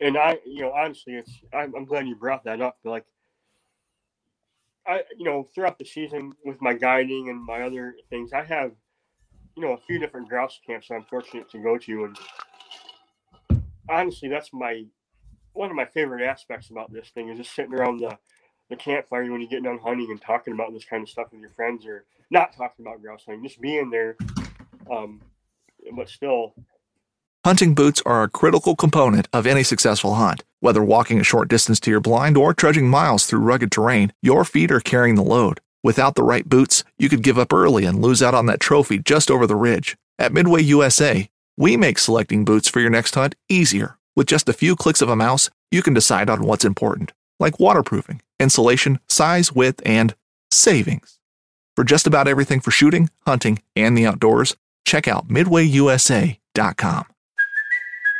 and 0.00 0.16
I, 0.18 0.38
you 0.44 0.62
know, 0.62 0.72
honestly, 0.72 1.14
it's 1.14 1.40
I'm, 1.52 1.74
I'm 1.74 1.84
glad 1.84 2.06
you 2.06 2.16
brought 2.16 2.44
that 2.44 2.60
up. 2.60 2.76
Like, 2.84 3.04
I, 4.86 5.02
you 5.16 5.24
know, 5.24 5.48
throughout 5.54 5.78
the 5.78 5.84
season 5.84 6.32
with 6.44 6.60
my 6.60 6.74
guiding 6.74 7.30
and 7.30 7.42
my 7.42 7.62
other 7.62 7.94
things, 8.10 8.32
I 8.32 8.42
have, 8.44 8.72
you 9.56 9.62
know, 9.62 9.72
a 9.72 9.78
few 9.86 9.98
different 9.98 10.28
grouse 10.28 10.60
camps 10.66 10.90
I'm 10.90 11.04
fortunate 11.04 11.48
to 11.50 11.58
go 11.58 11.78
to, 11.78 12.04
and 12.04 12.18
honestly, 13.88 14.28
that's 14.28 14.52
my 14.52 14.84
one 15.54 15.70
of 15.70 15.76
my 15.76 15.86
favorite 15.86 16.22
aspects 16.22 16.70
about 16.70 16.92
this 16.92 17.08
thing 17.08 17.28
is 17.30 17.38
just 17.38 17.54
sitting 17.54 17.74
around 17.74 17.98
the 17.98 18.18
the 18.70 18.76
campfire 18.76 19.30
when 19.30 19.40
you're 19.40 19.50
getting 19.50 19.64
done 19.64 19.78
hunting 19.78 20.10
and 20.10 20.20
talking 20.20 20.54
about 20.54 20.72
this 20.72 20.86
kind 20.86 21.02
of 21.02 21.08
stuff 21.08 21.28
with 21.30 21.40
your 21.40 21.50
friends, 21.50 21.84
or 21.86 22.04
not 22.30 22.56
talking 22.56 22.84
about 22.84 23.02
grouse 23.02 23.24
hunting, 23.26 23.44
just 23.44 23.60
being 23.60 23.90
there. 23.90 24.16
Um, 24.90 25.20
but 25.94 26.08
still, 26.08 26.54
Hunting 27.44 27.74
boots 27.74 28.00
are 28.06 28.22
a 28.22 28.30
critical 28.30 28.74
component 28.74 29.28
of 29.30 29.46
any 29.46 29.62
successful 29.62 30.14
hunt. 30.14 30.42
Whether 30.60 30.82
walking 30.82 31.20
a 31.20 31.24
short 31.24 31.48
distance 31.48 31.78
to 31.80 31.90
your 31.90 32.00
blind 32.00 32.38
or 32.38 32.54
trudging 32.54 32.88
miles 32.88 33.26
through 33.26 33.40
rugged 33.40 33.70
terrain, 33.70 34.14
your 34.22 34.46
feet 34.46 34.72
are 34.72 34.80
carrying 34.80 35.16
the 35.16 35.22
load. 35.22 35.60
Without 35.82 36.14
the 36.14 36.22
right 36.22 36.48
boots, 36.48 36.84
you 36.96 37.10
could 37.10 37.22
give 37.22 37.38
up 37.38 37.52
early 37.52 37.84
and 37.84 38.00
lose 38.00 38.22
out 38.22 38.32
on 38.32 38.46
that 38.46 38.60
trophy 38.60 38.98
just 38.98 39.30
over 39.30 39.46
the 39.46 39.56
ridge. 39.56 39.98
At 40.18 40.32
Midway 40.32 40.62
USA, 40.62 41.28
we 41.58 41.76
make 41.76 41.98
selecting 41.98 42.46
boots 42.46 42.70
for 42.70 42.80
your 42.80 42.88
next 42.88 43.14
hunt 43.14 43.34
easier. 43.50 43.98
With 44.16 44.26
just 44.26 44.48
a 44.48 44.52
few 44.52 44.76
clicks 44.76 45.02
of 45.02 45.08
a 45.08 45.16
mouse, 45.16 45.50
you 45.70 45.82
can 45.82 45.94
decide 45.94 46.30
on 46.30 46.44
what's 46.44 46.64
important, 46.64 47.12
like 47.40 47.58
waterproofing, 47.58 48.22
insulation, 48.38 49.00
size, 49.08 49.52
width, 49.52 49.82
and 49.84 50.14
savings. 50.50 51.18
For 51.76 51.84
just 51.84 52.06
about 52.06 52.28
everything 52.28 52.60
for 52.60 52.70
shooting, 52.70 53.10
hunting, 53.26 53.60
and 53.74 53.98
the 53.98 54.06
outdoors, 54.06 54.56
check 54.84 55.08
out 55.08 55.28
midwayusa.com. 55.28 57.04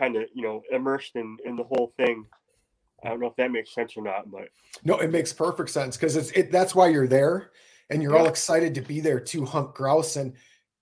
kind 0.00 0.16
of 0.16 0.24
you 0.34 0.42
know 0.42 0.62
immersed 0.72 1.14
in 1.14 1.36
in 1.44 1.56
the 1.56 1.64
whole 1.64 1.92
thing. 1.96 2.24
I 3.04 3.08
don't 3.08 3.20
know 3.20 3.28
if 3.28 3.36
that 3.36 3.50
makes 3.50 3.74
sense 3.74 3.96
or 3.96 4.02
not, 4.02 4.30
but 4.30 4.48
no, 4.84 4.98
it 4.98 5.10
makes 5.10 5.32
perfect 5.32 5.70
sense 5.70 5.96
because 5.96 6.16
it's 6.16 6.30
it. 6.32 6.50
That's 6.50 6.74
why 6.74 6.88
you're 6.88 7.06
there, 7.06 7.50
and 7.90 8.02
you're 8.02 8.14
yeah. 8.14 8.22
all 8.22 8.28
excited 8.28 8.74
to 8.74 8.80
be 8.80 9.00
there 9.00 9.20
to 9.20 9.44
hunt 9.44 9.74
grouse. 9.74 10.16
And 10.16 10.34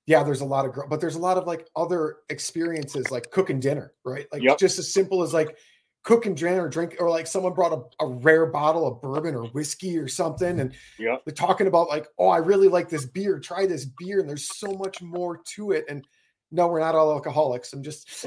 yeah, 0.07 0.23
there's 0.23 0.41
a 0.41 0.45
lot 0.45 0.65
of, 0.65 0.89
but 0.89 1.01
there's 1.01 1.17
a 1.17 1.21
lot 1.21 1.37
of 1.37 1.47
like 1.47 1.67
other 1.77 2.17
experiences, 2.31 3.11
like 3.11 3.31
cooking 3.31 3.61
dinner, 3.61 3.93
right? 4.05 4.27
Like 4.33 4.43
yep. 4.43 4.59
just 4.59 4.79
as 4.79 4.93
simple 4.93 5.23
as 5.23 5.35
like 5.35 5.57
cooking 6.03 6.35
dinner 6.35 6.65
or 6.65 6.69
drink, 6.69 6.97
or 6.99 7.11
like 7.11 7.27
someone 7.27 7.53
brought 7.53 7.73
a, 7.73 8.05
a 8.05 8.09
rare 8.09 8.47
bottle 8.47 8.87
of 8.87 9.03
bourbon 9.03 9.35
or 9.35 9.45
whiskey 9.49 9.99
or 9.99 10.09
something, 10.09 10.61
and 10.61 10.75
yep. 10.99 11.23
they're 11.25 11.35
talking 11.35 11.67
about 11.67 11.89
like, 11.89 12.07
oh, 12.19 12.29
I 12.29 12.39
really 12.39 12.69
like 12.69 12.89
this 12.89 13.05
beer. 13.05 13.39
Try 13.39 13.67
this 13.67 13.85
beer, 13.85 14.21
and 14.21 14.29
there's 14.29 14.57
so 14.59 14.73
much 14.73 15.03
more 15.03 15.41
to 15.55 15.73
it, 15.73 15.85
and 15.89 16.05
no, 16.51 16.69
we're 16.69 16.81
not 16.81 16.95
all 16.95 17.13
alcoholics. 17.13 17.73
I'm 17.73 17.83
just, 17.83 18.27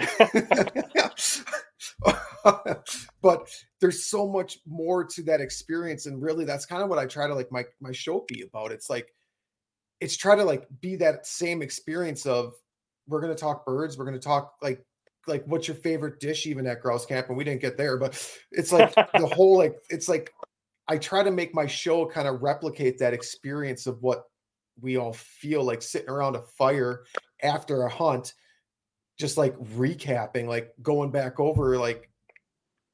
but 3.22 3.49
there's 3.80 4.05
so 4.05 4.28
much 4.28 4.59
more 4.65 5.03
to 5.05 5.24
that 5.24 5.41
experience. 5.41 6.05
And 6.05 6.22
really, 6.22 6.45
that's 6.45 6.65
kind 6.65 6.84
of 6.84 6.89
what 6.89 6.99
I 6.99 7.05
try 7.05 7.28
to 7.28 7.36
like 7.36 7.51
my, 7.51 7.65
my 7.80 7.91
show 7.91 8.26
be 8.28 8.41
about. 8.41 8.72
It's 8.72 8.89
like, 8.89 9.13
it's 9.99 10.17
try 10.17 10.36
to 10.36 10.43
like 10.43 10.67
be 10.82 10.95
that 10.97 11.26
same 11.26 11.61
experience 11.61 12.26
of 12.26 12.53
we're 13.07 13.22
going 13.22 13.34
to 13.34 13.39
talk 13.39 13.65
birds. 13.65 13.97
We're 13.97 14.05
going 14.05 14.19
to 14.19 14.24
talk 14.24 14.53
like, 14.61 14.86
like 15.28 15.43
what's 15.45 15.67
your 15.67 15.76
favorite 15.76 16.19
dish 16.19 16.47
even 16.47 16.65
at 16.67 16.82
grouse 16.82 17.05
camp 17.05 17.28
and 17.30 17.38
we 17.38 17.43
didn't 17.43 17.61
get 17.61 17.78
there 17.78 17.97
but 17.97 18.13
it's 18.51 18.72
like 18.72 18.93
the 18.95 19.28
whole 19.36 19.57
like 19.57 19.76
it's 19.89 20.09
like 20.09 20.34
i 20.88 20.97
try 20.97 21.22
to 21.22 21.32
make 21.32 21.53
my 21.53 21.67
show 21.67 22.05
kind 22.05 22.28
of 22.28 22.41
replicate 22.41 22.97
that 22.97 23.13
experience 23.13 23.86
of 23.86 24.01
what 24.01 24.24
we 24.80 24.97
all 24.97 25.13
feel 25.13 25.63
like 25.63 25.82
sitting 25.82 26.09
around 26.09 26.36
a 26.36 26.41
fire 26.41 27.03
after 27.43 27.83
a 27.83 27.89
hunt, 27.89 28.33
just 29.17 29.37
like 29.37 29.57
recapping, 29.59 30.47
like 30.47 30.73
going 30.81 31.11
back 31.11 31.39
over 31.39 31.77
like 31.77 32.09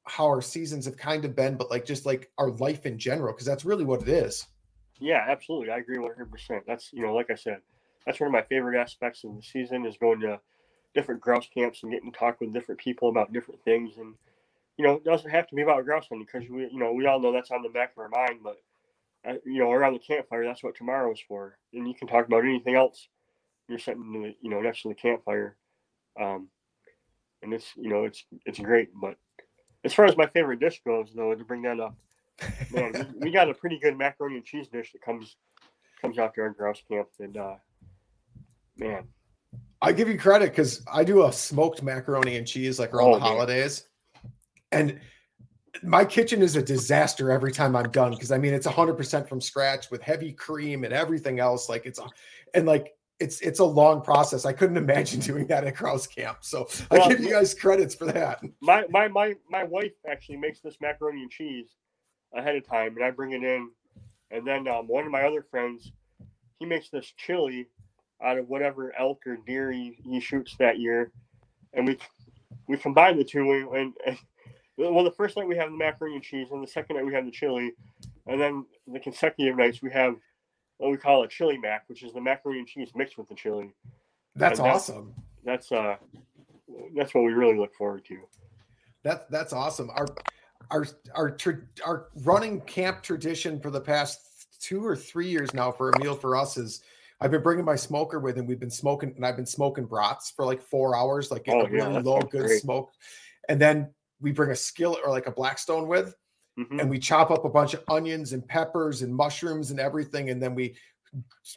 how 0.05 0.25
our 0.25 0.41
seasons 0.41 0.85
have 0.85 0.97
kind 0.97 1.25
of 1.25 1.35
been, 1.35 1.55
but 1.55 1.69
like 1.69 1.85
just 1.85 2.05
like 2.05 2.29
our 2.37 2.51
life 2.51 2.85
in 2.85 2.97
general, 2.97 3.33
because 3.33 3.45
that's 3.45 3.65
really 3.65 3.85
what 3.85 4.01
it 4.01 4.09
is. 4.09 4.45
Yeah, 4.99 5.23
absolutely. 5.27 5.69
I 5.69 5.77
agree 5.77 5.97
100%. 5.97 6.61
That's, 6.65 6.91
you 6.91 7.03
know, 7.03 7.13
like 7.13 7.29
I 7.29 7.35
said, 7.35 7.59
that's 8.05 8.19
one 8.19 8.27
of 8.27 8.33
my 8.33 8.43
favorite 8.43 8.79
aspects 8.79 9.23
of 9.23 9.35
the 9.35 9.41
season 9.41 9.85
is 9.85 9.97
going 9.97 10.21
to 10.21 10.39
different 10.93 11.21
grouse 11.21 11.47
camps 11.53 11.83
and 11.83 11.91
getting 11.91 12.11
to 12.11 12.17
talk 12.17 12.39
with 12.39 12.53
different 12.53 12.79
people 12.79 13.09
about 13.09 13.33
different 13.33 13.63
things. 13.63 13.97
And, 13.97 14.15
you 14.77 14.85
know, 14.85 14.93
it 14.93 15.03
doesn't 15.03 15.29
have 15.29 15.47
to 15.49 15.55
be 15.55 15.61
about 15.61 15.85
grouse 15.85 16.07
hunting 16.09 16.25
because 16.25 16.49
we, 16.49 16.61
you 16.71 16.79
know, 16.79 16.93
we 16.93 17.05
all 17.05 17.19
know 17.19 17.31
that's 17.31 17.51
on 17.51 17.61
the 17.61 17.69
back 17.69 17.91
of 17.91 17.99
our 17.99 18.09
mind, 18.09 18.39
but, 18.43 18.57
uh, 19.27 19.35
you 19.45 19.59
know, 19.59 19.71
around 19.71 19.93
the 19.93 19.99
campfire, 19.99 20.45
that's 20.45 20.63
what 20.63 20.75
tomorrow 20.75 21.11
is 21.11 21.21
for. 21.27 21.57
And 21.73 21.87
you 21.87 21.93
can 21.93 22.07
talk 22.07 22.25
about 22.25 22.43
anything 22.43 22.75
else 22.75 23.07
you're 23.67 23.79
sitting 23.79 24.33
you 24.41 24.49
know 24.49 24.61
next 24.61 24.81
to 24.83 24.89
the 24.89 24.95
campfire. 24.95 25.57
Um, 26.19 26.49
and 27.41 27.53
it's 27.53 27.71
you 27.75 27.89
know 27.89 28.05
it's 28.05 28.25
it's 28.45 28.59
great 28.59 28.89
but 28.99 29.15
as 29.83 29.93
far 29.93 30.05
as 30.05 30.17
my 30.17 30.27
favorite 30.27 30.59
dish 30.59 30.81
goes 30.85 31.11
though 31.15 31.33
to 31.33 31.43
bring 31.43 31.61
that 31.61 31.79
up 31.79 31.95
man 32.71 32.91
we, 32.93 33.27
we, 33.27 33.31
got 33.31 33.49
a 33.49 33.53
pretty 33.53 33.79
good 33.79 33.97
macaroni 33.97 34.35
and 34.37 34.45
cheese 34.45 34.67
dish 34.67 34.91
that 34.91 35.01
comes 35.01 35.37
comes 36.01 36.19
after 36.19 36.43
our 36.43 36.49
grouse 36.49 36.81
camp 36.89 37.07
and 37.19 37.37
uh, 37.37 37.55
man. 38.77 39.07
I 39.81 39.91
give 39.91 40.07
you 40.07 40.17
credit 40.17 40.49
because 40.49 40.83
i 40.91 41.03
do 41.03 41.25
a 41.25 41.33
smoked 41.33 41.83
macaroni 41.83 42.37
and 42.37 42.47
cheese 42.47 42.79
like 42.79 42.93
around 42.93 43.09
oh, 43.09 43.13
the 43.15 43.19
holidays. 43.19 43.87
Man. 44.71 44.89
and 44.89 44.99
my 45.83 46.03
kitchen 46.03 46.41
is 46.41 46.55
a 46.55 46.61
disaster 46.61 47.29
every 47.29 47.51
time 47.51 47.75
I'm 47.75 47.91
done 47.91 48.11
because 48.11 48.31
I 48.31 48.39
mean 48.39 48.53
it's 48.55 48.65
100% 48.65 49.29
from 49.29 49.39
scratch 49.39 49.91
with 49.91 50.01
heavy 50.01 50.33
cream 50.33 50.83
and 50.83 50.93
everything 50.93 51.39
else 51.39 51.69
like 51.69 51.85
it's 51.85 51.99
and 52.55 52.65
like 52.65 52.96
it's 53.19 53.41
it's 53.41 53.59
a 53.59 53.65
long 53.65 54.01
process. 54.01 54.45
I 54.45 54.53
couldn't 54.53 54.77
imagine 54.77 55.19
doing 55.21 55.47
that 55.47 55.65
at 55.65 55.75
grouse 55.75 56.07
camp. 56.07 56.39
So 56.41 56.67
well, 56.91 57.03
I 57.03 57.09
give 57.09 57.21
you 57.21 57.31
guys 57.31 57.53
credits 57.53 57.95
for 57.95 58.05
that. 58.05 58.41
My 58.61 58.85
my 58.89 59.07
my 59.07 59.35
my 59.49 59.63
wife 59.63 59.93
actually 60.09 60.37
makes 60.37 60.59
this 60.59 60.77
macaroni 60.81 61.21
and 61.21 61.31
cheese 61.31 61.75
ahead 62.33 62.55
of 62.55 62.67
time, 62.67 62.95
and 62.95 63.03
I 63.03 63.11
bring 63.11 63.31
it 63.31 63.43
in, 63.43 63.69
and 64.31 64.45
then 64.45 64.67
um, 64.67 64.87
one 64.87 65.05
of 65.05 65.11
my 65.11 65.23
other 65.23 65.41
friends, 65.49 65.91
he 66.59 66.65
makes 66.65 66.89
this 66.89 67.13
chili 67.17 67.67
out 68.21 68.37
of 68.37 68.47
whatever 68.47 68.93
elk 68.97 69.21
or 69.27 69.37
deer 69.45 69.71
he, 69.71 69.97
he 70.03 70.19
shoots 70.19 70.55
that 70.57 70.79
year, 70.79 71.11
and 71.73 71.87
we 71.87 71.97
we 72.67 72.77
combine 72.77 73.17
the 73.17 73.23
two. 73.23 73.71
And, 73.73 73.93
and 74.05 74.17
well, 74.77 75.03
the 75.03 75.11
first 75.11 75.37
night 75.37 75.47
we 75.47 75.57
have 75.57 75.71
the 75.71 75.77
macaroni 75.77 76.15
and 76.15 76.23
cheese, 76.23 76.49
and 76.51 76.61
the 76.61 76.67
second 76.67 76.97
night 76.97 77.05
we 77.05 77.13
have 77.13 77.25
the 77.25 77.31
chili, 77.31 77.71
and 78.27 78.39
then 78.39 78.65
the 78.87 78.99
consecutive 78.99 79.57
nights 79.57 79.81
we 79.81 79.91
have 79.91 80.15
what 80.77 80.91
we 80.91 80.97
call 80.97 81.23
a 81.23 81.27
chili 81.27 81.57
mac, 81.57 81.83
which 81.87 82.03
is 82.03 82.13
the 82.13 82.21
macaroni 82.21 82.59
and 82.59 82.67
cheese 82.67 82.91
mixed 82.95 83.17
with 83.17 83.27
the 83.27 83.35
chili. 83.35 83.73
That's 84.35 84.59
awesome. 84.59 85.13
That's, 85.43 85.69
that's 85.69 85.71
uh, 85.71 85.95
that's 86.95 87.13
what 87.13 87.23
we 87.23 87.33
really 87.33 87.57
look 87.57 87.73
forward 87.73 88.05
to. 88.05 88.19
That 89.03 89.29
that's 89.31 89.53
awesome. 89.53 89.89
Our 89.91 90.07
our 90.71 90.85
our 91.15 91.37
our 91.85 92.07
running 92.23 92.61
camp 92.61 93.01
tradition 93.01 93.59
for 93.59 93.71
the 93.71 93.81
past 93.81 94.21
two 94.59 94.85
or 94.85 94.95
three 94.95 95.29
years 95.29 95.53
now 95.53 95.71
for 95.71 95.91
a 95.91 95.99
meal 95.99 96.15
for 96.15 96.35
us 96.35 96.57
is 96.57 96.81
I've 97.19 97.31
been 97.31 97.41
bringing 97.41 97.65
my 97.65 97.75
smoker 97.75 98.19
with, 98.19 98.37
and 98.37 98.47
we've 98.47 98.59
been 98.59 98.69
smoking, 98.69 99.13
and 99.15 99.25
I've 99.25 99.35
been 99.35 99.45
smoking 99.45 99.85
brats 99.85 100.31
for 100.31 100.45
like 100.45 100.61
four 100.61 100.95
hours, 100.95 101.31
like 101.31 101.45
oh, 101.47 101.61
a 101.61 101.63
yeah, 101.63 101.87
really 101.87 102.01
low, 102.01 102.19
good 102.19 102.45
great. 102.45 102.61
smoke. 102.61 102.91
And 103.49 103.59
then 103.59 103.89
we 104.19 104.31
bring 104.31 104.51
a 104.51 104.55
skillet 104.55 104.99
or 105.03 105.11
like 105.11 105.25
a 105.25 105.31
Blackstone 105.31 105.87
with, 105.87 106.15
mm-hmm. 106.57 106.79
and 106.79 106.89
we 106.89 106.99
chop 106.99 107.31
up 107.31 107.45
a 107.45 107.49
bunch 107.49 107.73
of 107.73 107.83
onions 107.89 108.33
and 108.33 108.47
peppers 108.47 109.01
and 109.01 109.13
mushrooms 109.13 109.71
and 109.71 109.79
everything, 109.79 110.29
and 110.29 110.41
then 110.41 110.55
we 110.55 110.75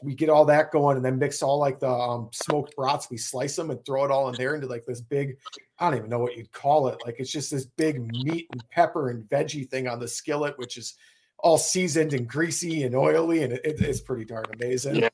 we 0.03 0.14
get 0.14 0.28
all 0.28 0.44
that 0.44 0.70
going, 0.70 0.96
and 0.96 1.05
then 1.05 1.18
mix 1.18 1.42
all 1.42 1.59
like 1.59 1.80
the 1.80 1.90
um, 1.90 2.28
smoked 2.32 2.76
brats. 2.76 3.11
We 3.11 3.16
slice 3.16 3.57
them 3.57 3.70
and 3.70 3.84
throw 3.84 4.05
it 4.05 4.11
all 4.11 4.28
in 4.28 4.34
there 4.36 4.55
into 4.55 4.66
like 4.66 4.86
this 4.86 5.01
big, 5.01 5.36
I 5.78 5.90
don't 5.90 5.98
even 5.98 6.11
know 6.11 6.20
what 6.20 6.36
you'd 6.36 6.53
call 6.53 6.88
it. 6.88 6.98
Like 7.05 7.16
it's 7.18 7.32
just 7.32 7.51
this 7.51 7.66
big 7.66 8.01
meat 8.01 8.46
and 8.53 8.62
pepper 8.70 9.11
and 9.11 9.24
veggie 9.28 9.68
thing 9.68 9.88
on 9.88 9.98
the 9.98 10.09
skillet, 10.09 10.57
which 10.59 10.76
is 10.76 10.94
all 11.38 11.59
seasoned 11.59 12.12
and 12.12 12.28
greasy 12.28 12.84
and 12.84 12.94
oily, 12.94 13.42
and 13.42 13.53
it, 13.53 13.61
it's 13.64 14.01
pretty 14.01 14.24
darn 14.24 14.44
amazing. 14.55 14.96
Yeah, 14.96 15.09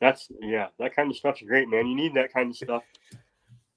that's 0.00 0.28
yeah, 0.40 0.68
that 0.78 0.94
kind 0.94 1.10
of 1.10 1.16
stuff's 1.16 1.42
great, 1.42 1.68
man. 1.68 1.86
You 1.86 1.94
need 1.94 2.14
that 2.14 2.32
kind 2.32 2.50
of 2.50 2.56
stuff, 2.56 2.82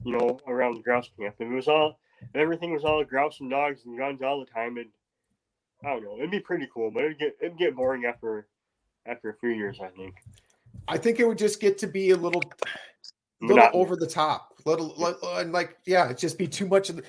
you 0.03 0.17
know, 0.17 0.39
around 0.47 0.75
the 0.75 0.81
grouse 0.81 1.09
camp. 1.19 1.36
If 1.39 1.47
it 1.47 1.53
was 1.53 1.67
all, 1.67 1.99
everything 2.36 2.73
was 2.73 2.86
all 2.86 3.03
grouse 3.03 3.39
and 3.41 3.49
dogs 3.49 3.81
and 3.86 3.97
guns 3.97 4.21
all 4.21 4.39
the 4.39 4.51
time, 4.51 4.77
and 4.77 4.89
I 5.86 5.89
don't 5.89 6.03
know, 6.03 6.17
it'd 6.17 6.31
be 6.31 6.39
pretty 6.39 6.67
cool, 6.73 6.91
but 6.91 7.03
it'd 7.03 7.19
get 7.19 7.36
it'd 7.41 7.57
get 7.57 7.75
boring 7.75 8.05
after 8.05 8.47
after 9.05 9.29
a 9.29 9.36
few 9.36 9.49
years, 9.49 9.79
I 9.81 9.89
think. 9.89 10.15
I 10.88 10.97
think 10.97 11.19
it 11.19 11.27
would 11.27 11.38
just 11.38 11.59
get 11.59 11.77
to 11.79 11.88
be 11.88 12.11
a 12.11 12.17
little, 12.17 12.41
little 13.41 13.57
Not, 13.57 13.73
over 13.73 13.95
the 13.95 14.07
top, 14.07 14.53
little, 14.65 15.15
and 15.38 15.51
like 15.51 15.77
yeah, 15.86 16.09
it 16.09 16.17
just 16.17 16.38
be 16.38 16.47
too 16.47 16.67
much 16.67 16.89
of 16.89 16.97
the. 16.97 17.03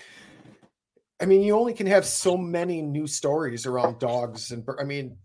I 1.20 1.26
mean, 1.26 1.42
you 1.42 1.56
only 1.56 1.72
can 1.72 1.86
have 1.86 2.04
so 2.04 2.36
many 2.36 2.82
new 2.82 3.06
stories 3.06 3.66
around 3.66 4.00
dogs, 4.00 4.50
and 4.50 4.66
I 4.78 4.84
mean, 4.84 5.16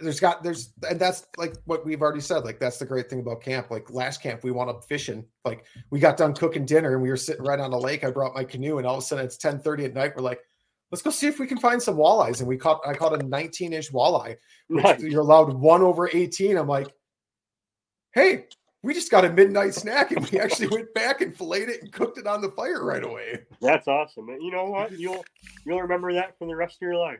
there's 0.00 0.20
got 0.20 0.42
there's 0.42 0.72
and 0.88 0.98
that's 0.98 1.26
like 1.36 1.54
what 1.66 1.84
we've 1.84 2.02
already 2.02 2.20
said 2.20 2.44
like 2.44 2.58
that's 2.58 2.78
the 2.78 2.84
great 2.84 3.08
thing 3.08 3.20
about 3.20 3.40
camp 3.40 3.70
like 3.70 3.90
last 3.90 4.20
camp 4.20 4.42
we 4.42 4.50
went 4.50 4.68
up 4.68 4.84
fishing 4.84 5.24
like 5.44 5.64
we 5.90 6.00
got 6.00 6.16
done 6.16 6.34
cooking 6.34 6.64
dinner 6.64 6.94
and 6.94 7.02
we 7.02 7.08
were 7.08 7.16
sitting 7.16 7.44
right 7.44 7.60
on 7.60 7.70
the 7.70 7.78
lake 7.78 8.02
i 8.02 8.10
brought 8.10 8.34
my 8.34 8.42
canoe 8.42 8.78
and 8.78 8.86
all 8.86 8.96
of 8.96 9.02
a 9.02 9.06
sudden 9.06 9.24
it's 9.24 9.36
10 9.36 9.60
30 9.60 9.84
at 9.84 9.94
night 9.94 10.12
we're 10.16 10.22
like 10.22 10.40
let's 10.94 11.02
go 11.02 11.10
see 11.10 11.26
if 11.26 11.40
we 11.40 11.46
can 11.48 11.58
find 11.58 11.82
some 11.82 11.96
walleyes. 11.96 12.38
And 12.38 12.46
we 12.46 12.56
caught 12.56 12.80
i 12.86 12.94
caught 12.94 13.20
a 13.20 13.26
19 13.26 13.72
inch 13.72 13.92
walleye 13.92 14.36
nice. 14.68 15.00
you're 15.00 15.22
allowed 15.22 15.52
one 15.52 15.82
over 15.82 16.08
18 16.08 16.56
i'm 16.56 16.68
like 16.68 16.94
hey 18.12 18.46
we 18.84 18.94
just 18.94 19.10
got 19.10 19.24
a 19.24 19.32
midnight 19.32 19.74
snack 19.74 20.12
and 20.12 20.30
we 20.30 20.38
actually 20.38 20.68
went 20.68 20.94
back 20.94 21.20
and 21.20 21.36
filleted 21.36 21.70
it 21.70 21.82
and 21.82 21.92
cooked 21.92 22.16
it 22.16 22.28
on 22.28 22.42
the 22.42 22.50
fire 22.50 22.84
right 22.84 23.02
away. 23.02 23.40
That's 23.60 23.88
awesome 23.88 24.28
you 24.40 24.52
know 24.52 24.66
what? 24.66 24.92
You'll 24.92 25.24
you'll 25.66 25.82
remember 25.82 26.12
that 26.12 26.38
for 26.38 26.46
the 26.46 26.54
rest 26.54 26.76
of 26.76 26.82
your 26.82 26.96
life. 26.96 27.18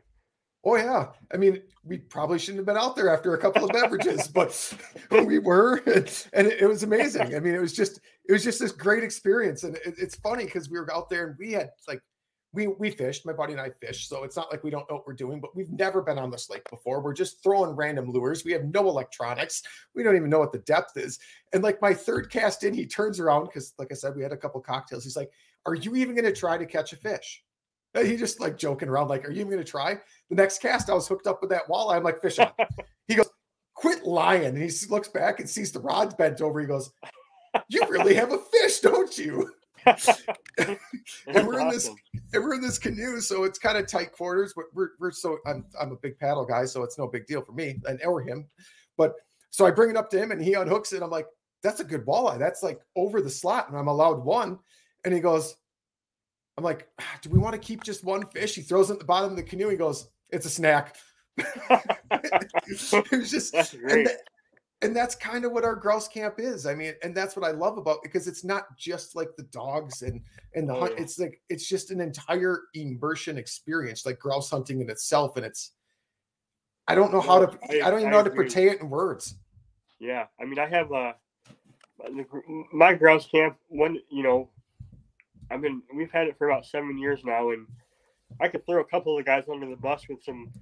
Oh 0.66 0.76
yeah, 0.76 1.08
I 1.32 1.36
mean, 1.36 1.62
we 1.82 1.98
probably 1.98 2.38
shouldn't 2.38 2.60
have 2.60 2.66
been 2.66 2.76
out 2.76 2.96
there 2.96 3.12
after 3.12 3.34
a 3.34 3.38
couple 3.38 3.64
of 3.64 3.70
beverages, 3.72 4.28
but 4.34 4.74
we 5.10 5.38
were, 5.38 5.82
and 6.32 6.46
it, 6.46 6.66
was 6.66 6.82
amazing. 6.84 7.36
I 7.36 7.40
mean, 7.40 7.54
it 7.54 7.60
was 7.60 7.74
just, 7.74 8.00
it 8.26 8.32
was 8.32 8.42
just 8.42 8.60
this 8.60 8.72
great 8.72 9.04
experience, 9.04 9.64
and 9.64 9.76
it, 9.76 9.94
it's 9.98 10.14
funny 10.16 10.46
because 10.46 10.70
we 10.70 10.78
were 10.78 10.90
out 10.94 11.10
there 11.10 11.26
and 11.28 11.36
we 11.38 11.52
had 11.52 11.68
like, 11.86 12.00
we 12.54 12.68
we 12.68 12.90
fished. 12.90 13.26
My 13.26 13.32
buddy 13.32 13.52
and 13.52 13.60
I 13.60 13.70
fished, 13.70 14.08
so 14.08 14.22
it's 14.22 14.36
not 14.36 14.50
like 14.50 14.62
we 14.62 14.70
don't 14.70 14.88
know 14.88 14.96
what 14.96 15.06
we're 15.06 15.12
doing, 15.12 15.40
but 15.40 15.54
we've 15.54 15.70
never 15.70 16.00
been 16.00 16.18
on 16.18 16.30
this 16.30 16.48
lake 16.48 16.62
before. 16.70 17.00
We're 17.00 17.12
just 17.12 17.42
throwing 17.42 17.74
random 17.74 18.10
lures. 18.10 18.44
We 18.44 18.52
have 18.52 18.64
no 18.72 18.88
electronics. 18.88 19.62
We 19.94 20.02
don't 20.02 20.16
even 20.16 20.30
know 20.30 20.38
what 20.38 20.52
the 20.52 20.58
depth 20.60 20.96
is. 20.96 21.18
And 21.52 21.62
like 21.62 21.82
my 21.82 21.92
third 21.92 22.30
cast 22.30 22.62
in, 22.62 22.72
he 22.72 22.86
turns 22.86 23.18
around 23.18 23.46
because, 23.46 23.74
like 23.78 23.88
I 23.90 23.94
said, 23.94 24.14
we 24.16 24.22
had 24.22 24.32
a 24.32 24.36
couple 24.36 24.60
cocktails. 24.60 25.04
He's 25.04 25.16
like, 25.16 25.30
"Are 25.66 25.74
you 25.74 25.96
even 25.96 26.14
going 26.14 26.24
to 26.24 26.32
try 26.32 26.56
to 26.56 26.66
catch 26.66 26.92
a 26.92 26.96
fish?" 26.96 27.42
He 28.00 28.16
just 28.16 28.40
like 28.40 28.56
joking 28.56 28.88
around, 28.88 29.08
like, 29.08 29.26
"Are 29.26 29.30
you 29.30 29.40
even 29.40 29.52
going 29.52 29.64
to 29.64 29.70
try?" 29.70 29.98
The 30.30 30.36
next 30.36 30.60
cast, 30.60 30.88
I 30.88 30.94
was 30.94 31.08
hooked 31.08 31.26
up 31.26 31.40
with 31.40 31.50
that 31.50 31.68
walleye. 31.68 31.96
I'm 31.96 32.04
like, 32.04 32.22
"Fish 32.22 32.38
on." 32.38 32.52
he 33.08 33.16
goes, 33.16 33.28
"Quit 33.74 34.04
lying!" 34.04 34.44
And 34.44 34.58
he 34.58 34.70
looks 34.88 35.08
back 35.08 35.40
and 35.40 35.50
sees 35.50 35.72
the 35.72 35.80
rod's 35.80 36.14
bent 36.14 36.40
over. 36.40 36.60
He 36.60 36.66
goes, 36.66 36.90
"You 37.68 37.82
really 37.88 38.14
have 38.14 38.32
a 38.32 38.38
fish, 38.38 38.80
don't 38.80 39.16
you?" 39.18 39.50
And 39.86 41.46
we're 41.46 41.60
in 41.60 41.68
this 41.68 41.88
and 41.88 42.42
we're 42.42 42.54
in 42.54 42.60
this 42.60 42.78
canoe, 42.78 43.20
so 43.20 43.44
it's 43.44 43.58
kind 43.58 43.78
of 43.78 43.86
tight 43.86 44.12
quarters. 44.12 44.52
But 44.54 44.66
we're 44.72 44.90
we're 44.98 45.10
so 45.10 45.38
I'm 45.46 45.64
I'm 45.80 45.92
a 45.92 45.96
big 45.96 46.18
paddle 46.18 46.44
guy, 46.44 46.64
so 46.64 46.82
it's 46.82 46.98
no 46.98 47.06
big 47.06 47.26
deal 47.26 47.42
for 47.42 47.52
me 47.52 47.80
and 47.86 48.00
or 48.04 48.22
him. 48.22 48.46
But 48.96 49.14
so 49.50 49.66
I 49.66 49.70
bring 49.70 49.90
it 49.90 49.96
up 49.96 50.10
to 50.10 50.18
him, 50.18 50.30
and 50.30 50.42
he 50.42 50.54
unhooks 50.54 50.92
it. 50.92 51.02
I'm 51.02 51.10
like, 51.10 51.26
"That's 51.62 51.80
a 51.80 51.84
good 51.84 52.04
walleye. 52.06 52.38
That's 52.38 52.62
like 52.62 52.80
over 52.96 53.20
the 53.20 53.30
slot, 53.30 53.68
and 53.68 53.78
I'm 53.78 53.88
allowed 53.88 54.24
one." 54.24 54.58
And 55.04 55.12
he 55.12 55.20
goes, 55.20 55.56
I'm 56.56 56.64
like, 56.64 56.88
ah, 57.00 57.18
do 57.22 57.30
we 57.30 57.38
want 57.38 57.54
to 57.54 57.58
keep 57.58 57.82
just 57.82 58.04
one 58.04 58.24
fish? 58.26 58.54
He 58.54 58.62
throws 58.62 58.90
it 58.90 58.94
at 58.94 58.98
the 59.00 59.04
bottom 59.04 59.30
of 59.30 59.36
the 59.36 59.42
canoe. 59.42 59.68
He 59.68 59.76
goes, 59.76 60.08
it's 60.30 60.46
a 60.46 60.50
snack. 60.50 60.96
it 61.36 63.10
was 63.10 63.30
just, 63.30 63.54
and, 63.54 64.06
that, 64.06 64.18
and, 64.84 64.96
that's 64.96 65.14
kind 65.14 65.44
of 65.44 65.52
what 65.52 65.64
our 65.64 65.74
grouse 65.74 66.08
camp 66.08 66.36
is. 66.38 66.66
I 66.66 66.74
mean, 66.74 66.94
and 67.02 67.14
that's 67.14 67.36
what 67.36 67.44
I 67.44 67.52
love 67.52 67.78
about 67.78 68.02
because 68.02 68.28
it's 68.28 68.44
not 68.44 68.76
just 68.76 69.16
like 69.16 69.30
the 69.36 69.44
dogs 69.44 70.02
and 70.02 70.20
and 70.54 70.68
the 70.68 70.74
oh, 70.74 70.80
hunt. 70.80 70.94
Yeah. 70.96 71.02
It's 71.02 71.18
like 71.18 71.40
it's 71.48 71.68
just 71.68 71.90
an 71.90 72.00
entire 72.00 72.62
immersion 72.74 73.38
experience, 73.38 74.06
like 74.06 74.18
grouse 74.18 74.50
hunting 74.50 74.80
in 74.80 74.90
itself. 74.90 75.36
And 75.36 75.44
it's, 75.44 75.72
I 76.88 76.94
don't 76.94 77.12
know 77.12 77.20
how 77.20 77.44
to, 77.44 77.58
I, 77.70 77.86
I 77.86 77.90
don't 77.90 78.00
even 78.00 78.08
I 78.08 78.12
know 78.12 78.18
agree. 78.18 78.18
how 78.18 78.22
to 78.22 78.30
portray 78.30 78.68
it 78.70 78.80
in 78.80 78.90
words. 78.90 79.34
Yeah, 79.98 80.26
I 80.40 80.44
mean, 80.44 80.58
I 80.58 80.66
have 80.66 80.92
uh, 80.92 81.12
my 82.72 82.94
grouse 82.94 83.26
camp. 83.26 83.56
One, 83.68 83.98
you 84.10 84.22
know, 84.22 84.50
I've 85.50 85.62
been 85.62 85.82
we've 85.94 86.10
had 86.10 86.28
it 86.28 86.36
for 86.38 86.48
about 86.48 86.66
seven 86.66 86.98
years 86.98 87.22
now, 87.24 87.50
and 87.50 87.66
I 88.40 88.48
could 88.48 88.66
throw 88.66 88.80
a 88.80 88.84
couple 88.84 89.18
of 89.18 89.24
guys 89.24 89.44
under 89.50 89.68
the 89.68 89.76
bus 89.76 90.08
with 90.08 90.22
some 90.22 90.52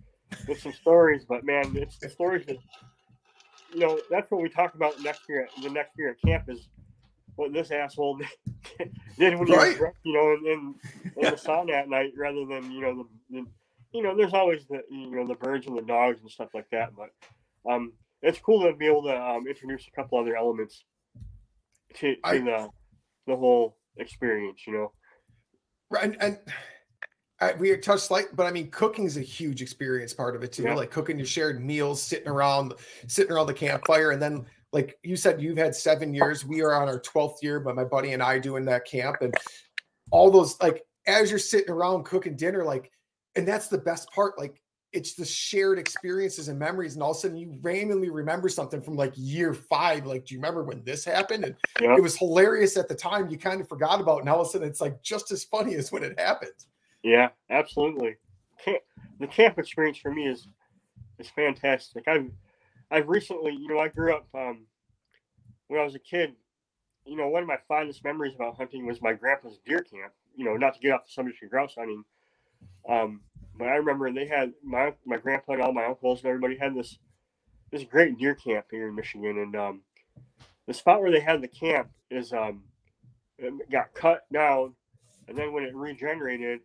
with 0.49 0.61
some 0.61 0.73
stories, 0.73 1.25
but 1.29 1.45
man, 1.45 1.77
it's 1.77 1.99
the 1.99 2.09
stories 2.09 2.47
that 2.47 2.57
you 3.73 3.81
know 3.81 4.01
that's 4.11 4.31
what 4.31 4.43
we 4.43 4.49
talk 4.49 4.75
about 4.75 5.01
next 5.03 5.23
year. 5.29 5.49
The 5.63 5.71
next 5.71 5.97
year 5.97 6.11
at 6.11 6.23
camp 6.23 6.45
is 6.49 6.69
what 7.37 7.53
this 7.53 7.71
asshole 7.71 8.19
did 9.19 9.39
when 9.39 9.49
right. 9.49 9.75
he 9.75 9.81
was, 9.81 9.93
you 10.05 10.13
know, 10.13 10.33
in, 10.33 10.53
in, 10.53 10.75
in 11.17 11.31
the 11.31 11.37
sauna 11.37 11.73
at 11.73 11.89
night, 11.89 12.13
rather 12.17 12.45
than 12.45 12.71
you 12.71 12.81
know 12.81 12.97
the, 12.97 13.05
the, 13.31 13.47
you 13.93 14.03
know 14.03 14.17
there's 14.17 14.35
always 14.35 14.67
the 14.67 14.83
you 14.91 15.11
know 15.11 15.27
the 15.27 15.35
birds 15.35 15.67
and 15.67 15.77
the 15.77 15.83
dogs 15.83 16.21
and 16.21 16.31
stuff 16.31 16.51
like 16.55 16.69
that, 16.71 16.91
but 16.97 17.11
um, 17.71 17.93
it's 18.23 18.39
cool 18.39 18.63
to 18.63 18.77
be 18.77 18.87
able 18.87 19.03
to 19.05 19.17
um, 19.17 19.47
introduce 19.47 19.87
a 19.87 19.91
couple 19.91 20.19
other 20.19 20.37
elements 20.37 20.85
to, 21.95 22.15
to 22.15 22.21
I, 22.25 22.39
the 22.39 22.69
the 23.27 23.37
whole 23.37 23.77
experience, 23.97 24.61
you 24.67 24.75
know. 24.75 24.93
Right, 25.91 26.05
and, 26.05 26.23
and 26.23 26.39
I, 27.43 27.55
we 27.55 27.77
touched 27.77 28.05
slight, 28.05 28.27
but 28.37 28.47
I 28.47 28.53
mean, 28.53 28.71
cooking 28.71 29.05
is 29.05 29.17
a 29.17 29.21
huge 29.21 29.63
experience 29.63 30.15
part 30.15 30.37
of 30.37 30.45
it 30.45 30.53
too. 30.53 30.63
Yeah. 30.63 30.75
Like 30.75 30.93
cooking 30.93 31.19
your 31.19 31.27
shared 31.27 31.65
meals, 31.65 32.01
sitting 32.01 32.29
around, 32.29 32.75
sitting 33.09 33.33
around 33.33 33.49
the 33.49 33.55
campfire, 33.55 34.13
and 34.13 34.23
then 34.23 34.47
like 34.73 34.97
you 35.03 35.17
said, 35.17 35.43
you've 35.43 35.59
had 35.59 35.75
seven 35.75 36.15
years. 36.15 36.47
We 36.47 36.63
are 36.63 36.73
on 36.73 36.89
our 36.89 37.01
twelfth 37.01 37.43
year, 37.43 37.59
but 37.59 37.75
my 37.75 37.85
buddy 37.85 38.13
and 38.13 38.23
I 38.23 38.39
doing 38.39 38.65
that 38.67 38.87
camp, 38.87 39.17
and 39.21 39.35
all 40.13 40.31
those 40.31 40.61
like 40.61 40.85
as 41.09 41.31
you're 41.31 41.41
sitting 41.41 41.71
around 41.71 42.05
cooking 42.05 42.37
dinner, 42.37 42.65
like, 42.65 42.93
and 43.35 43.47
that's 43.47 43.67
the 43.67 43.79
best 43.79 44.09
part. 44.13 44.39
Like 44.39 44.63
it's 44.93 45.15
the 45.15 45.25
shared 45.25 45.79
experiences 45.81 46.47
and 46.49 46.59
memories, 46.59 46.95
and 46.95 47.03
all 47.03 47.11
of 47.11 47.17
a 47.17 47.21
sudden 47.21 47.37
you 47.37 47.59
randomly 47.61 48.11
remember 48.11 48.49
something 48.49 48.81
from 48.81 48.95
like 48.95 49.15
year 49.17 49.53
five. 49.53 50.07
Like, 50.07 50.27
do 50.27 50.35
you 50.35 50.41
remember 50.41 50.63
when 50.63 50.85
this 50.85 51.05
happened? 51.05 51.45
And 51.45 51.57
yep. 51.81 51.99
it 51.99 52.03
was 52.03 52.17
hilarious 52.17 52.77
at 52.77 52.89
the 52.89 52.95
time. 52.95 53.29
You 53.31 53.37
kind 53.37 53.61
of 53.61 53.69
forgot 53.69 54.01
about, 54.01 54.19
it, 54.19 54.21
and 54.21 54.29
all 54.29 54.43
of 54.43 54.47
a 54.47 54.51
sudden 54.51 54.69
it's 54.69 54.81
like 54.81 55.03
just 55.03 55.33
as 55.33 55.43
funny 55.43 55.75
as 55.75 55.91
when 55.91 56.05
it 56.05 56.21
happened. 56.21 56.53
Yeah, 57.03 57.31
absolutely. 57.51 58.17
The 59.21 59.29
camp 59.29 59.59
experience 59.59 59.99
for 59.99 60.13
me 60.13 60.27
is 60.27 60.49
is 61.19 61.29
fantastic. 61.31 62.09
I've 62.09 62.31
I've 62.91 63.09
recently, 63.09 63.53
you 63.53 63.69
know, 63.69 63.79
I 63.79 63.89
grew 63.89 64.15
up 64.15 64.27
um, 64.35 64.67
when 65.69 65.81
I 65.81 65.85
was 65.85 65.95
a 65.95 66.01
kid. 66.01 66.35
You 67.05 67.17
know, 67.17 67.29
one 67.29 67.43
of 67.43 67.49
my 67.49 67.59
fondest 67.69 68.05
memories 68.05 68.35
about 68.35 68.57
hunting 68.57 68.87
was 68.87 69.01
my 69.01 69.13
grandpa's 69.13 69.59
deer 69.65 69.79
camp. 69.81 70.13
You 70.35 70.45
know, 70.45 70.57
not 70.57 70.75
to 70.75 70.81
get 70.81 70.93
off 70.93 71.07
the 71.07 71.13
subject 71.13 71.43
of 71.43 71.51
grouse 71.51 71.75
hunting. 71.79 72.05
Um, 72.89 73.21
but 73.57 73.69
I 73.69 73.77
remember 73.77 74.11
they 74.13 74.27
had 74.27 74.53
my 74.63 74.93
my 75.07 75.19
grandpa 75.19 75.53
and 75.53 75.63
all 75.63 75.73
my 75.73 75.85
uncles 75.85 76.21
and 76.21 76.29
everybody 76.29 76.57
had 76.59 76.75
this 76.75 76.99
this 77.71 77.85
great 77.85 78.19
deer 78.19 78.35
camp 78.35 78.67
here 78.71 78.89
in 78.89 78.95
Michigan, 78.95 79.39
and 79.39 79.57
um, 79.57 79.83
the 80.67 80.75
spot 80.75 81.01
where 81.01 81.11
they 81.13 81.21
had 81.21 81.41
the 81.41 81.49
camp 81.49 81.91
is 82.11 82.33
um, 82.33 82.65
got 83.71 83.95
cut 83.95 84.25
down, 84.33 84.75
and 85.29 85.37
then 85.37 85.53
when 85.53 85.65
it 85.65 85.75
regenerated, 85.75 86.61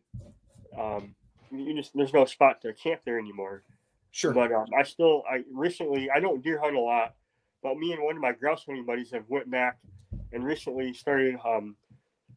um, 0.77 1.15
you 1.51 1.75
just 1.75 1.91
there's 1.95 2.13
no 2.13 2.25
spot 2.25 2.61
to 2.61 2.73
camp 2.73 3.01
there 3.05 3.19
anymore. 3.19 3.63
Sure. 4.11 4.33
But 4.33 4.51
um, 4.51 4.65
I 4.77 4.83
still 4.83 5.23
I 5.29 5.43
recently 5.51 6.09
I 6.09 6.19
don't 6.19 6.43
deer 6.43 6.59
hunt 6.59 6.75
a 6.75 6.79
lot, 6.79 7.15
but 7.61 7.77
me 7.77 7.93
and 7.93 8.03
one 8.03 8.15
of 8.15 8.21
my 8.21 8.31
grouse 8.31 8.65
hunting 8.65 8.85
buddies 8.85 9.11
have 9.11 9.25
went 9.27 9.49
back 9.49 9.77
and 10.31 10.43
recently 10.43 10.93
started 10.93 11.35
um, 11.45 11.75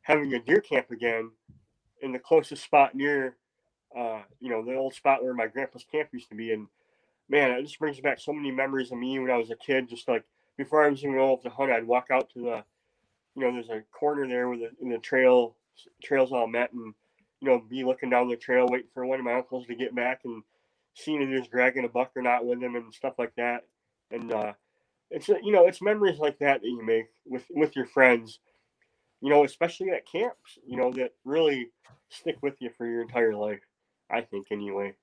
having 0.03 0.33
a 0.35 0.41
deer 0.41 0.61
camp 0.61 0.91
again 0.91 1.31
in 2.03 2.13
the 2.13 2.19
closest 2.19 2.65
spot 2.65 2.95
near, 2.95 3.37
uh, 3.97 4.21
you 4.41 4.49
know, 4.49 4.65
the 4.65 4.75
old 4.75 4.95
spot 4.95 5.23
where 5.23 5.35
my 5.35 5.47
grandpa's 5.47 5.85
camp 5.91 6.09
used 6.13 6.29
to 6.29 6.35
be. 6.35 6.53
And 6.53 6.67
man, 7.29 7.51
it 7.53 7.63
just 7.63 7.79
brings 7.79 8.01
back 8.01 8.21
so 8.21 8.33
many 8.33 8.51
memories 8.51 8.93
of 8.93 8.99
me 8.99 9.19
when 9.19 9.31
I 9.31 9.37
was 9.37 9.51
a 9.51 9.57
kid. 9.57 9.89
Just 9.89 10.09
like 10.09 10.25
before 10.57 10.85
I 10.85 10.89
was 10.89 11.03
even 11.05 11.19
old 11.19 11.43
to 11.43 11.51
hunt, 11.51 11.73
I'd 11.73 11.87
walk 11.87 12.09
out 12.11 12.31
to 12.35 12.41
the, 12.41 12.65
you 13.35 13.43
know, 13.43 13.53
there's 13.53 13.69
a 13.69 13.83
corner 13.93 14.27
there 14.29 14.49
with 14.49 14.61
the, 14.61 14.71
in 14.81 14.89
the 14.89 14.99
trail 14.99 15.57
trails 16.03 16.33
all 16.33 16.47
met, 16.47 16.73
and 16.73 16.95
you 17.41 17.49
know, 17.49 17.59
be 17.59 17.85
looking 17.85 18.11
down 18.11 18.29
the 18.29 18.37
trail, 18.37 18.67
waiting 18.69 18.89
for 18.93 19.07
one 19.07 19.19
of 19.19 19.25
my 19.25 19.35
uncles 19.35 19.67
to 19.67 19.75
get 19.75 19.95
back, 19.95 20.21
and 20.25 20.43
seeing 20.95 21.23
if 21.23 21.29
he 21.29 21.35
was 21.35 21.49
dragging 21.49 21.85
a 21.85 21.89
buck 21.89 22.13
or 22.17 22.23
not 22.23 22.45
with 22.45 22.63
him, 22.63 22.77
and 22.77 22.93
stuff 22.93 23.15
like 23.19 23.35
that. 23.37 23.65
And 24.11 24.33
uh, 24.33 24.53
it's 25.11 25.29
you 25.29 25.53
know, 25.53 25.67
it's 25.67 25.83
memories 25.83 26.19
like 26.19 26.39
that 26.39 26.63
that 26.63 26.69
you 26.69 26.85
make 26.85 27.07
with 27.27 27.45
with 27.51 27.77
your 27.77 27.87
friends. 27.87 28.39
You 29.23 29.29
know, 29.29 29.45
especially 29.45 29.91
at 29.91 30.11
camps. 30.11 30.59
You 30.67 30.77
know, 30.77 30.93
that 30.93 31.13
really 31.25 31.69
stick 32.09 32.37
with 32.43 32.55
you 32.61 32.71
for 32.77 32.87
your 32.87 33.03
entire 33.03 33.35
life. 33.35 33.61
I 34.11 34.23
think 34.23 34.49
anyway. 34.51 34.95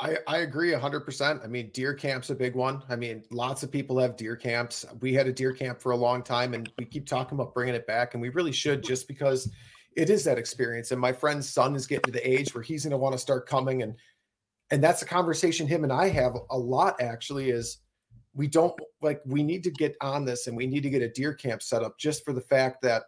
I, 0.00 0.16
I 0.26 0.38
agree 0.38 0.72
100%. 0.72 1.44
I 1.44 1.46
mean, 1.46 1.70
deer 1.74 1.92
camp's 1.92 2.30
a 2.30 2.34
big 2.34 2.54
one. 2.54 2.82
I 2.88 2.96
mean, 2.96 3.22
lots 3.30 3.62
of 3.62 3.70
people 3.70 3.98
have 3.98 4.16
deer 4.16 4.34
camps. 4.34 4.86
We 5.00 5.12
had 5.12 5.26
a 5.26 5.32
deer 5.32 5.52
camp 5.52 5.80
for 5.80 5.92
a 5.92 5.96
long 5.96 6.22
time 6.22 6.54
and 6.54 6.72
we 6.78 6.86
keep 6.86 7.06
talking 7.06 7.36
about 7.36 7.52
bringing 7.52 7.74
it 7.74 7.86
back. 7.86 8.14
And 8.14 8.22
we 8.22 8.30
really 8.30 8.52
should 8.52 8.82
just 8.82 9.06
because 9.06 9.52
it 9.96 10.08
is 10.08 10.24
that 10.24 10.38
experience. 10.38 10.90
And 10.90 11.00
my 11.00 11.12
friend's 11.12 11.48
son 11.48 11.76
is 11.76 11.86
getting 11.86 12.04
to 12.04 12.12
the 12.12 12.28
age 12.28 12.54
where 12.54 12.62
he's 12.62 12.84
going 12.84 12.92
to 12.92 12.96
want 12.96 13.12
to 13.12 13.18
start 13.18 13.46
coming. 13.46 13.82
And, 13.82 13.94
and 14.70 14.82
that's 14.82 15.02
a 15.02 15.06
conversation 15.06 15.66
him 15.66 15.84
and 15.84 15.92
I 15.92 16.08
have 16.08 16.34
a 16.48 16.58
lot 16.58 17.00
actually 17.02 17.50
is 17.50 17.78
we 18.34 18.46
don't 18.46 18.74
like, 19.02 19.20
we 19.26 19.42
need 19.42 19.62
to 19.64 19.70
get 19.70 19.96
on 20.00 20.24
this 20.24 20.46
and 20.46 20.56
we 20.56 20.66
need 20.66 20.82
to 20.84 20.90
get 20.90 21.02
a 21.02 21.10
deer 21.10 21.34
camp 21.34 21.62
set 21.62 21.82
up 21.82 21.98
just 21.98 22.24
for 22.24 22.32
the 22.32 22.40
fact 22.40 22.80
that 22.82 23.02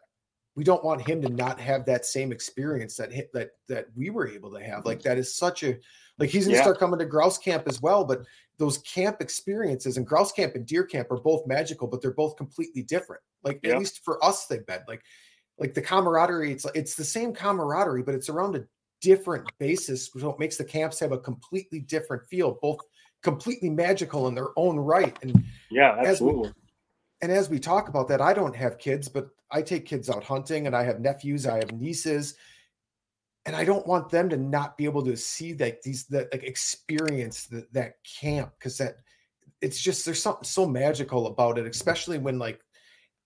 we 0.55 0.65
don't 0.65 0.85
want 0.85 1.01
him 1.01 1.23
to 1.23 1.31
not 1.31 1.59
have 1.59 1.87
that 1.87 2.05
same 2.05 2.31
experience 2.31 2.97
that 2.97 3.11
that 3.33 3.53
that 3.69 3.87
we 3.97 4.11
were 4.11 4.29
able 4.29 4.51
to 4.53 4.63
have. 4.63 4.85
Like 4.85 5.01
that 5.01 5.17
is 5.17 5.35
such 5.35 5.63
a 5.63 5.79
like 6.19 6.31
he's 6.31 6.45
gonna 6.45 6.57
yeah. 6.57 6.63
start 6.63 6.79
coming 6.79 6.99
to 6.99 7.07
grouse 7.07 7.39
camp 7.39 7.65
as 7.67 7.81
well. 7.81 8.05
But 8.05 8.23
those 8.59 8.79
camp 8.79 9.21
experiences 9.21 9.97
and 9.97 10.07
grouse 10.07 10.33
camp 10.33 10.55
and 10.55 10.67
deer 10.67 10.85
camp 10.85 11.11
are 11.11 11.21
both 11.21 11.47
magical, 11.47 11.87
but 11.87 12.01
they're 12.01 12.13
both 12.13 12.37
completely 12.37 12.83
different. 12.83 13.23
Like 13.43 13.61
yeah. 13.63 13.73
at 13.73 13.79
least 13.79 14.05
for 14.05 14.23
us, 14.25 14.47
they've 14.47 14.67
been 14.67 14.83
like 14.87 15.03
like 15.59 15.75
the 15.75 15.83
camaraderie. 15.83 16.53
It's 16.53 16.67
it's 16.75 16.95
the 16.95 17.05
same 17.05 17.33
camaraderie, 17.33 18.03
but 18.03 18.15
it's 18.15 18.29
around 18.29 18.57
a 18.57 18.65
different 19.01 19.51
basis. 19.59 20.11
So 20.19 20.31
it 20.31 20.39
makes 20.39 20.57
the 20.57 20.65
camps 20.65 21.01
have 21.01 21.13
a 21.13 21.19
completely 21.19 21.81
different 21.81 22.25
feel, 22.27 22.59
both 22.63 22.79
completely 23.23 23.71
magical 23.71 24.29
in 24.29 24.35
their 24.35 24.49
own 24.57 24.77
right. 24.77 25.17
And 25.23 25.45
yeah, 25.71 25.97
absolutely. 25.99 26.49
As 26.49 26.55
we, 26.55 26.61
and 27.23 27.33
as 27.33 27.51
we 27.51 27.59
talk 27.59 27.89
about 27.89 28.09
that, 28.09 28.21
I 28.21 28.33
don't 28.33 28.55
have 28.57 28.79
kids, 28.79 29.09
but 29.09 29.29
I 29.51 29.63
take 29.63 29.87
kids 29.87 30.11
out 30.11 30.25
hunting 30.25 30.67
and 30.67 30.75
I 30.75 30.83
have 30.83 31.01
nephews, 31.01 31.47
I 31.47 31.59
have 31.59 31.73
nieces, 31.73 32.37
and 33.45 33.57
I 33.57 33.65
don't 33.65 33.87
want 33.87 34.11
them 34.11 34.29
to 34.31 34.37
not 34.37 34.77
be 34.77 34.85
able 34.85 35.05
to 35.05 35.17
see 35.17 35.53
that 35.55 35.83
these 35.83 36.05
that 36.07 36.33
like 36.33 36.45
experience 36.45 37.47
that 37.47 37.73
that 37.73 37.95
camp 38.21 38.53
because 38.59 38.79
that 38.79 38.97
it's 39.61 39.81
just 39.81 40.05
there's 40.05 40.23
something 40.23 40.45
so 40.45 40.67
magical 40.67 41.27
about 41.27 41.59
it, 41.59 41.67
especially 41.67 42.19
when 42.19 42.39
like 42.39 42.61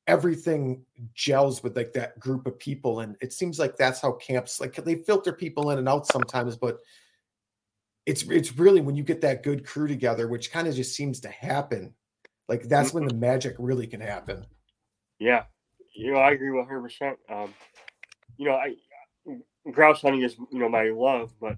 everything 0.07 0.85
gels 1.15 1.63
with 1.63 1.77
like 1.77 1.93
that 1.93 2.19
group 2.21 2.47
of 2.47 2.59
people 2.59 3.01
and 3.01 3.17
it 3.21 3.33
seems 3.33 3.59
like 3.59 3.77
that's 3.77 4.01
how 4.01 4.13
camps 4.13 4.61
like 4.61 4.77
they 4.77 4.95
filter 4.95 5.33
people 5.33 5.71
in 5.71 5.79
and 5.79 5.89
out 5.89 6.07
sometimes 6.07 6.55
but 6.57 6.79
it's 8.07 8.23
it's 8.31 8.57
really 8.57 8.81
when 8.81 8.95
you 8.95 9.03
get 9.03 9.21
that 9.21 9.43
good 9.43 9.67
crew 9.67 9.89
together 9.89 10.29
which 10.29 10.53
kind 10.53 10.69
of 10.69 10.77
just 10.77 10.95
seems 10.95 11.19
to 11.19 11.29
happen 11.29 11.93
like 12.49 12.63
that's 12.65 12.95
when 12.95 13.05
the 13.05 13.11
mm-hmm. 13.11 13.21
magic 13.21 13.57
really 13.59 13.87
can 13.87 14.01
happen. 14.01 14.47
Yeah. 15.19 15.45
You 15.95 16.13
know 16.13 16.19
i 16.19 16.31
agree 16.33 16.51
100% 16.51 17.15
um 17.31 17.55
you 18.37 18.47
know 18.47 18.55
i 18.55 18.75
grouse 19.73 20.03
hunting 20.03 20.23
is 20.23 20.37
you 20.51 20.59
know 20.59 20.69
my 20.69 20.85
love, 20.85 21.33
but 21.41 21.57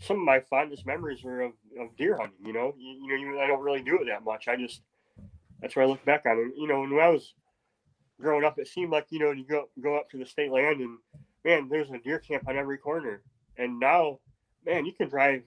some 0.00 0.18
of 0.18 0.24
my 0.24 0.40
fondest 0.40 0.86
memories 0.86 1.24
are 1.24 1.42
of, 1.42 1.52
of 1.78 1.96
deer 1.96 2.16
hunting. 2.16 2.46
You 2.46 2.52
know, 2.52 2.74
you, 2.78 2.92
you 3.02 3.08
know, 3.08 3.14
you, 3.16 3.40
I 3.40 3.46
don't 3.46 3.62
really 3.62 3.82
do 3.82 3.98
it 4.00 4.06
that 4.06 4.24
much. 4.24 4.48
I 4.48 4.56
just 4.56 4.82
that's 5.60 5.74
where 5.74 5.84
I 5.84 5.88
look 5.88 6.04
back 6.04 6.24
on 6.26 6.38
it. 6.38 6.60
You 6.60 6.68
know, 6.68 6.80
when 6.80 6.92
I 7.00 7.08
was 7.08 7.34
growing 8.20 8.44
up, 8.44 8.58
it 8.58 8.68
seemed 8.68 8.90
like 8.90 9.06
you 9.10 9.18
know 9.18 9.32
you 9.32 9.44
go 9.44 9.68
go 9.82 9.96
up 9.96 10.10
to 10.10 10.18
the 10.18 10.26
state 10.26 10.50
land 10.50 10.80
and 10.80 10.98
man, 11.44 11.68
there's 11.68 11.90
a 11.90 11.98
deer 11.98 12.18
camp 12.18 12.48
on 12.48 12.56
every 12.56 12.78
corner. 12.78 13.22
And 13.56 13.80
now, 13.80 14.20
man, 14.64 14.86
you 14.86 14.92
can 14.92 15.08
drive 15.08 15.42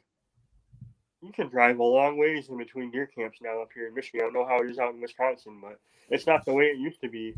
you 1.21 1.31
can 1.31 1.49
drive 1.49 1.77
a 1.77 1.83
long 1.83 2.17
ways 2.17 2.49
in 2.49 2.57
between 2.57 2.91
deer 2.91 3.05
camps 3.05 3.37
now 3.41 3.61
up 3.61 3.69
here 3.73 3.87
in 3.87 3.93
Michigan. 3.93 4.21
I 4.21 4.23
don't 4.25 4.33
know 4.33 4.47
how 4.47 4.61
it 4.61 4.69
is 4.69 4.79
out 4.79 4.93
in 4.93 5.01
Wisconsin, 5.01 5.59
but 5.61 5.79
it's 6.09 6.25
not 6.25 6.45
the 6.45 6.53
way 6.53 6.65
it 6.65 6.79
used 6.79 7.01
to 7.01 7.09
be 7.09 7.35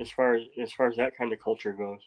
as 0.00 0.10
far 0.10 0.34
as 0.34 0.44
as 0.60 0.72
far 0.72 0.88
as 0.88 0.96
that 0.96 1.16
kind 1.16 1.32
of 1.32 1.40
culture 1.40 1.72
goes. 1.72 2.00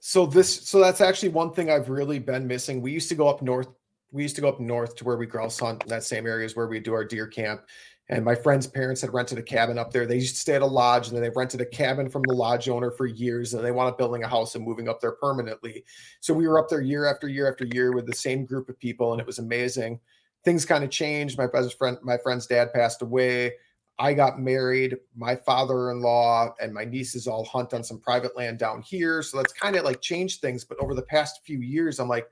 So 0.00 0.26
this, 0.26 0.68
so 0.68 0.80
that's 0.80 1.00
actually 1.00 1.30
one 1.30 1.52
thing 1.52 1.70
I've 1.70 1.88
really 1.88 2.18
been 2.18 2.46
missing. 2.46 2.80
We 2.80 2.92
used 2.92 3.08
to 3.08 3.14
go 3.14 3.28
up 3.28 3.42
north. 3.42 3.68
We 4.12 4.22
used 4.22 4.36
to 4.36 4.42
go 4.42 4.48
up 4.48 4.60
north 4.60 4.94
to 4.96 5.04
where 5.04 5.16
we 5.16 5.26
grouse 5.26 5.58
hunt 5.58 5.86
that 5.88 6.04
same 6.04 6.26
area 6.26 6.46
is 6.46 6.54
where 6.54 6.68
we 6.68 6.78
do 6.78 6.94
our 6.94 7.04
deer 7.04 7.26
camp. 7.26 7.62
And 8.08 8.24
my 8.24 8.36
friend's 8.36 8.68
parents 8.68 9.00
had 9.00 9.12
rented 9.12 9.38
a 9.38 9.42
cabin 9.42 9.78
up 9.78 9.90
there. 9.90 10.06
They 10.06 10.14
used 10.14 10.36
to 10.36 10.40
stay 10.40 10.54
at 10.54 10.62
a 10.62 10.66
lodge, 10.66 11.08
and 11.08 11.16
then 11.16 11.24
they 11.24 11.30
rented 11.34 11.60
a 11.60 11.66
cabin 11.66 12.08
from 12.08 12.22
the 12.28 12.34
lodge 12.34 12.68
owner 12.68 12.92
for 12.92 13.06
years. 13.06 13.52
And 13.52 13.64
they 13.64 13.72
wanted 13.72 13.96
building 13.96 14.22
a 14.22 14.28
house 14.28 14.54
and 14.54 14.64
moving 14.64 14.88
up 14.88 15.00
there 15.00 15.12
permanently. 15.12 15.84
So 16.20 16.32
we 16.32 16.46
were 16.46 16.60
up 16.60 16.68
there 16.68 16.80
year 16.80 17.06
after 17.06 17.26
year 17.26 17.50
after 17.50 17.66
year 17.66 17.92
with 17.92 18.06
the 18.06 18.14
same 18.14 18.46
group 18.46 18.68
of 18.68 18.78
people, 18.78 19.10
and 19.10 19.20
it 19.20 19.26
was 19.26 19.40
amazing. 19.40 19.98
Things 20.44 20.64
kind 20.64 20.84
of 20.84 20.90
changed. 20.90 21.36
My 21.36 21.48
best 21.48 21.76
friend, 21.76 21.98
my 22.00 22.16
friend's 22.16 22.46
dad 22.46 22.72
passed 22.72 23.02
away. 23.02 23.54
I 23.98 24.12
got 24.12 24.38
married. 24.38 24.96
My 25.16 25.34
father 25.34 25.90
in 25.90 26.00
law 26.00 26.54
and 26.60 26.72
my 26.72 26.84
nieces 26.84 27.26
all 27.26 27.44
hunt 27.44 27.72
on 27.72 27.82
some 27.82 27.98
private 27.98 28.36
land 28.36 28.58
down 28.58 28.82
here. 28.82 29.22
So 29.22 29.38
that's 29.38 29.52
kind 29.52 29.76
of 29.76 29.84
like 29.84 30.00
changed 30.00 30.40
things. 30.40 30.64
But 30.64 30.78
over 30.80 30.94
the 30.94 31.02
past 31.02 31.40
few 31.44 31.60
years, 31.60 31.98
I'm 31.98 32.08
like, 32.08 32.28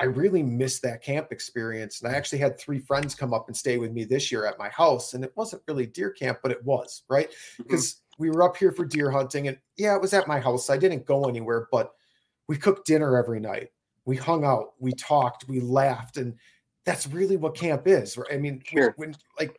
I 0.00 0.04
really 0.04 0.42
miss 0.42 0.80
that 0.80 1.02
camp 1.02 1.28
experience. 1.30 2.02
And 2.02 2.12
I 2.12 2.16
actually 2.16 2.40
had 2.40 2.58
three 2.58 2.78
friends 2.78 3.14
come 3.14 3.32
up 3.32 3.48
and 3.48 3.56
stay 3.56 3.78
with 3.78 3.92
me 3.92 4.04
this 4.04 4.30
year 4.30 4.44
at 4.44 4.58
my 4.58 4.68
house. 4.68 5.14
And 5.14 5.24
it 5.24 5.32
wasn't 5.36 5.62
really 5.68 5.86
deer 5.86 6.10
camp, 6.10 6.38
but 6.42 6.52
it 6.52 6.62
was, 6.64 7.04
right? 7.08 7.30
Because 7.56 7.94
mm-hmm. 7.94 8.24
we 8.24 8.30
were 8.30 8.42
up 8.42 8.56
here 8.56 8.72
for 8.72 8.84
deer 8.84 9.10
hunting. 9.10 9.48
And 9.48 9.58
yeah, 9.76 9.94
it 9.94 10.02
was 10.02 10.12
at 10.12 10.28
my 10.28 10.40
house. 10.40 10.68
I 10.68 10.76
didn't 10.76 11.06
go 11.06 11.24
anywhere, 11.24 11.68
but 11.70 11.92
we 12.48 12.56
cooked 12.56 12.86
dinner 12.86 13.16
every 13.16 13.40
night. 13.40 13.68
We 14.04 14.16
hung 14.16 14.44
out, 14.44 14.74
we 14.80 14.92
talked, 14.92 15.48
we 15.48 15.60
laughed. 15.60 16.18
And 16.18 16.34
that's 16.84 17.06
really 17.06 17.36
what 17.36 17.54
camp 17.54 17.86
is. 17.86 18.18
Right? 18.18 18.34
I 18.34 18.36
mean, 18.36 18.62
sure. 18.66 18.92
when 18.96 19.14
like 19.38 19.58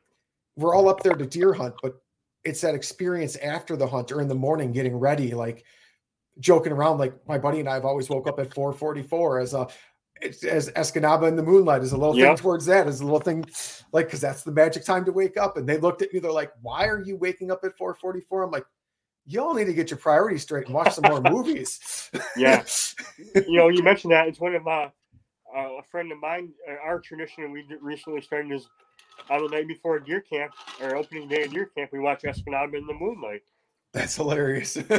we're 0.56 0.76
all 0.76 0.90
up 0.90 1.04
there 1.04 1.14
to 1.14 1.26
deer 1.26 1.54
hunt, 1.54 1.76
but 1.82 1.96
it's 2.44 2.62
that 2.62 2.76
experience 2.76 3.36
after 3.38 3.76
the 3.76 3.88
hunt 3.88 4.12
or 4.12 4.22
in 4.22 4.28
the 4.28 4.36
morning 4.36 4.72
getting 4.72 4.96
ready, 4.96 5.34
like 5.34 5.66
joking 6.40 6.72
around. 6.72 7.00
Like 7.00 7.14
my 7.28 7.38
buddy 7.38 7.60
and 7.60 7.70
I 7.70 7.74
have 7.74 7.86
always 7.86 8.10
woke 8.10 8.28
up 8.28 8.40
at 8.40 8.54
444 8.54 9.40
as 9.40 9.54
a 9.54 9.68
as 10.22 10.72
Escanaba 10.72 11.28
in 11.28 11.36
the 11.36 11.44
moonlight 11.44 11.82
is 11.82 11.92
a 11.92 11.98
little 11.98 12.18
yep. 12.18 12.30
thing 12.30 12.38
towards 12.38 12.66
that 12.68 12.88
is 12.88 13.02
a 13.02 13.04
little 13.04 13.20
thing 13.20 13.44
like 13.92 14.06
because 14.06 14.22
that's 14.22 14.44
the 14.44 14.52
magic 14.52 14.86
time 14.86 15.04
to 15.06 15.12
wake 15.12 15.38
up. 15.38 15.58
And 15.58 15.68
they 15.68 15.78
looked 15.78 16.02
at 16.02 16.14
me, 16.14 16.20
they're 16.20 16.32
like, 16.32 16.52
Why 16.62 16.88
are 16.88 17.02
you 17.02 17.18
waking 17.18 17.52
up 17.52 17.64
at 17.64 17.78
444? 17.78 18.44
I'm 18.44 18.52
like, 18.52 18.66
you 19.26 19.42
all 19.42 19.54
need 19.54 19.66
to 19.66 19.74
get 19.74 19.90
your 19.90 19.98
priorities 19.98 20.44
straight 20.44 20.68
and 20.68 20.76
watch 20.76 20.94
some 20.94 21.06
more 21.08 21.22
movies. 21.22 22.10
yeah. 22.38 22.64
You 23.48 23.58
know, 23.58 23.70
you 23.70 23.84
mentioned 23.84 24.14
that. 24.14 24.28
It's 24.28 24.40
one 24.40 24.56
of 24.56 24.64
my 24.64 24.92
uh, 25.56 25.78
a 25.80 25.84
friend 25.84 26.12
of 26.12 26.20
mine, 26.20 26.52
uh, 26.70 26.76
our 26.84 27.00
tradition 27.00 27.52
we 27.52 27.66
recently 27.82 28.22
started 28.22 28.52
is 28.52 28.68
on 29.30 29.44
the 29.44 29.50
night 29.50 29.68
before 29.68 30.00
deer 30.00 30.22
camp 30.22 30.54
or 30.82 30.96
opening 30.96 31.28
day 31.28 31.44
of 31.44 31.52
deer 31.52 31.70
camp, 31.78 31.92
we 31.92 32.00
watch 32.00 32.24
Escanaba 32.24 32.76
in 32.76 32.88
the 32.88 32.94
moonlight. 32.94 33.42
That's 33.96 34.18
hilarious. 34.18 34.76
and 34.76 34.90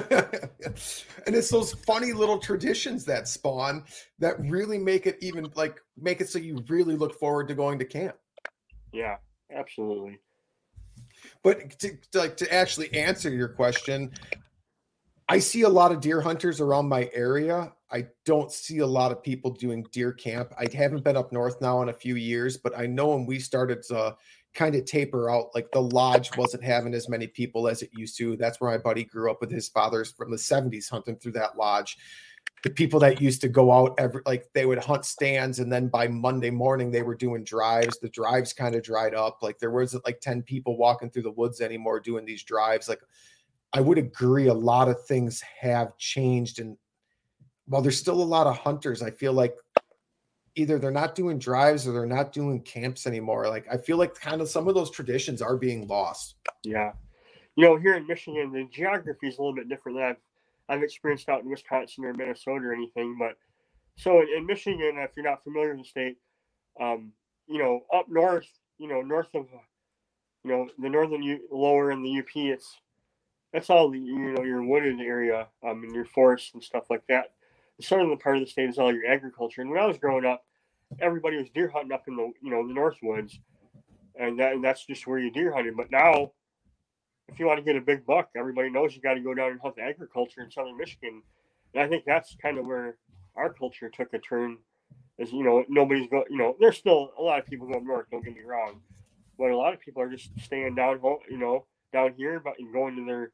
it's 1.26 1.50
those 1.50 1.74
funny 1.74 2.14
little 2.14 2.38
traditions 2.38 3.04
that 3.04 3.28
spawn 3.28 3.84
that 4.18 4.40
really 4.40 4.78
make 4.78 5.06
it 5.06 5.18
even 5.20 5.50
like 5.54 5.82
make 5.98 6.22
it 6.22 6.30
so 6.30 6.38
you 6.38 6.64
really 6.68 6.96
look 6.96 7.18
forward 7.18 7.46
to 7.48 7.54
going 7.54 7.78
to 7.78 7.84
camp. 7.84 8.16
Yeah, 8.92 9.16
absolutely. 9.54 10.18
But 11.42 11.78
to, 11.80 11.98
to 12.12 12.18
like 12.18 12.36
to 12.38 12.52
actually 12.52 12.92
answer 12.94 13.28
your 13.28 13.48
question, 13.48 14.12
I 15.28 15.40
see 15.40 15.62
a 15.62 15.68
lot 15.68 15.92
of 15.92 16.00
deer 16.00 16.22
hunters 16.22 16.62
around 16.62 16.88
my 16.88 17.10
area. 17.12 17.72
I 17.90 18.06
don't 18.24 18.50
see 18.50 18.78
a 18.78 18.86
lot 18.86 19.12
of 19.12 19.22
people 19.22 19.52
doing 19.52 19.86
deer 19.92 20.12
camp. 20.12 20.52
I 20.58 20.66
haven't 20.74 21.04
been 21.04 21.16
up 21.16 21.32
north 21.32 21.60
now 21.60 21.82
in 21.82 21.88
a 21.88 21.94
few 21.94 22.16
years, 22.16 22.56
but 22.56 22.76
I 22.76 22.86
know 22.86 23.08
when 23.08 23.26
we 23.26 23.38
started 23.38 23.82
to 23.84 24.16
kind 24.54 24.74
of 24.74 24.84
taper 24.86 25.30
out, 25.30 25.54
like 25.54 25.70
the 25.70 25.82
lodge 25.82 26.36
wasn't 26.36 26.64
having 26.64 26.94
as 26.94 27.08
many 27.08 27.26
people 27.26 27.68
as 27.68 27.82
it 27.82 27.90
used 27.94 28.16
to. 28.18 28.36
That's 28.36 28.60
where 28.60 28.70
my 28.72 28.78
buddy 28.78 29.04
grew 29.04 29.30
up 29.30 29.40
with 29.40 29.50
his 29.50 29.68
fathers 29.68 30.12
from 30.12 30.30
the 30.30 30.36
70s 30.36 30.90
hunting 30.90 31.16
through 31.16 31.32
that 31.32 31.56
lodge. 31.56 31.96
The 32.64 32.70
people 32.70 32.98
that 33.00 33.20
used 33.20 33.42
to 33.42 33.48
go 33.48 33.70
out 33.70 33.94
every 33.98 34.22
like 34.26 34.46
they 34.54 34.66
would 34.66 34.82
hunt 34.82 35.04
stands 35.04 35.60
and 35.60 35.70
then 35.70 35.88
by 35.88 36.08
Monday 36.08 36.50
morning 36.50 36.90
they 36.90 37.02
were 37.02 37.14
doing 37.14 37.44
drives. 37.44 37.98
The 38.00 38.08
drives 38.08 38.52
kind 38.52 38.74
of 38.74 38.82
dried 38.82 39.14
up. 39.14 39.38
Like 39.42 39.58
there 39.58 39.70
wasn't 39.70 40.06
like 40.06 40.20
10 40.20 40.42
people 40.42 40.76
walking 40.76 41.10
through 41.10 41.22
the 41.22 41.30
woods 41.30 41.60
anymore 41.60 42.00
doing 42.00 42.24
these 42.24 42.42
drives. 42.42 42.88
Like 42.88 43.00
I 43.72 43.80
would 43.80 43.98
agree 43.98 44.48
a 44.48 44.54
lot 44.54 44.88
of 44.88 45.04
things 45.04 45.42
have 45.60 45.96
changed. 45.98 46.58
And 46.58 46.76
while 47.66 47.82
there's 47.82 47.98
still 47.98 48.20
a 48.20 48.24
lot 48.24 48.46
of 48.46 48.56
hunters, 48.56 49.02
I 49.02 49.10
feel 49.10 49.32
like 49.32 49.54
either 50.54 50.78
they're 50.78 50.90
not 50.90 51.14
doing 51.14 51.38
drives 51.38 51.86
or 51.86 51.92
they're 51.92 52.06
not 52.06 52.32
doing 52.32 52.60
camps 52.62 53.06
anymore. 53.06 53.48
Like 53.48 53.66
I 53.70 53.76
feel 53.76 53.98
like 53.98 54.14
kind 54.14 54.40
of 54.40 54.48
some 54.48 54.68
of 54.68 54.74
those 54.74 54.90
traditions 54.90 55.42
are 55.42 55.56
being 55.56 55.86
lost. 55.86 56.36
Yeah. 56.64 56.92
You 57.56 57.64
know, 57.64 57.76
here 57.76 57.94
in 57.94 58.06
Michigan, 58.06 58.52
the 58.52 58.68
geography 58.72 59.28
is 59.28 59.38
a 59.38 59.40
little 59.42 59.54
bit 59.54 59.68
different 59.68 59.98
than 59.98 60.06
I've 60.06 60.16
I've 60.68 60.82
experienced 60.82 61.28
out 61.28 61.42
in 61.42 61.50
Wisconsin 61.50 62.04
or 62.04 62.12
Minnesota 62.14 62.66
or 62.66 62.72
anything. 62.72 63.16
But 63.18 63.36
so 63.96 64.20
in, 64.20 64.28
in 64.36 64.46
Michigan, 64.46 64.96
if 64.98 65.10
you're 65.16 65.24
not 65.24 65.44
familiar 65.44 65.70
with 65.70 65.84
the 65.84 65.88
state, 65.88 66.16
um, 66.80 67.12
you 67.46 67.58
know, 67.58 67.82
up 67.94 68.06
north, 68.08 68.48
you 68.78 68.88
know, 68.88 69.00
north 69.00 69.32
of, 69.34 69.46
you 70.44 70.50
know, 70.50 70.68
the 70.78 70.88
northern 70.88 71.22
U, 71.22 71.40
lower 71.50 71.92
in 71.92 72.02
the 72.02 72.18
UP, 72.18 72.34
it's 72.34 72.76
that's 73.52 73.70
all 73.70 73.94
you 73.94 74.34
know 74.34 74.42
your 74.42 74.62
wooded 74.62 75.00
area, 75.00 75.46
um, 75.66 75.82
and 75.84 75.94
your 75.94 76.04
forests 76.04 76.50
and 76.54 76.62
stuff 76.62 76.90
like 76.90 77.06
that. 77.08 77.32
The 77.78 77.84
southern 77.84 78.16
part 78.18 78.36
of 78.36 78.44
the 78.44 78.50
state 78.50 78.70
is 78.70 78.78
all 78.78 78.92
your 78.92 79.06
agriculture. 79.06 79.60
And 79.60 79.70
when 79.70 79.80
I 79.80 79.86
was 79.86 79.98
growing 79.98 80.24
up, 80.24 80.44
everybody 81.00 81.36
was 81.36 81.50
deer 81.50 81.68
hunting 81.68 81.92
up 81.92 82.08
in 82.08 82.16
the 82.16 82.32
you 82.42 82.50
know 82.50 82.66
the 82.66 82.74
north 82.74 82.96
woods, 83.02 83.38
and 84.18 84.38
that 84.38 84.52
and 84.52 84.64
that's 84.64 84.84
just 84.86 85.06
where 85.06 85.18
you 85.18 85.30
deer 85.30 85.52
hunted. 85.52 85.76
But 85.76 85.90
now, 85.90 86.32
if 87.28 87.38
you 87.38 87.46
want 87.46 87.58
to 87.58 87.64
get 87.64 87.76
a 87.76 87.80
big 87.80 88.06
buck, 88.06 88.30
everybody 88.36 88.70
knows 88.70 88.94
you 88.94 89.02
got 89.02 89.14
to 89.14 89.20
go 89.20 89.34
down 89.34 89.50
and 89.50 89.60
hunt 89.60 89.76
the 89.76 89.82
agriculture 89.82 90.42
in 90.42 90.50
southern 90.50 90.76
Michigan, 90.76 91.22
and 91.74 91.82
I 91.82 91.88
think 91.88 92.04
that's 92.04 92.36
kind 92.40 92.58
of 92.58 92.66
where 92.66 92.96
our 93.34 93.52
culture 93.52 93.90
took 93.90 94.12
a 94.14 94.18
turn. 94.18 94.58
Is 95.18 95.32
you 95.32 95.42
know 95.42 95.64
nobody's 95.68 96.08
going 96.10 96.24
you 96.30 96.36
know 96.36 96.56
there's 96.60 96.76
still 96.76 97.12
a 97.18 97.22
lot 97.22 97.38
of 97.38 97.46
people 97.46 97.66
going 97.66 97.86
north. 97.86 98.06
Don't 98.10 98.24
get 98.24 98.34
me 98.34 98.42
wrong, 98.42 98.80
but 99.38 99.50
a 99.50 99.56
lot 99.56 99.72
of 99.72 99.80
people 99.80 100.02
are 100.02 100.10
just 100.10 100.30
staying 100.40 100.74
down 100.74 100.98
home 100.98 101.18
you 101.30 101.38
know 101.38 101.64
down 101.92 102.14
here, 102.16 102.40
but 102.40 102.54
and 102.58 102.72
going 102.72 102.96
to 102.96 103.06
their 103.06 103.32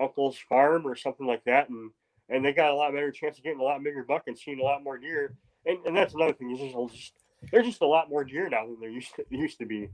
uncle's 0.00 0.38
farm 0.48 0.86
or 0.86 0.96
something 0.96 1.26
like 1.26 1.44
that, 1.44 1.68
and 1.68 1.92
and 2.30 2.44
they 2.44 2.52
got 2.52 2.70
a 2.70 2.74
lot 2.74 2.92
better 2.92 3.10
chance 3.10 3.36
of 3.38 3.44
getting 3.44 3.60
a 3.60 3.62
lot 3.62 3.82
bigger 3.82 4.04
buck 4.04 4.22
and 4.26 4.38
seeing 4.38 4.60
a 4.60 4.62
lot 4.62 4.82
more 4.82 4.96
deer. 4.96 5.34
And, 5.66 5.84
and 5.84 5.96
that's 5.96 6.14
another 6.14 6.32
thing. 6.32 6.50
Is 6.52 6.92
just, 6.92 7.12
there's 7.52 7.66
just 7.66 7.82
a 7.82 7.86
lot 7.86 8.08
more 8.08 8.24
deer 8.24 8.48
now 8.48 8.66
than 8.66 8.78
there 8.80 8.90
used 8.90 9.14
to, 9.16 9.24
used 9.30 9.58
to 9.58 9.66
be. 9.66 9.88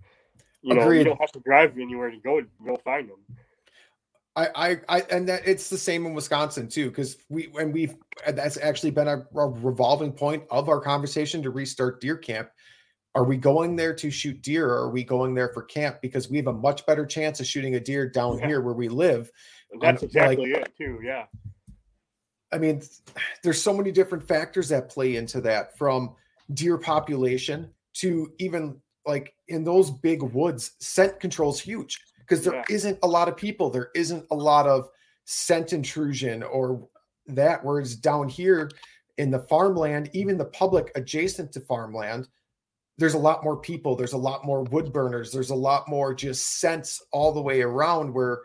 You 0.63 0.75
know, 0.75 0.83
Agreed. 0.83 0.99
you 0.99 1.05
don't 1.05 1.21
have 1.21 1.33
to 1.33 1.41
drive 1.41 1.79
anywhere 1.79 2.11
to 2.11 2.19
go 2.19 2.43
go 2.65 2.77
find 2.85 3.09
them. 3.09 3.19
I, 4.37 4.49
I, 4.55 4.81
I, 4.89 5.01
and 5.11 5.27
that 5.29 5.49
it's 5.49 5.71
the 5.71 5.79
same 5.79 6.05
in 6.05 6.13
Wisconsin 6.13 6.69
too, 6.69 6.91
because 6.91 7.17
we, 7.31 7.51
and 7.59 7.73
we've, 7.73 7.97
that's 8.29 8.59
actually 8.59 8.91
been 8.91 9.09
a, 9.09 9.25
a, 9.35 9.49
revolving 9.49 10.13
point 10.13 10.45
of 10.51 10.69
our 10.69 10.79
conversation 10.79 11.43
to 11.43 11.51
restart 11.51 12.03
deer 12.03 12.19
camp. 12.19 12.51
Are 13.15 13.25
we 13.25 13.39
going 13.39 13.77
there 13.77 13.95
to 13.95 14.11
shoot 14.11 14.43
deer 14.43 14.69
or 14.69 14.83
are 14.83 14.91
we 14.91 15.05
going 15.05 15.35
there 15.35 15.49
for 15.49 15.63
camp? 15.63 16.03
Because 16.03 16.29
we 16.29 16.37
have 16.37 16.49
a 16.49 16.53
much 16.53 16.85
better 16.85 17.07
chance 17.07 17.41
of 17.41 17.47
shooting 17.47 17.77
a 17.77 17.81
deer 17.81 18.11
down 18.11 18.39
yeah. 18.39 18.47
here 18.47 18.61
where 18.61 18.75
we 18.75 18.91
live. 18.91 19.31
That's 19.81 20.03
um, 20.03 20.07
exactly 20.07 20.53
like, 20.53 20.63
it 20.65 20.73
too. 20.77 21.01
Yeah. 21.03 21.25
I 22.53 22.59
mean, 22.59 22.83
there's 23.43 23.61
so 23.61 23.75
many 23.75 23.91
different 23.91 24.27
factors 24.27 24.69
that 24.69 24.89
play 24.89 25.17
into 25.17 25.41
that 25.43 25.77
from 25.77 26.15
deer 26.55 26.79
population 26.79 27.71
to 27.95 28.33
even 28.39 28.81
like 29.07 29.35
in 29.49 29.65
those 29.65 29.91
big 29.91 30.23
woods, 30.23 30.73
scent 30.81 31.21
control 31.21 31.51
is 31.51 31.61
huge 31.61 32.01
because 32.21 32.45
there 32.45 32.55
yeah. 32.55 32.65
not 32.69 32.99
a 33.03 33.09
lot 33.09 33.29
of 33.29 33.37
people. 33.37 33.71
There 33.71 33.91
isn't 33.95 34.27
a 34.31 34.35
lot 34.35 34.67
of 34.67 34.89
scent 35.25 35.73
intrusion 35.73 36.43
or 36.43 36.89
that. 37.29 37.65
Whereas 37.65 37.97
down 37.97 38.29
here 38.29 38.71
in 39.19 39.31
the 39.31 39.41
farmland, 39.41 40.11
even 40.13 40.37
the 40.37 40.45
public 40.47 40.91
adjacent 40.95 41.53
to 41.53 41.61
farmland, 41.61 42.29
there's 42.99 43.15
a 43.15 43.19
lot 43.19 43.45
more 43.45 43.57
people. 43.57 43.95
There's 43.95 44.15
a 44.15 44.19
lot 44.19 44.45
more 44.45 44.63
wood 44.65 44.93
burners. 44.93 45.31
There's 45.31 45.51
a 45.51 45.55
lot 45.55 45.89
more 45.89 46.15
just 46.15 46.61
scents 46.61 47.03
all 47.13 47.33
the 47.33 47.43
way 47.43 47.63
around 47.63 48.13
where 48.13 48.43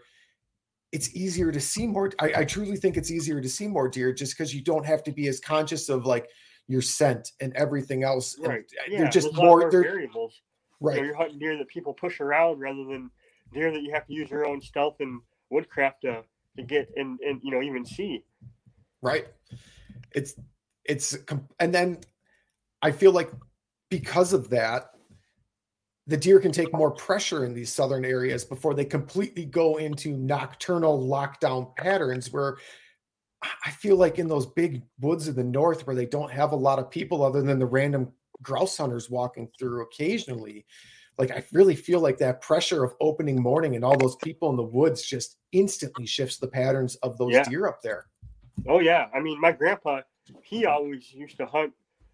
it's 0.92 1.16
easier 1.16 1.52
to 1.52 1.60
see 1.60 1.88
more. 1.88 2.12
I, 2.20 2.34
I 2.38 2.46
truly 2.46 2.76
think 2.76 2.98
it's 2.98 3.12
easier 3.12 3.40
to 3.40 3.50
see 3.50 3.68
more 3.68 3.88
deer 3.88 4.14
just 4.14 4.38
because 4.38 4.54
you 4.54 4.62
don't 4.62 4.86
have 4.86 5.04
to 5.04 5.12
be 5.12 5.28
as 5.28 5.40
conscious 5.40 5.90
of 5.90 6.06
like 6.06 6.28
your 6.68 6.82
scent 6.82 7.32
and 7.40 7.54
everything 7.56 8.04
else. 8.04 8.38
Right. 8.40 8.50
Uh, 8.50 8.84
and 8.86 8.94
yeah, 8.94 9.00
they're 9.00 9.10
just 9.10 9.34
more, 9.34 9.62
more 9.62 9.72
variables. 9.72 10.42
Right. 10.80 11.02
You 11.02 11.12
are 11.12 11.16
hunting 11.16 11.40
deer 11.40 11.58
that 11.58 11.68
people 11.68 11.94
push 11.94 12.20
around 12.20 12.60
rather 12.60 12.84
than 12.84 13.10
deer 13.54 13.72
that 13.72 13.82
you 13.82 13.94
have 13.94 14.06
to 14.08 14.14
use 14.14 14.30
your 14.30 14.46
own 14.46 14.62
stealth 14.62 14.98
and 15.00 15.22
woodcraft 15.50 16.02
to, 16.02 16.24
to 16.58 16.64
get 16.64 16.90
and, 16.96 17.20
and, 17.20 17.40
you 17.44 17.52
know, 17.52 17.62
even 17.62 17.86
see. 17.86 18.24
Right. 19.02 19.28
It's, 20.14 20.36
it's, 20.84 21.18
and 21.60 21.74
then 21.74 22.00
I 22.82 22.92
feel 22.92 23.12
like 23.12 23.32
because 23.90 24.34
of 24.34 24.50
that, 24.50 24.92
the 26.08 26.18
deer 26.18 26.40
can 26.40 26.52
take 26.52 26.74
more 26.74 26.92
pressure 26.92 27.46
in 27.46 27.54
these 27.54 27.72
southern 27.72 28.04
areas 28.04 28.44
before 28.44 28.74
they 28.74 28.86
completely 28.86 29.46
go 29.46 29.78
into 29.78 30.18
nocturnal 30.18 31.08
lockdown 31.08 31.76
patterns 31.78 32.32
where 32.32 32.58
I 33.66 33.72
feel 33.72 33.96
like 33.96 34.20
in 34.20 34.28
those 34.28 34.46
big 34.46 34.84
woods 35.00 35.28
of 35.28 35.36
the 35.36 35.44
north 35.44 35.86
where 35.88 35.96
they 35.96 36.06
don't 36.06 36.32
have 36.32 36.52
a 36.52 36.56
lot 36.56 36.80
of 36.80 36.92
people 36.92 37.24
other 37.24 37.42
than 37.42 37.60
the 37.60 37.66
random 37.66 38.12
grouse 38.42 38.78
hunters 38.78 39.10
walking 39.10 39.50
through 39.58 39.84
occasionally. 39.84 40.66
Like 41.18 41.32
I 41.32 41.44
really 41.52 41.76
feel 41.76 42.00
like 42.00 42.18
that 42.20 42.42
pressure 42.42 42.84
of 42.84 42.94
opening 43.00 43.42
morning 43.42 43.76
and 43.76 43.86
all 43.86 43.98
those 43.98 44.16
people 44.18 44.50
in 44.50 44.56
the 44.56 44.64
woods 44.64 45.04
just 45.04 45.38
instantly 45.52 46.06
shifts 46.06 46.38
the 46.38 46.48
patterns 46.48 46.96
of 46.98 47.18
those 47.18 47.34
yeah. 47.34 47.44
deer 47.44 47.68
up 47.68 47.82
there. 47.84 48.08
Oh 48.68 48.80
yeah. 48.80 49.08
I 49.14 49.20
mean 49.20 49.40
my 49.40 49.52
grandpa, 49.52 50.02
he 50.44 50.66
always 50.66 51.12
used 51.12 51.38
to 51.38 51.46
hunt 51.46 51.74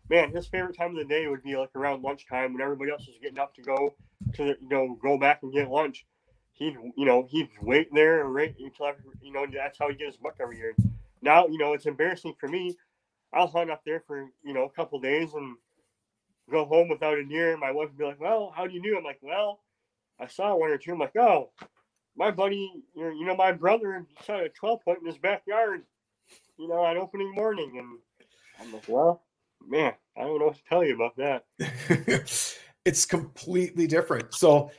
man, 0.10 0.32
his 0.32 0.48
favorite 0.48 0.78
time 0.78 0.92
of 0.92 0.98
the 0.98 1.06
day 1.06 1.28
would 1.28 1.44
be 1.44 1.56
like 1.56 1.76
around 1.76 2.04
lunchtime 2.04 2.54
when 2.54 2.62
everybody 2.62 2.92
else 2.92 3.08
was 3.08 3.18
getting 3.22 3.40
up 3.40 3.54
to 3.56 3.62
go 3.62 3.94
to 4.36 4.46
you 4.46 4.70
know 4.70 4.98
go 5.02 5.18
back 5.18 5.40
and 5.44 5.54
get 5.54 5.70
lunch. 5.70 6.06
He'd 6.54 6.76
you 6.96 7.06
know 7.06 7.28
he'd 7.30 7.50
wait 7.62 7.90
there 7.94 8.24
and 8.26 8.34
wait 8.34 8.56
until 8.60 8.94
you 9.22 9.32
know 9.32 9.46
that's 9.52 9.78
how 9.78 9.90
he 9.90 9.96
get 9.96 10.08
his 10.08 10.18
buck 10.18 10.36
every 10.40 10.58
year. 10.58 10.76
Now 11.22 11.48
you 11.48 11.58
know 11.58 11.74
it's 11.74 11.86
embarrassing 11.86 12.36
for 12.40 12.48
me. 12.48 12.76
I'll 13.34 13.48
hunt 13.48 13.72
up 13.72 13.82
there 13.86 14.04
for 14.08 14.30
you 14.44 14.54
know 14.54 14.64
a 14.64 14.70
couple 14.70 15.00
days 15.00 15.34
and 15.34 15.58
go 16.50 16.66
home 16.66 16.90
without 16.90 17.18
a 17.18 17.26
deer. 17.26 17.52
And 17.52 17.60
my 17.60 17.72
wife 17.72 17.90
would 17.90 17.98
be 17.98 18.06
like, 18.06 18.20
"Well, 18.20 18.54
how 18.56 18.68
do 18.68 18.74
you 18.74 18.82
know?" 18.82 18.98
I'm 18.98 19.04
like, 19.04 19.20
"Well, 19.22 19.62
I 20.20 20.28
saw 20.28 20.56
one 20.56 20.72
or 20.72 20.78
two. 20.78 20.94
I'm 20.94 21.00
like, 21.00 21.16
"Oh, 21.16 21.52
my 22.16 22.32
buddy, 22.32 22.72
you 22.96 23.26
know, 23.26 23.36
my 23.36 23.52
brother 23.52 24.08
shot 24.26 24.44
a 24.44 24.50
12 24.50 24.82
point 24.84 25.00
in 25.02 25.06
his 25.06 25.18
backyard, 25.18 25.84
you 26.58 26.68
know, 26.68 26.80
on 26.80 26.98
opening 26.98 27.34
morning." 27.34 27.78
And 27.78 28.00
I'm 28.60 28.74
like, 28.74 28.88
"Well." 28.88 29.27
Man, 29.66 29.94
I 30.18 30.22
don't 30.22 30.40
know 30.40 30.48
what 30.48 30.56
to 30.56 30.64
tell 30.68 30.84
you 30.84 30.96
about 30.96 31.16
that. 31.18 31.46
it's 32.86 33.06
completely 33.06 33.88
different. 33.88 34.34
So 34.34 34.72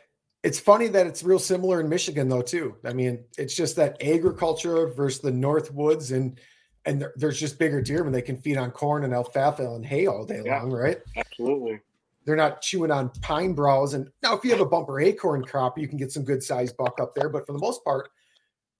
it's 0.43 0.61
funny 0.61 0.89
that 0.89 1.07
it's 1.07 1.23
real 1.23 1.39
similar 1.39 1.81
in 1.81 1.89
Michigan 1.89 2.29
though 2.29 2.43
too. 2.43 2.77
I 2.85 2.93
mean, 2.93 3.25
it's 3.37 3.55
just 3.55 3.77
that 3.77 4.03
agriculture 4.03 4.89
versus 4.89 5.21
the 5.21 5.31
North 5.31 5.73
Woods 5.73 6.13
and 6.13 6.39
and 6.85 7.07
there's 7.17 7.39
just 7.39 7.59
bigger 7.59 7.83
deer 7.83 8.03
when 8.03 8.13
they 8.13 8.23
can 8.23 8.41
feed 8.41 8.57
on 8.57 8.71
corn 8.71 9.05
and 9.05 9.13
alfalfa 9.13 9.63
and 9.63 9.85
hay 9.85 10.07
all 10.07 10.25
day 10.25 10.41
yeah, 10.45 10.63
long, 10.63 10.71
right? 10.71 10.99
Absolutely. 11.17 11.81
They're 12.25 12.37
not 12.37 12.63
chewing 12.63 12.91
on 12.91 13.11
pine 13.21 13.55
boughs. 13.55 13.93
And 13.95 14.09
now, 14.23 14.35
if 14.35 14.45
you 14.45 14.51
have 14.53 14.61
a 14.61 14.67
bumper 14.67 15.01
acorn 15.01 15.45
crop, 15.45 15.79
you 15.79 15.87
can 15.87 15.99
get 15.99 16.13
some 16.13 16.25
good 16.25 16.43
sized 16.43 16.77
buck 16.79 16.99
up 17.01 17.15
there. 17.15 17.29
But 17.29 17.47
for 17.47 17.53
the 17.53 17.59
most 17.59 17.85
part, 17.85 18.09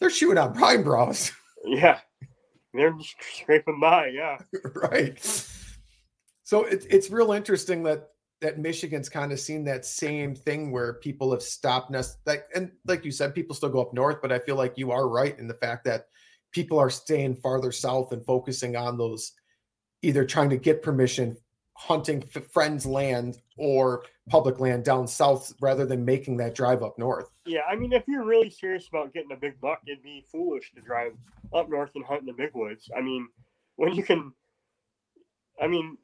they're 0.01 0.11
chewing 0.11 0.39
on 0.39 0.55
pine 0.55 0.83
boughs. 0.83 1.33
Yeah, 1.65 1.99
they're 2.73 2.93
just 2.93 3.17
scraping 3.37 3.81
by. 3.81 4.07
Yeah, 4.09 4.39
right. 4.75 5.19
So 6.49 6.65
it's 6.65 6.87
it's 6.87 7.11
real 7.11 7.33
interesting 7.33 7.83
that 7.83 8.09
that 8.41 8.59
Michigan's 8.59 9.11
kind 9.11 9.33
of 9.33 9.39
seen 9.39 9.65
that 9.65 9.85
same 9.85 10.35
thing 10.35 10.73
where 10.73 10.95
people 10.95 11.31
have 11.31 11.43
stopped 11.43 11.91
nest 11.91 12.21
like 12.25 12.47
and 12.55 12.73
like 12.87 13.05
you 13.05 13.11
said, 13.11 13.35
people 13.35 13.55
still 13.55 13.69
go 13.69 13.83
up 13.83 13.93
north, 13.93 14.23
but 14.23 14.33
I 14.33 14.39
feel 14.39 14.57
like 14.57 14.79
you 14.79 14.91
are 14.91 15.11
right 15.11 15.39
in 15.39 15.47
the 15.47 15.53
fact 15.53 15.85
that 15.85 16.07
people 16.51 16.79
are 16.79 16.89
staying 16.89 17.37
farther 17.37 17.71
south 17.71 18.13
and 18.13 18.25
focusing 18.25 18.77
on 18.77 18.97
those 18.97 19.33
either 20.01 20.25
trying 20.25 20.49
to 20.49 20.57
get 20.57 20.83
permission 20.83 21.37
hunting 21.75 22.23
friends 22.51 22.87
land 22.87 23.37
or 23.59 24.05
public 24.31 24.59
land 24.59 24.87
down 24.87 25.07
south 25.07 25.53
rather 25.61 25.85
than 25.85 26.03
making 26.03 26.39
that 26.39 26.55
drive 26.55 26.83
up 26.83 26.99
north. 26.99 27.29
Yeah 27.45 27.61
i 27.71 27.77
mean 27.77 27.93
if 27.93 28.05
you're 28.09 28.25
really 28.25 28.49
serious 28.49 28.89
about 28.89 29.13
getting 29.13 29.33
a 29.33 29.37
big 29.37 29.61
buck 29.61 29.83
it'd 29.87 30.03
be 30.03 30.25
foolish 30.33 30.73
to 30.75 30.81
drive 30.81 31.13
up 31.53 31.69
north 31.69 31.91
and 31.95 32.07
hunt 32.07 32.21
in 32.21 32.27
the 32.27 32.33
big 32.33 32.55
woods. 32.55 32.89
I 32.97 33.03
mean 33.03 33.29
when 33.77 33.93
you 33.93 34.03
can 34.03 34.33
i 35.61 35.67
mean 35.67 35.99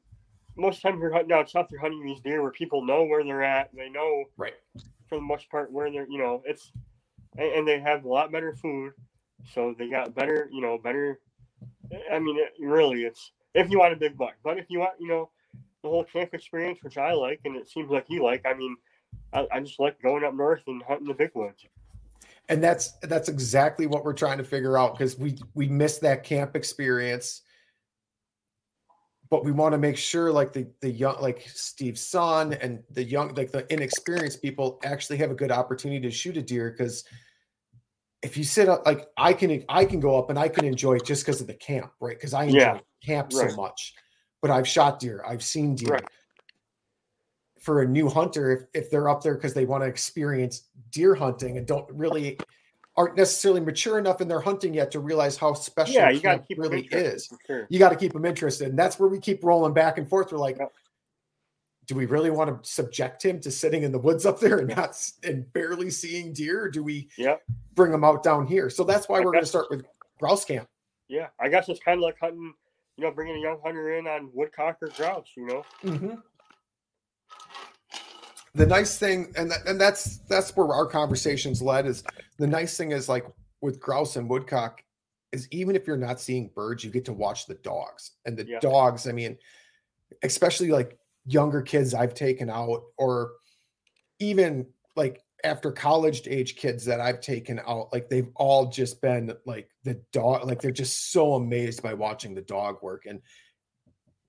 most 0.57 0.81
times 0.81 0.99
you're 1.01 1.11
hunting 1.11 1.29
down 1.29 1.47
south, 1.47 1.67
you're 1.71 1.81
hunting 1.81 2.05
these 2.05 2.21
deer 2.21 2.41
where 2.41 2.51
people 2.51 2.85
know 2.85 3.03
where 3.03 3.23
they're 3.23 3.43
at. 3.43 3.69
They 3.75 3.89
know, 3.89 4.25
right, 4.37 4.53
for 5.07 5.15
the 5.15 5.21
most 5.21 5.49
part, 5.49 5.71
where 5.71 5.91
they're. 5.91 6.07
You 6.09 6.17
know, 6.17 6.41
it's 6.45 6.71
and, 7.37 7.51
and 7.51 7.67
they 7.67 7.79
have 7.79 8.05
a 8.05 8.07
lot 8.07 8.31
better 8.31 8.55
food, 8.55 8.93
so 9.53 9.75
they 9.77 9.89
got 9.89 10.15
better. 10.15 10.49
You 10.51 10.61
know, 10.61 10.77
better. 10.77 11.19
I 12.11 12.19
mean, 12.19 12.37
it, 12.39 12.53
really, 12.59 13.03
it's 13.03 13.31
if 13.53 13.69
you 13.69 13.79
want 13.79 13.93
a 13.93 13.97
big 13.97 14.17
buck, 14.17 14.35
but 14.43 14.57
if 14.57 14.65
you 14.69 14.79
want, 14.79 14.93
you 14.99 15.07
know, 15.07 15.29
the 15.83 15.89
whole 15.89 16.03
camp 16.03 16.33
experience, 16.33 16.79
which 16.81 16.97
I 16.97 17.13
like, 17.13 17.41
and 17.45 17.55
it 17.55 17.69
seems 17.69 17.89
like 17.89 18.05
you 18.09 18.23
like. 18.23 18.45
I 18.45 18.53
mean, 18.53 18.75
I, 19.33 19.47
I 19.51 19.59
just 19.59 19.79
like 19.79 20.01
going 20.01 20.23
up 20.23 20.33
north 20.33 20.63
and 20.67 20.81
hunting 20.83 21.07
the 21.07 21.13
big 21.13 21.31
woods 21.33 21.65
and 22.49 22.63
that's 22.63 22.91
that's 23.03 23.27
exactly 23.29 23.87
what 23.87 24.03
we're 24.03 24.13
trying 24.13 24.37
to 24.37 24.43
figure 24.43 24.77
out 24.77 24.93
because 24.93 25.17
we 25.17 25.37
we 25.53 25.67
miss 25.67 25.97
that 25.97 26.23
camp 26.23 26.55
experience 26.55 27.41
but 29.29 29.43
we 29.43 29.51
want 29.51 29.73
to 29.73 29.77
make 29.77 29.97
sure 29.97 30.31
like 30.31 30.53
the 30.53 30.67
the 30.81 30.89
young 30.89 31.19
like 31.21 31.47
Steve's 31.47 32.01
son 32.01 32.53
and 32.53 32.83
the 32.91 33.03
young 33.03 33.33
like 33.35 33.51
the 33.51 33.71
inexperienced 33.73 34.41
people 34.41 34.79
actually 34.83 35.17
have 35.17 35.31
a 35.31 35.35
good 35.35 35.51
opportunity 35.51 36.01
to 36.01 36.11
shoot 36.11 36.37
a 36.37 36.41
deer 36.41 36.71
because 36.71 37.03
if 38.21 38.37
you 38.37 38.43
sit 38.43 38.69
up 38.69 38.85
like 38.85 39.07
I 39.17 39.33
can 39.33 39.63
I 39.69 39.85
can 39.85 39.99
go 39.99 40.17
up 40.17 40.29
and 40.29 40.37
I 40.37 40.47
can 40.47 40.65
enjoy 40.65 40.95
it 40.95 41.05
just 41.05 41.25
because 41.25 41.41
of 41.41 41.47
the 41.47 41.53
camp, 41.53 41.91
right? 41.99 42.17
Because 42.17 42.33
I 42.33 42.45
enjoy 42.45 42.57
yeah, 42.57 42.79
camp 43.03 43.31
right. 43.33 43.49
so 43.49 43.55
much. 43.55 43.93
But 44.41 44.51
I've 44.51 44.67
shot 44.67 44.99
deer, 44.99 45.23
I've 45.27 45.43
seen 45.43 45.75
deer. 45.75 45.93
Right. 45.93 46.05
For 47.61 47.81
a 47.81 47.87
new 47.87 48.09
hunter, 48.09 48.51
if, 48.51 48.83
if 48.83 48.91
they're 48.91 49.09
up 49.09 49.23
there 49.23 49.33
because 49.33 49.55
they 49.55 49.65
want 49.65 49.83
to 49.83 49.87
experience 49.87 50.67
deer 50.91 51.15
hunting 51.15 51.57
and 51.57 51.65
don't 51.65 51.89
really 51.91 52.37
aren't 52.97 53.17
necessarily 53.17 53.61
mature 53.61 53.99
enough 53.99 54.21
in 54.21 54.27
their 54.27 54.39
hunting 54.39 54.73
yet 54.73 54.91
to 54.91 54.99
realize 54.99 55.35
how 55.37 55.53
special 55.53 55.95
Yeah, 55.95 56.09
you 56.09 56.21
got 56.21 56.31
to 56.31 56.37
camp 56.37 56.47
keep 56.47 56.59
really 56.59 56.87
is. 56.91 57.29
Sure. 57.45 57.67
You 57.69 57.79
got 57.79 57.89
to 57.89 57.95
keep 57.95 58.13
them 58.13 58.25
interested, 58.25 58.69
and 58.69 58.79
that's 58.79 58.99
where 58.99 59.09
we 59.09 59.19
keep 59.19 59.43
rolling 59.43 59.73
back 59.73 59.97
and 59.97 60.07
forth. 60.07 60.31
We're 60.31 60.37
like, 60.37 60.57
do 61.87 61.95
we 61.95 62.05
really 62.05 62.31
want 62.31 62.63
to 62.63 62.69
subject 62.69 63.23
him 63.23 63.39
to 63.41 63.51
sitting 63.51 63.83
in 63.83 63.91
the 63.91 63.99
woods 63.99 64.25
up 64.25 64.39
there 64.39 64.59
and 64.59 64.75
not 64.75 64.97
and 65.23 65.51
barely 65.53 65.89
seeing 65.89 66.33
deer? 66.33 66.63
Or 66.63 66.69
do 66.69 66.83
we 66.83 67.09
bring 67.75 67.93
him 67.93 68.03
out 68.03 68.23
down 68.23 68.47
here? 68.47 68.69
So 68.69 68.83
that's 68.83 69.09
why 69.09 69.17
I 69.17 69.19
we're 69.21 69.33
going 69.33 69.43
to 69.43 69.49
start 69.49 69.69
with 69.69 69.85
grouse 70.19 70.45
camp. 70.45 70.67
Yeah, 71.07 71.27
I 71.39 71.49
guess 71.49 71.69
it's 71.69 71.79
kind 71.81 71.99
of 71.99 72.01
like 72.01 72.17
hunting, 72.19 72.53
you 72.97 73.03
know, 73.03 73.11
bringing 73.11 73.35
a 73.35 73.39
young 73.39 73.59
hunter 73.63 73.97
in 73.97 74.07
on 74.07 74.29
woodcock 74.33 74.77
or 74.81 74.87
grouse. 74.87 75.27
You 75.35 75.45
know. 75.45 75.63
Mm-hmm. 75.83 76.15
The 78.55 78.65
nice 78.65 78.97
thing, 78.97 79.33
and 79.35 79.51
that, 79.51 79.67
and 79.67 79.79
that's 79.79 80.17
that's 80.29 80.55
where 80.55 80.69
our 80.69 80.85
conversations 80.85 81.61
led. 81.61 81.85
Is 81.85 82.03
the 82.37 82.47
nice 82.47 82.77
thing 82.77 82.91
is 82.91 83.09
like 83.09 83.25
with 83.61 83.81
grouse 83.81 84.15
and 84.15 84.29
woodcock, 84.29 84.81
is 85.33 85.47
even 85.51 85.75
if 85.75 85.85
you're 85.85 85.97
not 85.97 86.21
seeing 86.21 86.49
birds, 86.55 86.83
you 86.83 86.89
get 86.89 87.03
to 87.05 87.13
watch 87.13 87.47
the 87.47 87.55
dogs 87.55 88.11
and 88.25 88.37
the 88.37 88.47
Yeah. 88.47 88.59
dogs. 88.61 89.07
I 89.07 89.11
mean, 89.11 89.37
especially 90.23 90.69
like 90.69 90.97
younger 91.25 91.61
kids 91.61 91.93
I've 91.93 92.13
taken 92.13 92.49
out, 92.49 92.83
or 92.97 93.33
even 94.19 94.65
like 94.95 95.21
after 95.43 95.71
college 95.71 96.25
age 96.25 96.55
kids 96.55 96.85
that 96.85 97.01
I've 97.01 97.19
taken 97.19 97.59
out, 97.67 97.91
like 97.91 98.09
they've 98.09 98.29
all 98.35 98.67
just 98.67 99.01
been 99.01 99.35
like 99.45 99.69
the 99.83 99.95
dog, 100.13 100.47
like 100.47 100.61
they're 100.61 100.71
just 100.71 101.11
so 101.11 101.33
amazed 101.33 101.83
by 101.83 101.93
watching 101.93 102.33
the 102.33 102.41
dog 102.41 102.81
work. 102.81 103.05
And 103.05 103.21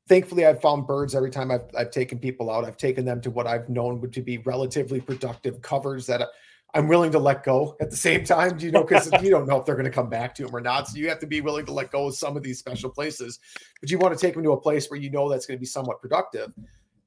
thankfully 0.09 0.47
I've 0.47 0.61
found 0.61 0.87
birds 0.87 1.15
every 1.15 1.31
time 1.31 1.51
I've, 1.51 1.65
I've 1.77 1.91
taken 1.91 2.19
people 2.19 2.51
out. 2.51 2.65
I've 2.65 2.77
taken 2.77 3.05
them 3.05 3.20
to 3.23 3.31
what 3.31 3.47
I've 3.47 3.69
known 3.69 4.01
would 4.01 4.12
to 4.15 4.23
be 4.23 4.39
relatively 4.39 5.01
productive 5.01 5.61
covers 5.62 6.07
that 6.07 6.28
I'm 6.74 6.89
willing 6.89 7.11
to 7.12 7.19
let 7.19 7.43
go 7.43 7.77
at 7.81 7.91
the 7.91 7.97
same 7.97 8.24
time, 8.24 8.59
you 8.59 8.70
know, 8.70 8.83
because 8.83 9.11
you 9.23 9.31
don't 9.31 9.47
know 9.47 9.59
if 9.59 9.65
they're 9.65 9.74
going 9.74 9.87
to 9.87 9.91
come 9.91 10.11
back 10.11 10.35
to 10.37 10.45
them 10.45 10.55
or 10.55 10.61
not. 10.61 10.89
So 10.89 10.99
you 10.99 11.09
have 11.09 11.20
to 11.20 11.27
be 11.27 11.41
willing 11.41 11.65
to 11.66 11.73
let 11.73 11.91
go 11.91 12.09
of 12.09 12.16
some 12.16 12.37
of 12.37 12.43
these 12.43 12.59
special 12.59 12.91
places, 12.91 13.39
but 13.81 13.91
you 13.91 13.99
want 13.99 14.16
to 14.16 14.20
take 14.20 14.35
them 14.35 14.43
to 14.43 14.53
a 14.53 14.61
place 14.61 14.91
where 14.91 15.01
you 15.01 15.11
know 15.11 15.28
that's 15.28 15.47
going 15.47 15.57
to 15.57 15.61
be 15.61 15.66
somewhat 15.66 16.01
productive. 16.01 16.53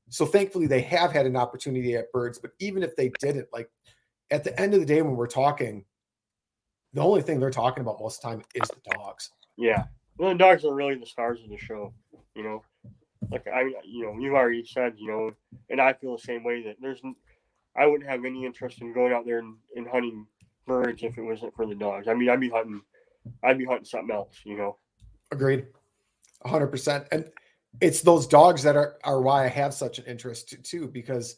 So 0.09 0.25
thankfully 0.25 0.65
they 0.65 0.81
have 0.81 1.11
had 1.11 1.25
an 1.25 1.35
opportunity 1.35 1.95
at 1.95 2.11
birds, 2.11 2.39
but 2.39 2.51
even 2.59 2.83
if 2.83 2.95
they 2.95 3.11
didn't, 3.19 3.47
like 3.53 3.69
at 4.31 4.43
the 4.43 4.59
end 4.59 4.73
of 4.73 4.79
the 4.79 4.85
day, 4.85 5.01
when 5.01 5.15
we're 5.15 5.27
talking, 5.27 5.85
the 6.93 7.01
only 7.01 7.21
thing 7.21 7.39
they're 7.39 7.51
talking 7.51 7.81
about 7.81 7.99
most 7.99 8.23
of 8.23 8.31
the 8.31 8.37
time 8.37 8.45
is 8.55 8.67
the 8.69 8.95
dogs. 8.95 9.31
Yeah. 9.55 9.83
Well, 10.17 10.29
the 10.29 10.37
dogs 10.37 10.65
are 10.65 10.73
really 10.73 10.95
the 10.95 11.05
stars 11.05 11.41
of 11.43 11.49
the 11.49 11.57
show. 11.57 11.93
You 12.35 12.43
know, 12.43 12.63
like 13.29 13.47
I, 13.47 13.61
you 13.83 14.05
know, 14.05 14.17
you've 14.19 14.33
already 14.33 14.65
said, 14.65 14.93
you 14.97 15.07
know, 15.07 15.31
and 15.69 15.81
I 15.81 15.93
feel 15.93 16.15
the 16.15 16.21
same 16.21 16.43
way 16.43 16.63
that 16.63 16.77
there's, 16.81 17.01
I 17.75 17.85
wouldn't 17.85 18.09
have 18.09 18.25
any 18.25 18.45
interest 18.45 18.81
in 18.81 18.93
going 18.93 19.13
out 19.13 19.25
there 19.25 19.39
and, 19.39 19.55
and 19.75 19.87
hunting 19.87 20.25
birds 20.65 21.03
if 21.03 21.17
it 21.17 21.21
wasn't 21.21 21.55
for 21.55 21.65
the 21.65 21.75
dogs. 21.75 22.07
I 22.07 22.13
mean, 22.13 22.29
I'd 22.29 22.39
be 22.39 22.49
hunting, 22.49 22.81
I'd 23.43 23.57
be 23.57 23.65
hunting 23.65 23.85
something 23.85 24.15
else. 24.15 24.39
You 24.45 24.57
know. 24.57 24.77
Agreed. 25.31 25.67
hundred 26.45 26.67
percent. 26.67 27.05
And 27.11 27.29
it's 27.81 28.01
those 28.01 28.25
dogs 28.25 28.63
that 28.63 28.75
are, 28.75 28.97
are 29.03 29.21
why 29.21 29.45
I 29.45 29.47
have 29.47 29.73
such 29.73 29.99
an 29.99 30.05
interest 30.05 30.55
too, 30.63 30.87
because 30.87 31.35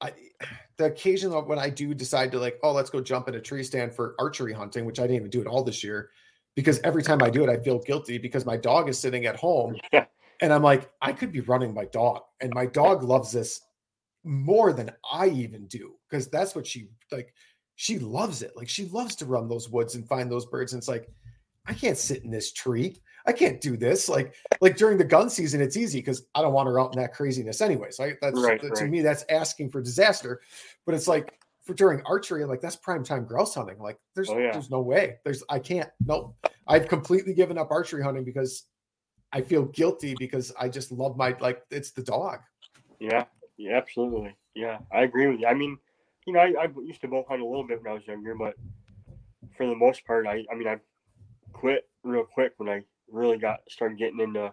I, 0.00 0.12
the 0.78 0.86
occasion 0.86 1.32
of 1.32 1.46
when 1.46 1.58
I 1.58 1.68
do 1.68 1.94
decide 1.94 2.32
to 2.32 2.38
like, 2.38 2.58
oh, 2.62 2.72
let's 2.72 2.90
go 2.90 3.00
jump 3.00 3.28
in 3.28 3.34
a 3.34 3.40
tree 3.40 3.62
stand 3.62 3.92
for 3.94 4.14
archery 4.18 4.52
hunting, 4.52 4.84
which 4.84 4.98
I 4.98 5.02
didn't 5.02 5.16
even 5.16 5.30
do 5.30 5.40
it 5.42 5.46
all 5.46 5.62
this 5.62 5.84
year 5.84 6.10
because 6.56 6.80
every 6.80 7.02
time 7.02 7.22
I 7.22 7.30
do 7.30 7.44
it, 7.44 7.50
I 7.50 7.56
feel 7.62 7.78
guilty 7.78 8.18
because 8.18 8.44
my 8.44 8.56
dog 8.56 8.88
is 8.88 8.98
sitting 8.98 9.26
at 9.26 9.36
home 9.36 9.76
Yeah. 9.92 10.06
And 10.40 10.52
I'm 10.52 10.62
like, 10.62 10.90
I 11.02 11.12
could 11.12 11.32
be 11.32 11.40
running 11.40 11.74
my 11.74 11.84
dog 11.86 12.22
and 12.40 12.52
my 12.54 12.66
dog 12.66 13.02
loves 13.02 13.32
this 13.32 13.60
more 14.24 14.72
than 14.72 14.90
I 15.10 15.28
even 15.28 15.66
do 15.66 15.94
because 16.08 16.28
that's 16.28 16.54
what 16.54 16.66
she 16.66 16.88
like. 17.10 17.32
She 17.76 17.98
loves 17.98 18.42
it. 18.42 18.52
Like 18.56 18.68
she 18.68 18.84
loves 18.86 19.16
to 19.16 19.24
run 19.26 19.48
those 19.48 19.70
woods 19.70 19.94
and 19.94 20.06
find 20.06 20.30
those 20.30 20.44
birds. 20.44 20.74
And 20.74 20.80
it's 20.80 20.88
like, 20.88 21.08
I 21.66 21.72
can't 21.72 21.96
sit 21.96 22.24
in 22.24 22.30
this 22.30 22.52
tree. 22.52 22.96
I 23.26 23.32
can't 23.32 23.58
do 23.60 23.76
this. 23.78 24.06
Like, 24.08 24.34
like 24.60 24.76
during 24.76 24.98
the 24.98 25.04
gun 25.04 25.30
season, 25.30 25.62
it's 25.62 25.78
easy 25.78 25.98
because 26.00 26.26
I 26.34 26.42
don't 26.42 26.52
want 26.52 26.68
her 26.68 26.78
out 26.78 26.94
in 26.94 27.00
that 27.00 27.14
craziness 27.14 27.62
anyways. 27.62 27.96
Right. 27.98 28.16
That's 28.20 28.38
Right, 28.38 28.60
that- 28.60 28.74
to 28.76 28.86
me, 28.86 29.00
that's 29.00 29.24
asking 29.30 29.70
for 29.70 29.80
disaster. 29.80 30.42
But 30.84 30.94
it's 30.94 31.08
like 31.08 31.32
for 31.62 31.72
during 31.72 32.02
archery, 32.04 32.44
like 32.44 32.60
that's 32.60 32.76
prime 32.76 33.02
time 33.04 33.24
grouse 33.24 33.54
hunting. 33.54 33.78
Like 33.78 33.98
there's 34.14 34.28
Oh, 34.28 34.38
yeah. 34.38 34.52
there's 34.52 34.70
no 34.70 34.80
way. 34.82 35.16
There's 35.24 35.42
I 35.48 35.58
can't. 35.58 35.88
No, 36.04 36.34
I've 36.66 36.86
completely 36.88 37.32
given 37.32 37.56
up 37.56 37.70
archery 37.70 38.02
hunting 38.02 38.24
because 38.24 38.64
I 39.32 39.40
feel 39.40 39.64
guilty 39.66 40.14
because 40.18 40.52
I 40.58 40.68
just 40.68 40.90
love 40.92 41.16
my 41.16 41.36
like 41.40 41.62
it's 41.70 41.90
the 41.90 42.02
dog. 42.02 42.40
Yeah. 42.98 43.24
Yeah. 43.56 43.76
Absolutely. 43.76 44.34
Yeah. 44.54 44.78
I 44.92 45.02
agree 45.02 45.26
with 45.28 45.40
you. 45.40 45.46
I 45.46 45.54
mean, 45.54 45.78
you 46.26 46.32
know, 46.32 46.40
I, 46.40 46.54
I 46.62 46.68
used 46.84 47.00
to 47.02 47.08
bow 47.08 47.24
hunt 47.28 47.42
a 47.42 47.46
little 47.46 47.66
bit 47.66 47.82
when 47.82 47.90
I 47.90 47.94
was 47.94 48.06
younger, 48.06 48.34
but 48.34 48.54
for 49.56 49.66
the 49.66 49.74
most 49.74 50.04
part, 50.06 50.26
I, 50.26 50.44
I 50.50 50.54
mean, 50.54 50.68
I 50.68 50.78
quit 51.52 51.88
real 52.02 52.24
quick 52.24 52.54
when 52.56 52.68
I 52.68 52.82
really 53.10 53.38
got 53.38 53.60
started 53.68 53.98
getting 53.98 54.20
into 54.20 54.52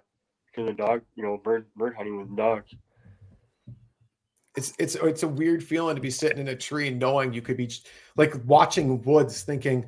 to 0.55 0.63
the 0.63 0.73
dog, 0.73 1.01
you 1.15 1.23
know, 1.23 1.37
bird 1.37 1.65
bird 1.75 1.95
hunting 1.95 2.17
with 2.17 2.35
dogs. 2.35 2.73
it's 4.57 4.73
it's 4.79 4.95
it's 4.95 5.23
a 5.23 5.27
weird 5.27 5.63
feeling 5.63 5.95
to 5.95 6.01
be 6.01 6.09
sitting 6.09 6.39
in 6.39 6.47
a 6.49 6.55
tree 6.55 6.89
knowing 6.89 7.31
you 7.31 7.41
could 7.41 7.57
be 7.57 7.71
like 8.15 8.33
watching 8.45 9.01
woods 9.03 9.43
thinking 9.43 9.87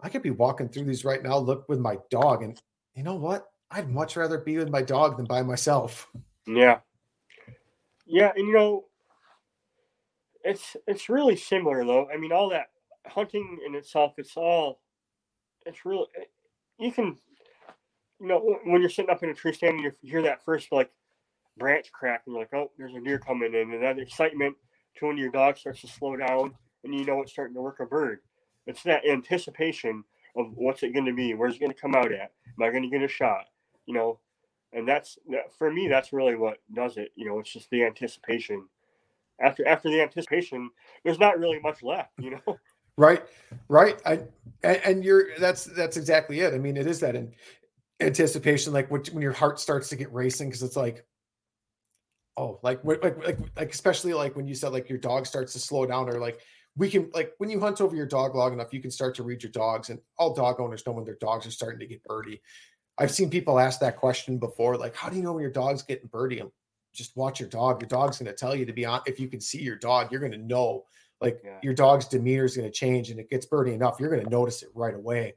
i 0.00 0.08
could 0.08 0.22
be 0.22 0.30
walking 0.30 0.68
through 0.68 0.84
these 0.84 1.04
right 1.04 1.22
now 1.22 1.36
look 1.36 1.68
with 1.68 1.78
my 1.78 1.98
dog 2.10 2.42
and 2.42 2.60
you 2.94 3.02
know 3.02 3.14
what 3.14 3.50
i'd 3.72 3.90
much 3.90 4.16
rather 4.16 4.38
be 4.38 4.56
with 4.58 4.70
my 4.70 4.82
dog 4.82 5.16
than 5.16 5.26
by 5.26 5.42
myself 5.42 6.08
Yeah. 6.46 6.80
Yeah, 8.08 8.32
and 8.36 8.46
you 8.46 8.52
know, 8.54 8.84
it's 10.44 10.76
it's 10.86 11.08
really 11.08 11.34
similar 11.34 11.84
though. 11.84 12.08
I 12.08 12.16
mean, 12.16 12.30
all 12.30 12.48
that 12.50 12.66
hunting 13.04 13.58
in 13.66 13.74
itself, 13.74 14.14
it's 14.16 14.36
all 14.36 14.80
it's 15.64 15.84
really 15.84 16.06
You 16.78 16.92
can, 16.92 17.18
you 18.20 18.26
know, 18.28 18.38
when- 18.64 18.80
you're 18.80 18.90
sitting 18.90 19.10
up 19.10 19.24
in 19.24 19.30
a 19.30 19.34
tree 19.34 19.52
stand 19.52 19.74
and 19.80 19.82
you 19.84 19.92
hear 20.02 20.22
that 20.22 20.44
first 20.44 20.70
like 20.70 20.90
branch 21.56 21.90
crack, 21.90 22.22
and 22.26 22.34
you're 22.34 22.42
like, 22.42 22.54
oh, 22.54 22.70
there's 22.78 22.94
a 22.94 23.00
deer 23.00 23.18
coming 23.18 23.54
in, 23.54 23.72
and 23.72 23.82
that 23.82 23.98
excitement 23.98 24.56
to 24.98 25.06
when 25.06 25.16
your 25.18 25.30
dog 25.30 25.56
starts 25.56 25.80
to 25.80 25.88
slow 25.88 26.16
down 26.16 26.54
and 26.84 26.94
you 26.94 27.04
know 27.04 27.20
it's 27.22 27.32
starting 27.32 27.54
to 27.56 27.60
work 27.62 27.80
a 27.80 27.86
bird. 27.86 28.20
It's 28.68 28.84
that 28.84 29.04
anticipation 29.04 30.04
of 30.36 30.52
what's 30.54 30.84
it 30.84 30.92
going 30.92 31.06
to 31.06 31.12
be, 31.14 31.34
where's 31.34 31.56
it 31.56 31.60
going 31.60 31.72
to 31.72 31.80
come 31.80 31.96
out 31.96 32.12
at, 32.12 32.30
am 32.46 32.62
I 32.62 32.70
going 32.70 32.84
to 32.84 32.88
get 32.88 33.02
a 33.02 33.08
shot, 33.08 33.46
you 33.86 33.94
know, 33.94 34.18
and 34.72 34.86
that's 34.86 35.18
for 35.58 35.72
me 35.72 35.88
that's 35.88 36.12
really 36.12 36.34
what 36.34 36.58
does 36.74 36.96
it 36.96 37.10
you 37.16 37.26
know 37.26 37.38
it's 37.38 37.52
just 37.52 37.70
the 37.70 37.84
anticipation. 37.84 38.66
After 39.40 39.66
after 39.66 39.90
the 39.90 40.00
anticipation 40.00 40.70
there's 41.04 41.18
not 41.18 41.38
really 41.38 41.60
much 41.60 41.82
left 41.82 42.12
you 42.18 42.30
know? 42.32 42.58
Right 42.98 43.22
right 43.68 44.00
i 44.06 44.20
and, 44.62 44.80
and 44.84 45.04
you're 45.04 45.38
that's 45.38 45.64
that's 45.64 45.98
exactly 45.98 46.40
it. 46.40 46.54
I 46.54 46.58
mean 46.58 46.78
it 46.78 46.86
is 46.86 47.00
that 47.00 47.14
in, 47.14 47.34
anticipation 48.00 48.72
like 48.72 48.90
when, 48.90 49.02
when 49.12 49.22
your 49.22 49.32
heart 49.32 49.58
starts 49.58 49.88
to 49.88 49.96
get 49.96 50.12
racing 50.12 50.48
because 50.48 50.62
it's 50.62 50.76
like 50.76 51.04
oh 52.36 52.58
like 52.62 52.84
like 52.84 53.02
like 53.02 53.38
like 53.56 53.70
especially 53.70 54.12
like 54.12 54.36
when 54.36 54.46
you 54.46 54.54
said 54.54 54.72
like 54.72 54.88
your 54.88 54.98
dog 54.98 55.26
starts 55.26 55.54
to 55.54 55.58
slow 55.58 55.86
down 55.86 56.08
or 56.08 56.20
like 56.20 56.40
we 56.76 56.90
can 56.90 57.10
like 57.14 57.32
when 57.38 57.48
you 57.48 57.58
hunt 57.58 57.80
over 57.80 57.96
your 57.96 58.06
dog 58.06 58.34
long 58.34 58.52
enough 58.52 58.72
you 58.72 58.82
can 58.82 58.90
start 58.90 59.14
to 59.14 59.22
read 59.22 59.42
your 59.42 59.52
dogs 59.52 59.88
and 59.88 59.98
all 60.18 60.34
dog 60.34 60.60
owners 60.60 60.84
know 60.86 60.92
when 60.92 61.04
their 61.04 61.16
dogs 61.16 61.46
are 61.46 61.50
starting 61.50 61.78
to 61.78 61.86
get 61.86 62.02
birdie 62.04 62.42
i've 62.98 63.10
seen 63.10 63.28
people 63.30 63.58
ask 63.58 63.80
that 63.80 63.96
question 63.96 64.38
before 64.38 64.76
like 64.76 64.94
how 64.94 65.08
do 65.08 65.16
you 65.16 65.22
know 65.22 65.32
when 65.32 65.42
your 65.42 65.50
dog's 65.50 65.82
getting 65.82 66.08
birdie? 66.08 66.42
Just 66.94 67.14
watch 67.14 67.40
your 67.40 67.48
dog. 67.50 67.82
Your 67.82 67.88
dog's 67.88 68.18
going 68.18 68.26
to 68.26 68.32
tell 68.32 68.56
you 68.56 68.64
to 68.64 68.72
be 68.72 68.86
on 68.86 69.02
if 69.06 69.20
you 69.20 69.28
can 69.28 69.40
see 69.40 69.60
your 69.60 69.76
dog 69.76 70.10
you're 70.10 70.20
going 70.20 70.32
to 70.32 70.38
know 70.38 70.84
like 71.20 71.40
Yeah. 71.44 71.58
your 71.62 71.74
dog's 71.74 72.06
demeanor 72.06 72.44
is 72.44 72.56
going 72.56 72.66
to 72.70 72.72
change 72.72 73.10
and 73.10 73.20
it 73.20 73.28
gets 73.28 73.44
birdie 73.44 73.74
enough 73.74 74.00
you're 74.00 74.08
going 74.10 74.24
to 74.24 74.30
notice 74.30 74.62
it 74.62 74.70
right 74.74 74.94
away. 74.94 75.34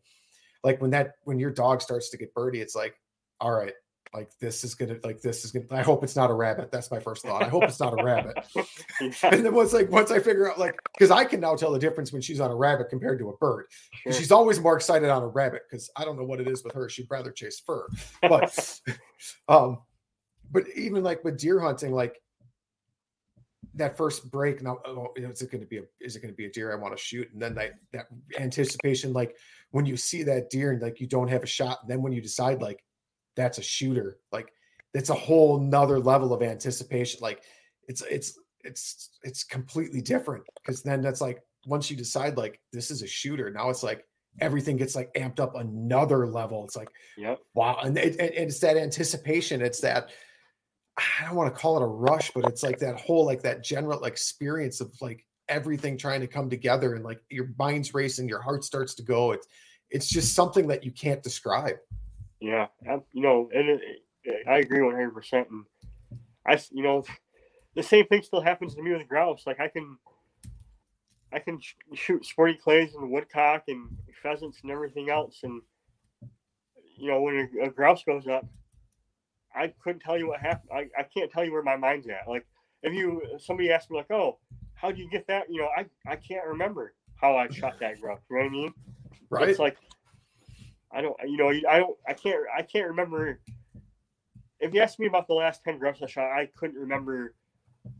Like 0.63 0.81
when 0.81 0.91
that 0.91 1.15
when 1.23 1.37
your 1.37 1.51
dog 1.51 1.81
starts 1.81 2.09
to 2.11 2.17
get 2.17 2.33
birdie 2.33 2.61
it's 2.61 2.75
like 2.75 2.95
all 3.41 3.51
right 3.51 3.73
like 4.13 4.31
this 4.39 4.63
is 4.63 4.73
gonna 4.73 4.97
like 5.03 5.21
this 5.21 5.45
is 5.45 5.51
gonna 5.51 5.65
i 5.71 5.83
hope 5.83 6.03
it's 6.03 6.15
not 6.15 6.31
a 6.31 6.33
rabbit. 6.33 6.71
That's 6.71 6.89
my 6.89 6.99
first 6.99 7.23
thought. 7.23 7.43
I 7.43 7.47
hope 7.47 7.63
it's 7.63 7.79
not 7.79 7.99
a 7.99 8.03
rabbit. 8.03 8.37
Yeah, 9.01 9.11
and 9.31 9.45
then 9.45 9.53
once 9.53 9.71
like 9.71 9.89
once 9.89 10.11
i 10.11 10.19
figure 10.19 10.51
out 10.51 10.59
like 10.59 10.75
because 10.93 11.09
i 11.09 11.23
can 11.23 11.39
now 11.39 11.55
tell 11.55 11.71
the 11.71 11.79
difference 11.79 12.11
when 12.11 12.21
she's 12.21 12.41
on 12.41 12.51
a 12.51 12.55
rabbit 12.55 12.89
compared 12.89 13.19
to 13.19 13.29
a 13.29 13.37
bird. 13.37 13.67
Sure. 13.93 14.11
she's 14.11 14.31
always 14.31 14.59
more 14.59 14.75
excited 14.75 15.09
on 15.09 15.21
a 15.21 15.27
rabbit 15.27 15.61
because 15.69 15.89
i 15.95 16.03
don't 16.03 16.17
know 16.17 16.25
what 16.25 16.41
it 16.41 16.47
is 16.47 16.63
with 16.63 16.73
her. 16.73 16.89
She'd 16.89 17.07
rather 17.09 17.31
chase 17.31 17.61
fur. 17.65 17.87
But 18.21 18.79
um 19.47 19.79
but 20.51 20.63
even 20.75 21.03
like 21.03 21.23
with 21.23 21.37
deer 21.37 21.59
hunting 21.59 21.93
like 21.93 22.19
that 23.75 23.95
first 23.95 24.29
break 24.31 24.61
now 24.61 24.79
oh, 24.85 25.09
you 25.15 25.23
know, 25.23 25.29
is 25.29 25.41
it 25.41 25.51
going 25.51 25.61
to 25.61 25.67
be 25.67 25.77
a 25.77 25.83
is 26.01 26.15
it 26.15 26.21
going 26.21 26.33
to 26.33 26.37
be 26.37 26.45
a 26.45 26.51
deer 26.51 26.71
i 26.71 26.75
want 26.75 26.95
to 26.95 27.01
shoot? 27.01 27.31
And 27.31 27.41
then 27.41 27.53
that 27.55 27.73
that 27.93 28.07
anticipation 28.37 29.13
like 29.13 29.35
when 29.71 29.85
you 29.85 29.95
see 29.95 30.23
that 30.23 30.49
deer 30.49 30.71
and 30.71 30.81
like 30.81 30.99
you 30.99 31.07
don't 31.07 31.27
have 31.29 31.43
a 31.43 31.47
shot 31.47 31.79
and 31.81 31.89
then 31.89 32.01
when 32.01 32.11
you 32.11 32.21
decide 32.21 32.61
like 32.61 32.83
that's 33.39 33.57
a 33.57 33.63
shooter. 33.63 34.17
Like 34.31 34.51
it's 34.93 35.09
a 35.09 35.15
whole 35.15 35.59
nother 35.59 35.99
level 35.99 36.33
of 36.33 36.41
anticipation. 36.41 37.19
Like 37.21 37.43
it's 37.87 38.01
it's 38.09 38.37
it's 38.61 39.09
it's 39.23 39.43
completely 39.43 40.01
different 40.01 40.43
because 40.61 40.83
then 40.83 41.01
that's 41.01 41.21
like 41.21 41.41
once 41.65 41.89
you 41.89 41.97
decide 41.97 42.37
like 42.37 42.59
this 42.73 42.91
is 42.91 43.01
a 43.01 43.07
shooter 43.07 43.49
now 43.51 43.69
it's 43.69 43.83
like 43.83 44.05
everything 44.39 44.77
gets 44.77 44.95
like 44.95 45.13
amped 45.13 45.39
up 45.39 45.55
another 45.55 46.27
level. 46.27 46.63
It's 46.65 46.75
like 46.75 46.89
yep. 47.17 47.39
wow 47.53 47.79
and, 47.83 47.97
it, 47.97 48.19
and 48.19 48.31
and 48.31 48.49
it's 48.49 48.59
that 48.59 48.77
anticipation. 48.77 49.61
It's 49.61 49.81
that 49.81 50.09
i 50.97 51.25
don't 51.25 51.35
want 51.35 51.53
to 51.53 51.57
call 51.57 51.77
it 51.77 51.83
a 51.83 51.87
rush 51.87 52.29
but 52.31 52.43
it's 52.45 52.61
like 52.61 52.77
that 52.77 52.99
whole 52.99 53.25
like 53.25 53.41
that 53.41 53.63
general 53.63 54.03
experience 54.03 54.81
of 54.81 54.91
like 54.99 55.25
everything 55.49 55.97
trying 55.97 56.21
to 56.21 56.27
come 56.27 56.49
together 56.49 56.93
and 56.93 57.03
like 57.03 57.19
your 57.29 57.49
mind's 57.57 57.93
racing, 57.93 58.29
your 58.29 58.41
heart 58.41 58.63
starts 58.63 58.93
to 58.95 59.03
go. 59.03 59.31
It's 59.31 59.47
it's 59.89 60.07
just 60.07 60.35
something 60.35 60.67
that 60.67 60.83
you 60.83 60.91
can't 60.91 61.21
describe. 61.23 61.75
Yeah, 62.39 62.67
I, 62.89 62.99
you 63.11 63.21
know, 63.21 63.49
and 63.53 63.69
it, 63.69 63.81
it, 64.23 64.47
I 64.47 64.57
agree 64.59 64.81
one 64.81 64.95
hundred 64.95 65.13
percent. 65.13 65.49
And 65.49 65.65
I, 66.45 66.59
you 66.71 66.83
know, 66.83 67.03
the 67.75 67.83
same 67.83 68.05
thing 68.07 68.21
still 68.21 68.41
happens 68.41 68.75
to 68.75 68.81
me 68.81 68.91
with 68.93 69.07
grouse. 69.07 69.43
Like 69.45 69.59
I 69.59 69.67
can, 69.67 69.97
I 71.33 71.39
can 71.39 71.59
sh- 71.59 71.75
shoot 71.95 72.25
sporty 72.25 72.53
clays 72.53 72.95
and 72.95 73.11
woodcock 73.11 73.63
and 73.67 73.89
pheasants 74.23 74.59
and 74.63 74.71
everything 74.71 75.09
else, 75.09 75.41
and 75.43 75.61
you 76.97 77.09
know, 77.09 77.21
when 77.21 77.49
a, 77.61 77.65
a 77.65 77.69
grouse 77.69 78.03
goes 78.03 78.27
up, 78.27 78.45
I 79.53 79.73
couldn't 79.83 80.01
tell 80.01 80.17
you 80.17 80.27
what 80.27 80.39
happened. 80.39 80.69
I, 80.73 80.89
I 80.97 81.03
can't 81.03 81.31
tell 81.31 81.43
you 81.43 81.51
where 81.51 81.63
my 81.63 81.75
mind's 81.75 82.07
at. 82.07 82.27
Like 82.27 82.45
if 82.83 82.93
you 82.93 83.21
somebody 83.39 83.71
asked 83.71 83.91
me 83.91 83.97
like, 83.97 84.11
oh, 84.11 84.37
how 84.75 84.91
do 84.91 85.01
you 85.01 85.09
get 85.09 85.27
that? 85.27 85.49
You 85.49 85.61
know, 85.61 85.69
I 85.75 85.85
I 86.07 86.15
can't 86.15 86.47
remember 86.47 86.93
how 87.15 87.35
I 87.35 87.49
shot 87.49 87.79
that 87.81 87.99
grouse. 87.99 88.21
You 88.29 88.37
know 88.37 88.43
what 88.43 88.47
I 88.47 88.51
mean? 88.51 88.73
Right. 89.29 89.49
It's 89.49 89.59
like 89.59 89.77
I 90.91 91.01
don't, 91.01 91.15
you 91.23 91.37
know, 91.37 91.49
I 91.49 91.79
don't, 91.79 91.97
I 92.07 92.13
can't, 92.13 92.39
I 92.55 92.61
can't 92.61 92.87
remember. 92.87 93.39
If 94.59 94.73
you 94.73 94.81
asked 94.81 94.99
me 94.99 95.07
about 95.07 95.27
the 95.27 95.35
last 95.35 95.63
ten 95.63 95.77
grouse 95.77 96.01
I 96.03 96.07
shot, 96.07 96.31
I 96.31 96.49
couldn't 96.55 96.77
remember 96.77 97.35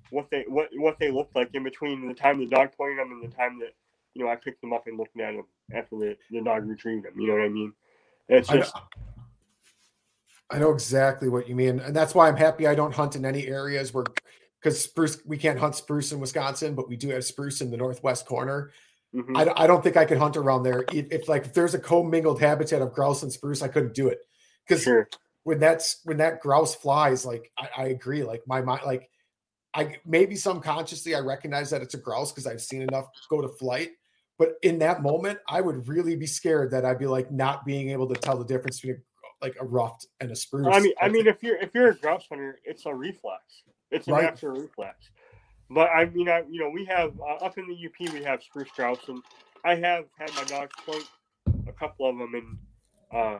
what 0.09 0.29
they 0.29 0.43
what 0.47 0.69
what 0.75 0.97
they 0.99 1.11
looked 1.11 1.35
like 1.35 1.49
in 1.53 1.63
between 1.63 2.07
the 2.07 2.13
time 2.13 2.39
the 2.39 2.47
dog 2.47 2.71
pointed 2.75 2.99
them 2.99 3.11
and 3.11 3.31
the 3.31 3.35
time 3.35 3.59
that 3.59 3.73
you 4.13 4.23
know 4.23 4.31
I 4.31 4.35
picked 4.35 4.61
them 4.61 4.73
up 4.73 4.87
and 4.87 4.97
looked 4.97 5.19
at 5.19 5.33
them 5.33 5.45
after 5.73 5.97
the, 5.97 6.17
the 6.31 6.41
dog 6.41 6.67
retrieved 6.67 7.05
them. 7.05 7.13
You 7.19 7.27
know 7.27 7.33
what 7.33 7.43
I 7.43 7.49
mean? 7.49 7.73
It's 8.27 8.49
I 8.49 8.55
know, 8.55 8.61
just 8.61 8.75
I 10.49 10.59
know 10.59 10.71
exactly 10.71 11.29
what 11.29 11.47
you 11.47 11.55
mean, 11.55 11.79
and 11.79 11.95
that's 11.95 12.15
why 12.15 12.27
I'm 12.27 12.37
happy 12.37 12.67
I 12.67 12.75
don't 12.75 12.93
hunt 12.93 13.15
in 13.15 13.25
any 13.25 13.47
areas 13.47 13.93
where 13.93 14.05
because 14.61 14.81
spruce 14.81 15.19
we 15.25 15.37
can't 15.37 15.59
hunt 15.59 15.75
spruce 15.75 16.11
in 16.11 16.19
Wisconsin, 16.19 16.75
but 16.75 16.89
we 16.89 16.97
do 16.97 17.09
have 17.09 17.23
spruce 17.23 17.61
in 17.61 17.71
the 17.71 17.77
northwest 17.77 18.25
corner. 18.25 18.71
Mhm. 19.13 19.35
I, 19.35 19.63
I 19.63 19.67
don't 19.67 19.83
think 19.83 19.97
I 19.97 20.05
could 20.05 20.17
hunt 20.17 20.37
around 20.37 20.63
there. 20.63 20.85
If, 20.91 21.11
if 21.11 21.29
like 21.29 21.45
if 21.45 21.53
there's 21.53 21.73
a 21.73 21.79
commingled 21.79 22.39
habitat 22.39 22.81
of 22.81 22.93
grouse 22.93 23.23
and 23.23 23.31
spruce, 23.31 23.61
I 23.61 23.67
couldn't 23.67 23.93
do 23.93 24.07
it 24.07 24.19
because 24.67 24.83
sure. 24.83 25.09
when 25.43 25.59
that's 25.59 26.01
when 26.03 26.17
that 26.17 26.41
grouse 26.41 26.75
flies, 26.75 27.25
like 27.25 27.51
I, 27.57 27.69
I 27.77 27.85
agree. 27.87 28.23
Like 28.23 28.43
my 28.47 28.61
mind, 28.61 28.81
like 28.85 29.09
I 29.73 29.97
maybe 30.05 30.35
subconsciously 30.35 31.15
I 31.15 31.19
recognize 31.19 31.69
that 31.69 31.81
it's 31.81 31.93
a 31.93 31.99
grouse 31.99 32.31
because 32.31 32.47
I've 32.47 32.61
seen 32.61 32.81
enough 32.81 33.07
go 33.29 33.41
to 33.41 33.47
flight. 33.49 33.91
But 34.37 34.53
in 34.61 34.79
that 34.79 35.01
moment, 35.01 35.39
I 35.49 35.59
would 35.59 35.87
really 35.87 36.15
be 36.15 36.25
scared 36.25 36.71
that 36.71 36.85
I'd 36.85 36.97
be 36.97 37.07
like 37.07 37.29
not 37.29 37.65
being 37.65 37.89
able 37.89 38.07
to 38.07 38.15
tell 38.15 38.37
the 38.37 38.45
difference 38.45 38.79
between 38.79 39.01
like 39.41 39.55
a 39.59 39.65
ruffed 39.65 40.07
and 40.21 40.31
a 40.31 40.35
spruce. 40.35 40.67
I 40.71 40.79
mean, 40.79 40.93
I 40.99 41.03
think- 41.05 41.13
mean, 41.13 41.27
if 41.27 41.43
you're 41.43 41.57
if 41.57 41.73
you're 41.73 41.89
a 41.89 41.95
grouse 41.95 42.25
hunter, 42.29 42.57
it's 42.63 42.85
a 42.85 42.93
reflex. 42.93 43.63
It's 43.91 44.07
a 44.07 44.11
Right. 44.11 44.23
natural 44.23 44.59
reflex. 44.59 45.09
But 45.69 45.89
I 45.89 46.05
mean, 46.05 46.29
I 46.29 46.43
you 46.49 46.59
know, 46.59 46.69
we 46.69 46.85
have 46.85 47.13
uh, 47.19 47.45
up 47.45 47.57
in 47.57 47.67
the 47.67 47.75
UP, 47.75 48.13
we 48.13 48.23
have 48.23 48.41
spruce 48.43 48.69
grouse, 48.75 49.07
and 49.07 49.21
I 49.63 49.75
have 49.75 50.05
had 50.17 50.33
my 50.35 50.43
dogs 50.45 50.73
point 50.85 51.07
a 51.67 51.71
couple 51.73 52.09
of 52.09 52.17
them, 52.17 52.33
and 52.33 52.57
uh, 53.13 53.39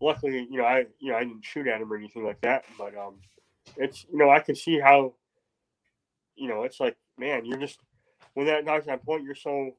luckily, 0.00 0.46
you 0.50 0.58
know, 0.58 0.64
I 0.64 0.86
you 0.98 1.12
know 1.12 1.16
I 1.16 1.24
didn't 1.24 1.44
shoot 1.44 1.66
at 1.68 1.80
them 1.80 1.92
or 1.92 1.96
anything 1.96 2.24
like 2.24 2.40
that. 2.42 2.64
But 2.76 2.96
um, 2.96 3.16
it's 3.76 4.06
you 4.10 4.18
know, 4.18 4.30
I 4.30 4.40
can 4.40 4.56
see 4.56 4.80
how, 4.80 5.14
you 6.36 6.48
know, 6.48 6.64
it's 6.64 6.80
like 6.80 6.96
man, 7.18 7.44
you're 7.44 7.58
just 7.58 7.78
when 8.34 8.46
that 8.46 8.64
dog's 8.64 8.88
on 8.88 8.98
point, 8.98 9.24
you're 9.24 9.34
so 9.34 9.72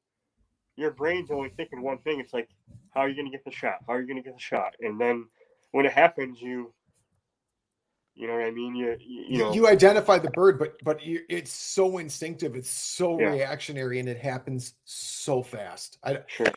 your 0.78 0.92
brain's 0.92 1.32
only 1.32 1.50
thinking 1.50 1.82
one 1.82 2.00
thing. 2.00 2.20
It's 2.20 2.34
like, 2.34 2.50
how 2.94 3.02
are 3.02 3.10
you 3.10 3.16
going 3.16 3.28
to 3.28 3.32
get 3.32 3.46
the 3.46 3.52
shot? 3.52 3.80
How 3.88 3.94
are 3.94 4.02
you 4.02 4.08
going 4.08 4.22
to 4.22 4.24
get 4.24 4.36
the 4.36 4.42
shot? 4.42 4.76
And 4.82 5.00
then 5.00 5.28
when 5.72 5.86
it 5.86 5.94
happens, 5.94 6.42
you, 6.42 6.74
you 8.16 8.28
know 8.28 8.34
what 8.34 8.44
I 8.44 8.52
mean? 8.52 8.76
You, 8.76 8.98
you, 9.00 9.26
you 9.28 9.38
know, 9.40 9.54
you 9.54 9.68
identify 9.68 10.18
the 10.18 10.30
bird, 10.32 10.58
but 10.58 10.76
but 10.84 11.00
it's 11.04 11.52
so 11.52 11.98
instinctive, 11.98 12.56
it's 12.56 12.70
so 12.70 13.20
Yeah. 13.20 13.32
reactionary, 13.32 14.00
and 14.00 14.08
it 14.08 14.18
happens 14.18 14.76
so 14.86 15.44
fast. 15.44 15.98
I, 16.04 16.20
sure. 16.28 16.48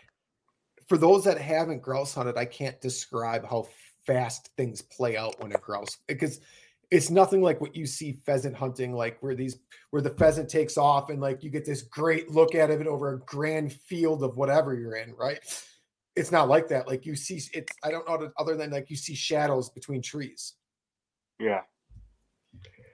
for 0.89 0.97
those 0.97 1.25
that 1.25 1.39
haven't 1.39 1.83
grouse 1.83 2.15
hunted, 2.15 2.37
I 2.37 2.45
can't 2.45 2.81
describe 2.81 3.45
how 3.45 3.67
fast 4.07 4.51
things 4.57 4.81
play 4.81 5.17
out 5.17 5.39
when 5.41 5.53
a 5.53 5.59
grouse 5.59 5.99
because 6.07 6.41
it's 6.91 7.11
nothing 7.11 7.43
like 7.43 7.61
what 7.61 7.77
you 7.77 7.87
see 7.87 8.13
pheasant 8.25 8.55
hunting, 8.55 8.93
like 8.95 9.23
where 9.23 9.35
these 9.35 9.59
where 9.91 10.01
the 10.01 10.11
pheasant 10.11 10.49
takes 10.49 10.79
off 10.79 11.11
and 11.11 11.21
like 11.21 11.43
you 11.43 11.51
get 11.51 11.67
this 11.67 11.83
great 11.83 12.31
look 12.31 12.55
at 12.55 12.71
of 12.71 12.81
it 12.81 12.87
over 12.87 13.15
a 13.15 13.19
grand 13.21 13.73
field 13.73 14.23
of 14.23 14.37
whatever 14.37 14.75
you're 14.75 14.97
in, 14.97 15.13
right? 15.15 15.41
It's 16.17 16.33
not 16.33 16.49
like 16.49 16.69
that. 16.69 16.87
Like 16.87 17.05
you 17.05 17.17
see, 17.17 17.41
it's 17.53 17.73
I 17.83 17.91
don't 17.91 18.09
know 18.09 18.31
other 18.39 18.57
than 18.57 18.71
like 18.71 18.91
you 18.91 18.97
see 18.97 19.15
shadows 19.15 19.71
between 19.71 20.03
trees. 20.03 20.55
Yeah. 21.39 21.61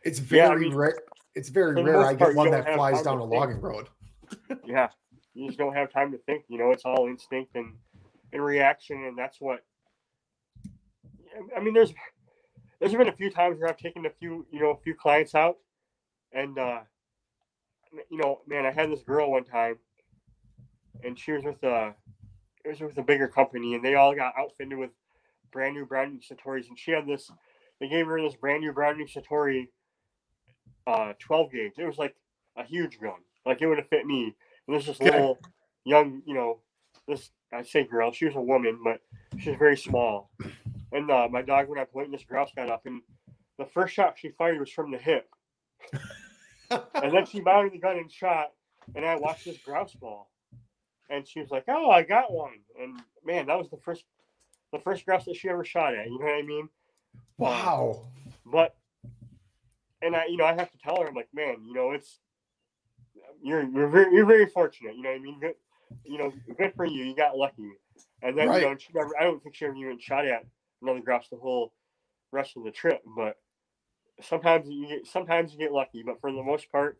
It's 0.05 0.21
Yeah, 0.31 0.47
I 0.47 0.49
very 0.49 0.61
mean, 0.69 0.75
rare. 0.75 0.99
It's 1.35 1.49
very 1.49 1.83
rare. 1.83 2.05
I 2.05 2.15
get 2.15 2.35
one 2.35 2.51
that 2.51 2.75
flies 2.75 3.03
down 3.03 3.19
a 3.19 3.25
logging 3.25 3.61
road. 3.61 3.89
Yeah. 4.67 4.89
You 5.35 5.47
just 5.47 5.59
don't 5.59 5.75
have 5.75 5.93
time 5.93 6.13
to 6.13 6.19
think, 6.19 6.45
you 6.49 6.59
know, 6.59 6.71
it's 6.71 6.85
all 6.85 7.07
instinct 7.09 7.57
and, 7.57 7.75
and 8.33 8.45
reaction. 8.45 9.05
And 9.05 9.19
that's 9.19 9.41
what, 9.41 9.65
I 11.57 11.61
mean, 11.61 11.75
there's, 11.75 11.93
there's 12.79 12.95
been 12.95 13.09
a 13.09 13.13
few 13.13 13.31
times 13.31 13.59
where 13.59 13.69
I've 13.69 13.77
taken 13.77 14.07
a 14.07 14.11
few, 14.11 14.47
you 14.51 14.61
know, 14.61 14.71
a 14.71 14.77
few 14.77 14.95
clients 14.95 15.35
out 15.35 15.57
and, 16.33 16.59
uh, 16.59 16.81
you 18.11 18.19
know, 18.19 18.41
man, 18.47 18.65
I 18.67 18.71
had 18.71 18.91
this 18.91 19.03
girl 19.03 19.31
one 19.31 19.45
time 19.45 19.77
and 21.05 21.19
she 21.19 21.33
was 21.33 21.45
with 21.45 21.63
a, 21.63 21.95
it 22.65 22.69
was 22.69 22.81
with 22.81 22.99
a 22.99 23.03
bigger 23.03 23.29
company 23.29 23.75
and 23.75 23.85
they 23.85 23.95
all 23.95 24.15
got 24.15 24.35
outfitted 24.39 24.79
with 24.79 24.91
brand 25.53 25.75
new 25.75 25.85
brand 25.87 26.13
new 26.13 26.21
Citori's 26.21 26.69
and 26.69 26.79
she 26.79 26.93
had 26.93 27.07
this, 27.07 27.31
they 27.85 27.91
gave 27.91 28.07
her 28.07 28.21
this 28.21 28.35
brand 28.35 28.63
new 28.63 28.73
Browning 28.73 29.07
Citori, 29.07 29.69
uh, 30.87 31.13
12 31.19 31.53
gauge. 31.53 31.73
It 31.79 31.85
was 31.87 31.99
like 31.99 32.17
a 32.57 32.65
huge 32.65 32.99
gun. 32.99 33.21
Like 33.45 33.61
it 33.61 33.67
would 33.67 33.79
have 33.79 33.89
fit 33.89 34.07
me. 34.07 34.25
And 34.67 34.75
there's 34.75 34.87
this 34.87 35.01
Okay. 35.01 35.11
little 35.11 35.43
young, 35.85 36.23
you 36.25 36.35
know, 36.35 36.61
this, 37.07 37.31
I 37.53 37.63
say 37.63 37.85
girl, 37.85 38.11
she 38.11 38.25
was 38.25 38.37
a 38.37 38.41
woman, 38.41 38.81
but 38.83 39.01
she's 39.37 39.59
very 39.59 39.77
small. 39.77 40.31
And 40.93 41.11
uh, 41.11 41.29
my 41.31 41.43
dog, 41.43 41.69
when 41.69 41.79
I 41.79 41.85
pointed, 41.85 42.13
this 42.15 42.25
grouse 42.25 42.53
got 42.57 42.71
up 42.71 42.87
and 42.87 43.03
the 43.59 43.67
first 43.67 43.93
shot 43.95 44.19
she 44.19 44.31
fired 44.31 44.61
was 44.61 44.71
from 44.71 44.91
the 44.91 44.99
hip. 44.99 45.29
And 46.71 47.15
then 47.15 47.27
she 47.27 47.41
mounted 47.41 47.73
the 47.75 47.79
gun 47.79 47.99
and 47.99 48.11
shot, 48.11 48.53
and 48.95 49.05
I 49.05 49.17
watched 49.17 49.45
this 49.45 49.59
grouse 49.59 49.95
ball, 50.01 50.31
And 51.11 51.29
she 51.29 51.41
was 51.41 51.51
like, 51.51 51.65
"Oh, 51.69 51.91
I 51.91 52.03
got 52.03 52.33
one!" 52.33 52.61
And 52.81 52.99
man, 53.25 53.47
that 53.47 53.59
was 53.59 53.69
the 53.69 53.77
first, 53.77 54.05
the 54.73 54.79
first 54.79 55.05
grouse 55.05 55.27
that 55.27 55.37
she 55.37 55.49
ever 55.51 55.65
shot 55.65 55.95
at. 55.95 56.07
You 56.07 56.19
know 56.19 56.25
what 56.25 56.35
I 56.35 56.43
mean? 56.43 56.69
Wow. 57.39 58.03
But, 58.47 58.75
and 60.03 60.15
I, 60.15 60.27
you 60.27 60.37
know, 60.37 60.45
I 60.45 60.55
have 60.55 60.71
to 60.71 60.79
tell 60.79 61.01
her, 61.01 61.09
I'm 61.09 61.15
like, 61.15 61.29
man, 61.35 61.57
you 61.67 61.75
know, 61.75 61.91
it's 61.93 62.21
you're 63.43 63.63
you're 63.63 63.89
very 63.89 64.15
you're 64.15 64.27
very 64.27 64.47
fortunate. 64.47 64.97
You 64.97 65.03
know 65.03 65.11
what 65.11 65.17
I 65.19 65.23
mean? 65.23 65.41
Good, 65.41 65.55
you 66.05 66.19
know, 66.19 66.33
good 66.57 66.73
for 66.75 66.85
you. 66.85 67.05
You 67.05 67.15
got 67.15 67.37
lucky. 67.37 67.71
And 68.23 68.37
then 68.37 68.49
Right. 68.49 68.63
you 68.63 68.69
know, 68.69 68.77
she 68.79 68.93
never. 68.95 69.11
I 69.19 69.25
don't 69.25 69.43
think 69.43 69.55
she 69.55 69.65
ever 69.67 69.75
even 69.75 69.99
shot 69.99 70.27
at 70.27 70.45
another 70.83 71.01
grouse 71.01 71.29
the 71.31 71.37
whole 71.37 71.73
rest 72.33 72.57
of 72.57 72.65
the 72.65 72.71
trip. 72.71 73.03
But 73.17 73.37
sometimes 74.23 74.69
you 74.69 74.89
get 74.89 75.07
sometimes 75.07 75.53
you 75.53 75.59
get 75.59 75.73
lucky, 75.73 76.03
but 76.05 76.21
for 76.21 76.33
the 76.33 76.43
most 76.43 76.71
part, 76.73 76.99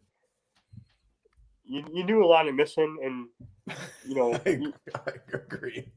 you 1.65 1.85
you 1.93 2.05
do 2.05 2.25
a 2.25 2.27
lot 2.27 2.49
of 2.49 2.55
missing, 2.55 2.99
and 3.03 3.77
you 4.07 4.15
know, 4.15 4.35
I, 4.47 4.49
you- 4.51 4.75
I 4.95 5.13
agree. 5.33 5.89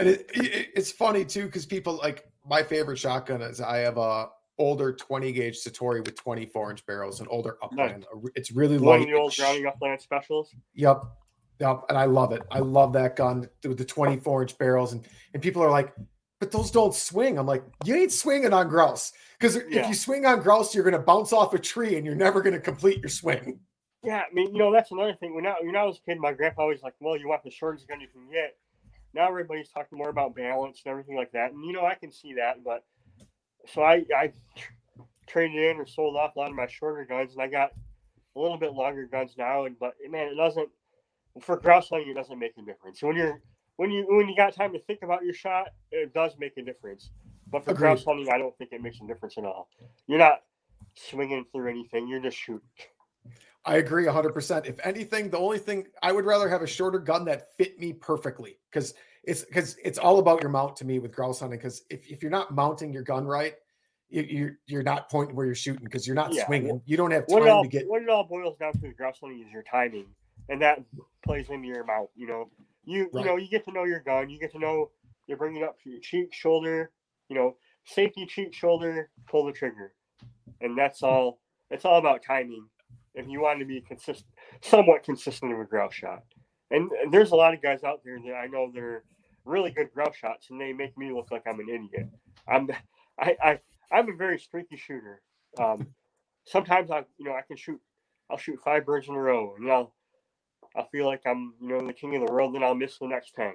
And 0.00 0.08
it, 0.08 0.30
it, 0.34 0.68
it's 0.74 0.90
funny 0.90 1.24
too 1.24 1.46
because 1.46 1.66
people 1.66 1.96
like 1.96 2.26
my 2.48 2.62
favorite 2.62 2.98
shotgun 2.98 3.42
is 3.42 3.60
I 3.60 3.78
have 3.78 3.96
a 3.96 4.28
older 4.58 4.92
20 4.92 5.32
gauge 5.32 5.62
Citori 5.62 6.04
with 6.04 6.14
24 6.16 6.70
inch 6.70 6.86
barrels, 6.86 7.20
an 7.20 7.26
older 7.28 7.56
upland. 7.62 8.06
Re- 8.12 8.30
It's 8.34 8.50
really 8.52 8.78
one 8.78 8.96
of 8.96 9.00
light. 9.02 9.08
the 9.10 9.14
old 9.18 9.32
it's- 9.32 9.64
upland 9.66 10.00
specials. 10.00 10.54
Yep. 10.74 11.02
Yep. 11.60 11.82
And 11.88 11.96
I 11.98 12.04
love 12.06 12.32
it. 12.32 12.42
I 12.50 12.58
love 12.58 12.92
that 12.94 13.14
gun 13.16 13.48
with 13.64 13.78
the 13.78 13.84
24 13.84 14.42
inch 14.42 14.58
barrels. 14.58 14.92
And 14.92 15.06
and 15.32 15.42
people 15.42 15.62
are 15.62 15.70
like, 15.70 15.94
but 16.40 16.50
those 16.50 16.70
don't 16.72 16.94
swing. 16.94 17.38
I'm 17.38 17.46
like, 17.46 17.62
you 17.84 17.94
ain't 17.94 18.12
swinging 18.12 18.52
on 18.52 18.68
grouse. 18.68 19.12
Because 19.38 19.56
if 19.56 19.88
you 19.88 19.94
swing 19.94 20.26
on 20.26 20.40
grouse, 20.40 20.74
you're 20.74 20.84
gonna 20.84 20.98
bounce 20.98 21.32
off 21.32 21.54
a 21.54 21.58
tree 21.58 21.96
and 21.96 22.04
you're 22.04 22.14
never 22.16 22.42
gonna 22.42 22.58
complete 22.60 22.98
your 22.98 23.08
swing. 23.08 23.60
Yeah, 24.02 24.22
I 24.30 24.34
mean, 24.34 24.52
you 24.52 24.58
know, 24.58 24.70
that's 24.72 24.90
another 24.90 25.14
thing. 25.14 25.34
When 25.34 25.46
I, 25.46 25.54
when 25.62 25.74
I 25.76 25.84
was 25.84 25.96
a 25.98 26.00
kid, 26.10 26.18
my 26.18 26.32
grandpa 26.32 26.62
always 26.62 26.82
like, 26.82 26.92
well, 27.00 27.16
you 27.16 27.26
want 27.28 27.42
the 27.42 27.50
shortest 27.50 27.88
gun 27.88 28.00
you 28.02 28.08
can 28.08 28.28
get. 28.30 28.54
Now 29.14 29.28
everybody's 29.28 29.68
talking 29.68 29.98
more 29.98 30.08
about 30.08 30.34
balance 30.34 30.82
and 30.84 30.90
everything 30.90 31.16
like 31.16 31.32
that. 31.32 31.52
And, 31.52 31.64
you 31.64 31.72
know, 31.72 31.84
I 31.84 31.94
can 31.94 32.10
see 32.10 32.34
that. 32.34 32.64
But 32.64 32.84
so 33.72 33.82
I, 33.82 34.04
I 34.16 34.32
traded 35.26 35.56
in 35.56 35.76
or 35.76 35.86
sold 35.86 36.16
off 36.16 36.36
a 36.36 36.38
lot 36.40 36.50
of 36.50 36.56
my 36.56 36.66
shorter 36.66 37.04
guns 37.04 37.32
and 37.32 37.42
I 37.42 37.46
got 37.46 37.72
a 38.36 38.40
little 38.40 38.58
bit 38.58 38.72
longer 38.72 39.06
guns 39.06 39.34
now. 39.38 39.64
And, 39.64 39.78
but 39.78 39.94
man, 40.10 40.28
it 40.28 40.36
doesn't, 40.36 40.68
for 41.40 41.56
grouse 41.56 41.88
hunting, 41.88 42.10
it 42.10 42.14
doesn't 42.14 42.38
make 42.38 42.52
a 42.58 42.62
difference. 42.62 43.02
When 43.02 43.16
you're, 43.16 43.40
when 43.76 43.90
you, 43.90 44.06
when 44.08 44.28
you 44.28 44.36
got 44.36 44.54
time 44.54 44.72
to 44.72 44.78
think 44.80 45.00
about 45.02 45.24
your 45.24 45.34
shot, 45.34 45.68
it 45.90 46.12
does 46.14 46.32
make 46.38 46.56
a 46.56 46.62
difference. 46.62 47.10
But 47.50 47.64
for 47.64 47.72
Agreed. 47.72 47.82
grouse 47.82 48.04
hunting, 48.04 48.28
I 48.30 48.38
don't 48.38 48.56
think 48.58 48.72
it 48.72 48.82
makes 48.82 48.98
a 49.00 49.06
difference 49.06 49.38
at 49.38 49.44
all. 49.44 49.68
You're 50.06 50.18
not 50.18 50.42
swinging 50.94 51.44
through 51.52 51.70
anything. 51.70 52.08
You're 52.08 52.20
just 52.20 52.36
shooting. 52.36 52.68
I 53.64 53.76
agree 53.76 54.04
100%. 54.04 54.66
If 54.66 54.78
anything, 54.84 55.30
the 55.30 55.38
only 55.38 55.58
thing 55.58 55.86
I 56.02 56.12
would 56.12 56.26
rather 56.26 56.48
have 56.48 56.62
a 56.62 56.66
shorter 56.66 56.98
gun 56.98 57.24
that 57.26 57.56
fit 57.56 57.78
me 57.78 57.92
perfectly 57.94 58.58
because 58.70 58.94
it's 59.22 59.42
because 59.44 59.76
it's 59.82 59.98
all 59.98 60.18
about 60.18 60.42
your 60.42 60.50
mount 60.50 60.76
to 60.76 60.84
me 60.84 60.98
with 60.98 61.12
grouse 61.12 61.40
hunting. 61.40 61.58
Because 61.58 61.82
if, 61.88 62.06
if 62.06 62.22
you're 62.22 62.30
not 62.30 62.54
mounting 62.54 62.92
your 62.92 63.02
gun 63.02 63.26
right, 63.26 63.54
you, 64.10 64.22
you're 64.22 64.52
you're 64.66 64.82
not 64.82 65.10
pointing 65.10 65.34
where 65.34 65.46
you're 65.46 65.54
shooting 65.54 65.84
because 65.84 66.06
you're 66.06 66.16
not 66.16 66.34
Yeah, 66.34 66.44
swinging. 66.44 66.80
You 66.84 66.96
don't 66.98 67.10
have 67.10 67.26
time 67.26 67.42
all 67.48 67.62
to 67.62 67.68
get 67.68 67.88
what 67.88 68.02
it 68.02 68.08
all 68.10 68.24
boils 68.24 68.58
down 68.58 68.74
to 68.74 68.78
with 68.82 68.96
grouse 68.98 69.18
hunting 69.20 69.40
is 69.40 69.50
your 69.50 69.62
timing, 69.62 70.06
and 70.50 70.60
that 70.60 70.80
plays 71.24 71.48
into 71.48 71.66
your 71.66 71.84
mount. 71.84 72.10
You 72.14 72.26
know, 72.26 72.50
you 72.84 73.08
Right. 73.12 73.22
you 73.22 73.30
know 73.30 73.36
you 73.36 73.48
get 73.48 73.64
to 73.64 73.72
know 73.72 73.84
your 73.84 74.00
gun. 74.00 74.28
You 74.28 74.38
get 74.38 74.52
to 74.52 74.58
know 74.58 74.90
you're 75.26 75.38
bringing 75.38 75.64
up 75.64 75.80
to 75.82 75.90
your 75.90 76.00
cheek, 76.00 76.34
shoulder. 76.34 76.90
You 77.30 77.36
know, 77.36 77.56
safety, 77.86 78.26
cheek, 78.26 78.52
shoulder, 78.52 79.08
pull 79.26 79.46
the 79.46 79.52
trigger, 79.52 79.94
and 80.60 80.76
that's 80.76 81.02
all. 81.02 81.40
It's 81.70 81.86
all 81.86 81.98
about 81.98 82.22
timing. 82.22 82.66
If 83.14 83.28
you 83.28 83.40
want 83.40 83.60
to 83.60 83.64
be 83.64 83.80
consistent, 83.80 84.26
somewhat 84.62 85.04
consistent 85.04 85.56
with 85.56 85.66
a 85.66 85.70
grouse 85.70 85.94
shot, 85.94 86.22
and, 86.70 86.90
and 86.92 87.12
there's 87.12 87.30
a 87.30 87.36
lot 87.36 87.54
of 87.54 87.62
guys 87.62 87.84
out 87.84 88.00
there 88.04 88.18
that 88.26 88.34
I 88.34 88.46
know 88.46 88.70
they're 88.74 89.04
really 89.44 89.70
good 89.70 89.92
grouse 89.92 90.16
shots, 90.16 90.48
and 90.50 90.60
they 90.60 90.72
make 90.72 90.96
me 90.98 91.12
look 91.12 91.30
like 91.30 91.42
I'm 91.46 91.60
an 91.60 91.68
idiot. 91.68 92.08
I'm, 92.48 92.68
I, 93.18 93.36
I, 93.42 93.58
I'm 93.92 94.08
a 94.10 94.16
very 94.16 94.38
streaky 94.38 94.76
shooter. 94.76 95.20
Um, 95.58 95.86
sometimes 96.44 96.90
I, 96.90 97.04
you 97.18 97.26
know, 97.26 97.34
I 97.34 97.42
can 97.42 97.56
shoot, 97.56 97.80
I'll 98.30 98.38
shoot 98.38 98.58
five 98.64 98.84
birds 98.86 99.08
in 99.08 99.14
a 99.14 99.20
row, 99.20 99.54
and 99.58 99.70
I'll, 99.70 99.94
I'll 100.74 100.88
feel 100.88 101.06
like 101.06 101.22
I'm, 101.26 101.54
you 101.60 101.68
know, 101.68 101.86
the 101.86 101.92
king 101.92 102.16
of 102.16 102.26
the 102.26 102.32
world, 102.32 102.54
and 102.56 102.64
I'll 102.64 102.74
miss 102.74 102.98
the 102.98 103.06
next 103.06 103.34
ten. 103.34 103.54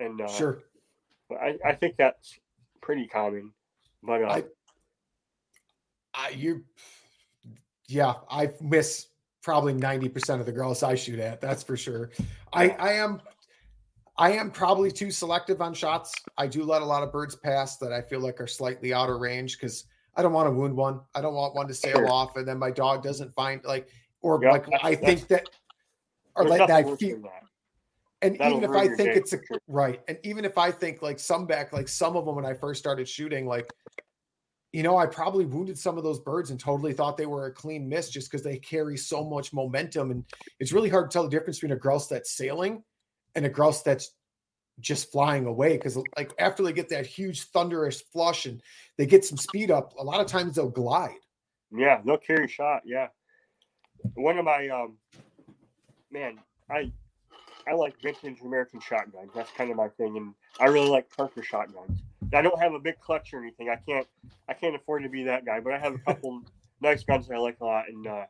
And 0.00 0.20
uh, 0.20 0.28
sure. 0.28 0.58
but 1.28 1.38
I, 1.38 1.58
I 1.66 1.72
think 1.74 1.96
that's 1.98 2.38
pretty 2.80 3.06
common. 3.06 3.52
But 4.02 4.22
uh, 4.22 4.26
I- 4.28 4.44
I, 6.18 6.30
you, 6.30 6.64
yeah, 7.88 8.14
I 8.30 8.50
miss 8.60 9.08
probably 9.42 9.74
ninety 9.74 10.08
percent 10.08 10.40
of 10.40 10.46
the 10.46 10.52
girls 10.52 10.82
I 10.82 10.94
shoot 10.94 11.18
at. 11.18 11.40
That's 11.40 11.62
for 11.62 11.76
sure. 11.76 12.10
I, 12.52 12.70
I 12.70 12.92
am, 12.94 13.20
I 14.16 14.32
am 14.32 14.50
probably 14.50 14.90
too 14.90 15.10
selective 15.10 15.60
on 15.60 15.74
shots. 15.74 16.14
I 16.38 16.46
do 16.46 16.64
let 16.64 16.82
a 16.82 16.84
lot 16.84 17.02
of 17.02 17.12
birds 17.12 17.36
pass 17.36 17.76
that 17.78 17.92
I 17.92 18.00
feel 18.00 18.20
like 18.20 18.40
are 18.40 18.46
slightly 18.46 18.92
out 18.92 19.08
of 19.10 19.20
range 19.20 19.58
because 19.58 19.84
I 20.16 20.22
don't 20.22 20.32
want 20.32 20.46
to 20.48 20.50
wound 20.52 20.74
one. 20.74 21.00
I 21.14 21.20
don't 21.20 21.34
want 21.34 21.54
one 21.54 21.68
to 21.68 21.74
sail 21.74 21.96
Sure. 21.96 22.10
off 22.10 22.36
and 22.36 22.48
then 22.48 22.58
my 22.58 22.70
dog 22.70 23.02
doesn't 23.02 23.34
find 23.34 23.62
like, 23.64 23.88
or 24.22 24.40
Yeah, 24.42 24.52
like 24.52 24.66
I 24.82 24.94
think 24.94 25.28
that, 25.28 25.48
or 26.34 26.48
like 26.48 26.62
I 26.62 26.82
feel. 26.96 27.20
that. 27.22 27.42
And 28.22 28.38
That'll 28.38 28.56
even 28.56 28.70
if 28.70 28.76
I 28.76 28.88
think 28.96 29.10
it's 29.14 29.34
a 29.34 29.38
sure. 29.46 29.60
right, 29.68 30.00
and 30.08 30.18
even 30.22 30.46
if 30.46 30.56
I 30.56 30.70
think 30.70 31.02
like 31.02 31.18
some 31.18 31.46
back, 31.46 31.74
like 31.74 31.86
some 31.86 32.16
of 32.16 32.24
them 32.24 32.34
when 32.34 32.46
I 32.46 32.54
first 32.54 32.80
started 32.80 33.06
shooting, 33.06 33.46
like 33.46 33.70
you 34.76 34.82
know, 34.82 34.98
I 34.98 35.06
probably 35.06 35.46
wounded 35.46 35.78
some 35.78 35.96
of 35.96 36.04
those 36.04 36.20
birds 36.20 36.50
and 36.50 36.60
totally 36.60 36.92
thought 36.92 37.16
they 37.16 37.24
were 37.24 37.46
a 37.46 37.50
clean 37.50 37.88
miss 37.88 38.10
just 38.10 38.30
because 38.30 38.44
they 38.44 38.58
carry 38.58 38.94
so 38.98 39.24
much 39.24 39.54
momentum. 39.54 40.10
And 40.10 40.22
it's 40.60 40.70
really 40.70 40.90
hard 40.90 41.10
to 41.10 41.14
tell 41.14 41.22
the 41.22 41.30
difference 41.30 41.56
between 41.56 41.72
a 41.72 41.80
grouse 41.80 42.08
that's 42.08 42.36
sailing 42.36 42.84
and 43.34 43.46
a 43.46 43.48
grouse 43.48 43.82
that's 43.82 44.12
just 44.80 45.10
flying 45.10 45.46
away. 45.46 45.78
Because 45.78 45.96
like 46.18 46.34
after 46.38 46.62
they 46.62 46.74
get 46.74 46.90
that 46.90 47.06
huge 47.06 47.44
thunderous 47.44 48.02
flush 48.02 48.44
and 48.44 48.60
they 48.98 49.06
get 49.06 49.24
some 49.24 49.38
speed 49.38 49.70
up, 49.70 49.94
a 49.98 50.04
lot 50.04 50.20
of 50.20 50.26
times 50.26 50.56
they'll 50.56 50.68
glide. 50.68 51.20
Yeah, 51.74 52.02
they'll 52.04 52.18
carry 52.18 52.46
shot. 52.46 52.82
Yeah, 52.84 53.06
one 54.12 54.36
of 54.36 54.44
my 54.44 54.68
um, 54.68 54.98
man, 56.10 56.38
I 56.68 56.92
I 57.66 57.72
like 57.72 57.98
vintage 58.02 58.42
American 58.42 58.80
shotguns. 58.80 59.30
That's 59.34 59.50
kind 59.52 59.70
of 59.70 59.78
my 59.78 59.88
thing, 59.88 60.18
and 60.18 60.34
I 60.60 60.66
really 60.66 60.90
like 60.90 61.08
Parker 61.16 61.42
shotguns. 61.42 62.02
I 62.34 62.42
don't 62.42 62.60
have 62.60 62.74
a 62.74 62.78
big 62.78 62.98
clutch 63.00 63.32
or 63.32 63.40
anything. 63.40 63.68
I 63.70 63.76
can't 63.76 64.06
I 64.48 64.54
can't 64.54 64.74
afford 64.74 65.02
to 65.02 65.08
be 65.08 65.24
that 65.24 65.44
guy, 65.44 65.60
but 65.60 65.72
I 65.72 65.78
have 65.78 65.94
a 65.94 65.98
couple 65.98 66.42
nice 66.80 67.04
guns 67.04 67.28
that 67.28 67.34
I 67.34 67.38
like 67.38 67.58
a 67.60 67.64
lot. 67.64 67.84
And 67.88 68.06
uh, 68.06 68.24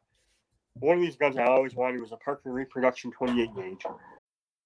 one 0.75 0.97
of 0.97 1.03
these 1.03 1.17
guns 1.17 1.37
I 1.37 1.45
always 1.45 1.75
wanted 1.75 2.01
was 2.01 2.13
a 2.13 2.17
Parker 2.17 2.53
Reproduction 2.53 3.11
28 3.11 3.55
gauge. 3.55 3.83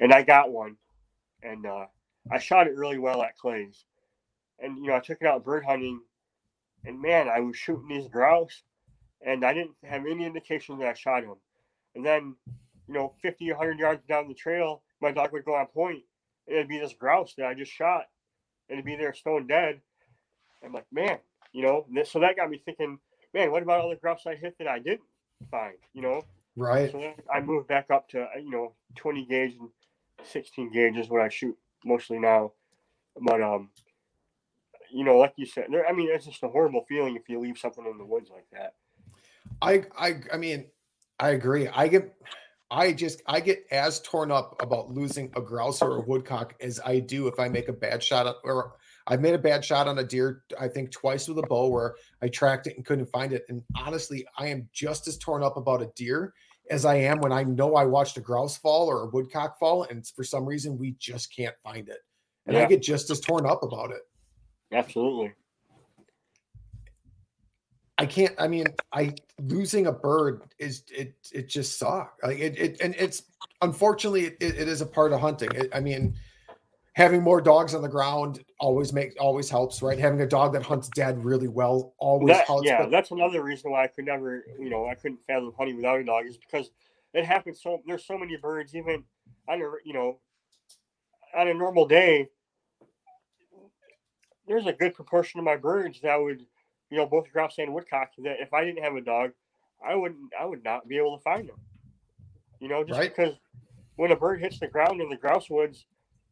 And 0.00 0.12
I 0.12 0.22
got 0.22 0.50
one, 0.50 0.76
and 1.42 1.66
uh, 1.66 1.86
I 2.32 2.38
shot 2.38 2.66
it 2.66 2.74
really 2.74 2.98
well 2.98 3.22
at 3.22 3.36
Clay's, 3.36 3.84
and 4.58 4.78
you 4.78 4.88
know 4.88 4.96
I 4.96 5.00
took 5.00 5.18
it 5.20 5.26
out 5.26 5.44
bird 5.44 5.64
hunting, 5.64 6.00
and 6.84 7.00
man, 7.00 7.28
I 7.28 7.40
was 7.40 7.56
shooting 7.56 7.88
these 7.88 8.08
grouse, 8.08 8.62
and 9.24 9.44
I 9.44 9.52
didn't 9.52 9.76
have 9.84 10.06
any 10.06 10.24
indication 10.24 10.78
that 10.78 10.88
I 10.88 10.94
shot 10.94 11.22
them, 11.22 11.36
and 11.94 12.04
then 12.04 12.34
you 12.88 12.94
know 12.94 13.12
50 13.22 13.50
100 13.50 13.78
yards 13.78 14.02
down 14.08 14.26
the 14.26 14.34
trail, 14.34 14.82
my 15.00 15.12
dog 15.12 15.32
would 15.32 15.44
go 15.44 15.54
on 15.54 15.66
point, 15.66 16.02
and 16.48 16.56
it'd 16.56 16.68
be 16.68 16.78
this 16.78 16.94
grouse 16.94 17.34
that 17.36 17.46
I 17.46 17.54
just 17.54 17.70
shot, 17.70 18.06
and 18.68 18.78
it'd 18.78 18.86
be 18.86 18.96
there 18.96 19.14
stone 19.14 19.46
dead. 19.46 19.80
I'm 20.64 20.72
like, 20.72 20.86
man, 20.90 21.18
you 21.52 21.62
know, 21.62 21.86
so 22.04 22.20
that 22.20 22.36
got 22.36 22.50
me 22.50 22.60
thinking, 22.64 22.98
man, 23.34 23.50
what 23.50 23.62
about 23.62 23.82
all 23.82 23.90
the 23.90 23.96
grouse 23.96 24.26
I 24.26 24.34
hit 24.34 24.56
that 24.58 24.66
I 24.68 24.78
didn't 24.78 25.00
find, 25.50 25.76
you 25.94 26.02
know? 26.02 26.22
Right. 26.56 26.90
So 26.90 26.98
then 26.98 27.14
I 27.32 27.40
moved 27.40 27.68
back 27.68 27.90
up 27.90 28.08
to 28.10 28.22
uh, 28.22 28.38
you 28.42 28.50
know 28.50 28.74
20 28.96 29.24
gauge 29.26 29.54
and 29.58 29.70
16 30.24 30.72
gauge 30.72 30.96
is 30.96 31.08
what 31.08 31.22
I 31.22 31.28
shoot 31.28 31.56
mostly 31.84 32.18
now. 32.18 32.52
But 33.20 33.42
um, 33.42 33.70
you 34.92 35.04
know, 35.04 35.18
like 35.18 35.34
you 35.36 35.46
said, 35.46 35.66
there, 35.70 35.86
I 35.86 35.92
mean, 35.92 36.08
it's 36.10 36.26
just 36.26 36.42
a 36.42 36.48
horrible 36.48 36.84
feeling 36.88 37.16
if 37.16 37.28
you 37.28 37.40
leave 37.40 37.58
something 37.58 37.84
in 37.86 37.98
the 37.98 38.04
woods 38.04 38.30
like 38.32 38.46
that. 38.52 38.74
I 39.62 39.84
I 39.98 40.20
I 40.32 40.36
mean, 40.36 40.66
I 41.18 41.30
agree. 41.30 41.68
I 41.68 41.88
get 41.88 42.14
I 42.70 42.92
just 42.92 43.22
I 43.26 43.40
get 43.40 43.64
as 43.70 44.00
torn 44.00 44.30
up 44.30 44.60
about 44.62 44.90
losing 44.90 45.32
a 45.36 45.40
grouse 45.40 45.82
or 45.82 45.96
a 45.96 46.00
woodcock 46.00 46.54
as 46.60 46.80
I 46.84 47.00
do 47.00 47.26
if 47.26 47.38
I 47.38 47.48
make 47.48 47.68
a 47.68 47.72
bad 47.72 48.02
shot 48.02 48.36
or 48.44 48.74
I've 49.06 49.20
made 49.20 49.34
a 49.34 49.38
bad 49.38 49.64
shot 49.64 49.88
on 49.88 49.98
a 49.98 50.04
deer, 50.04 50.42
I 50.58 50.68
think 50.68 50.92
twice 50.92 51.26
with 51.26 51.38
a 51.38 51.42
bow 51.42 51.68
where 51.68 51.96
I 52.22 52.28
tracked 52.28 52.68
it 52.68 52.76
and 52.76 52.86
couldn't 52.86 53.06
find 53.06 53.32
it. 53.32 53.44
And 53.48 53.62
honestly, 53.74 54.24
I 54.38 54.46
am 54.48 54.68
just 54.72 55.08
as 55.08 55.18
torn 55.18 55.42
up 55.42 55.56
about 55.56 55.82
a 55.82 55.90
deer 55.96 56.32
as 56.70 56.84
I 56.84 56.94
am 56.94 57.18
when 57.20 57.32
I 57.32 57.42
know 57.42 57.74
I 57.74 57.84
watched 57.84 58.16
a 58.16 58.20
grouse 58.20 58.56
fall 58.56 58.88
or 58.88 59.02
a 59.02 59.06
woodcock 59.06 59.58
fall, 59.58 59.82
and 59.84 60.06
for 60.06 60.24
some 60.24 60.46
reason 60.46 60.78
we 60.78 60.92
just 60.92 61.34
can't 61.34 61.54
find 61.62 61.88
it. 61.88 61.98
And 62.46 62.56
I 62.56 62.64
get 62.66 62.82
just 62.82 63.10
as 63.10 63.20
torn 63.20 63.46
up 63.46 63.62
about 63.62 63.90
it. 63.90 64.02
Absolutely. 64.72 65.32
I 67.98 68.06
can't. 68.06 68.34
I 68.38 68.48
mean, 68.48 68.64
I 68.92 69.14
losing 69.40 69.86
a 69.86 69.92
bird 69.92 70.42
is 70.58 70.84
it. 70.90 71.14
It 71.32 71.48
just 71.48 71.78
sucks. 71.78 72.22
Like 72.22 72.38
it. 72.38 72.58
It 72.58 72.80
and 72.80 72.94
it's 72.98 73.24
unfortunately 73.60 74.24
it, 74.24 74.36
it 74.40 74.68
is 74.68 74.80
a 74.80 74.86
part 74.86 75.12
of 75.12 75.20
hunting. 75.20 75.50
It, 75.54 75.68
I 75.74 75.80
mean, 75.80 76.16
having 76.94 77.22
more 77.22 77.40
dogs 77.40 77.74
on 77.74 77.82
the 77.82 77.88
ground 77.88 78.42
always 78.58 78.92
makes 78.92 79.14
always 79.16 79.48
helps, 79.48 79.82
right? 79.82 79.98
Having 79.98 80.20
a 80.22 80.26
dog 80.26 80.52
that 80.52 80.62
hunts 80.62 80.88
dead 80.88 81.24
really 81.24 81.48
well 81.48 81.94
always 81.98 82.36
That, 82.36 82.46
helps. 82.46 82.66
yeah, 82.66 82.82
but- 82.82 82.90
that's 82.90 83.10
another 83.10 83.42
reason 83.42 83.70
why 83.70 83.84
I 83.84 83.86
could 83.86 84.04
never, 84.04 84.44
you 84.58 84.70
know, 84.70 84.86
I 84.86 84.94
couldn't 84.94 85.20
fathom 85.26 85.52
hunting 85.56 85.76
without 85.76 86.00
a 86.00 86.04
dog 86.04 86.26
is 86.26 86.36
because 86.36 86.70
it 87.14 87.24
happens 87.24 87.60
so. 87.62 87.80
There's 87.86 88.04
so 88.04 88.18
many 88.18 88.36
birds, 88.36 88.74
even 88.74 89.04
on 89.48 89.60
a, 89.62 89.70
you 89.84 89.92
know, 89.92 90.18
on 91.36 91.48
a 91.48 91.54
normal 91.54 91.86
day. 91.86 92.28
There's 94.46 94.66
a 94.66 94.72
good 94.72 94.94
proportion 94.94 95.38
of 95.38 95.44
my 95.44 95.56
birds 95.56 96.00
that 96.02 96.16
would, 96.20 96.44
you 96.90 96.98
know, 96.98 97.06
both 97.06 97.32
grouse 97.32 97.58
and 97.58 97.72
woodcock. 97.72 98.10
That 98.18 98.40
if 98.40 98.52
I 98.52 98.64
didn't 98.64 98.82
have 98.82 98.96
a 98.96 99.00
dog, 99.00 99.30
I 99.84 99.94
wouldn't, 99.94 100.32
I 100.38 100.44
would 100.44 100.64
not 100.64 100.88
be 100.88 100.98
able 100.98 101.16
to 101.16 101.22
find 101.22 101.48
them. 101.48 101.56
You 102.58 102.68
know, 102.68 102.84
just 102.84 102.98
Right. 102.98 103.14
because 103.14 103.34
when 103.96 104.10
a 104.12 104.16
bird 104.16 104.40
hits 104.40 104.58
the 104.58 104.66
ground 104.66 105.00
in 105.00 105.08
the 105.08 105.16
grouse 105.16 105.48
woods 105.48 105.86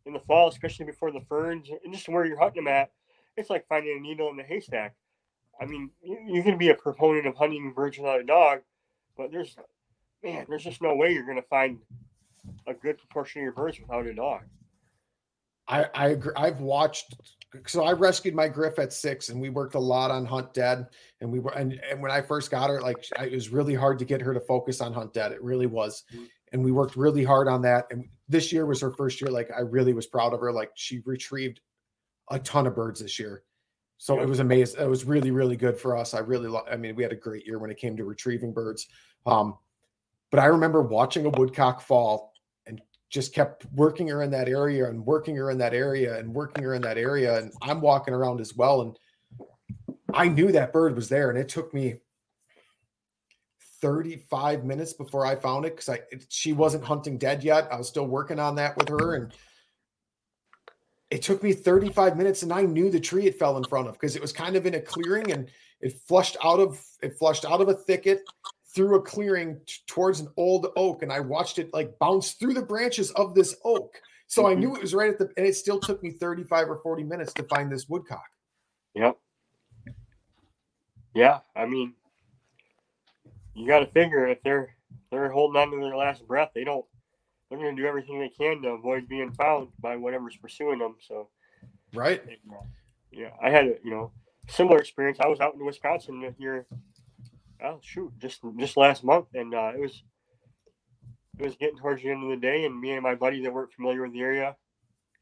in 0.08 0.14
the 0.14 0.20
fall, 0.20 0.48
especially 0.48 0.86
before 0.86 1.12
the 1.12 1.20
ferns, 1.28 1.68
and 1.84 1.94
just 1.94 2.08
where 2.08 2.24
you're 2.24 2.38
hunting 2.38 2.64
them 2.64 2.72
at, 2.72 2.90
it's 3.36 3.50
like 3.50 3.68
finding 3.68 3.96
a 3.96 4.00
needle 4.00 4.30
in 4.30 4.36
the 4.36 4.42
haystack. 4.42 4.96
I 5.60 5.66
mean, 5.66 5.90
you, 6.02 6.42
can 6.42 6.58
be 6.58 6.70
a 6.70 6.74
proponent 6.74 7.26
of 7.26 7.36
hunting 7.36 7.72
birds 7.72 7.98
without 7.98 8.20
a 8.20 8.24
dog, 8.24 8.60
but 9.16 9.30
there's, 9.30 9.56
man, 10.22 10.46
there's 10.48 10.64
just 10.64 10.82
no 10.82 10.94
way 10.94 11.12
you're 11.12 11.26
going 11.26 11.36
to 11.36 11.48
find 11.48 11.78
a 12.66 12.74
good 12.74 12.98
proportion 12.98 13.40
of 13.40 13.44
your 13.44 13.52
birds 13.52 13.78
without 13.80 14.06
a 14.06 14.14
dog. 14.14 14.42
I, 15.68 15.86
I 15.94 16.08
agree. 16.08 16.32
I've 16.36 16.60
watched. 16.60 17.14
So 17.66 17.84
I 17.84 17.92
rescued 17.92 18.34
my 18.34 18.48
Griff 18.48 18.78
at 18.78 18.92
six, 18.92 19.28
and 19.28 19.40
we 19.40 19.50
worked 19.50 19.74
a 19.74 19.80
lot 19.80 20.10
on 20.10 20.24
Hunt 20.24 20.54
Dead. 20.54 20.86
And 21.20 21.30
we 21.30 21.40
were, 21.40 21.52
and, 21.52 21.80
and 21.90 22.00
when 22.00 22.10
I 22.10 22.22
first 22.22 22.50
got 22.50 22.70
her, 22.70 22.80
like 22.80 23.04
I, 23.18 23.24
it 23.24 23.34
was 23.34 23.50
really 23.50 23.74
hard 23.74 23.98
to 23.98 24.04
get 24.04 24.20
her 24.22 24.32
to 24.32 24.40
focus 24.40 24.80
on 24.80 24.92
Hunt 24.92 25.12
Dead. 25.12 25.32
It 25.32 25.42
really 25.42 25.66
was, 25.66 26.04
mm. 26.14 26.26
And 26.52 26.62
we 26.62 26.72
worked 26.72 26.96
really 26.96 27.24
hard 27.24 27.48
on 27.48 27.62
that. 27.62 27.86
And 27.90 28.08
this 28.28 28.52
year 28.52 28.66
was 28.66 28.80
her 28.80 28.90
first 28.90 29.20
year. 29.20 29.30
Like 29.30 29.50
I 29.56 29.60
really 29.60 29.92
was 29.92 30.06
proud 30.06 30.32
of 30.34 30.40
her. 30.40 30.52
Like 30.52 30.70
she 30.74 31.00
retrieved 31.04 31.60
a 32.30 32.38
ton 32.38 32.66
of 32.66 32.74
birds 32.74 33.00
this 33.00 33.18
year, 33.18 33.42
so 33.96 34.14
Yep. 34.14 34.24
it 34.24 34.28
was 34.28 34.40
amazing. 34.40 34.80
It 34.82 34.88
was 34.88 35.04
really 35.04 35.30
really 35.30 35.56
good 35.56 35.78
for 35.78 35.96
us. 35.96 36.14
I 36.14 36.18
really, 36.20 36.48
lo- 36.48 36.66
I 36.70 36.76
mean, 36.76 36.94
we 36.94 37.02
had 37.02 37.12
a 37.12 37.16
great 37.16 37.46
year 37.46 37.58
when 37.58 37.70
it 37.70 37.76
came 37.78 37.96
to 37.96 38.04
retrieving 38.04 38.52
birds. 38.52 38.86
Um, 39.26 39.56
but 40.30 40.40
I 40.40 40.46
remember 40.46 40.82
watching 40.82 41.24
a 41.24 41.30
woodcock 41.30 41.80
fall 41.80 42.32
and 42.66 42.82
just 43.08 43.34
kept 43.34 43.64
working 43.74 44.06
her 44.08 44.22
in 44.22 44.30
that 44.32 44.46
area 44.48 44.88
and 44.90 45.04
working 45.06 45.34
her 45.36 45.50
in 45.50 45.56
that 45.58 45.72
area 45.72 46.18
and 46.18 46.34
working 46.34 46.62
her 46.64 46.74
in 46.74 46.82
that 46.82 46.98
area. 46.98 47.38
And 47.38 47.52
I'm 47.62 47.80
walking 47.80 48.12
around 48.12 48.40
as 48.42 48.54
well. 48.54 48.82
And 48.82 48.98
I 50.12 50.28
knew 50.28 50.52
that 50.52 50.72
bird 50.72 50.94
was 50.96 51.08
there, 51.08 51.30
and 51.30 51.38
it 51.38 51.48
took 51.48 51.72
me 51.72 52.00
35 53.80 54.64
minutes 54.64 54.92
before 54.92 55.26
I 55.26 55.36
found 55.36 55.64
it 55.64 55.76
because 55.76 55.88
I 55.88 56.00
it, 56.10 56.26
she 56.28 56.52
wasn't 56.52 56.84
hunting 56.84 57.18
dead 57.18 57.42
yet. 57.44 57.68
I 57.70 57.76
was 57.76 57.88
still 57.88 58.06
working 58.06 58.38
on 58.38 58.54
that 58.56 58.76
with 58.76 58.88
her, 58.88 59.14
and 59.14 59.32
it 61.10 61.22
took 61.22 61.42
me 61.42 61.52
35 61.52 62.16
minutes, 62.16 62.42
and 62.42 62.52
I 62.52 62.62
knew 62.62 62.90
the 62.90 63.00
tree 63.00 63.26
it 63.26 63.38
fell 63.38 63.56
in 63.56 63.64
front 63.64 63.88
of 63.88 63.94
because 63.94 64.16
it 64.16 64.22
was 64.22 64.32
kind 64.32 64.56
of 64.56 64.66
in 64.66 64.74
a 64.74 64.80
clearing 64.80 65.32
and 65.32 65.48
it 65.80 65.98
flushed 66.06 66.36
out 66.44 66.60
of 66.60 66.82
it 67.02 67.16
flushed 67.18 67.44
out 67.44 67.60
of 67.60 67.68
a 67.68 67.74
thicket 67.74 68.22
through 68.74 68.96
a 68.96 69.02
clearing 69.02 69.60
t- 69.66 69.76
towards 69.86 70.20
an 70.20 70.28
old 70.36 70.68
oak, 70.76 71.02
and 71.02 71.12
I 71.12 71.20
watched 71.20 71.58
it 71.58 71.72
like 71.72 71.98
bounce 71.98 72.32
through 72.32 72.54
the 72.54 72.62
branches 72.62 73.10
of 73.12 73.34
this 73.34 73.56
oak. 73.64 73.94
So 74.26 74.46
I 74.46 74.54
knew 74.54 74.68
mm-hmm. 74.68 74.76
it 74.76 74.82
was 74.82 74.94
right 74.94 75.08
at 75.08 75.18
the, 75.18 75.30
and 75.38 75.46
it 75.46 75.56
still 75.56 75.80
took 75.80 76.02
me 76.02 76.10
35 76.10 76.68
or 76.68 76.76
40 76.82 77.02
minutes 77.02 77.32
to 77.34 77.44
find 77.44 77.72
this 77.72 77.88
woodcock. 77.88 78.28
Yep. 78.94 79.16
Yeah, 81.14 81.38
I 81.56 81.64
mean, 81.64 81.94
you 83.58 83.66
got 83.66 83.80
to 83.80 83.86
figure 83.86 84.26
if 84.28 84.42
they're 84.42 84.74
they're 85.10 85.30
holding 85.30 85.60
on 85.60 85.70
to 85.70 85.76
their 85.78 85.96
last 85.96 86.26
breath, 86.26 86.50
they 86.54 86.64
don't. 86.64 86.84
They're 87.48 87.58
going 87.58 87.74
to 87.74 87.82
do 87.82 87.88
everything 87.88 88.20
they 88.20 88.28
can 88.28 88.62
to 88.62 88.70
avoid 88.70 89.08
being 89.08 89.32
found 89.32 89.68
by 89.80 89.96
whatever's 89.96 90.36
pursuing 90.36 90.78
them. 90.80 90.96
So, 91.00 91.28
Right. 91.94 92.22
yeah, 93.10 93.30
I 93.42 93.50
had 93.50 93.64
a 93.64 93.74
you 93.82 93.90
know 93.90 94.12
similar 94.48 94.78
experience. 94.78 95.18
I 95.20 95.28
was 95.28 95.40
out 95.40 95.54
in 95.54 95.64
Wisconsin 95.64 96.34
here. 96.38 96.66
Oh 97.64 97.80
shoot, 97.82 98.12
just 98.18 98.40
just 98.58 98.76
last 98.76 99.02
month, 99.02 99.26
and 99.34 99.54
uh, 99.54 99.72
it 99.74 99.80
was 99.80 100.02
it 101.38 101.44
was 101.44 101.56
getting 101.56 101.78
towards 101.78 102.02
the 102.02 102.10
end 102.10 102.22
of 102.22 102.30
the 102.30 102.36
day, 102.36 102.64
and 102.64 102.80
me 102.80 102.92
and 102.92 103.02
my 103.02 103.14
buddy 103.14 103.42
that 103.42 103.52
weren't 103.52 103.72
familiar 103.72 104.02
with 104.02 104.12
the 104.12 104.20
area 104.20 104.56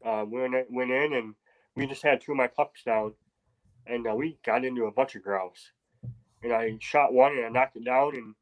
uh, 0.05 0.25
went 0.27 0.55
went 0.71 0.91
in, 0.91 1.13
and 1.15 1.35
we 1.77 1.87
just 1.87 2.03
had 2.03 2.21
two 2.21 2.33
of 2.33 2.39
my 2.39 2.47
pups 2.49 2.83
down, 2.85 3.15
and 3.87 4.07
uh, 4.07 4.15
we 4.15 4.39
got 4.45 4.65
into 4.65 4.87
a 4.87 4.93
bunch 4.93 5.15
of 5.15 5.23
grouse, 5.23 5.71
and 6.47 6.55
I 6.55 6.77
shot 6.81 7.12
one 7.12 7.32
and 7.32 7.44
I 7.44 7.48
knocked 7.48 7.77
it 7.77 7.85
down, 7.85 8.14
and 8.14 8.35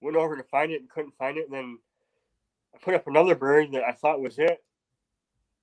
went 0.00 0.16
over 0.16 0.36
to 0.36 0.42
find 0.42 0.72
it 0.72 0.80
and 0.80 0.90
couldn't 0.90 1.16
find 1.18 1.36
it, 1.36 1.46
and 1.46 1.54
then 1.54 1.78
I 2.74 2.78
put 2.78 2.94
up 2.94 3.06
another 3.06 3.34
bird 3.34 3.72
that 3.72 3.84
I 3.84 3.92
thought 3.92 4.20
was 4.20 4.38
it. 4.38 4.62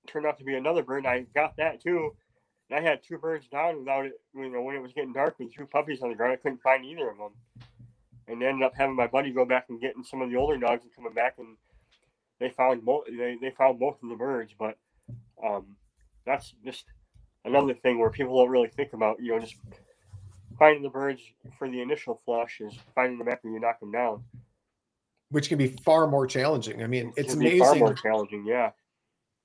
Turned 0.06 0.26
out 0.26 0.38
to 0.38 0.44
be 0.44 0.54
another 0.54 0.82
bird, 0.82 1.04
and 1.04 1.08
I 1.08 1.26
got 1.34 1.56
that 1.56 1.82
too. 1.82 2.16
And 2.70 2.78
I 2.78 2.88
had 2.88 3.02
two 3.02 3.18
birds 3.18 3.48
down 3.48 3.78
without 3.78 4.06
it. 4.06 4.12
You 4.34 4.48
know, 4.48 4.62
when 4.62 4.76
it 4.76 4.82
was 4.82 4.92
getting 4.92 5.12
dark 5.12 5.38
with 5.38 5.54
two 5.54 5.66
puppies 5.66 6.02
on 6.02 6.10
the 6.10 6.14
ground, 6.14 6.32
I 6.32 6.36
couldn't 6.36 6.62
find 6.62 6.84
either 6.84 7.10
of 7.10 7.18
them. 7.18 7.32
And 8.26 8.42
ended 8.42 8.62
up 8.62 8.74
having 8.76 8.96
my 8.96 9.06
buddy 9.06 9.32
go 9.32 9.44
back 9.44 9.66
and 9.68 9.80
getting 9.80 10.04
some 10.04 10.20
of 10.22 10.30
the 10.30 10.36
older 10.36 10.58
dogs 10.58 10.82
and 10.82 10.94
coming 10.94 11.14
back, 11.14 11.36
and 11.38 11.56
they 12.38 12.50
found 12.50 12.84
both. 12.84 13.04
They, 13.06 13.36
they 13.40 13.50
found 13.50 13.78
both 13.78 14.02
of 14.02 14.08
the 14.08 14.16
birds, 14.16 14.52
but 14.58 14.76
um, 15.42 15.76
that's 16.26 16.54
just 16.64 16.84
another 17.44 17.74
thing 17.74 17.98
where 17.98 18.10
people 18.10 18.36
don't 18.38 18.50
really 18.50 18.68
think 18.68 18.92
about. 18.92 19.20
You 19.20 19.32
know, 19.32 19.40
just 19.40 19.56
finding 20.58 20.82
the 20.82 20.88
birds 20.88 21.20
for 21.58 21.68
the 21.70 21.80
initial 21.80 22.20
flush 22.24 22.60
is 22.60 22.74
finding 22.94 23.18
them 23.18 23.28
after 23.28 23.48
you 23.48 23.60
knock 23.60 23.80
them 23.80 23.92
down. 23.92 24.22
Which 25.30 25.48
can 25.48 25.58
be 25.58 25.68
far 25.84 26.06
more 26.06 26.26
challenging. 26.26 26.82
I 26.82 26.86
mean, 26.86 27.12
it's 27.16 27.34
Can 27.34 27.40
be 27.42 27.58
far 27.58 27.68
amazing. 27.70 27.80
more 27.84 27.94
challenging. 27.94 28.46
Yeah. 28.46 28.70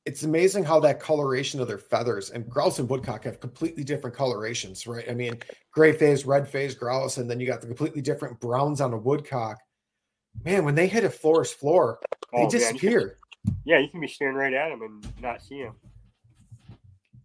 it's 0.05 0.23
amazing 0.23 0.63
how 0.63 0.79
that 0.81 0.99
coloration 0.99 1.59
of 1.61 1.67
their 1.67 1.77
feathers 1.77 2.29
and 2.31 2.49
grouse 2.49 2.79
and 2.79 2.89
woodcock 2.89 3.23
have 3.25 3.39
completely 3.39 3.83
different 3.83 4.15
colorations, 4.15 4.85
right? 4.87 5.09
I 5.09 5.13
mean, 5.13 5.37
gray 5.71 5.93
phase, 5.93 6.25
red 6.25 6.47
phase 6.47 6.73
grouse, 6.75 7.17
and 7.17 7.29
then 7.29 7.39
you 7.39 7.47
got 7.47 7.61
the 7.61 7.67
completely 7.67 8.01
different 8.01 8.39
browns 8.39 8.81
on 8.81 8.91
a 8.93 8.97
woodcock. 8.97 9.59
Man, 10.43 10.65
when 10.65 10.75
they 10.75 10.87
hit 10.87 11.03
a 11.03 11.09
forest 11.09 11.55
floor, 11.59 11.99
they 12.31 12.39
Oh, 12.39 12.41
man, 12.41 12.49
disappear. 12.49 13.17
Yeah, 13.65 13.79
you 13.79 13.87
can 13.89 13.99
be 14.01 14.07
staring 14.07 14.35
right 14.35 14.53
at 14.53 14.69
them 14.69 14.81
and 14.81 15.21
not 15.21 15.41
see 15.41 15.61
them. 15.63 15.75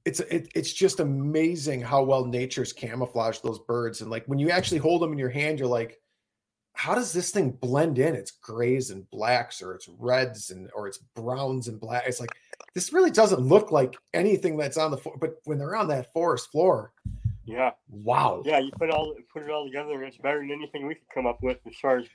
It's 0.09 0.21
it, 0.21 0.49
it's 0.55 0.73
just 0.73 1.01
amazing 1.01 1.83
how 1.83 2.03
well 2.03 2.25
nature's 2.25 2.73
camouflaged 2.73 3.43
those 3.43 3.59
birds. 3.59 4.01
And 4.01 4.11
like 4.11 4.25
when 4.25 4.39
you 4.39 4.49
actually 4.49 4.79
hold 4.79 5.03
them 5.03 5.13
in 5.13 5.19
your 5.19 5.29
hand, 5.29 5.59
you're 5.59 5.69
like, 5.69 6.01
how 6.73 6.95
does 6.95 7.13
this 7.13 7.31
thing 7.31 7.51
blend 7.51 7.99
in? 7.99 8.15
It's 8.15 8.31
grays 8.31 8.89
and 8.89 9.09
blacks, 9.11 9.61
or 9.61 9.75
it's 9.75 9.87
reds 9.99 10.51
and 10.51 10.71
or 10.75 10.89
it's 10.89 10.97
browns 11.15 11.69
and 11.69 11.79
black. 11.79 12.05
It's 12.07 12.21
like 12.21 12.31
this 12.75 12.91
really 12.91 13.11
doesn't 13.11 13.41
look 13.41 13.71
like 13.71 13.97
anything 14.15 14.57
that's 14.57 14.79
on 14.79 14.91
the 14.91 14.97
fo- 14.97 15.19
but 15.21 15.35
when 15.45 15.59
they're 15.59 15.77
on 15.77 15.89
that 15.89 16.11
forest 16.15 16.51
floor, 16.51 16.95
Yeah. 17.45 17.73
wow. 17.91 18.43
Yeah, 18.47 18.61
you 18.61 18.71
put 18.79 18.91
all 18.91 19.15
put 19.31 19.43
it 19.43 19.51
all 19.51 19.67
together, 19.67 19.93
and 19.93 20.05
it's 20.05 20.17
better 20.17 20.39
than 20.41 20.53
anything 20.53 20.87
we 20.87 20.95
could 20.95 21.11
come 21.13 21.27
up 21.27 21.43
with 21.43 21.59
as 21.67 21.77
far 21.83 21.99
as 21.99 22.07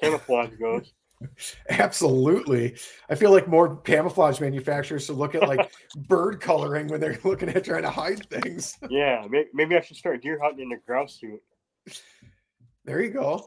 camouflage 0.00 0.54
goes. 0.60 0.92
Absolutely. 1.70 2.76
I 3.08 3.14
feel 3.14 3.30
like 3.30 3.48
more 3.48 3.76
camouflage 3.76 4.40
manufacturers 4.40 5.06
should 5.06 5.16
look 5.16 5.34
at 5.34 5.46
like 5.46 5.70
bird 6.08 6.40
coloring 6.40 6.88
when 6.88 7.00
they're 7.00 7.18
looking 7.24 7.48
at 7.50 7.64
trying 7.64 7.82
to 7.82 7.90
hide 7.90 8.26
things. 8.30 8.78
Yeah, 8.88 9.26
maybe 9.52 9.76
I 9.76 9.80
should 9.80 9.96
start 9.96 10.22
deer 10.22 10.38
hunting 10.42 10.70
in 10.70 10.72
a 10.72 10.80
grouse 10.86 11.18
suit. 11.20 11.40
There 12.84 13.02
you 13.02 13.10
go. 13.10 13.46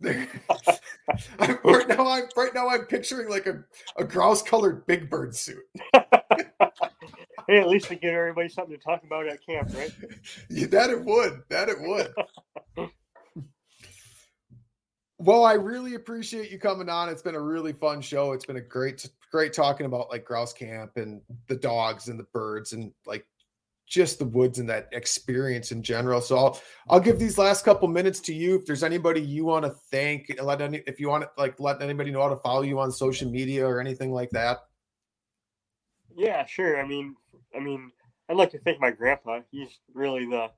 There. 0.00 0.26
I'm- 1.38 1.58
right 1.64 1.88
now, 1.88 2.06
I'm 2.08 2.24
right 2.36 2.54
now. 2.54 2.68
I'm 2.68 2.86
picturing 2.86 3.28
like 3.28 3.46
a, 3.46 3.62
a 3.96 4.04
grouse 4.04 4.42
colored 4.42 4.86
big 4.86 5.08
bird 5.10 5.34
suit. 5.36 5.62
Hey, 7.48 7.58
at 7.58 7.68
least 7.68 7.90
we 7.90 7.96
give 7.96 8.14
everybody 8.14 8.48
something 8.48 8.76
to 8.76 8.82
talk 8.82 9.02
about 9.04 9.26
at 9.28 9.44
camp, 9.44 9.70
right? 9.74 9.92
Yeah, 10.48 10.66
that 10.68 10.90
it 10.90 11.04
would. 11.04 11.42
That 11.50 11.68
it 11.68 11.76
would. 11.80 12.90
Well, 15.22 15.44
I 15.44 15.54
really 15.54 15.94
appreciate 15.94 16.50
you 16.50 16.58
coming 16.58 16.88
on. 16.88 17.08
It's 17.08 17.22
been 17.22 17.34
a 17.34 17.40
really 17.40 17.72
fun 17.72 18.00
show. 18.00 18.32
It's 18.32 18.46
been 18.46 18.56
a 18.56 18.60
great, 18.60 19.08
great 19.30 19.52
talking 19.52 19.86
about 19.86 20.10
like 20.10 20.24
grouse 20.24 20.52
camp 20.52 20.92
and 20.96 21.20
the 21.48 21.56
dogs 21.56 22.08
and 22.08 22.18
the 22.18 22.26
birds 22.32 22.72
and 22.72 22.92
like 23.06 23.24
just 23.86 24.18
the 24.18 24.24
woods 24.24 24.58
and 24.58 24.68
that 24.68 24.88
experience 24.92 25.70
in 25.70 25.82
general. 25.82 26.20
So 26.20 26.36
I'll 26.36 26.60
I'll 26.88 27.00
give 27.00 27.18
these 27.18 27.38
last 27.38 27.64
couple 27.64 27.88
minutes 27.88 28.20
to 28.20 28.34
you. 28.34 28.56
If 28.56 28.66
there's 28.66 28.82
anybody 28.82 29.20
you 29.20 29.44
want 29.44 29.64
to 29.64 29.70
thank, 29.90 30.34
let 30.42 30.60
any 30.60 30.82
if 30.86 30.98
you 30.98 31.08
want 31.08 31.24
to 31.24 31.30
like 31.36 31.60
let 31.60 31.82
anybody 31.82 32.10
know 32.10 32.22
how 32.22 32.30
to 32.30 32.36
follow 32.36 32.62
you 32.62 32.80
on 32.80 32.90
social 32.90 33.30
media 33.30 33.66
or 33.66 33.80
anything 33.80 34.12
like 34.12 34.30
that. 34.30 34.58
Yeah, 36.16 36.44
sure. 36.46 36.80
I 36.80 36.86
mean, 36.86 37.14
I 37.54 37.60
mean, 37.60 37.92
I'd 38.28 38.36
like 38.36 38.50
to 38.52 38.58
thank 38.60 38.80
my 38.80 38.90
grandpa. 38.90 39.40
He's 39.50 39.78
really 39.94 40.24
the 40.24 40.50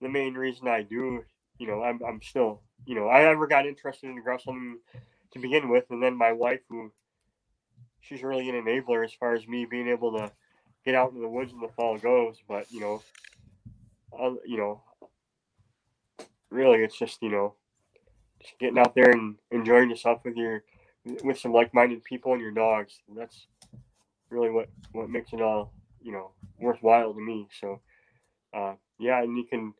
the 0.00 0.08
main 0.08 0.34
reason 0.34 0.68
I 0.68 0.82
do. 0.82 1.24
You 1.58 1.66
know, 1.66 1.82
I'm 1.82 2.00
I'm 2.06 2.22
still. 2.22 2.62
You 2.86 2.94
know, 2.94 3.08
I 3.08 3.22
never 3.22 3.46
got 3.46 3.66
interested 3.66 4.10
in 4.10 4.22
hunting 4.26 4.78
to 5.32 5.38
begin 5.38 5.68
with, 5.68 5.84
and 5.90 6.02
then 6.02 6.16
my 6.16 6.32
wife, 6.32 6.60
who 6.68 6.90
she's 8.00 8.22
really 8.22 8.48
an 8.48 8.56
enabler 8.56 9.04
as 9.04 9.12
far 9.12 9.34
as 9.34 9.46
me 9.46 9.64
being 9.64 9.88
able 9.88 10.16
to 10.18 10.30
get 10.84 10.94
out 10.94 11.12
in 11.12 11.20
the 11.20 11.28
woods 11.28 11.52
in 11.52 11.60
the 11.60 11.68
fall 11.68 11.98
goes. 11.98 12.36
But 12.48 12.70
you 12.72 12.80
know, 12.80 13.02
uh, 14.18 14.34
you 14.44 14.56
know, 14.56 14.82
really, 16.50 16.82
it's 16.82 16.98
just 16.98 17.22
you 17.22 17.30
know, 17.30 17.54
just 18.40 18.58
getting 18.58 18.78
out 18.78 18.94
there 18.94 19.10
and 19.10 19.36
enjoying 19.50 19.90
yourself 19.90 20.20
with 20.24 20.36
your 20.36 20.64
with 21.24 21.38
some 21.38 21.52
like-minded 21.52 22.04
people 22.04 22.32
and 22.32 22.42
your 22.42 22.50
dogs. 22.50 23.00
That's 23.16 23.46
really 24.30 24.50
what 24.50 24.68
what 24.92 25.10
makes 25.10 25.32
it 25.32 25.40
all 25.40 25.72
you 26.02 26.12
know 26.12 26.30
worthwhile 26.58 27.12
to 27.14 27.20
me. 27.20 27.46
So 27.60 27.80
uh, 28.54 28.74
yeah, 28.98 29.22
and 29.22 29.36
you 29.36 29.44
can 29.44 29.74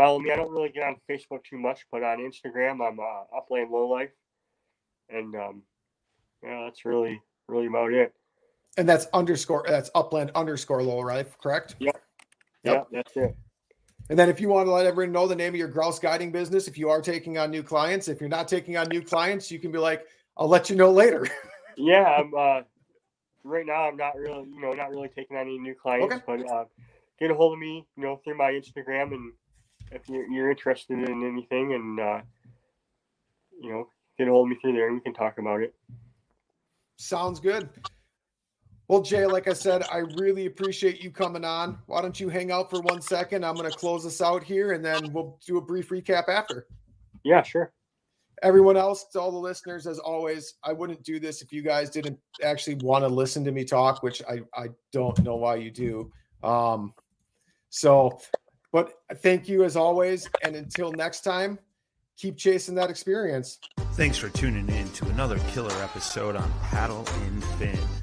follow 0.00 0.18
me. 0.18 0.30
I 0.30 0.36
don't 0.36 0.50
really 0.50 0.70
get 0.70 0.84
on 0.84 0.96
Facebook 1.08 1.44
too 1.44 1.58
much, 1.58 1.86
but 1.92 2.02
on 2.02 2.18
Instagram, 2.18 2.86
I'm 2.86 2.98
uh, 2.98 3.36
Upland 3.36 3.70
Lowlife, 3.70 4.10
and 5.10 5.34
um, 5.36 5.62
yeah, 6.42 6.64
that's 6.64 6.84
really 6.84 7.20
really 7.48 7.66
about 7.66 7.92
it. 7.92 8.12
And 8.78 8.88
that's 8.88 9.06
underscore 9.12 9.64
that's 9.68 9.90
upland 9.94 10.30
underscore 10.34 10.82
low, 10.82 11.02
right? 11.02 11.26
Correct? 11.42 11.76
Yeah, 11.80 11.90
Yep. 12.64 12.88
that's 12.92 13.16
it. 13.16 13.36
And 14.08 14.18
then 14.18 14.28
if 14.28 14.40
you 14.40 14.48
want 14.48 14.66
to 14.66 14.72
let 14.72 14.86
everyone 14.86 15.12
know 15.12 15.28
the 15.28 15.36
name 15.36 15.54
of 15.54 15.58
your 15.58 15.68
grouse 15.68 15.98
guiding 15.98 16.32
business, 16.32 16.66
if 16.66 16.76
you 16.76 16.88
are 16.88 17.00
taking 17.00 17.38
on 17.38 17.50
new 17.50 17.62
clients, 17.62 18.08
if 18.08 18.20
you're 18.20 18.28
not 18.28 18.48
taking 18.48 18.76
on 18.76 18.88
new 18.88 19.02
clients, 19.02 19.50
you 19.50 19.58
can 19.60 19.70
be 19.70 19.78
like, 19.78 20.04
I'll 20.36 20.48
let 20.48 20.70
you 20.70 20.76
know 20.76 20.90
later. 20.90 21.28
Yeah, 21.76 22.02
I'm 22.04 22.34
uh, 22.36 22.60
right 23.42 23.64
now. 23.64 23.88
I'm 23.88 23.96
not 23.96 24.14
really 24.14 24.46
you 24.52 24.60
know 24.60 24.72
not 24.72 24.90
really 24.90 25.08
taking 25.08 25.36
on 25.36 25.46
any 25.46 25.58
new 25.58 25.74
clients, 25.74 26.12
Okay. 26.14 26.22
but 26.26 26.46
uh, 26.52 26.64
get 27.18 27.30
a 27.30 27.34
hold 27.34 27.54
of 27.54 27.58
me, 27.58 27.86
you 27.96 28.02
know, 28.02 28.20
through 28.22 28.36
my 28.36 28.50
Instagram, 28.50 29.12
and 29.14 29.32
if 29.90 30.08
you're, 30.08 30.26
you're 30.30 30.50
interested 30.50 30.98
in 30.98 31.26
anything, 31.26 31.74
and 31.74 32.00
uh, 32.00 32.20
you 33.60 33.70
know, 33.70 33.88
get 34.18 34.28
hold 34.28 34.48
me 34.48 34.56
through 34.60 34.74
there, 34.74 34.86
and 34.86 34.96
we 34.96 35.00
can 35.00 35.14
talk 35.14 35.38
about 35.38 35.60
it. 35.60 35.74
Sounds 36.96 37.40
good. 37.40 37.68
Well, 38.90 39.02
Jay, 39.02 39.24
like 39.24 39.46
I 39.46 39.52
said, 39.52 39.84
I 39.84 39.98
really 40.18 40.46
appreciate 40.46 41.00
you 41.00 41.12
coming 41.12 41.44
on. 41.44 41.78
Why 41.86 42.02
don't 42.02 42.18
you 42.18 42.28
hang 42.28 42.50
out 42.50 42.68
for 42.68 42.80
one 42.80 43.00
second? 43.00 43.44
I'm 43.44 43.54
going 43.54 43.70
to 43.70 43.78
close 43.78 44.02
this 44.02 44.20
out 44.20 44.42
here 44.42 44.72
and 44.72 44.84
then 44.84 45.12
we'll 45.12 45.38
do 45.46 45.58
a 45.58 45.60
brief 45.60 45.90
recap 45.90 46.28
after. 46.28 46.66
Yeah, 47.22 47.44
sure. 47.44 47.72
Everyone 48.42 48.76
else, 48.76 49.04
to 49.12 49.20
all 49.20 49.30
the 49.30 49.38
listeners, 49.38 49.86
as 49.86 50.00
always, 50.00 50.54
I 50.64 50.72
wouldn't 50.72 51.04
do 51.04 51.20
this 51.20 51.40
if 51.40 51.52
you 51.52 51.62
guys 51.62 51.88
didn't 51.88 52.18
actually 52.42 52.76
want 52.82 53.04
to 53.04 53.08
listen 53.08 53.44
to 53.44 53.52
me 53.52 53.64
talk, 53.64 54.02
which 54.02 54.22
I, 54.28 54.40
I 54.56 54.70
don't 54.92 55.16
know 55.22 55.36
why 55.36 55.54
you 55.54 55.70
do. 55.70 56.10
Um, 56.42 56.92
so, 57.68 58.18
but 58.72 58.92
thank 59.16 59.48
you 59.48 59.64
as 59.64 59.76
always. 59.76 60.28
And 60.42 60.56
until 60.56 60.92
next 60.92 61.22
time, 61.22 61.58
keep 62.16 62.36
chasing 62.36 62.74
that 62.76 62.90
experience. 62.90 63.58
Thanks 63.92 64.18
for 64.18 64.28
tuning 64.30 64.68
in 64.68 64.88
to 64.90 65.06
another 65.08 65.38
killer 65.50 65.74
episode 65.82 66.36
on 66.36 66.52
Paddle 66.62 67.04
N 67.24 67.40
Fin. 67.58 67.78